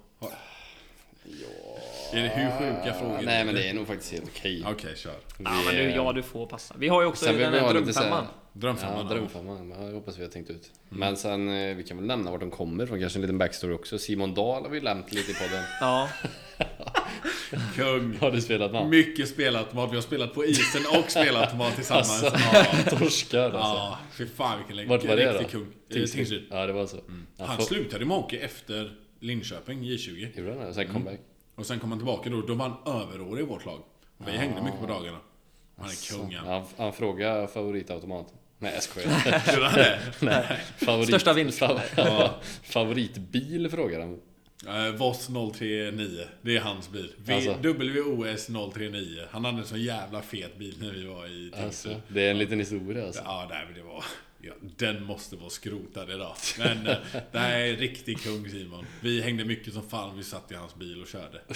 Har- 1.24 2.18
Är 2.18 2.22
det 2.22 2.28
hur 2.28 2.50
sjuka 2.58 2.94
frågor? 2.94 3.20
Nej 3.24 3.44
men 3.44 3.54
det 3.54 3.68
är 3.68 3.74
nog 3.74 3.86
faktiskt 3.86 4.12
helt 4.12 4.24
okej. 4.36 4.64
Okej, 4.66 4.92
kör. 4.96 5.12
Ja, 5.38 5.50
men 5.66 5.74
du, 5.76 5.82
ja, 5.82 6.12
du 6.12 6.22
får 6.22 6.46
passa. 6.46 6.74
Vi 6.78 6.88
har 6.88 7.02
ju 7.02 7.08
också 7.08 7.24
Sen 7.24 7.34
vill 7.34 7.42
den 7.42 7.52
vi 7.52 7.58
här 7.58 7.66
lite 7.74 7.80
drömfemman. 7.84 8.26
Drömfemman. 8.52 9.06
Ja, 9.08 9.14
drömfemman. 9.14 9.70
Ja, 9.78 9.86
Jag 9.86 9.92
hoppas 9.94 10.18
vi 10.18 10.22
har 10.22 10.30
tänkt 10.30 10.50
ut. 10.50 10.70
Men 10.88 11.16
sen, 11.16 11.48
eh, 11.48 11.76
vi 11.76 11.82
kan 11.82 11.96
väl 11.96 12.06
nämna 12.06 12.30
vart 12.30 12.40
de 12.40 12.50
kommer 12.50 12.86
från. 12.86 13.00
Kanske 13.00 13.18
en 13.18 13.20
liten 13.20 13.38
backstory 13.38 13.74
också. 13.74 13.98
Simon 13.98 14.34
Dahl 14.34 14.62
har 14.62 14.70
vi 14.70 14.80
lämnat 14.80 15.12
lite 15.12 15.30
i 15.30 15.34
podden. 15.34 15.64
Ja. 15.80 16.08
Kung. 17.76 18.16
Har 18.20 18.30
du 18.30 18.40
spelat 18.40 18.72
med? 18.72 18.88
Mycket 18.88 19.28
spelat 19.28 19.66
Vi 19.72 19.78
har 19.78 20.00
spelat 20.00 20.34
på 20.34 20.44
isen 20.44 20.82
och 20.98 21.10
spelat 21.10 21.42
automat 21.42 21.74
tillsammans. 21.76 22.22
Alltså, 22.24 22.38
Ja. 22.52 22.64
torskar 22.98 23.38
alltså. 23.44 23.58
Ja, 23.58 23.98
fy 24.12 24.26
fan 24.26 24.58
vilken 24.58 24.76
länge. 24.76 24.88
Vart 24.88 25.04
var 25.04 25.16
det 25.16 25.32
Riktig 25.32 25.46
då? 25.60 25.64
kung. 25.90 26.00
Eh, 26.02 26.06
Tingsryd. 26.06 26.42
Ja, 26.50 26.66
det 26.66 26.72
var 26.72 26.86
så. 26.86 26.96
Ja, 27.38 27.44
Han 27.44 27.56
får- 27.56 27.64
slutade 27.64 28.04
med 28.04 28.16
hockey 28.16 28.36
efter 28.36 28.92
Linköping, 29.24 29.82
J20. 29.82 30.38
Gjorde 30.38 30.50
han 30.58 30.66
det? 30.66 30.74
Sen 30.74 30.88
comeback? 30.88 31.20
Och 31.54 31.66
sen 31.66 31.78
kom 31.80 31.90
han 31.90 31.98
tillbaka 31.98 32.30
då, 32.30 32.40
då 32.40 32.54
var 32.54 32.68
han 32.68 33.00
överårig 33.02 33.42
i 33.42 33.46
vårt 33.46 33.64
lag. 33.66 33.80
Vi 34.26 34.30
hängde 34.32 34.62
mycket 34.62 34.80
på 34.80 34.86
dagarna. 34.86 35.18
Han 35.76 35.86
är 35.86 35.90
Så. 35.90 36.18
kung 36.18 36.34
han. 36.34 36.46
Han, 36.46 36.64
han 36.76 36.92
frågar 36.92 37.46
favoritautomat. 37.46 38.26
Nej 38.58 38.72
jag 38.74 38.82
skojar. 38.82 39.08
Gjorde 39.54 39.66
han 39.66 39.78
det? 39.78 40.00
Nej, 40.20 40.60
favorit, 40.76 41.08
Största 41.08 41.32
vinst. 41.32 41.62
Favoritbil 42.62 43.68
frågar 43.70 44.00
han. 44.00 44.20
Uh, 44.68 44.96
Voss 44.96 45.26
039, 45.58 46.24
det 46.42 46.56
är 46.56 46.60
hans 46.60 46.90
bil. 46.90 47.12
V- 47.16 47.34
Alltså. 47.34 47.52
WOS 48.02 48.46
039. 48.74 49.22
Han 49.30 49.44
hade 49.44 49.58
en 49.58 49.66
så 49.66 49.76
jävla 49.76 50.22
fet 50.22 50.58
bil 50.58 50.74
när 50.80 50.90
vi 50.92 51.04
var 51.06 51.26
i 51.26 51.30
Tingsryd. 51.30 51.64
Alltså, 51.64 52.00
det 52.08 52.22
är 52.26 52.30
en 52.30 52.38
liten 52.38 52.58
historia 52.58 53.06
alltså. 53.06 53.22
Ja, 53.24 53.46
nej, 53.50 53.62
men 53.66 53.74
det 53.74 53.82
var... 53.82 54.04
Ja, 54.46 54.52
den 54.76 55.04
måste 55.04 55.36
vara 55.36 55.50
skrotad 55.50 56.10
idag. 56.14 56.34
Men 56.58 56.84
det 57.32 57.38
här 57.38 57.58
är 57.58 57.76
riktig 57.76 58.18
kung 58.22 58.48
Simon. 58.50 58.86
Vi 59.00 59.20
hängde 59.22 59.44
mycket 59.44 59.74
som 59.74 59.88
fan, 59.88 60.16
vi 60.16 60.22
satt 60.24 60.52
i 60.52 60.54
hans 60.54 60.74
bil 60.74 61.02
och 61.02 61.08
körde. 61.08 61.40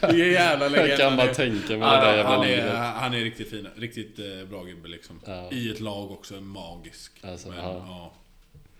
Det 0.00 0.06
är 0.06 0.14
jävla 0.32 0.68
legend. 0.68 0.88
Jag 0.90 0.98
kan 0.98 1.16
bara 1.16 1.22
Han 1.22 1.28
är- 1.30 1.34
tänka 1.34 1.68
mig 1.78 1.78
det 1.78 1.84
där 1.86 2.10
Ja, 2.10 2.16
jävla 2.16 2.30
han, 2.36 2.44
är, 2.46 2.70
han 3.00 3.14
är 3.14 3.20
riktigt 3.20 3.50
fin. 3.50 3.68
Riktigt 3.76 4.18
eh, 4.18 4.48
bra 4.50 4.62
gubbe 4.64 4.88
liksom. 4.88 5.20
Ja. 5.26 5.50
I 5.52 5.70
ett 5.70 5.80
lag 5.80 6.10
också, 6.10 6.40
magisk. 6.40 7.12
Alltså, 7.22 7.48
Men, 7.48 7.58
ja. 7.58 7.84
ja. 7.88 8.14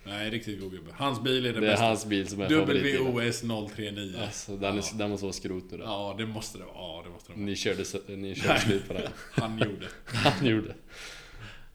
Nej, 0.05 0.31
riktigt 0.31 0.61
god 0.61 0.71
gubbe. 0.73 0.91
Hans 0.97 1.23
bil 1.23 1.47
är 1.47 1.53
det, 1.53 1.61
Det 1.61 1.67
är 1.67 1.71
bästa. 1.71 1.85
hans 1.87 2.07
bil 2.07 2.29
som 2.29 2.41
är. 2.41 2.99
WOS 3.29 3.41
039. 3.77 4.15
Alltså, 4.25 4.57
den, 4.57 4.79
är, 4.79 4.99
den 4.99 5.11
måste 5.11 5.25
vara 5.25 5.33
skrot 5.33 5.65
nu 5.71 5.77
då. 5.79 5.85
Ja, 5.85 6.15
det 6.19 6.27
måste 6.27 6.59
det 6.59 6.65
vara. 6.65 6.75
Ja, 6.75 7.03
det 7.07 7.11
måste 7.11 7.33
det 7.33 7.37
vara. 7.37 7.47
Ni 7.47 7.57
körde, 7.57 7.85
ni 8.17 8.35
körde 8.41 8.61
slut 8.61 8.89
på 8.89 8.93
det. 8.95 9.11
Han 9.33 9.59
gjorde. 9.59 9.87
Han 10.07 10.47
gjorde. 10.47 10.75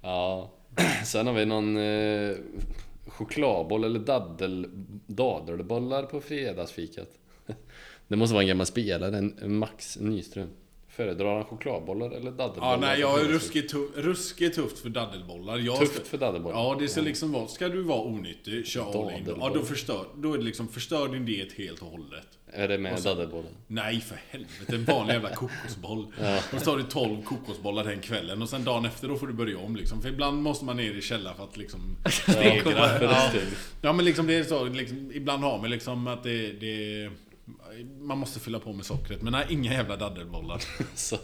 Ja. 0.04 0.52
Sen 1.06 1.28
har 1.28 1.34
vi 1.34 1.46
någon 1.46 1.78
eh, 1.78 2.36
chokladboll 3.08 3.84
eller 3.84 4.00
daddel, 4.00 4.68
dadelbollar 5.08 6.04
på 6.04 6.22
fredagsfikat. 6.22 7.10
Det 8.08 8.16
måste 8.16 8.34
vara 8.34 8.44
en 8.44 8.48
gammal 8.48 8.66
spelare, 8.66 9.18
en 9.18 9.58
Max 9.58 9.98
Nyström. 10.00 10.50
Föredrar 10.96 11.36
han 11.36 11.46
chokladbollar 11.46 12.12
eller 12.12 12.32
dadelbollar? 12.32 12.72
Ja, 12.72 12.78
nej, 12.78 13.00
jag 13.00 13.22
är 13.22 13.26
ruskigt, 13.26 13.72
tuff, 13.72 13.90
ruskigt 13.96 14.56
tufft 14.56 14.80
för 14.80 14.90
daddelbollar. 14.90 15.58
Jag 15.58 15.80
Tufft 15.80 16.08
för 16.08 16.18
dadelbollar? 16.18 16.58
Ja, 16.58 16.78
det 16.80 16.88
ska 16.88 17.02
liksom 17.02 17.32
vara... 17.32 17.48
Ska 17.48 17.70
du 17.70 17.82
vara 17.82 18.02
onyttig, 18.02 18.68
kör 18.68 19.08
all 19.08 19.14
in. 19.14 19.36
Ja, 19.40 19.52
då 19.54 19.62
förstör, 19.62 20.06
då 20.16 20.34
är 20.34 20.38
det 20.38 20.44
liksom, 20.44 20.68
förstör 20.68 21.08
din 21.08 21.26
diet 21.26 21.54
helt 21.54 21.82
och 21.82 21.88
hållet. 21.88 22.28
Är 22.56 22.68
det 22.68 22.78
med 22.78 23.00
så-? 23.00 23.44
Nej, 23.68 24.02
för 24.02 24.20
helvete. 24.30 24.76
En 24.76 24.86
vanlig 24.86 25.14
jävla 25.14 25.30
kokosboll. 25.36 26.08
Och 26.54 26.60
så 26.60 26.66
tar 26.66 26.78
du 26.78 26.84
12 26.84 27.24
kokosbollar 27.24 27.84
den 27.84 28.00
kvällen 28.00 28.42
och 28.42 28.50
sen 28.50 28.64
dagen 28.64 28.86
efter 28.86 29.08
då 29.08 29.16
får 29.16 29.28
du 29.28 29.34
börja 29.34 29.58
om 29.58 29.76
liksom. 29.76 30.02
För 30.02 30.10
ibland 30.10 30.42
måste 30.42 30.66
man 30.66 30.78
ner 30.78 30.94
i 30.94 31.02
källaren 31.02 31.38
för 31.38 31.44
att 31.44 31.58
liksom 31.58 31.96
stegra. 32.10 32.62
Ja, 33.02 33.30
det 33.34 33.42
ja, 33.82 33.94
men 33.94 34.06
liksom 34.06 34.28
det 34.28 34.36
är 34.36 34.44
så. 34.44 34.66
Liksom, 34.66 35.12
ibland 35.14 35.44
har 35.44 35.58
man 35.58 35.70
liksom 35.70 36.08
att 36.08 36.24
det, 36.24 36.52
det... 36.52 37.10
Man 38.00 38.18
måste 38.18 38.40
fylla 38.40 38.60
på 38.60 38.74
med 38.74 38.86
sockret. 38.86 39.22
Men 39.22 39.32
nej, 39.32 39.46
inga 39.50 39.74
jävla 39.74 39.96
daddelbollar. 39.98 40.62
Så. 40.96 41.18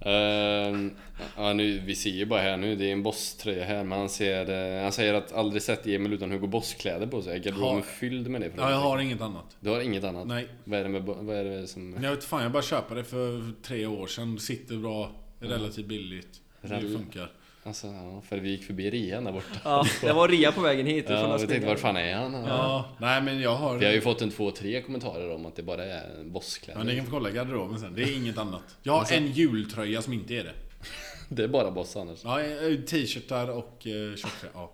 Ehm, 0.00 0.90
ja, 1.36 1.52
nu, 1.52 1.78
vi 1.78 1.94
ser 1.94 2.10
ju 2.10 2.26
bara 2.26 2.40
här 2.40 2.56
nu, 2.56 2.76
det 2.76 2.88
är 2.88 2.92
en 2.92 3.02
Boss-tröja 3.02 3.64
här 3.64 3.84
men 3.84 3.98
han, 3.98 4.08
ser, 4.08 4.76
eh, 4.76 4.82
han 4.82 4.92
säger 4.92 5.14
att 5.14 5.32
aldrig 5.32 5.62
sett 5.62 5.86
Emil 5.86 6.12
utan 6.12 6.30
Hugo 6.30 6.46
Boss-kläder 6.46 7.06
på 7.06 7.22
sig. 7.22 7.36
Är 7.36 7.38
garderoben 7.38 7.82
fylld 7.82 8.28
med 8.28 8.40
det? 8.40 8.52
Ja, 8.56 8.70
jag 8.70 8.78
har 8.78 8.98
inget 8.98 9.20
annat. 9.20 9.56
Du 9.60 9.70
har 9.70 9.80
inget 9.80 10.04
annat? 10.04 10.26
Nej. 10.26 10.48
Vad 10.64 10.78
är 10.78 10.82
det, 10.82 10.88
med, 10.88 11.02
vad 11.02 11.36
är 11.36 11.44
det 11.44 11.66
som... 11.66 11.98
Jag 12.02 12.10
vet 12.10 12.24
fan, 12.24 12.42
jag 12.42 12.52
bara 12.52 12.62
köpa 12.62 12.94
det 12.94 13.04
för 13.04 13.52
tre 13.62 13.86
år 13.86 14.06
sedan. 14.06 14.38
Sitter 14.38 14.76
bra, 14.76 15.12
relativt 15.40 15.86
billigt. 15.86 16.40
Det 16.60 16.80
funkar. 16.80 17.32
Alltså, 17.68 17.86
ja, 17.86 18.22
för 18.28 18.36
vi 18.38 18.50
gick 18.50 18.64
förbi 18.64 18.90
rean 18.90 19.24
där 19.24 19.32
borta. 19.32 19.46
Ja, 19.64 19.86
det 20.00 20.12
var 20.12 20.28
rea 20.28 20.52
på 20.52 20.60
vägen 20.60 20.86
hit. 20.86 21.04
Ja, 21.08 21.14
jag 21.14 21.28
tänkte 21.38 21.44
Aspinga. 21.56 21.66
var 21.68 21.76
fan 21.76 21.96
är 21.96 22.14
han? 22.14 22.32
Ja, 22.34 22.88
nej 23.00 23.22
men 23.22 23.40
jag 23.40 23.54
har... 23.56 23.76
Vi 23.78 23.86
har 23.86 23.92
ju 23.92 24.00
fått 24.00 24.22
en 24.22 24.30
två, 24.30 24.50
tre 24.50 24.82
kommentarer 24.82 25.34
om 25.34 25.46
att 25.46 25.56
det 25.56 25.62
bara 25.62 25.84
är 25.84 26.18
Ja, 26.18 26.24
Boss-kläder. 26.24 26.84
ni 26.84 26.96
kan 26.96 27.04
få 27.04 27.10
kolla 27.10 27.30
garderoben 27.30 27.80
sen. 27.80 27.94
Det 27.94 28.02
är 28.02 28.16
inget 28.16 28.38
annat. 28.38 28.62
Jag 28.82 28.92
har 28.92 29.00
Alltså- 29.00 29.14
en 29.14 29.26
jultröja 29.32 30.02
som 30.02 30.12
inte 30.12 30.34
är 30.34 30.44
det. 30.44 30.52
Det 31.28 31.44
är 31.44 31.48
bara 31.48 31.70
Boss 31.70 31.96
annars. 31.96 32.18
Ja, 32.24 32.40
eh, 32.40 32.74
t-shirtar 32.80 33.48
och 33.50 33.86
eh, 33.86 34.14
tjocktröja. 34.16 34.52
Ja. 34.54 34.72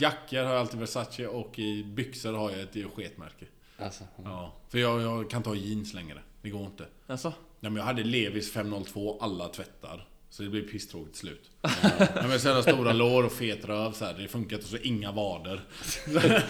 Jackor 0.00 0.36
har 0.44 0.52
jag 0.52 0.60
alltid 0.60 0.80
Versace 0.80 1.26
och 1.26 1.58
i 1.58 1.84
byxor 1.84 2.32
har 2.32 2.50
jag 2.50 2.60
ett 2.60 2.92
sketmärke. 2.94 3.44
Alltså, 3.78 4.04
ja. 4.16 4.22
Ja. 4.24 4.52
För 4.68 4.78
jag, 4.78 5.02
jag 5.02 5.30
kan 5.30 5.38
inte 5.38 5.48
ha 5.48 5.56
jeans 5.56 5.94
längre. 5.94 6.18
Det 6.42 6.50
går 6.50 6.66
inte. 6.66 6.84
Alltså, 7.06 7.28
Nej, 7.60 7.72
men 7.72 7.76
jag 7.76 7.84
hade 7.84 8.04
Levis 8.04 8.52
502 8.52 9.18
alla 9.20 9.48
tvättar. 9.48 10.06
Så 10.36 10.42
det 10.42 10.48
blir 10.48 10.62
pisstråkigt 10.62 11.12
till 11.12 11.20
slut. 11.20 11.50
Ja, 12.14 12.28
men 12.28 12.40
så 12.40 12.48
jävla 12.48 12.62
stora 12.62 12.92
lår 12.92 13.24
och 13.24 13.32
fet 13.32 13.64
röv 13.64 13.92
så 13.92 14.04
här. 14.04 14.14
Det 14.18 14.28
funkar 14.28 14.56
inte. 14.56 14.68
Så 14.68 14.76
inga 14.76 15.12
vader. 15.12 15.60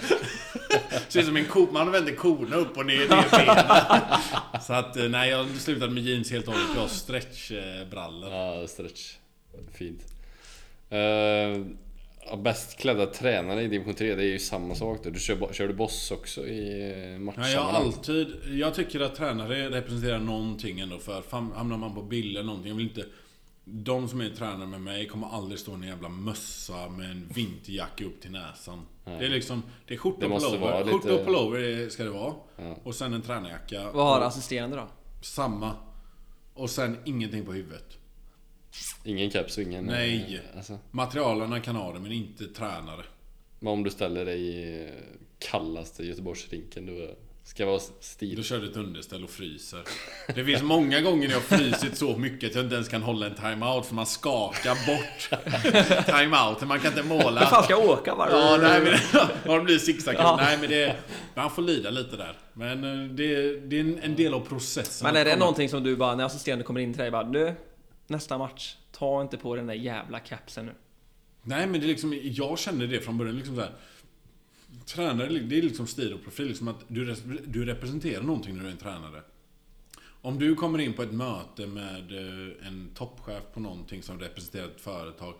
Ser 1.08 1.20
ut 1.20 1.26
som 1.26 1.36
en 1.36 1.44
ko. 1.44 1.68
Man 1.72 1.92
vänder 1.92 2.14
korna 2.14 2.56
upp 2.56 2.76
och 2.76 2.86
ner, 2.86 2.98
ner 2.98 3.30
benen. 3.30 4.62
Så 4.62 4.72
att 4.72 4.96
eh, 4.96 5.08
nej, 5.08 5.30
jag 5.30 5.46
slutade 5.48 5.92
med 5.92 6.02
jeans 6.02 6.30
helt 6.30 6.48
och 6.48 6.52
hållet. 6.52 6.68
Jag 6.74 6.80
har 6.80 6.88
stretchbrallor. 6.88 8.32
ja, 8.32 8.66
stretch. 8.66 9.14
Fint. 9.74 10.00
Uh, 10.92 12.36
bäst 12.38 12.78
klädda 12.78 13.06
tränare 13.06 13.62
i 13.62 13.68
division 13.68 13.94
3, 13.94 14.14
det 14.14 14.22
är 14.22 14.26
ju 14.26 14.38
samma 14.38 14.74
sak 14.74 15.00
då. 15.04 15.10
Du 15.10 15.20
kör, 15.20 15.52
kör 15.52 15.68
du 15.68 15.74
Boss 15.74 16.10
också 16.10 16.46
i 16.46 16.82
eh, 16.82 16.98
Ja, 16.98 17.10
jag 17.12 17.20
matchsammanhang? 17.20 17.82
alltid... 17.84 18.28
Jag 18.50 18.74
tycker 18.74 19.00
att 19.00 19.14
tränare 19.14 19.70
representerar 19.70 20.18
någonting 20.18 20.80
ändå 20.80 20.98
för 20.98 21.22
hamnar 21.54 21.76
man 21.76 21.94
på 21.94 22.02
bilder 22.02 22.42
någonting. 22.42 22.68
Jag 22.68 22.76
vill 22.76 22.86
inte... 22.86 23.04
De 23.68 24.08
som 24.08 24.20
är 24.20 24.30
tränare 24.30 24.66
med 24.66 24.80
mig 24.80 25.06
kommer 25.08 25.26
aldrig 25.26 25.58
stå 25.60 25.72
i 25.72 25.74
en 25.74 25.82
jävla 25.82 26.08
mössa 26.08 26.88
med 26.88 27.10
en 27.10 27.28
vinterjacka 27.34 28.04
upp 28.04 28.20
till 28.20 28.30
näsan. 28.30 28.86
Nej. 29.04 29.18
Det 29.18 29.26
är 29.26 29.30
liksom... 29.30 29.62
Det 29.86 29.94
är 29.94 29.98
skjorta 29.98 30.26
och 30.26 30.40
pullover. 30.40 30.78
lite- 30.84 30.90
Skjorta 30.98 31.14
och 31.14 31.24
pullover 31.24 31.88
ska 31.88 32.04
det 32.04 32.10
vara. 32.10 32.34
Ja. 32.56 32.76
Och 32.84 32.94
sen 32.94 33.14
en 33.14 33.22
tränarjacka. 33.22 33.90
vad 33.92 34.06
har 34.06 34.20
assisterande 34.20 34.76
då? 34.76 34.88
Samma. 35.22 35.72
Och 36.54 36.70
sen 36.70 36.98
ingenting 37.04 37.44
på 37.44 37.52
huvudet. 37.52 37.98
Ingen 39.04 39.30
keps 39.30 39.56
och 39.56 39.62
ingen... 39.62 39.84
Nej. 39.84 40.40
eh, 40.52 40.56
Alltså, 40.56 40.78
Materialerna 40.90 41.60
kan 41.60 41.76
ha 41.76 41.92
det, 41.92 42.00
men 42.00 42.12
inte 42.12 42.44
tränare. 42.46 43.02
men 43.58 43.72
om 43.72 43.82
du 43.82 43.90
ställer 43.90 44.24
dig 44.24 44.40
i 44.48 44.90
kallaste 45.38 46.04
Göteborgsrinken, 46.04 46.86
då 46.86 47.14
ska 47.46 47.66
vara 47.66 47.80
stil. 48.00 48.36
Då 48.36 48.42
kör 48.42 48.58
du 48.58 48.70
ett 48.70 48.76
underställ 48.76 49.24
och 49.24 49.30
fryser. 49.30 49.80
Det 50.34 50.44
finns 50.44 50.62
många 50.62 51.00
gånger 51.00 51.28
när 51.28 51.34
jag 51.34 51.40
har 51.40 51.58
frysit 51.58 51.96
så 51.96 52.16
mycket 52.16 52.50
att 52.50 52.54
jag 52.56 52.64
inte 52.64 52.74
ens 52.74 52.88
kan 52.88 53.02
hålla 53.02 53.26
en 53.26 53.34
timeout 53.34 53.86
för 53.86 53.94
man 53.94 54.06
skakar 54.06 54.74
bort 54.86 56.06
timeouten. 56.06 56.68
Man 56.68 56.80
kan 56.80 56.90
inte 56.90 57.02
måla. 57.02 57.40
Hur 57.40 57.46
fan 57.46 57.64
ska 57.64 57.72
jag 57.72 57.84
åka 57.84 58.16
bara? 58.16 58.30
Ja, 58.30 58.58
nej 58.62 58.80
men 58.80 58.98
ja, 59.44 59.58
det 59.58 59.64
blir 59.64 59.78
zigzag. 59.78 60.14
Ja. 60.18 60.36
Nej 60.40 60.58
men 60.60 60.70
det... 60.70 60.96
Man 61.34 61.50
får 61.50 61.62
lida 61.62 61.90
lite 61.90 62.16
där. 62.16 62.38
Men 62.52 62.84
eh, 62.84 63.10
det, 63.10 63.60
det 63.60 63.80
är 63.80 64.00
en, 64.02 64.16
del 64.16 64.34
av 64.34 64.40
processen. 64.40 65.06
Men 65.06 65.16
är 65.16 65.24
det 65.24 65.36
någonting 65.36 65.68
som 65.68 65.82
du 65.82 65.96
bara, 65.96 66.14
när 66.14 66.24
assisterande 66.24 66.64
kommer 66.64 66.80
in 66.80 66.92
till 66.92 67.02
dig 67.02 67.10
bara 67.10 67.24
Du, 67.24 67.54
nästa 68.06 68.38
match, 68.38 68.74
ta 68.92 69.22
inte 69.22 69.36
på 69.36 69.56
den 69.56 69.66
där 69.66 69.74
jävla 69.74 70.20
capsen 70.20 70.66
nu. 70.66 70.72
Nej 71.42 71.66
men 71.66 71.80
det 71.80 71.86
är 71.86 71.88
liksom, 71.88 72.18
jag 72.22 72.58
kände 72.58 72.86
det 72.86 73.00
från 73.00 73.18
början 73.18 73.36
liksom 73.36 73.54
så 73.54 73.60
här. 73.60 73.70
Tränare, 74.86 75.28
det 75.28 75.58
är 75.58 75.62
liksom 75.62 75.86
stil 75.86 76.12
och 76.12 76.22
profil. 76.22 76.48
Liksom 76.48 76.68
att 76.68 76.84
du, 76.88 77.14
du 77.46 77.64
representerar 77.64 78.22
någonting 78.22 78.54
när 78.54 78.62
du 78.62 78.68
är 78.68 78.72
en 78.72 78.78
tränare. 78.78 79.22
Om 80.22 80.38
du 80.38 80.54
kommer 80.54 80.78
in 80.78 80.92
på 80.92 81.02
ett 81.02 81.12
möte 81.12 81.66
med 81.66 82.12
eh, 82.12 82.68
en 82.68 82.90
toppchef 82.94 83.42
på 83.54 83.60
någonting 83.60 84.02
som 84.02 84.20
representerar 84.20 84.66
ett 84.66 84.80
företag 84.80 85.34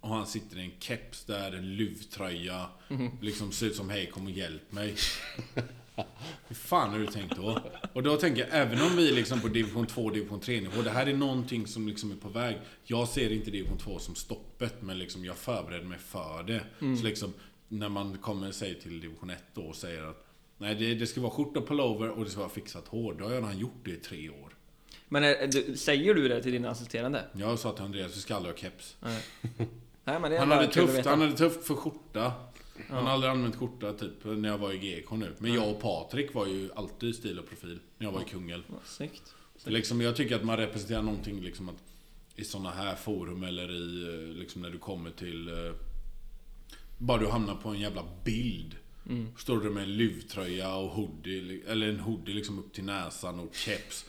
och 0.00 0.08
han 0.08 0.26
sitter 0.26 0.58
i 0.58 0.64
en 0.64 0.72
keps 0.80 1.24
där, 1.24 1.52
en 1.52 1.76
luvtröja, 1.76 2.66
liksom 3.20 3.52
ser 3.52 3.66
ut 3.66 3.76
som 3.76 3.90
hej 3.90 4.06
kom 4.06 4.24
och 4.24 4.30
hjälp 4.30 4.72
mig. 4.72 4.94
Hur 6.48 6.54
fan 6.54 6.90
har 6.90 6.98
du 6.98 7.06
tänkt 7.06 7.36
då? 7.36 7.58
Och 7.92 8.02
då 8.02 8.16
tänker 8.16 8.40
jag, 8.40 8.48
även 8.52 8.80
om 8.82 8.96
vi 8.96 9.10
är 9.10 9.14
liksom 9.14 9.40
på 9.40 9.48
division 9.48 9.86
2, 9.86 10.10
division 10.10 10.40
3 10.40 10.60
nivå, 10.60 10.82
det 10.82 10.90
här 10.90 11.06
är 11.06 11.14
någonting 11.14 11.66
som 11.66 11.88
liksom 11.88 12.10
är 12.10 12.16
på 12.16 12.28
väg. 12.28 12.58
Jag 12.84 13.08
ser 13.08 13.32
inte 13.32 13.50
division 13.50 13.78
2 13.78 13.98
som 13.98 14.14
stoppet, 14.14 14.82
men 14.82 14.98
liksom 14.98 15.24
jag 15.24 15.36
förbereder 15.36 15.84
mig 15.84 15.98
för 15.98 16.42
det. 16.42 16.60
Så 16.96 17.04
liksom, 17.04 17.32
när 17.68 17.88
man 17.88 18.18
kommer, 18.18 18.52
säg 18.52 18.80
till 18.80 19.00
division 19.00 19.30
1 19.30 19.44
då 19.54 19.62
och 19.62 19.76
säger 19.76 20.02
att 20.02 20.24
Nej, 20.58 20.74
det, 20.74 20.94
det 20.94 21.06
ska 21.06 21.20
vara 21.20 21.30
skjorta, 21.30 21.60
pullover 21.60 22.10
och 22.10 22.24
det 22.24 22.30
ska 22.30 22.40
vara 22.40 22.50
fixat 22.50 22.88
hår. 22.88 23.14
Då 23.18 23.24
har 23.24 23.32
jag 23.32 23.42
redan 23.42 23.58
gjort 23.58 23.84
det 23.84 23.90
i 23.90 23.96
tre 23.96 24.30
år. 24.30 24.54
Men 25.08 25.24
är, 25.24 25.46
du, 25.46 25.76
säger 25.76 26.14
du 26.14 26.28
det 26.28 26.42
till 26.42 26.52
din 26.52 26.64
assisterande? 26.64 27.24
Jag 27.32 27.58
sa 27.58 27.72
till 27.72 27.84
Andreas, 27.84 28.16
vi 28.16 28.20
ska 28.20 28.36
aldrig 28.36 28.54
ha 28.54 28.60
keps. 28.60 28.96
Nej. 29.00 29.22
Nej 30.04 30.20
men 30.20 30.30
det 30.30 30.36
är 30.36 30.40
Han 30.40 30.50
hade, 30.50 30.68
tufft, 30.68 31.06
han 31.06 31.20
hade 31.20 31.36
tufft 31.36 31.66
för 31.66 31.74
skjorta. 31.74 32.32
Han 32.88 33.04
har 33.04 33.12
aldrig 33.12 33.32
använt 33.32 33.56
skjorta 33.56 33.92
typ 33.92 34.24
när 34.24 34.48
jag 34.48 34.58
var 34.58 34.72
i 34.72 34.78
GK 34.78 35.10
nu. 35.10 35.34
Men 35.38 35.54
jag 35.54 35.70
och 35.70 35.80
Patrik 35.80 36.34
var 36.34 36.46
ju 36.46 36.70
alltid 36.74 37.14
stil 37.14 37.38
och 37.38 37.48
profil 37.48 37.80
när 37.98 38.06
jag 38.06 38.12
var 38.12 38.20
i 38.20 38.24
Kungälv. 38.24 38.62
Ja, 38.68 38.74
Snyggt. 38.84 39.34
Så 39.56 39.70
liksom, 39.70 40.00
jag 40.00 40.16
tycker 40.16 40.36
att 40.36 40.44
man 40.44 40.56
representerar 40.56 41.02
någonting 41.02 41.40
liksom 41.40 41.68
att 41.68 41.82
i 42.36 42.44
såna 42.44 42.70
här 42.70 42.94
forum 42.94 43.42
eller 43.42 43.70
i 43.70 44.02
eh, 44.02 44.36
liksom 44.38 44.62
när 44.62 44.70
du 44.70 44.78
kommer 44.78 45.10
till... 45.10 45.48
eh, 46.98 47.04
Bara 47.04 47.18
du 47.18 47.26
hamnar 47.28 47.54
på 47.54 47.68
en 47.68 47.80
jävla 47.80 48.02
bild. 48.24 48.74
Står 49.36 49.60
du 49.60 49.70
med 49.70 49.82
en 49.82 49.96
luvtröja 49.96 50.74
och 50.74 50.88
hoodie, 50.90 51.60
eller 51.68 51.88
en 51.88 52.00
hoodie 52.00 52.34
liksom 52.34 52.58
upp 52.58 52.72
till 52.72 52.84
näsan 52.84 53.40
och 53.40 53.54
keps. 53.54 54.06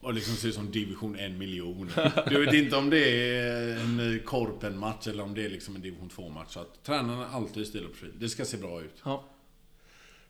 Och 0.00 0.14
liksom 0.14 0.34
ser 0.36 0.48
ut 0.48 0.54
som 0.54 0.70
division 0.70 1.16
1 1.18 1.32
miljon. 1.32 1.90
Du 2.28 2.44
vet 2.44 2.54
inte 2.54 2.76
om 2.76 2.90
det 2.90 3.30
är 3.38 3.76
en 3.80 4.20
korpen-match 4.24 5.06
eller 5.06 5.22
om 5.22 5.34
det 5.34 5.44
är 5.44 5.50
liksom 5.50 5.76
en 5.76 5.82
division 5.82 6.08
2-match. 6.10 6.48
Så 6.52 6.60
att 6.60 6.82
tränaren 6.84 7.20
är 7.20 7.26
alltid 7.26 7.66
stil 7.66 7.84
och 7.84 7.90
profil. 7.92 8.12
Det 8.18 8.28
ska 8.28 8.44
se 8.44 8.56
bra 8.56 8.80
ut. 8.82 9.02
Ja. 9.04 9.24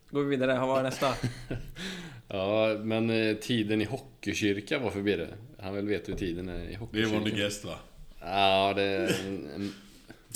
Går 0.09 0.23
vi 0.23 0.29
vidare, 0.29 0.59
vad 0.59 0.67
var 0.67 0.83
nästa? 0.83 1.13
Ja, 2.27 2.77
men 2.83 3.09
eh, 3.09 3.35
tiden 3.35 3.81
i 3.81 3.85
hockeykyrka, 3.85 4.79
varför 4.79 5.01
blir 5.01 5.17
det? 5.17 5.33
Han 5.59 5.75
vill 5.75 5.85
veta 5.85 6.11
hur 6.11 6.19
tiden 6.19 6.49
är 6.49 6.59
i 6.63 6.65
Det 6.67 6.73
är 6.73 6.77
hockeykyrka. 6.77 7.13
Wonder 7.15 7.31
Guest 7.31 7.65
va? 7.65 7.75
Ja, 8.19 8.73
det 8.75 8.83
är... 8.83 9.07
en- 9.27 9.73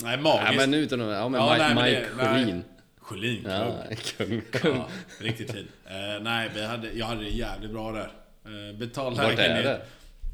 Nej, 0.02 0.16
Ja, 0.16 0.22
magiskt. 0.22 0.56
men 0.56 0.74
utan 0.74 1.00
att... 1.00 1.10
Ja, 1.16 1.28
men 1.28 1.40
Ja, 1.40 1.52
Mike, 1.52 1.74
nej, 1.74 1.92
det- 1.94 2.00
Mike 2.00 2.16
nej. 2.16 2.44
Sjölin. 2.44 2.64
Sjölin, 3.00 3.44
Ja, 3.48 3.74
kung. 4.18 4.40
kung. 4.52 4.76
Ja, 4.76 4.88
riktigt 5.20 5.50
fin. 5.52 5.68
Eh, 5.86 6.22
nej, 6.22 6.50
vi 6.54 6.64
hade, 6.66 6.92
jag 6.92 7.06
hade 7.06 7.22
det 7.22 7.28
jävligt 7.30 7.70
bra 7.70 7.92
där. 7.92 8.10
Uh, 8.70 8.78
betald 8.78 9.16
Vart 9.16 9.38
är 9.38 9.62
det? 9.62 9.80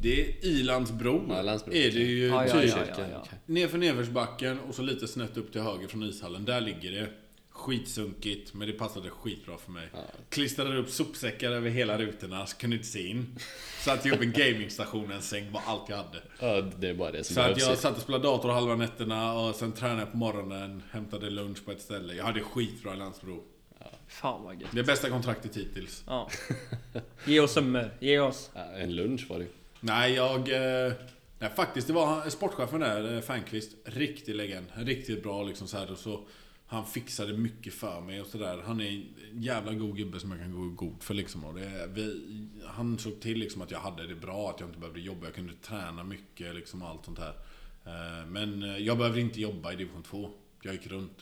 Det 0.00 0.20
är 0.20 0.44
Ilandsbro. 0.44 1.26
Ja, 1.28 1.42
Landsbro, 1.42 1.72
är 1.74 1.90
det 1.90 1.98
ju 1.98 2.26
Ja, 2.26 2.46
ja, 2.46 2.60
typ 2.60 2.70
ja, 2.70 2.78
ja, 2.98 3.04
ja. 3.12 3.24
Nerför 3.46 3.78
nedförsbacken 3.78 4.60
och 4.68 4.74
så 4.74 4.82
lite 4.82 5.08
snett 5.08 5.36
upp 5.36 5.52
till 5.52 5.60
höger 5.60 5.88
från 5.88 6.02
ishallen. 6.02 6.44
Där 6.44 6.60
ligger 6.60 6.90
det. 6.90 7.06
Skitsunkigt, 7.66 8.54
men 8.54 8.68
det 8.68 8.72
passade 8.72 9.10
skitbra 9.10 9.58
för 9.58 9.72
mig. 9.72 9.88
Klistrade 10.28 10.76
upp 10.76 10.90
sopsäckar 10.90 11.50
över 11.50 11.70
hela 11.70 11.98
rutorna, 11.98 12.46
så 12.46 12.56
kunde 12.56 12.76
inte 12.76 12.88
se 12.88 13.08
in. 13.08 13.38
Satte 13.84 14.10
upp 14.10 14.20
en 14.20 14.32
gamingstation, 14.32 15.10
en 15.10 15.22
säng, 15.22 15.52
var 15.52 15.62
allt 15.66 15.88
jag 15.88 15.96
hade. 15.96 16.22
Ja, 16.40 16.70
det 16.78 16.88
är 16.88 16.94
bara 16.94 17.10
det 17.10 17.24
som 17.24 17.34
Så 17.34 17.40
att 17.40 17.60
jag 17.60 17.78
satt 17.78 17.96
och 17.96 18.02
spelade 18.02 18.24
dator 18.24 18.48
halva 18.48 18.76
nätterna 18.76 19.32
och 19.32 19.54
sen 19.54 19.72
tränade 19.72 20.00
jag 20.00 20.10
på 20.10 20.16
morgonen, 20.16 20.82
hämtade 20.90 21.30
lunch 21.30 21.64
på 21.64 21.72
ett 21.72 21.80
ställe. 21.80 22.14
Jag 22.14 22.24
hade 22.24 22.40
skitbra 22.40 22.94
i 22.94 22.96
Landsbro. 22.96 23.44
Fan 24.08 24.44
vad 24.44 24.60
gött. 24.60 24.70
Det 24.72 24.82
bästa 24.82 25.10
kontraktet 25.10 25.56
hittills. 25.56 26.04
Ja. 26.06 26.30
Ge 27.24 27.40
oss 27.40 27.52
summor, 27.52 27.90
ge 28.00 28.18
oss. 28.20 28.50
Ja, 28.54 28.60
en 28.60 28.96
lunch 28.96 29.26
var 29.30 29.38
det 29.38 29.44
ju. 29.44 29.50
Nej, 29.80 30.12
jag... 30.14 30.38
Eh, 30.38 30.92
nej, 31.38 31.50
faktiskt, 31.56 31.86
det 31.86 31.92
var 31.92 32.30
sportchefen 32.30 32.80
där, 32.80 33.14
eh, 33.14 33.20
Fernqvist. 33.20 33.70
Riktig 33.84 34.34
legend. 34.34 34.66
Riktigt 34.74 35.22
bra 35.22 35.42
liksom 35.42 35.68
så 35.68 35.76
här, 35.76 35.90
och 35.90 35.98
så 35.98 36.20
Han 36.68 36.86
fixade 36.86 37.32
mycket 37.32 37.74
för 37.74 38.00
mig 38.00 38.20
och 38.20 38.26
sådär. 38.26 38.62
Han 38.66 38.80
är 38.80 38.86
en 38.86 39.42
jävla 39.42 39.72
god 39.72 39.96
gubbe 39.96 40.20
som 40.20 40.30
jag 40.30 40.40
kan 40.40 40.52
gå 40.52 40.68
god 40.86 41.02
för 41.02 41.14
liksom. 41.14 41.44
Och 41.44 41.54
det, 41.54 41.88
vi, 41.94 42.22
han 42.66 42.98
såg 42.98 43.20
till 43.20 43.38
liksom 43.38 43.62
att 43.62 43.70
jag 43.70 43.78
hade 43.78 44.06
det 44.06 44.14
bra, 44.14 44.50
att 44.50 44.60
jag 44.60 44.68
inte 44.68 44.78
behövde 44.78 45.00
jobba. 45.00 45.26
Jag 45.26 45.34
kunde 45.34 45.52
träna 45.62 46.04
mycket 46.04 46.54
liksom 46.54 46.82
och 46.82 46.88
allt 46.88 47.04
sånt 47.04 47.18
här. 47.18 47.34
Eh, 47.86 48.26
Men 48.26 48.62
eh, 48.62 48.78
jag 48.78 48.98
behövde 48.98 49.20
inte 49.20 49.40
jobba 49.40 49.72
i 49.72 49.76
division 49.76 50.02
2. 50.02 50.30
Jag 50.62 50.74
gick 50.74 50.86
runt. 50.86 51.18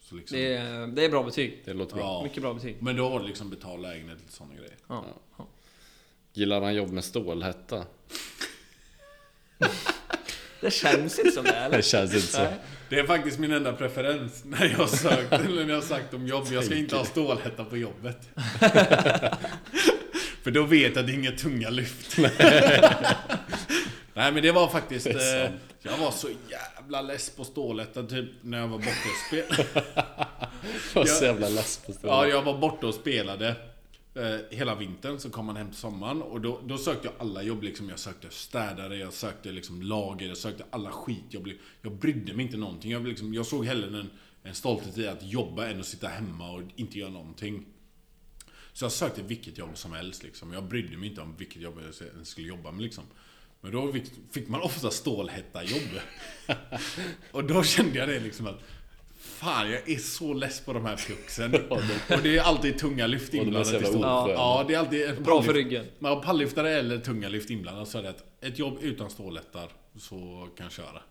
Så 0.00 0.14
liksom, 0.14 0.38
Det 0.38 0.54
är, 0.54 0.86
det 0.86 1.04
är 1.04 1.08
bra 1.08 1.22
betyg. 1.22 1.62
Det 1.64 1.74
låter 1.74 1.94
bra. 1.94 2.04
Ja. 2.04 2.22
Mycket 2.22 2.42
bra 2.42 2.54
betyg. 2.54 2.76
Men 2.80 2.96
då 2.96 3.08
var 3.08 3.20
det 3.20 3.26
liksom 3.26 3.50
betald 3.50 3.82
lägenhet 3.82 4.18
och 4.26 4.32
sådana 4.32 4.54
grejer. 4.54 4.74
Ja. 4.88 5.04
Ja. 5.38 5.46
Gillar 6.32 6.60
han 6.60 6.74
jobb 6.74 6.90
med 6.92 7.04
stålhätta? 7.04 7.84
Det 10.60 10.70
känns 10.70 11.18
inte 11.18 11.30
som 11.30 11.44
det 11.44 11.50
eller? 11.56 11.76
Det 11.76 11.82
känns 11.82 12.14
inte 12.14 12.26
så. 12.26 12.46
Det 12.88 12.98
är 12.98 13.04
faktiskt 13.06 13.38
min 13.38 13.52
enda 13.52 13.72
preferens 13.72 14.42
när 14.44 14.74
jag 14.78 14.88
sökt, 14.88 15.32
eller 15.32 15.64
när 15.66 15.74
jag 15.74 15.82
sagt 15.84 16.14
om 16.14 16.26
jobb. 16.26 16.46
Jag 16.50 16.64
ska 16.64 16.74
inte 16.74 16.96
ha 16.96 17.04
stålhätta 17.04 17.64
på 17.64 17.76
jobbet. 17.76 18.28
För 20.42 20.50
då 20.50 20.62
vet 20.62 20.82
jag 20.94 20.98
att 21.00 21.06
det 21.06 21.12
är 21.12 21.14
inga 21.14 21.32
tunga 21.32 21.70
lyft. 21.70 22.18
Nej 24.14 24.32
men 24.32 24.42
det 24.42 24.52
var 24.52 24.68
faktiskt... 24.68 25.04
Det 25.04 25.44
eh, 25.44 25.50
jag 25.82 25.96
var 25.98 26.10
så 26.10 26.28
jävla 26.48 27.02
less 27.02 27.30
på 27.30 27.44
stålhätta 27.44 28.02
typ 28.02 28.28
när 28.42 28.58
jag 28.58 28.68
var 28.68 28.78
borta 28.78 28.90
och 28.90 29.26
spelade. 29.28 29.64
Jag 30.94 31.00
var 31.00 31.04
så 31.06 31.24
jävla 31.24 31.48
less 31.48 31.76
på 31.86 31.92
Ja, 31.92 31.98
stålhätta. 31.98 32.28
jag 32.28 32.42
var 32.42 32.58
borta 32.58 32.86
och 32.86 32.94
spelade 32.94 33.54
hela 34.50 34.74
vintern, 34.74 35.18
så 35.18 35.30
kom 35.30 35.46
man 35.46 35.56
hem 35.56 35.68
till 35.68 35.78
sommaren 35.78 36.22
och 36.22 36.40
då, 36.40 36.60
då 36.66 36.78
sökte 36.78 37.08
jag 37.08 37.14
alla 37.18 37.42
jobb 37.42 37.62
liksom. 37.62 37.88
Jag 37.88 37.98
sökte 37.98 38.30
städare, 38.30 38.96
jag 38.96 39.12
sökte 39.12 39.52
liksom 39.52 39.82
lager, 39.82 40.28
jag 40.28 40.36
sökte 40.36 40.64
alla 40.70 40.90
skitjobb. 40.90 41.48
Jag 41.82 41.92
brydde 41.92 42.34
mig 42.34 42.44
inte 42.44 42.56
någonting. 42.56 42.90
Jag, 42.90 43.06
liksom, 43.06 43.34
jag 43.34 43.46
såg 43.46 43.64
hellre 43.64 44.00
en, 44.00 44.10
en 44.42 44.54
stolthet 44.54 44.98
i 44.98 45.08
att 45.08 45.22
jobba 45.22 45.66
än 45.66 45.80
att 45.80 45.86
sitta 45.86 46.08
hemma 46.08 46.50
och 46.50 46.62
inte 46.76 46.98
göra 46.98 47.10
någonting. 47.10 47.66
Så 48.72 48.84
jag 48.84 48.92
sökte 48.92 49.22
vilket 49.22 49.58
jobb 49.58 49.78
som 49.78 49.92
helst 49.92 50.22
liksom. 50.22 50.52
Jag 50.52 50.64
brydde 50.64 50.96
mig 50.96 51.08
inte 51.08 51.20
om 51.20 51.36
vilket 51.36 51.62
jobb 51.62 51.80
jag 52.16 52.26
skulle 52.26 52.48
jobba 52.48 52.72
med 52.72 52.82
liksom. 52.82 53.04
Men 53.60 53.72
då 53.72 53.94
fick, 54.30 54.48
man 54.48 54.60
ofta 54.60 54.90
stålhätta-jobb. 54.90 56.00
och 57.32 57.44
då 57.44 57.62
kände 57.62 57.98
jag 57.98 58.08
det 58.08 58.20
liksom 58.20 58.46
att 58.46 58.60
Fan, 59.38 59.70
jag 59.70 59.90
är 59.90 59.98
så 59.98 60.34
less 60.34 60.60
på 60.60 60.72
de 60.72 60.84
här 60.84 60.96
pucksen. 60.96 61.54
och 61.70 62.22
det 62.22 62.36
är 62.38 62.42
alltid 62.42 62.78
tunga 62.78 63.06
lyft 63.06 63.34
inblandat 63.34 63.72
i 63.72 63.76
osköna. 63.76 64.28
Ja, 64.28 64.64
det 64.68 64.74
är 64.74 64.78
alltid 64.78 65.22
Bra 65.22 65.42
för 65.42 65.54
ryggen. 65.54 65.86
Man 65.98 66.12
har 66.12 66.22
pallyftare 66.22 66.70
eller 66.70 66.98
tunga 66.98 67.28
lyft 67.28 67.50
inblandat 67.50 67.88
så 67.88 67.98
är 67.98 68.02
det 68.02 68.08
att 68.08 68.24
ett 68.40 68.58
jobb 68.58 68.78
utan 68.80 69.10
stålhättar 69.10 69.68
så 69.98 70.48
kan 70.56 70.64
jag 70.64 70.72
köra. 70.72 71.02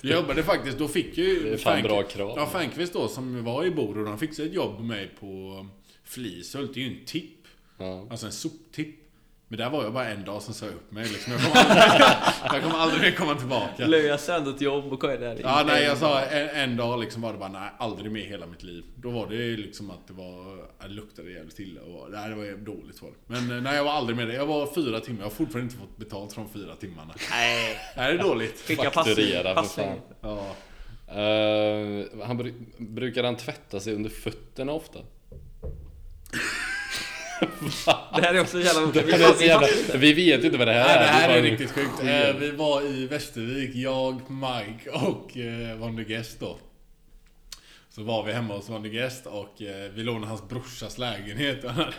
jag 0.00 0.20
jobbade 0.20 0.42
faktiskt, 0.42 0.78
då 0.78 0.88
fick 0.88 1.18
ju... 1.18 1.42
Det 1.42 1.52
är 1.52 1.56
fan 1.56 1.78
Fank- 1.78 1.82
bra 1.82 2.02
krav. 2.02 2.32
Ja, 2.36 2.46
Fernqvist 2.46 2.92
då 2.92 3.08
som 3.08 3.44
var 3.44 3.64
i 3.64 3.70
Borås, 3.70 4.08
han 4.08 4.18
fixade 4.18 4.48
ett 4.48 4.54
jobb 4.54 4.78
med 4.78 4.86
mig 4.86 5.10
på 5.20 5.66
Flishult. 6.04 6.74
Det 6.74 6.80
är 6.80 6.84
ju 6.84 6.98
en 6.98 7.04
tipp. 7.04 7.46
Ja. 7.78 8.06
Alltså 8.10 8.26
en 8.26 8.32
soptipp. 8.32 9.05
Men 9.48 9.58
där 9.58 9.70
var 9.70 9.82
jag 9.84 9.92
bara 9.92 10.08
en 10.08 10.24
dag, 10.24 10.42
sen 10.42 10.54
sa 10.54 10.66
jag 10.66 10.74
upp 10.74 10.92
mig 10.92 11.04
liksom. 11.08 11.32
Jag 11.32 11.42
kommer 11.42 11.58
aldrig, 11.60 11.92
jag 12.52 12.62
kommer 12.62 12.78
aldrig 12.78 13.00
mer 13.02 13.10
komma 13.10 13.34
tillbaka. 13.34 13.86
Lösa 13.86 14.36
ändå 14.36 14.50
ett 14.50 14.60
jobb 14.60 14.92
och 14.92 15.04
är 15.04 15.18
där 15.18 15.38
Ja, 15.42 15.62
nej, 15.66 15.84
jag 15.84 15.98
sa 15.98 16.20
en, 16.20 16.48
en 16.48 16.76
dag 16.76 17.00
liksom 17.00 17.22
var 17.22 17.32
det 17.32 17.38
bara 17.38 17.48
nej, 17.48 17.70
aldrig 17.78 18.12
mer 18.12 18.24
hela 18.24 18.46
mitt 18.46 18.62
liv. 18.62 18.84
Då 18.96 19.10
var 19.10 19.26
det 19.26 19.34
ju 19.34 19.56
liksom 19.56 19.90
att 19.90 20.06
det 20.06 20.12
var, 20.12 20.56
det 20.82 20.88
luktade 20.88 21.30
jävligt 21.32 21.58
illa 21.58 21.80
och 21.80 22.10
nej, 22.10 22.28
det 22.28 22.34
var 22.34 22.44
dåligt 22.56 23.02
var 23.02 23.08
det. 23.10 23.16
Men 23.26 23.56
eh, 23.56 23.62
nej, 23.62 23.76
jag 23.76 23.84
var 23.84 23.92
aldrig 23.92 24.16
med 24.16 24.28
det. 24.28 24.34
Jag 24.34 24.46
var 24.46 24.66
fyra 24.74 25.00
timmar, 25.00 25.18
jag 25.20 25.26
har 25.26 25.30
fortfarande 25.30 25.72
inte 25.72 25.76
fått 25.76 25.96
betalt 25.96 26.32
från 26.32 26.48
fyra 26.48 26.74
timmarna. 26.76 27.14
Nej. 27.30 27.78
Nej, 27.96 28.12
det 28.12 28.18
är 28.18 28.22
dåligt. 28.22 28.60
Skicka 28.60 28.90
passning. 28.90 29.16
fan. 29.66 29.98
Ja. 30.20 30.46
Eh, 31.08 32.04
han 32.26 32.40
bru- 32.42 32.64
brukar 32.78 33.24
han 33.24 33.36
tvätta 33.36 33.80
sig 33.80 33.94
under 33.94 34.10
fötterna 34.10 34.72
ofta? 34.72 34.98
Det 38.14 38.22
här 38.22 38.34
är 38.34 38.40
också 38.40 38.60
jävla. 38.60 38.86
Det 38.86 39.02
Vi 39.02 39.12
är 39.12 39.32
så 39.34 39.44
jävla, 39.44 39.66
vet 40.14 40.18
ju 40.18 40.46
inte 40.46 40.58
vad 40.58 40.68
det 40.68 40.72
här 40.72 40.86
Nej, 40.86 40.98
det 40.98 41.04
här 41.06 41.28
är. 41.28 41.38
är 41.38 41.42
riktigt 41.42 41.70
sjukt. 41.70 42.00
Eh, 42.00 42.36
Vi 42.40 42.50
var 42.50 42.82
i 42.82 43.06
Västervik, 43.06 43.70
jag, 43.74 44.20
Mike 44.30 44.90
och 44.90 45.36
eh, 45.36 45.76
Wonder 45.76 46.04
Guest 46.04 46.40
då. 46.40 46.56
Så 47.96 48.02
var 48.02 48.22
vi 48.24 48.32
hemma 48.32 48.54
hos 48.54 48.68
Wonder 48.68 48.90
Guest 48.90 49.26
och 49.26 49.62
eh, 49.62 49.90
vi 49.94 50.02
lånade 50.02 50.26
hans 50.26 50.48
brorsas 50.48 50.98
lägenhet. 50.98 51.64
Han 51.64 51.74
hade- 51.74 51.92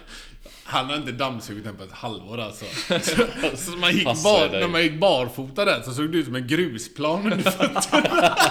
Han 0.63 0.91
inte 0.95 1.11
dammsugit 1.11 1.63
den 1.63 1.75
på 1.75 1.83
ett 1.83 1.91
halvår 1.91 2.37
alltså. 2.37 2.65
Så, 3.01 3.21
så 3.57 3.71
man 3.77 3.91
gick 3.93 4.05
bar, 4.05 4.49
dig. 4.49 4.61
när 4.61 4.67
man 4.67 4.81
gick 4.83 4.99
barfota 4.99 5.65
där 5.65 5.81
så 5.81 5.91
såg 5.93 6.11
det 6.11 6.17
ut 6.17 6.25
som 6.25 6.35
en 6.35 6.47
grusplan 6.47 7.31
under 7.31 7.51
fötterna. 7.51 8.37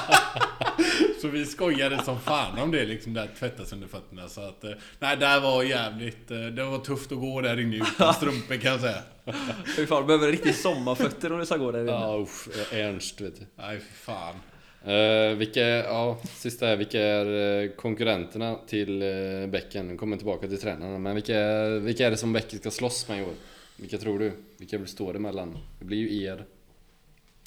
Så 1.20 1.28
vi 1.28 1.46
skojade 1.46 2.02
som 2.04 2.20
fan 2.20 2.58
om 2.58 2.70
det 2.70 2.84
liksom, 2.84 3.14
där 3.14 3.28
tvättas 3.38 3.72
under 3.72 3.88
fötterna. 3.88 4.28
Så 4.28 4.40
att, 4.40 4.64
eh, 4.64 4.70
nej, 4.98 5.16
det 5.16 5.40
var 5.40 5.62
jävligt, 5.62 6.30
eh, 6.30 6.38
det 6.40 6.64
var 6.64 6.78
tufft 6.78 7.12
att 7.12 7.18
gå 7.18 7.40
där 7.40 7.60
inne 7.60 7.76
utan 7.76 8.14
strumpor 8.14 8.56
kan 8.56 8.70
jag 8.72 8.80
säga. 8.80 9.02
Fy 9.76 9.86
fan, 9.86 10.00
du 10.00 10.06
behöver 10.06 10.28
riktigt 10.32 10.60
sommarfötter 10.60 11.32
om 11.32 11.38
du 11.38 11.46
ska 11.46 11.56
gå 11.56 11.72
där 11.72 11.80
inne. 11.80 11.90
Ja, 11.92 12.18
usch, 12.22 12.72
Ernst 12.72 13.20
vet 13.20 13.36
du. 13.36 13.46
Nej, 13.58 13.78
fy 13.78 13.84
fan. 14.04 14.34
Uh, 14.86 15.36
vilka, 15.36 15.60
ja, 15.66 16.18
sista 16.24 16.68
är, 16.68 16.76
vilka 16.76 17.00
är 17.00 17.62
eh, 17.62 17.70
konkurrenterna 17.70 18.58
till 18.66 19.02
uh, 19.02 19.46
Bäcken? 19.46 19.88
Nu 19.88 19.96
kommer 19.96 20.16
tillbaka 20.16 20.48
till 20.48 20.60
tränarna, 20.60 20.98
men 20.98 21.14
vilka, 21.14 21.68
vilka 21.68 22.06
är 22.06 22.10
det 22.10 22.16
som 22.16 22.32
Bäcken 22.32 22.58
ska 22.58 22.70
slåss 22.70 23.08
med 23.08 23.18
i 23.18 23.22
år? 23.22 23.34
Vilka 23.76 23.98
tror 23.98 24.18
du? 24.18 24.32
Vilka 24.56 24.86
står 24.86 25.12
det 25.12 25.18
mellan? 25.18 25.58
Det 25.78 25.84
blir 25.84 25.98
ju 25.98 26.22
er. 26.22 26.44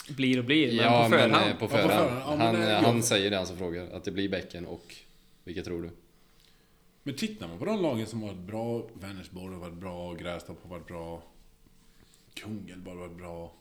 Blir 0.09 0.39
och 0.39 0.45
blir, 0.45 0.67
men 0.67 0.85
ja, 0.85 1.03
på 1.03 1.09
förhand. 1.09 1.31
men 1.31 1.57
på 1.57 1.67
på 1.67 1.67
förhand. 1.67 1.91
förhand. 1.91 2.41
Ja, 2.41 2.45
han, 2.45 2.61
eh, 2.61 2.83
han 2.83 3.03
säger 3.03 3.29
det 3.29 3.37
han 3.37 3.47
som 3.47 3.57
frågar, 3.57 3.91
att 3.91 4.03
det 4.03 4.11
blir 4.11 4.29
Bäcken 4.29 4.65
och 4.65 4.95
vilka 5.43 5.63
tror 5.63 5.81
du? 5.81 5.89
Men 7.03 7.15
tittar 7.15 7.47
man 7.47 7.59
på 7.59 7.65
de 7.65 7.81
lagen 7.81 8.07
som 8.07 8.21
har 8.21 8.29
varit 8.29 8.41
bra, 8.41 8.87
Vänersborg 8.93 9.53
har 9.53 9.61
varit 9.61 9.73
bra, 9.73 10.13
Grästorp 10.13 10.57
har 10.63 10.69
varit 10.69 10.87
bra, 10.87 11.23
Kungälv 12.33 12.87
har 12.87 12.95
varit 12.95 13.17
bra. 13.17 13.53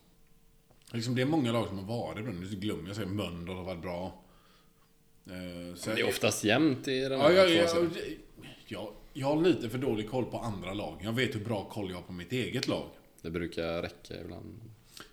Liksom 0.92 1.14
det 1.14 1.22
är 1.22 1.26
många 1.26 1.52
lag 1.52 1.68
som 1.68 1.78
har 1.78 1.84
varit 1.84 2.24
bra. 2.24 2.32
Nu 2.32 2.46
glömmer 2.46 2.86
jag 2.86 2.96
säga 2.96 3.08
Mölndal 3.08 3.56
har 3.56 3.64
varit 3.64 3.82
bra. 3.82 4.24
Eh, 5.26 5.74
så 5.76 5.90
Det 5.90 6.00
är 6.00 6.08
oftast 6.08 6.44
jämnt 6.44 6.88
i 6.88 7.00
den 7.00 7.12
Ja, 7.12 7.28
här 7.28 7.30
jag, 7.32 7.46
två 7.46 7.80
jag, 7.80 7.92
serien. 7.92 8.92
jag, 9.12 9.26
har 9.26 9.42
lite 9.42 9.70
för 9.70 9.78
dålig 9.78 10.10
koll 10.10 10.24
på 10.24 10.38
andra 10.38 10.74
lag. 10.74 11.00
Jag 11.02 11.12
vet 11.12 11.34
hur 11.34 11.44
bra 11.44 11.64
koll 11.64 11.90
jag 11.90 11.96
har 11.96 12.02
på 12.02 12.12
mitt 12.12 12.32
eget 12.32 12.68
lag. 12.68 12.88
Det 13.22 13.30
brukar 13.30 13.82
räcka 13.82 14.20
ibland. 14.20 14.60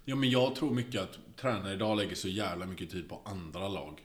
Ja, 0.05 0.15
men 0.15 0.29
jag 0.29 0.55
tror 0.55 0.71
mycket 0.71 1.01
att 1.01 1.19
tränare 1.35 1.73
idag 1.73 1.97
lägger 1.97 2.15
så 2.15 2.27
jävla 2.27 2.65
mycket 2.65 2.89
tid 2.89 3.09
på 3.09 3.21
andra 3.25 3.67
lag. 3.67 4.01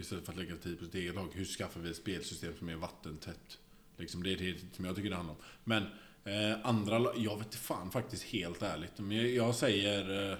Istället 0.00 0.24
för 0.24 0.32
att 0.32 0.38
lägga 0.38 0.56
tid 0.56 0.78
på 0.78 0.84
sitt 0.84 0.94
eget 0.94 1.14
lag. 1.14 1.28
Hur 1.32 1.44
skaffar 1.44 1.80
vi 1.80 1.90
ett 1.90 1.96
spelsystem 1.96 2.52
som 2.58 2.68
är 2.68 2.76
vattentätt? 2.76 3.58
Liksom, 3.96 4.22
det 4.22 4.32
är 4.32 4.36
det 4.36 4.54
som 4.76 4.84
jag 4.84 4.96
tycker 4.96 5.10
det 5.10 5.16
handlar 5.16 5.34
om. 5.34 5.40
Men 5.64 5.82
eh, 6.24 6.58
andra 6.62 6.98
lag, 6.98 7.14
jag 7.18 7.38
vet 7.38 7.54
fan 7.54 7.90
faktiskt 7.90 8.22
helt 8.22 8.62
ärligt. 8.62 8.98
Men 8.98 9.16
jag, 9.16 9.28
jag 9.28 9.54
säger... 9.54 10.30
Eh, 10.32 10.38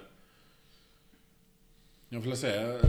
jag 2.09 2.19
vill 2.19 2.37
säga... 2.37 2.79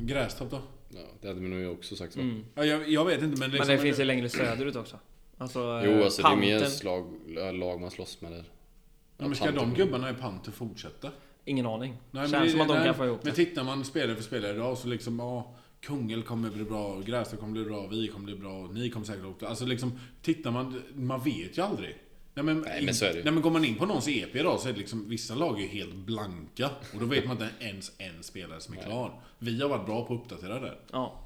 Grästorp 0.00 0.50
då? 0.50 0.60
Ja, 0.88 1.00
det 1.20 1.28
hade 1.28 1.40
vi 1.40 1.48
nog 1.48 1.72
också 1.72 1.96
sagt 1.96 2.16
va? 2.16 2.22
Mm. 2.22 2.44
Ja, 2.54 2.64
jag, 2.64 2.88
jag 2.88 3.04
vet 3.04 3.14
inte 3.22 3.26
men... 3.26 3.38
Men 3.40 3.50
Liksom, 3.50 3.68
det 3.68 3.78
finns 3.78 4.00
ju 4.00 4.04
längre 4.04 4.28
söderut 4.28 4.76
också. 4.76 4.98
Alltså, 5.38 5.82
Jo, 5.84 5.90
eh, 5.90 6.04
alltså 6.04 6.22
det 6.22 6.28
är 6.28 6.36
mer 6.36 6.58
Panten- 6.60 6.70
slag, 6.70 7.06
lag 7.54 7.80
man 7.80 7.90
slåss 7.90 8.20
med 8.20 8.32
där. 8.32 8.44
ja, 9.18 9.26
men 9.26 9.34
ska 9.34 9.50
de 9.50 9.74
gubbarna 9.74 10.10
i 10.10 10.14
Panter 10.14 10.52
fortsätta? 10.52 11.10
Ingen 11.44 11.66
aning. 11.66 11.90
Nej, 11.90 11.98
men 12.10 12.28
Känns 12.30 12.44
det- 12.44 12.50
som 12.50 12.60
att 12.60 12.68
de 12.68 12.74
nej, 12.74 12.84
kan 12.84 12.94
få 12.94 13.04
ihop 13.06 13.20
Men 13.24 13.30
det. 13.34 13.36
tittar 13.44 13.64
man 13.64 13.84
spelare 13.84 14.16
för 14.16 14.22
spelare 14.22 14.54
idag 14.54 14.78
så 14.78 14.88
liksom, 14.88 15.18
ja, 15.18 15.54
Kungälv 15.80 16.22
kommer 16.22 16.50
bli 16.50 16.64
bra, 16.64 17.00
Grästorp 17.00 17.40
kommer 17.40 17.52
bli 17.52 17.64
bra, 17.64 17.86
vi 17.86 18.08
kommer 18.08 18.24
bli 18.24 18.34
bra, 18.36 18.68
ni 18.72 18.90
kommer 18.90 19.06
säkert 19.06 19.24
åka. 19.24 19.48
Alltså 19.48 19.64
liksom, 19.66 19.98
tittar 20.22 20.50
man, 20.50 20.82
man 20.94 21.20
vet 21.24 21.58
ju 21.58 21.62
aldrig. 21.62 21.96
Nej 22.34 22.44
men, 22.44 22.60
Nej, 22.60 22.84
men 22.84 22.94
så 22.94 23.04
är 23.04 23.14
det 23.14 23.24
nej, 23.24 23.32
men 23.32 23.42
går 23.42 23.50
man 23.50 23.64
in 23.64 23.74
på 23.74 23.86
någons 23.86 24.08
EP 24.08 24.36
idag 24.36 24.60
så 24.60 24.68
är 24.68 24.72
det 24.72 24.78
liksom, 24.78 25.08
vissa 25.08 25.34
lag 25.34 25.62
är 25.62 25.68
helt 25.68 25.94
blanka. 25.94 26.70
Och 26.94 27.00
då 27.00 27.06
vet 27.06 27.26
man 27.26 27.42
inte 27.42 27.50
ens 27.60 27.92
en 27.98 28.22
spelare 28.22 28.60
som 28.60 28.78
är 28.78 28.82
klar. 28.82 29.20
Vi 29.38 29.62
har 29.62 29.68
varit 29.68 29.86
bra 29.86 30.04
på 30.04 30.14
att 30.14 30.20
uppdatera 30.20 30.60
det. 30.60 30.74
Ja, 30.92 31.20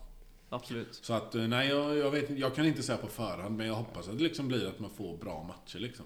absolut. 0.49 0.95
Så 1.03 1.13
att, 1.13 1.35
eh, 1.35 1.43
nej 1.43 1.69
jag, 1.69 1.97
jag 1.97 2.11
vet 2.11 2.31
jag 2.39 2.55
kan 2.55 2.67
inte 2.67 2.83
säga 2.83 2.99
på 2.99 3.07
förhand 3.07 3.57
men 3.57 3.67
jag 3.67 3.75
hoppas 3.75 4.09
att 4.09 4.19
det 4.19 4.25
liksom 4.25 4.49
blir 4.49 4.69
att 4.69 4.79
man 4.79 4.91
får 4.91 5.17
bra 5.17 5.43
matcher 5.43 5.79
liksom. 5.79 6.05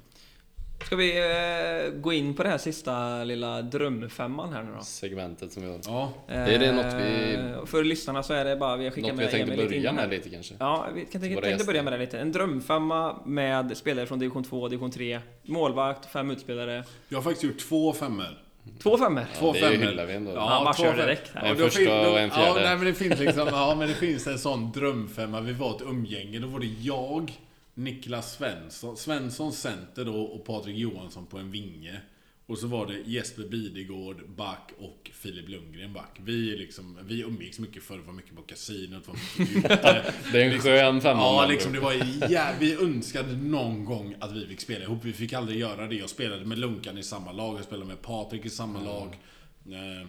Ska 0.86 0.96
vi 0.96 1.18
eh, 1.18 1.92
gå 2.00 2.12
in 2.12 2.34
på 2.34 2.42
det 2.42 2.48
här 2.48 2.59
sista 2.59 3.24
lilla 3.24 3.62
drömfemman 3.62 4.52
här 4.52 4.62
nu 4.62 4.70
då? 4.78 4.84
Segmentet 4.84 5.52
som 5.52 5.62
vi 5.62 5.68
har. 5.68 5.78
Ja, 5.86 6.12
är 6.28 6.59
det 6.59 6.72
något 6.72 6.94
vi- 6.94 7.34
Eh, 7.34 7.64
För 7.66 7.84
lyssnarna 7.84 8.22
så 8.22 8.34
är 8.34 8.44
det 8.44 8.56
bara, 8.56 8.76
vi 8.76 8.84
har 8.84 8.90
skickat 8.90 9.09
Något 9.10 9.12
vi 9.12 9.16
med 9.16 9.24
har 9.26 9.30
tänkt 9.38 9.48
Emil 9.48 9.52
att 9.60 9.70
lite 9.70 9.80
börja 9.80 9.92
med 9.92 10.10
lite 10.10 10.28
kanske. 10.30 10.54
Ja, 10.59 10.86
vi 10.94 11.04
kan 11.04 11.20
tänkte 11.20 11.64
börja 11.66 11.82
med 11.82 11.92
det 11.92 11.98
lite. 11.98 12.18
En 12.18 12.32
drömfemma 12.32 13.16
med 13.26 13.76
spelare 13.76 14.06
från 14.06 14.18
division 14.18 14.44
2 14.44 14.62
och 14.62 14.70
division 14.70 14.90
3. 14.90 15.20
Målvakt, 15.42 16.06
fem 16.12 16.30
utspelare. 16.30 16.84
jag 17.09 17.16
har 17.18 17.22
faktiskt 17.22 17.44
gjort 17.44 17.59
två 17.59 17.92
femmor. 17.92 18.38
Två 18.82 18.98
femmor! 18.98 19.24
Två 19.38 19.52
det 19.52 19.59
femmor. 19.60 19.86
hyllar 19.86 20.06
vi 20.06 20.14
ändå. 20.14 20.30
Ja, 20.30 20.62
bara 20.64 20.74
två 20.74 20.82
kör 20.82 20.90
fem- 20.90 21.00
direkt. 21.00 21.30
En 21.34 21.46
Ja, 21.46 21.54
första 21.54 22.10
och 22.10 22.18
en 22.20 22.30
fjärde. 22.30 22.46
Ja, 22.48 22.54
nej, 22.54 22.76
men 22.76 22.84
det 22.84 22.94
finns 22.94 23.18
liksom, 23.20 23.48
ja, 23.52 23.74
men 23.78 23.88
det 23.88 23.94
finns 23.94 24.26
en 24.26 24.38
sån 24.38 24.72
drömfemma. 24.72 25.40
Vi 25.40 25.52
var 25.52 25.76
ett 25.76 25.82
umgänge. 25.82 26.38
Då 26.38 26.46
var 26.48 26.60
det 26.60 26.66
jag, 26.80 27.32
Niklas 27.74 28.36
Svensson, 28.36 28.96
Svensson 28.96 29.52
center 29.52 30.04
då 30.04 30.22
och 30.22 30.44
Patrik 30.44 30.76
Johansson 30.76 31.26
på 31.26 31.38
en 31.38 31.50
vinge. 31.50 32.00
Och 32.46 32.58
så 32.58 32.66
var 32.66 32.86
det 32.86 33.10
Jesper 33.10 33.42
Bidegård, 33.42 34.28
back 34.36 34.72
och 34.78 35.10
Filip 35.14 35.48
Lundgren, 35.48 35.92
back. 35.92 36.18
Vi, 36.20 36.56
liksom, 36.56 36.98
vi 37.02 37.20
umgicks 37.22 37.58
mycket 37.58 37.82
förr, 37.82 37.98
var 37.98 38.12
mycket 38.12 38.36
på 38.36 38.42
kasinot, 38.42 39.08
var 39.08 39.16
mycket 39.38 39.56
ute. 39.64 40.12
Det 40.32 40.42
är 40.42 40.54
en 40.54 40.60
skön 40.60 41.00
femma. 41.00 41.20
Ja, 41.20 41.46
liksom 41.46 41.72
det 41.72 41.80
var 41.80 41.94
ja, 42.30 42.46
Vi 42.60 42.74
önskade 42.74 43.36
någon 43.36 43.84
gång 43.84 44.14
att 44.20 44.32
vi 44.32 44.46
fick 44.46 44.60
spela 44.60 44.84
ihop. 44.84 45.04
Vi 45.04 45.12
fick 45.12 45.32
aldrig 45.32 45.58
göra 45.58 45.86
det. 45.86 45.94
Jag 45.94 46.10
spelade 46.10 46.44
med 46.44 46.58
Lunkan 46.58 46.98
i 46.98 47.02
samma 47.02 47.32
lag. 47.32 47.58
Jag 47.58 47.64
spelade 47.64 47.86
med 47.86 48.02
Patrik 48.02 48.46
i 48.46 48.50
samma 48.50 48.80
lag. 48.80 49.18
Eh, 49.66 50.08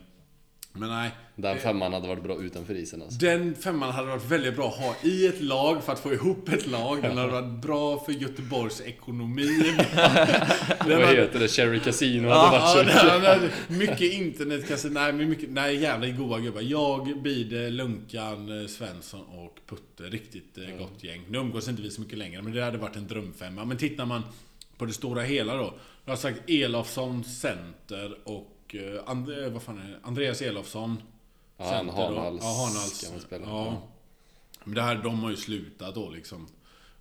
Men 0.75 0.89
nej. 0.89 1.11
Den 1.35 1.57
femman 1.59 1.93
hade 1.93 2.07
varit 2.07 2.23
bra 2.23 2.41
utanför 2.41 2.75
isen 2.75 3.01
alltså. 3.01 3.19
Den 3.19 3.55
femman 3.55 3.91
hade 3.91 4.07
varit 4.07 4.25
väldigt 4.25 4.55
bra 4.55 4.67
att 4.67 4.75
ha 4.79 4.95
i 5.09 5.27
ett 5.27 5.41
lag 5.41 5.83
för 5.83 5.93
att 5.93 5.99
få 5.99 6.13
ihop 6.13 6.49
ett 6.49 6.67
lag. 6.67 7.01
Den 7.01 7.17
hade 7.17 7.31
varit 7.31 7.61
bra 7.61 7.99
för 8.05 8.11
Göteborgs 8.11 8.81
ekonomi. 8.81 9.73
Vad 9.95 10.91
hade- 10.91 11.05
heter 11.21 11.39
det? 11.39 11.47
Cherry 11.47 11.79
Casino 11.79 12.27
Ja, 12.27 12.45
hade 12.45 12.57
ja, 12.57 12.73
varit 12.75 12.99
så. 13.01 13.27
hade- 13.27 13.49
mycket 13.67 14.13
internetkasino. 14.13 14.93
Nej, 14.93 15.13
mycket, 15.13 15.49
nej, 15.49 15.75
jävla 15.81 16.07
goa 16.07 16.39
gubbar. 16.39 16.61
Jag, 16.61 17.21
Bide, 17.23 17.69
Lunkan, 17.69 18.61
eh, 18.61 18.67
Svensson 18.67 19.25
och 19.25 19.57
Putte. 19.69 20.03
Riktigt 20.03 20.57
eh, 20.57 20.77
gott 20.79 21.03
gäng. 21.03 21.21
Nu 21.29 21.37
umgås 21.37 21.67
inte 21.67 21.81
vi 21.81 21.89
så 21.91 22.01
mycket 22.01 22.17
längre, 22.17 22.41
men 22.41 22.53
det 22.53 22.63
hade 22.63 22.77
varit 22.77 22.95
en 22.95 23.07
drömfemma. 23.07 23.65
Men 23.65 23.77
tittar 23.77 24.05
man 24.05 24.21
på 24.77 24.85
det 24.85 24.93
stora 24.93 25.21
hela 25.21 25.55
då. 25.57 25.73
Jag 26.05 26.11
har 26.11 26.17
sagt 26.17 26.49
Elofsson 26.49 27.23
center 27.23 28.17
och 28.23 28.49
eh, 28.67 29.01
And, 29.05 29.29
vad 29.51 29.61
fan 29.63 29.77
är 29.79 29.91
det? 29.91 29.99
Andreas 30.03 30.41
Elofsson. 30.41 31.01
Ja, 31.57 31.65
han. 31.65 31.89
Hanhals 31.89 32.39
Ja, 32.43 32.47
Hanhals. 32.49 32.97
ska 32.97 33.11
man 33.11 33.19
spela. 33.21 33.45
Ja. 33.47 33.81
Men 34.63 34.75
det 34.75 34.81
här, 34.81 34.95
de 34.95 35.23
har 35.23 35.29
ju 35.29 35.35
slutat 35.37 35.95
då 35.95 36.09
liksom. 36.09 36.47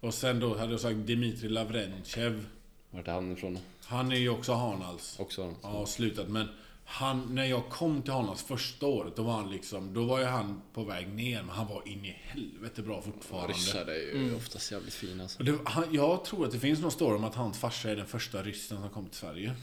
Och 0.01 0.14
sen 0.14 0.40
då 0.40 0.56
hade 0.59 0.70
jag 0.72 0.80
sagt 0.80 0.97
Dimitri 1.06 1.48
Lavrentjev. 1.48 2.47
Vart 2.90 3.09
är 3.09 3.12
han 3.12 3.32
ifrån? 3.32 3.59
Han 3.84 4.12
är 4.12 4.16
ju 4.16 4.28
också 4.28 4.52
Hanhals. 4.52 5.16
Också? 5.18 5.55
Ja, 5.62 5.86
slutat. 5.86 6.28
Men 6.28 6.48
han, 6.85 7.35
när 7.35 7.45
jag 7.45 7.69
kom 7.69 8.03
till 8.03 8.13
Hanhals 8.13 8.43
första 8.43 8.87
året, 8.87 9.17
då 9.17 9.23
var 9.23 9.33
han 9.33 9.51
liksom, 9.51 9.95
då 9.95 10.05
var 10.05 10.19
ju 10.19 10.25
han 10.25 10.63
på 10.73 10.85
väg 10.85 11.09
ner, 11.09 11.43
men 11.43 11.51
han 11.51 11.67
var 11.67 11.89
in 11.89 12.05
i 12.05 12.19
helvete 12.23 12.83
bra 12.83 12.95
Ja, 12.95 13.13
fortfarande. 13.13 13.53
ryssar 13.53 13.87
är 13.87 14.19
ju 14.19 14.35
oftast 14.37 14.73
jävligt 14.73 14.95
fina 14.95 15.23
alltså. 15.23 15.43
Det, 15.43 15.59
han, 15.65 15.85
jag 15.91 16.25
tror 16.25 16.47
att 16.47 16.53
det 16.53 16.59
finns 16.59 16.81
någon 16.81 16.91
story 16.91 17.17
om 17.17 17.25
att 17.25 17.35
hans 17.35 17.59
farsa 17.59 17.91
är 17.91 17.97
den 17.97 18.07
första 18.07 18.43
ryssen 18.43 18.81
som 18.81 18.91
kom 18.91 19.07
till 19.07 19.19
Sverige 19.19 19.55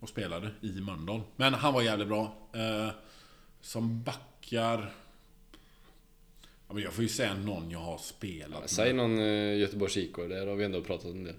och 0.00 0.08
spelade 0.08 0.50
i 0.60 0.80
Mölndal. 0.80 1.20
Men 1.36 1.54
han 1.54 1.74
var 1.74 1.82
jävligt 1.82 2.08
bra. 2.08 2.36
Eh, 2.52 2.90
som 3.60 4.02
backar... 4.02 4.92
Ja, 6.68 6.74
men 6.74 6.82
jag 6.82 6.92
får 6.92 7.02
ju 7.02 7.08
säga 7.08 7.34
någon 7.34 7.70
jag 7.70 7.78
har 7.78 7.98
spelat 7.98 8.60
med. 8.60 8.70
Säg 8.70 8.92
någon 8.92 9.18
uh, 9.18 9.58
Göteborgs 9.58 9.96
IK, 9.96 10.16
där 10.16 10.46
har 10.46 10.56
vi 10.56 10.64
ändå 10.64 10.82
pratat 10.82 11.06
om 11.06 11.24
det. 11.24 11.34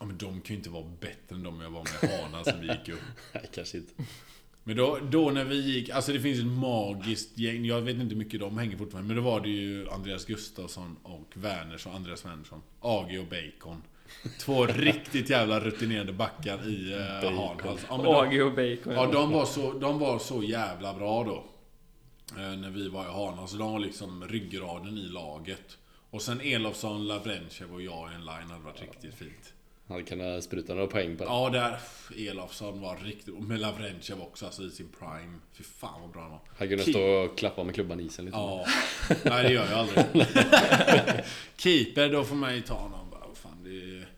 Ja, 0.00 0.06
men 0.06 0.18
de 0.18 0.40
kan 0.40 0.54
ju 0.54 0.54
inte 0.54 0.70
vara 0.70 0.84
bättre 1.00 1.34
än 1.36 1.42
de 1.42 1.60
jag 1.60 1.70
var 1.70 1.84
med 2.02 2.10
Hana 2.20 2.44
som 2.44 2.60
vi 2.60 2.66
gick 2.66 2.88
upp. 2.88 3.00
Nej, 3.32 3.48
kanske 3.54 3.76
inte. 3.76 3.92
Men 4.64 4.76
då, 4.76 4.98
då 5.10 5.30
när 5.30 5.44
vi 5.44 5.60
gick, 5.74 5.90
alltså 5.90 6.12
det 6.12 6.20
finns 6.20 6.38
ett 6.38 6.46
magiskt 6.46 7.38
gäng, 7.38 7.64
jag 7.64 7.80
vet 7.80 7.94
inte 7.96 8.14
hur 8.14 8.16
mycket 8.24 8.40
de 8.40 8.58
hänger 8.58 8.76
fortfarande, 8.76 9.14
men 9.14 9.24
då 9.24 9.30
var 9.30 9.40
det 9.40 9.48
ju 9.48 9.90
Andreas 9.90 10.24
Gustafsson 10.24 10.96
och 11.02 11.32
Werners 11.34 11.86
och 11.86 11.94
Andreas 11.94 12.20
Svensson. 12.20 12.62
AG 12.80 13.18
och 13.20 13.26
Bacon. 13.26 13.82
Två 14.40 14.66
riktigt 14.66 15.30
jävla 15.30 15.60
rutinerade 15.60 16.12
backar 16.12 16.68
i 16.68 16.90
Bacon. 17.22 17.38
Hanhals. 17.38 17.86
Ja, 17.88 17.96
men 17.96 18.06
de, 18.06 18.14
AG 18.14 18.42
och 18.46 18.50
Bacon. 18.52 18.92
ja, 18.92 19.06
de, 19.12 19.30
var 19.30 19.44
så, 19.44 19.72
de 19.72 19.98
var 19.98 20.18
så 20.18 20.42
jävla 20.42 20.94
bra 20.94 21.24
då. 21.24 21.44
eh, 22.42 22.56
när 22.56 22.70
vi 22.70 22.88
var 22.88 23.02
i 23.04 23.12
Hanhals. 23.12 23.52
De 23.52 23.72
var 23.72 23.78
liksom 23.78 24.28
ryggraden 24.28 24.98
i 24.98 25.02
laget. 25.08 25.78
Och 26.10 26.22
sen 26.22 26.40
Elofsson, 26.40 27.06
Lavrentjev 27.06 27.74
och 27.74 27.82
jag 27.82 28.12
i 28.12 28.14
en 28.14 28.20
line 28.20 28.50
hade 28.50 28.64
varit 28.64 28.80
riktigt 28.80 29.14
fint. 29.14 29.52
Han 29.88 29.94
hade 29.96 30.08
kunnat 30.08 30.44
spruta 30.44 30.74
några 30.74 30.86
poäng 30.86 31.16
på 31.16 31.24
det. 31.24 31.30
Ja, 31.30 31.50
där 31.50 31.78
Elofsson 32.30 32.80
var 32.80 32.96
riktigt... 32.96 33.34
Och 33.34 33.42
med 33.42 33.60
Lavrentjev 33.60 34.20
också, 34.20 34.46
alltså 34.46 34.62
i 34.62 34.70
sin 34.70 34.88
prime. 34.88 35.38
Fy 35.52 35.64
fan 35.64 36.00
vad 36.02 36.10
bra 36.10 36.22
han 36.22 36.30
var. 36.30 36.40
Han 36.56 36.68
kunde 36.68 36.84
Keep- 36.84 36.90
stå 36.90 37.02
och 37.02 37.38
klappa 37.38 37.64
med 37.64 37.74
klubban 37.74 38.00
i 38.00 38.02
isen 38.02 38.24
lite. 38.24 38.36
Ja. 38.36 38.66
Nej, 39.24 39.42
det 39.42 39.52
gör 39.52 39.70
jag 39.70 39.78
aldrig. 39.78 40.04
Keeper, 41.56 42.08
då 42.12 42.24
får 42.24 42.36
man 42.36 42.54
ju 42.54 42.60
ta 42.60 42.88
någon 42.88 43.10
bara, 43.10 43.34
fan 43.34 43.64
det 43.64 43.70
är... 43.70 44.08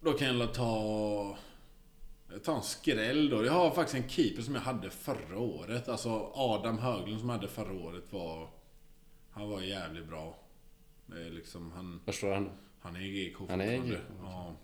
Då 0.00 0.12
kan 0.12 0.38
jag 0.38 0.54
ta... 0.54 1.36
Jag 2.32 2.44
tar 2.44 2.56
en 2.56 2.62
skräll 2.62 3.28
då. 3.30 3.44
Jag 3.44 3.52
har 3.52 3.70
faktiskt 3.70 4.04
en 4.04 4.08
keeper 4.08 4.42
som 4.42 4.54
jag 4.54 4.62
hade 4.62 4.90
förra 4.90 5.38
året. 5.38 5.88
Alltså 5.88 6.30
Adam 6.34 6.78
Höglund 6.78 7.20
som 7.20 7.28
jag 7.28 7.36
hade 7.36 7.48
förra 7.48 7.72
året 7.72 8.04
var... 8.10 8.48
Han 9.30 9.50
var 9.50 9.60
jävligt 9.60 10.08
bra. 10.08 10.38
Liksom, 11.30 11.72
han... 11.72 12.00
Var 12.04 12.12
står 12.12 12.32
han? 12.32 12.50
Han 12.88 12.96
är 12.96 13.00
i 13.00 13.24
GK 13.24 13.36
Han 13.48 13.60
är. 13.60 13.78
GK. 13.78 13.98
Ja. 14.22 14.54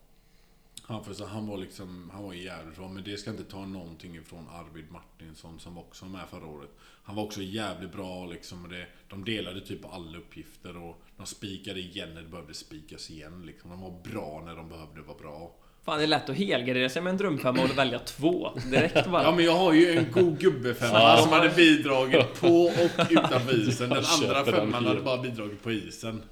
Han, 0.82 1.04
för 1.04 1.14
så 1.14 1.26
han 1.26 1.46
var 1.46 1.56
liksom, 1.56 2.10
han 2.14 2.24
var 2.24 2.32
jävligt 2.32 2.76
bra. 2.76 2.88
Men 2.88 3.04
det 3.04 3.16
ska 3.16 3.30
inte 3.30 3.44
ta 3.44 3.66
någonting 3.66 4.16
ifrån 4.16 4.48
Arvid 4.52 4.90
Martinsson 4.90 5.60
som 5.60 5.78
också 5.78 6.04
var 6.04 6.12
med 6.12 6.28
förra 6.30 6.46
året. 6.46 6.70
Han 7.02 7.16
var 7.16 7.22
också 7.22 7.42
jävligt 7.42 7.92
bra 7.92 8.26
liksom. 8.26 8.68
Det, 8.68 8.86
de 9.08 9.24
delade 9.24 9.60
typ 9.60 9.94
alla 9.94 10.18
uppgifter 10.18 10.76
och 10.76 11.02
de 11.16 11.26
spikade 11.26 11.80
igen 11.80 12.14
när 12.14 12.22
det 12.22 12.28
behövde 12.28 12.54
spikas 12.54 13.10
igen. 13.10 13.42
Liksom. 13.46 13.70
De 13.70 13.80
var 13.80 14.02
bra 14.12 14.42
när 14.46 14.56
de 14.56 14.68
behövde 14.68 15.00
vara 15.00 15.18
bra. 15.18 15.54
Fan, 15.84 15.98
det 15.98 16.04
är 16.04 16.06
lätt 16.06 16.28
att 16.28 16.36
helgardera 16.36 16.88
sig 16.88 17.02
med 17.02 17.10
en 17.10 17.16
drömfemma 17.16 17.62
och 17.62 17.78
välja 17.78 17.98
två 17.98 18.50
direkt 18.70 19.06
bara. 19.06 19.22
Ja 19.22 19.34
men 19.36 19.44
jag 19.44 19.56
har 19.56 19.72
ju 19.72 19.98
en 19.98 20.12
god 20.12 20.38
gubbefemma 20.40 21.16
som 21.16 21.32
hade 21.32 21.50
bidragit 21.50 22.40
på 22.40 22.64
och 22.64 23.06
utanför 23.10 23.68
isen. 23.68 23.88
Den 23.88 24.04
andra 24.04 24.44
femman 24.44 24.86
hade 24.86 25.00
bara 25.00 25.22
bidragit 25.22 25.62
på 25.62 25.72
isen. 25.72 26.22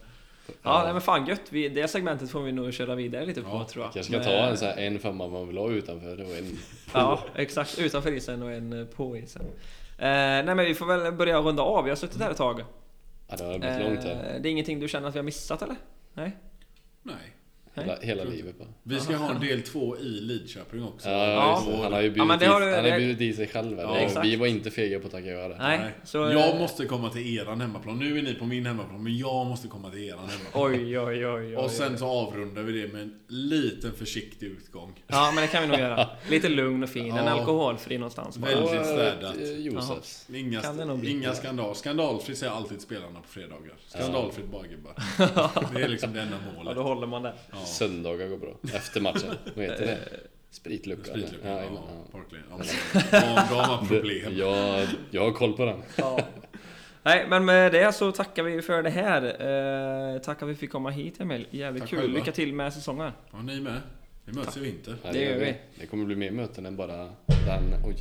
Ja, 0.63 0.83
nej, 0.85 0.93
men 0.93 1.03
fan 1.03 1.27
gött. 1.27 1.41
Vi, 1.51 1.69
det 1.69 1.89
segmentet 1.89 2.31
får 2.31 2.43
vi 2.43 2.53
nog 2.53 2.73
köra 2.73 2.95
vidare 2.95 3.27
lite 3.27 3.43
på 3.43 3.49
Ja, 3.49 3.65
tror 3.65 3.85
jag. 3.85 3.93
Kanske 3.93 4.13
ska 4.13 4.19
Men- 4.19 4.27
ta 4.41 4.51
en, 4.51 4.57
så 4.57 4.65
här, 4.65 4.77
en 4.77 4.99
femma 4.99 5.29
man 5.29 5.49
vill 5.49 5.59
ha 5.59 5.71
utanför 5.71 6.21
och 6.25 6.37
en... 6.37 6.59
Ja, 6.95 7.21
exakt. 7.35 7.79
Utanför 7.79 8.13
isen 8.13 8.43
och 8.43 8.53
en 8.53 8.73
eh, 8.81 8.87
på 8.87 9.17
isen. 9.17 9.43
Eh, 9.99 10.07
nej 10.09 10.45
men 10.55 10.59
vi 10.59 10.75
får 10.75 10.87
väl 10.87 11.13
börja 11.13 11.39
runda 11.39 11.63
av. 11.63 11.85
Vi 11.85 11.91
har 11.91 11.97
suttit 11.97 12.21
här 12.21 12.31
ett 12.31 12.37
tag. 12.37 12.65
Ja, 13.29 13.37
det 13.37 13.45
har 13.45 13.59
blivit 13.59 13.81
långt 13.81 14.05
här. 14.05 14.35
Eh, 14.35 14.41
det 14.41 14.49
är 14.49 14.51
ingenting 14.51 14.81
du 14.81 14.89
känner 14.89 15.09
att 15.09 15.15
vi 15.15 15.19
har 15.19 15.25
missat 15.25 15.63
eller? 15.63 15.77
Nej? 16.15 16.37
Nej. 17.03 17.15
Hela, 17.75 17.97
hela 18.01 18.25
livet 18.25 18.59
bara. 18.59 18.69
Vi 18.83 19.01
ska 19.01 19.17
ha 19.17 19.35
en 19.35 19.41
del 19.41 19.63
två 19.63 19.97
i 19.97 20.03
Lidköping 20.05 20.85
också. 20.85 21.09
Ja, 21.09 21.27
Ja. 21.27 21.63
det. 21.71 21.83
Han 21.83 21.93
har 21.93 22.01
ju 22.01 22.07
Ja, 22.07 22.13
bjudit, 22.13 22.27
men 22.27 22.39
det 22.39 22.47
har 22.47 22.61
du- 22.61 22.67
i, 22.71 22.75
han 22.75 22.85
har 22.85 22.91
det- 22.91 22.99
bjudit 22.99 23.21
i 23.21 23.33
sig 23.37 23.49
själv. 23.49 23.79
Ja, 23.79 23.83
Ja, 23.83 23.97
exakt. 23.97 24.27
vi 24.27 24.37
var 24.37 24.47
inte 24.47 24.71
fega 24.71 24.99
på 25.01 25.07
att 25.07 25.13
tacka 25.13 25.27
ja 25.27 25.49
där. 25.49 25.59
Nej. 25.59 25.81
Så, 26.05 26.19
jag 26.19 26.49
eh, 26.55 26.59
måste 26.59 26.85
komma 26.85 27.11
till 27.11 27.39
eran 27.39 27.61
hemmaplan. 27.61 27.99
Nu 27.99 28.19
är 28.19 28.23
ni 28.23 28.35
på 28.35 28.45
min 28.45 28.67
hemmaplan, 28.67 29.03
men 29.03 29.19
jag 29.19 29.47
måste 29.47 29.69
komma 29.69 29.91
till 29.91 30.01
eran 30.09 30.19
hemmaplan. 30.29 30.63
Oj, 30.73 30.99
oj, 30.99 31.27
oj, 31.27 31.47
oj. 31.47 31.57
Och 31.57 31.71
sen 31.71 31.99
så 31.99 32.07
avrundar 32.07 32.63
vi 32.63 32.83
det 32.83 32.93
med 32.93 33.03
en 33.03 33.15
liten 33.29 33.93
försiktig 33.93 34.47
utgång. 34.47 34.93
Ja, 35.07 35.33
men 35.35 35.43
det 35.43 35.49
kan 35.49 35.63
vi 35.63 35.69
nog 35.69 35.79
göra. 35.79 36.09
Lite 36.31 36.49
lugn 36.49 36.83
och 36.83 36.89
fin. 36.91 37.11
En 37.17 37.25
Ja. 37.27 37.31
alkoholfri 37.31 37.99
någonstans 37.99 38.39
bara. 38.39 38.51
Väldigt 38.51 38.81
Och, 38.81 38.87
städat. 38.87 39.37
eh, 39.37 39.51
Josefs. 39.59 40.27
Inga, 40.35 40.61
Kan 40.61 40.77
det 40.77 40.85
nog 40.85 40.99
bli. 40.99 41.11
inga 41.11 41.33
skandal. 41.35 41.75
Skandalfritt 41.75 42.39
säger 42.39 42.53
alltid 42.53 42.81
spelarna 42.81 43.21
på 43.21 43.29
fredagar. 43.29 43.75
Skandalfritt 43.89 44.47
bara 44.47 44.67
gubbar. 44.67 44.95
Det 45.75 45.83
är 45.83 45.89
liksom 45.89 46.13
det 46.13 46.21
enda 46.21 46.37
Ja, 46.47 46.59
målet. 46.59 46.77
då 46.77 46.83
håller 46.83 47.07
man 47.07 47.23
det. 47.23 47.33
Ja. 47.51 47.57
Söndagar 47.67 48.29
går 48.29 48.37
bra. 48.37 48.55
Efter 48.75 49.01
matchen. 49.01 49.35
Vad 49.55 49.65
heter 49.65 49.87
det? 49.87 49.99
Spritlucka. 50.51 51.05
Spritlucka. 51.11 51.49
Ja, 51.49 51.63
Ja, 51.63 51.71
ja. 51.75 52.19
Parkley. 52.19 52.41
Ja, 53.51 53.85
problem. 53.89 54.37
Jag, 54.37 54.87
jag 55.11 55.25
har 55.25 55.33
koll 55.33 55.53
på 55.57 55.65
den. 55.65 55.83
Ja. 55.97 56.21
Nej, 57.03 57.27
men 57.29 57.45
med 57.45 57.73
det 57.73 57.93
så 57.93 58.13
tackar 58.13 58.43
vi 58.43 58.63
för 58.63 58.83
det 58.83 58.91
här. 58.91 59.23
Eh, 60.15 60.19
tack 60.21 60.43
att 60.43 60.49
vi 60.49 60.55
fick 60.55 60.71
komma 60.73 60.91
hit 60.91 61.21
Emil. 61.21 61.47
Jävligt 61.51 61.83
Tack 61.83 61.91
kul. 61.91 61.99
själva. 61.99 62.19
Lycka 62.19 62.33
till 62.33 62.53
med 62.55 62.73
säsongen. 62.73 63.13
Ja, 63.33 63.43
ni 63.43 63.61
med. 63.61 63.81
Vi 64.25 64.33
möts 64.33 64.57
i 64.57 64.61
vinter. 64.61 64.97
Ja, 65.05 65.13
Det 65.13 65.19
gör 65.25 65.39
vi. 65.39 65.55
Det 65.81 65.87
kommer 65.87 66.05
bli 66.05 66.17
mer 66.17 66.31
möten 66.31 66.67
än 66.67 66.77
bara 66.77 66.97
den, 67.27 67.75
oj, 67.85 67.97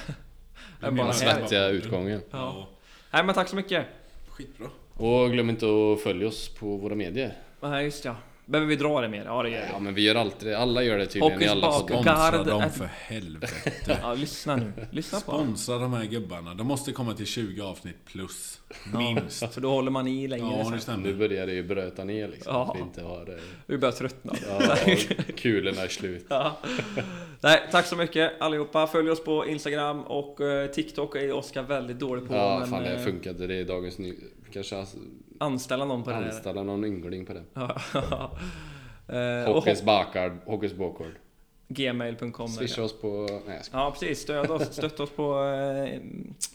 menar 0.80 0.96
bara 0.96 1.12
svettiga 1.12 1.68
utgången. 1.68 2.20
Ja. 2.30 2.68
Nej, 3.10 3.24
men 3.24 3.34
tack 3.34 3.48
så 3.48 3.56
mycket. 3.56 3.86
Skitbra. 4.28 4.66
Och 4.94 5.30
glöm 5.32 5.50
inte 5.50 5.66
att 5.66 6.00
följa 6.02 6.28
oss 6.28 6.48
på 6.48 6.76
våra 6.76 6.94
medier. 6.94 7.32
Nej, 7.60 7.84
just 7.84 8.04
ja. 8.04 8.16
Behöver 8.48 8.68
vi 8.68 8.76
dra 8.76 9.00
det 9.00 9.08
mer? 9.08 9.24
Ja, 9.24 9.42
det 9.42 9.50
gör 9.50 9.58
Ja 9.60 9.66
vi. 9.78 9.84
men 9.84 9.94
vi 9.94 10.02
gör 10.02 10.14
alltid 10.14 10.48
det. 10.48 10.58
Alla 10.58 10.82
gör 10.82 10.98
det 10.98 11.06
tydligen 11.06 11.42
i 11.42 11.44
Hockey's 11.46 11.50
alla 11.50 11.66
bak- 11.66 11.88
poddar. 11.88 12.02
Sponsra 12.30 12.44
dem 12.44 12.70
för 12.70 12.84
helvete. 12.92 13.98
Ja, 14.02 14.14
lyssna 14.14 14.56
nu. 14.56 14.72
Lyssna 14.90 15.20
på. 15.20 15.32
Sponsra 15.32 15.78
de 15.78 15.92
här 15.92 16.04
gubbarna. 16.04 16.54
De 16.54 16.66
måste 16.66 16.92
komma 16.92 17.14
till 17.14 17.26
20 17.26 17.62
avsnitt 17.62 17.96
plus. 18.04 18.60
Minst. 18.98 19.54
För 19.54 19.60
då 19.60 19.70
håller 19.70 19.90
man 19.90 20.08
i 20.08 20.28
längre 20.28 20.46
Ja, 20.58 20.64
det 20.64 20.70
Nu 20.70 20.80
stämmer. 20.80 21.12
börjar 21.12 21.46
det 21.46 21.52
ju 21.52 21.62
bröta 21.62 22.04
ner 22.04 22.28
liksom. 22.28 22.54
Ja. 22.54 22.70
Att 22.70 22.76
vi 22.76 22.82
inte 22.82 23.02
har 23.02 23.24
det. 23.24 23.38
Vi 23.66 23.78
börjar 23.78 23.92
tröttna. 23.92 24.32
Ja, 24.48 24.76
kulorna 25.36 25.82
är 25.82 25.88
slut. 25.88 26.26
Ja. 26.28 26.56
Nej, 27.40 27.62
tack 27.72 27.86
så 27.86 27.96
mycket 27.96 28.32
allihopa. 28.40 28.86
Följ 28.86 29.10
oss 29.10 29.24
på 29.24 29.46
Instagram 29.46 30.00
och 30.02 30.40
eh, 30.40 30.66
TikTok 30.70 31.16
är 31.16 31.32
Oskar 31.32 31.62
väldigt 31.62 31.98
dålig 31.98 32.28
på. 32.28 32.34
Ja, 32.34 32.58
men 32.58 32.68
fan 32.68 32.82
det 32.82 32.94
eh, 32.94 33.04
funkade. 33.04 33.46
Det 33.46 33.54
är 33.54 33.64
dagens 33.64 33.98
ny... 33.98 34.14
Kanske 34.56 34.78
alltså 34.78 34.96
anställa 35.40 35.84
någon 35.84 36.02
på 36.02 36.10
det 36.10 36.16
där. 36.16 36.24
anställa 36.24 36.62
någon 36.62 36.84
yngling 36.84 37.26
på 37.26 37.32
det. 37.32 37.44
Eh, 39.08 39.14
Hockey's 39.48 39.84
bakard, 39.84 40.32
Hockey's 40.46 40.76
bakard. 40.76 41.12
gmail.com 41.68 42.48
Swisha 42.48 42.82
oss 42.82 43.00
på... 43.00 43.26
Nej 43.46 43.60
jag. 43.72 43.80
Ja 43.80 43.90
precis, 43.90 44.20
stöd 44.20 44.50
oss, 44.50 44.72
stötta 44.72 45.02
oss 45.02 45.10
på 45.10 45.44
eh, 45.44 46.00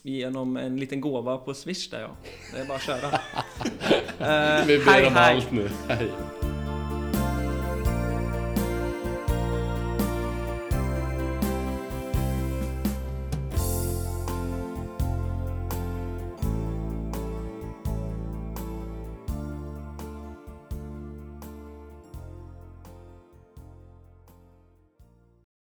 genom 0.01 0.57
en 0.57 0.77
liten 0.77 1.01
gåva 1.01 1.37
på 1.37 1.53
Swish 1.53 1.89
där 1.91 2.01
ja. 2.01 2.09
Det 2.53 2.61
är 2.61 2.65
bara 2.65 2.75
att 2.75 2.81
köra. 2.83 2.97
Eh, 4.19 4.65
Vi 4.65 4.77
ber 4.77 4.91
hej, 4.91 5.07
om 5.07 5.13
hej. 5.13 5.35
allt 5.35 5.51
nu. 5.51 5.69
Hej. 5.87 6.11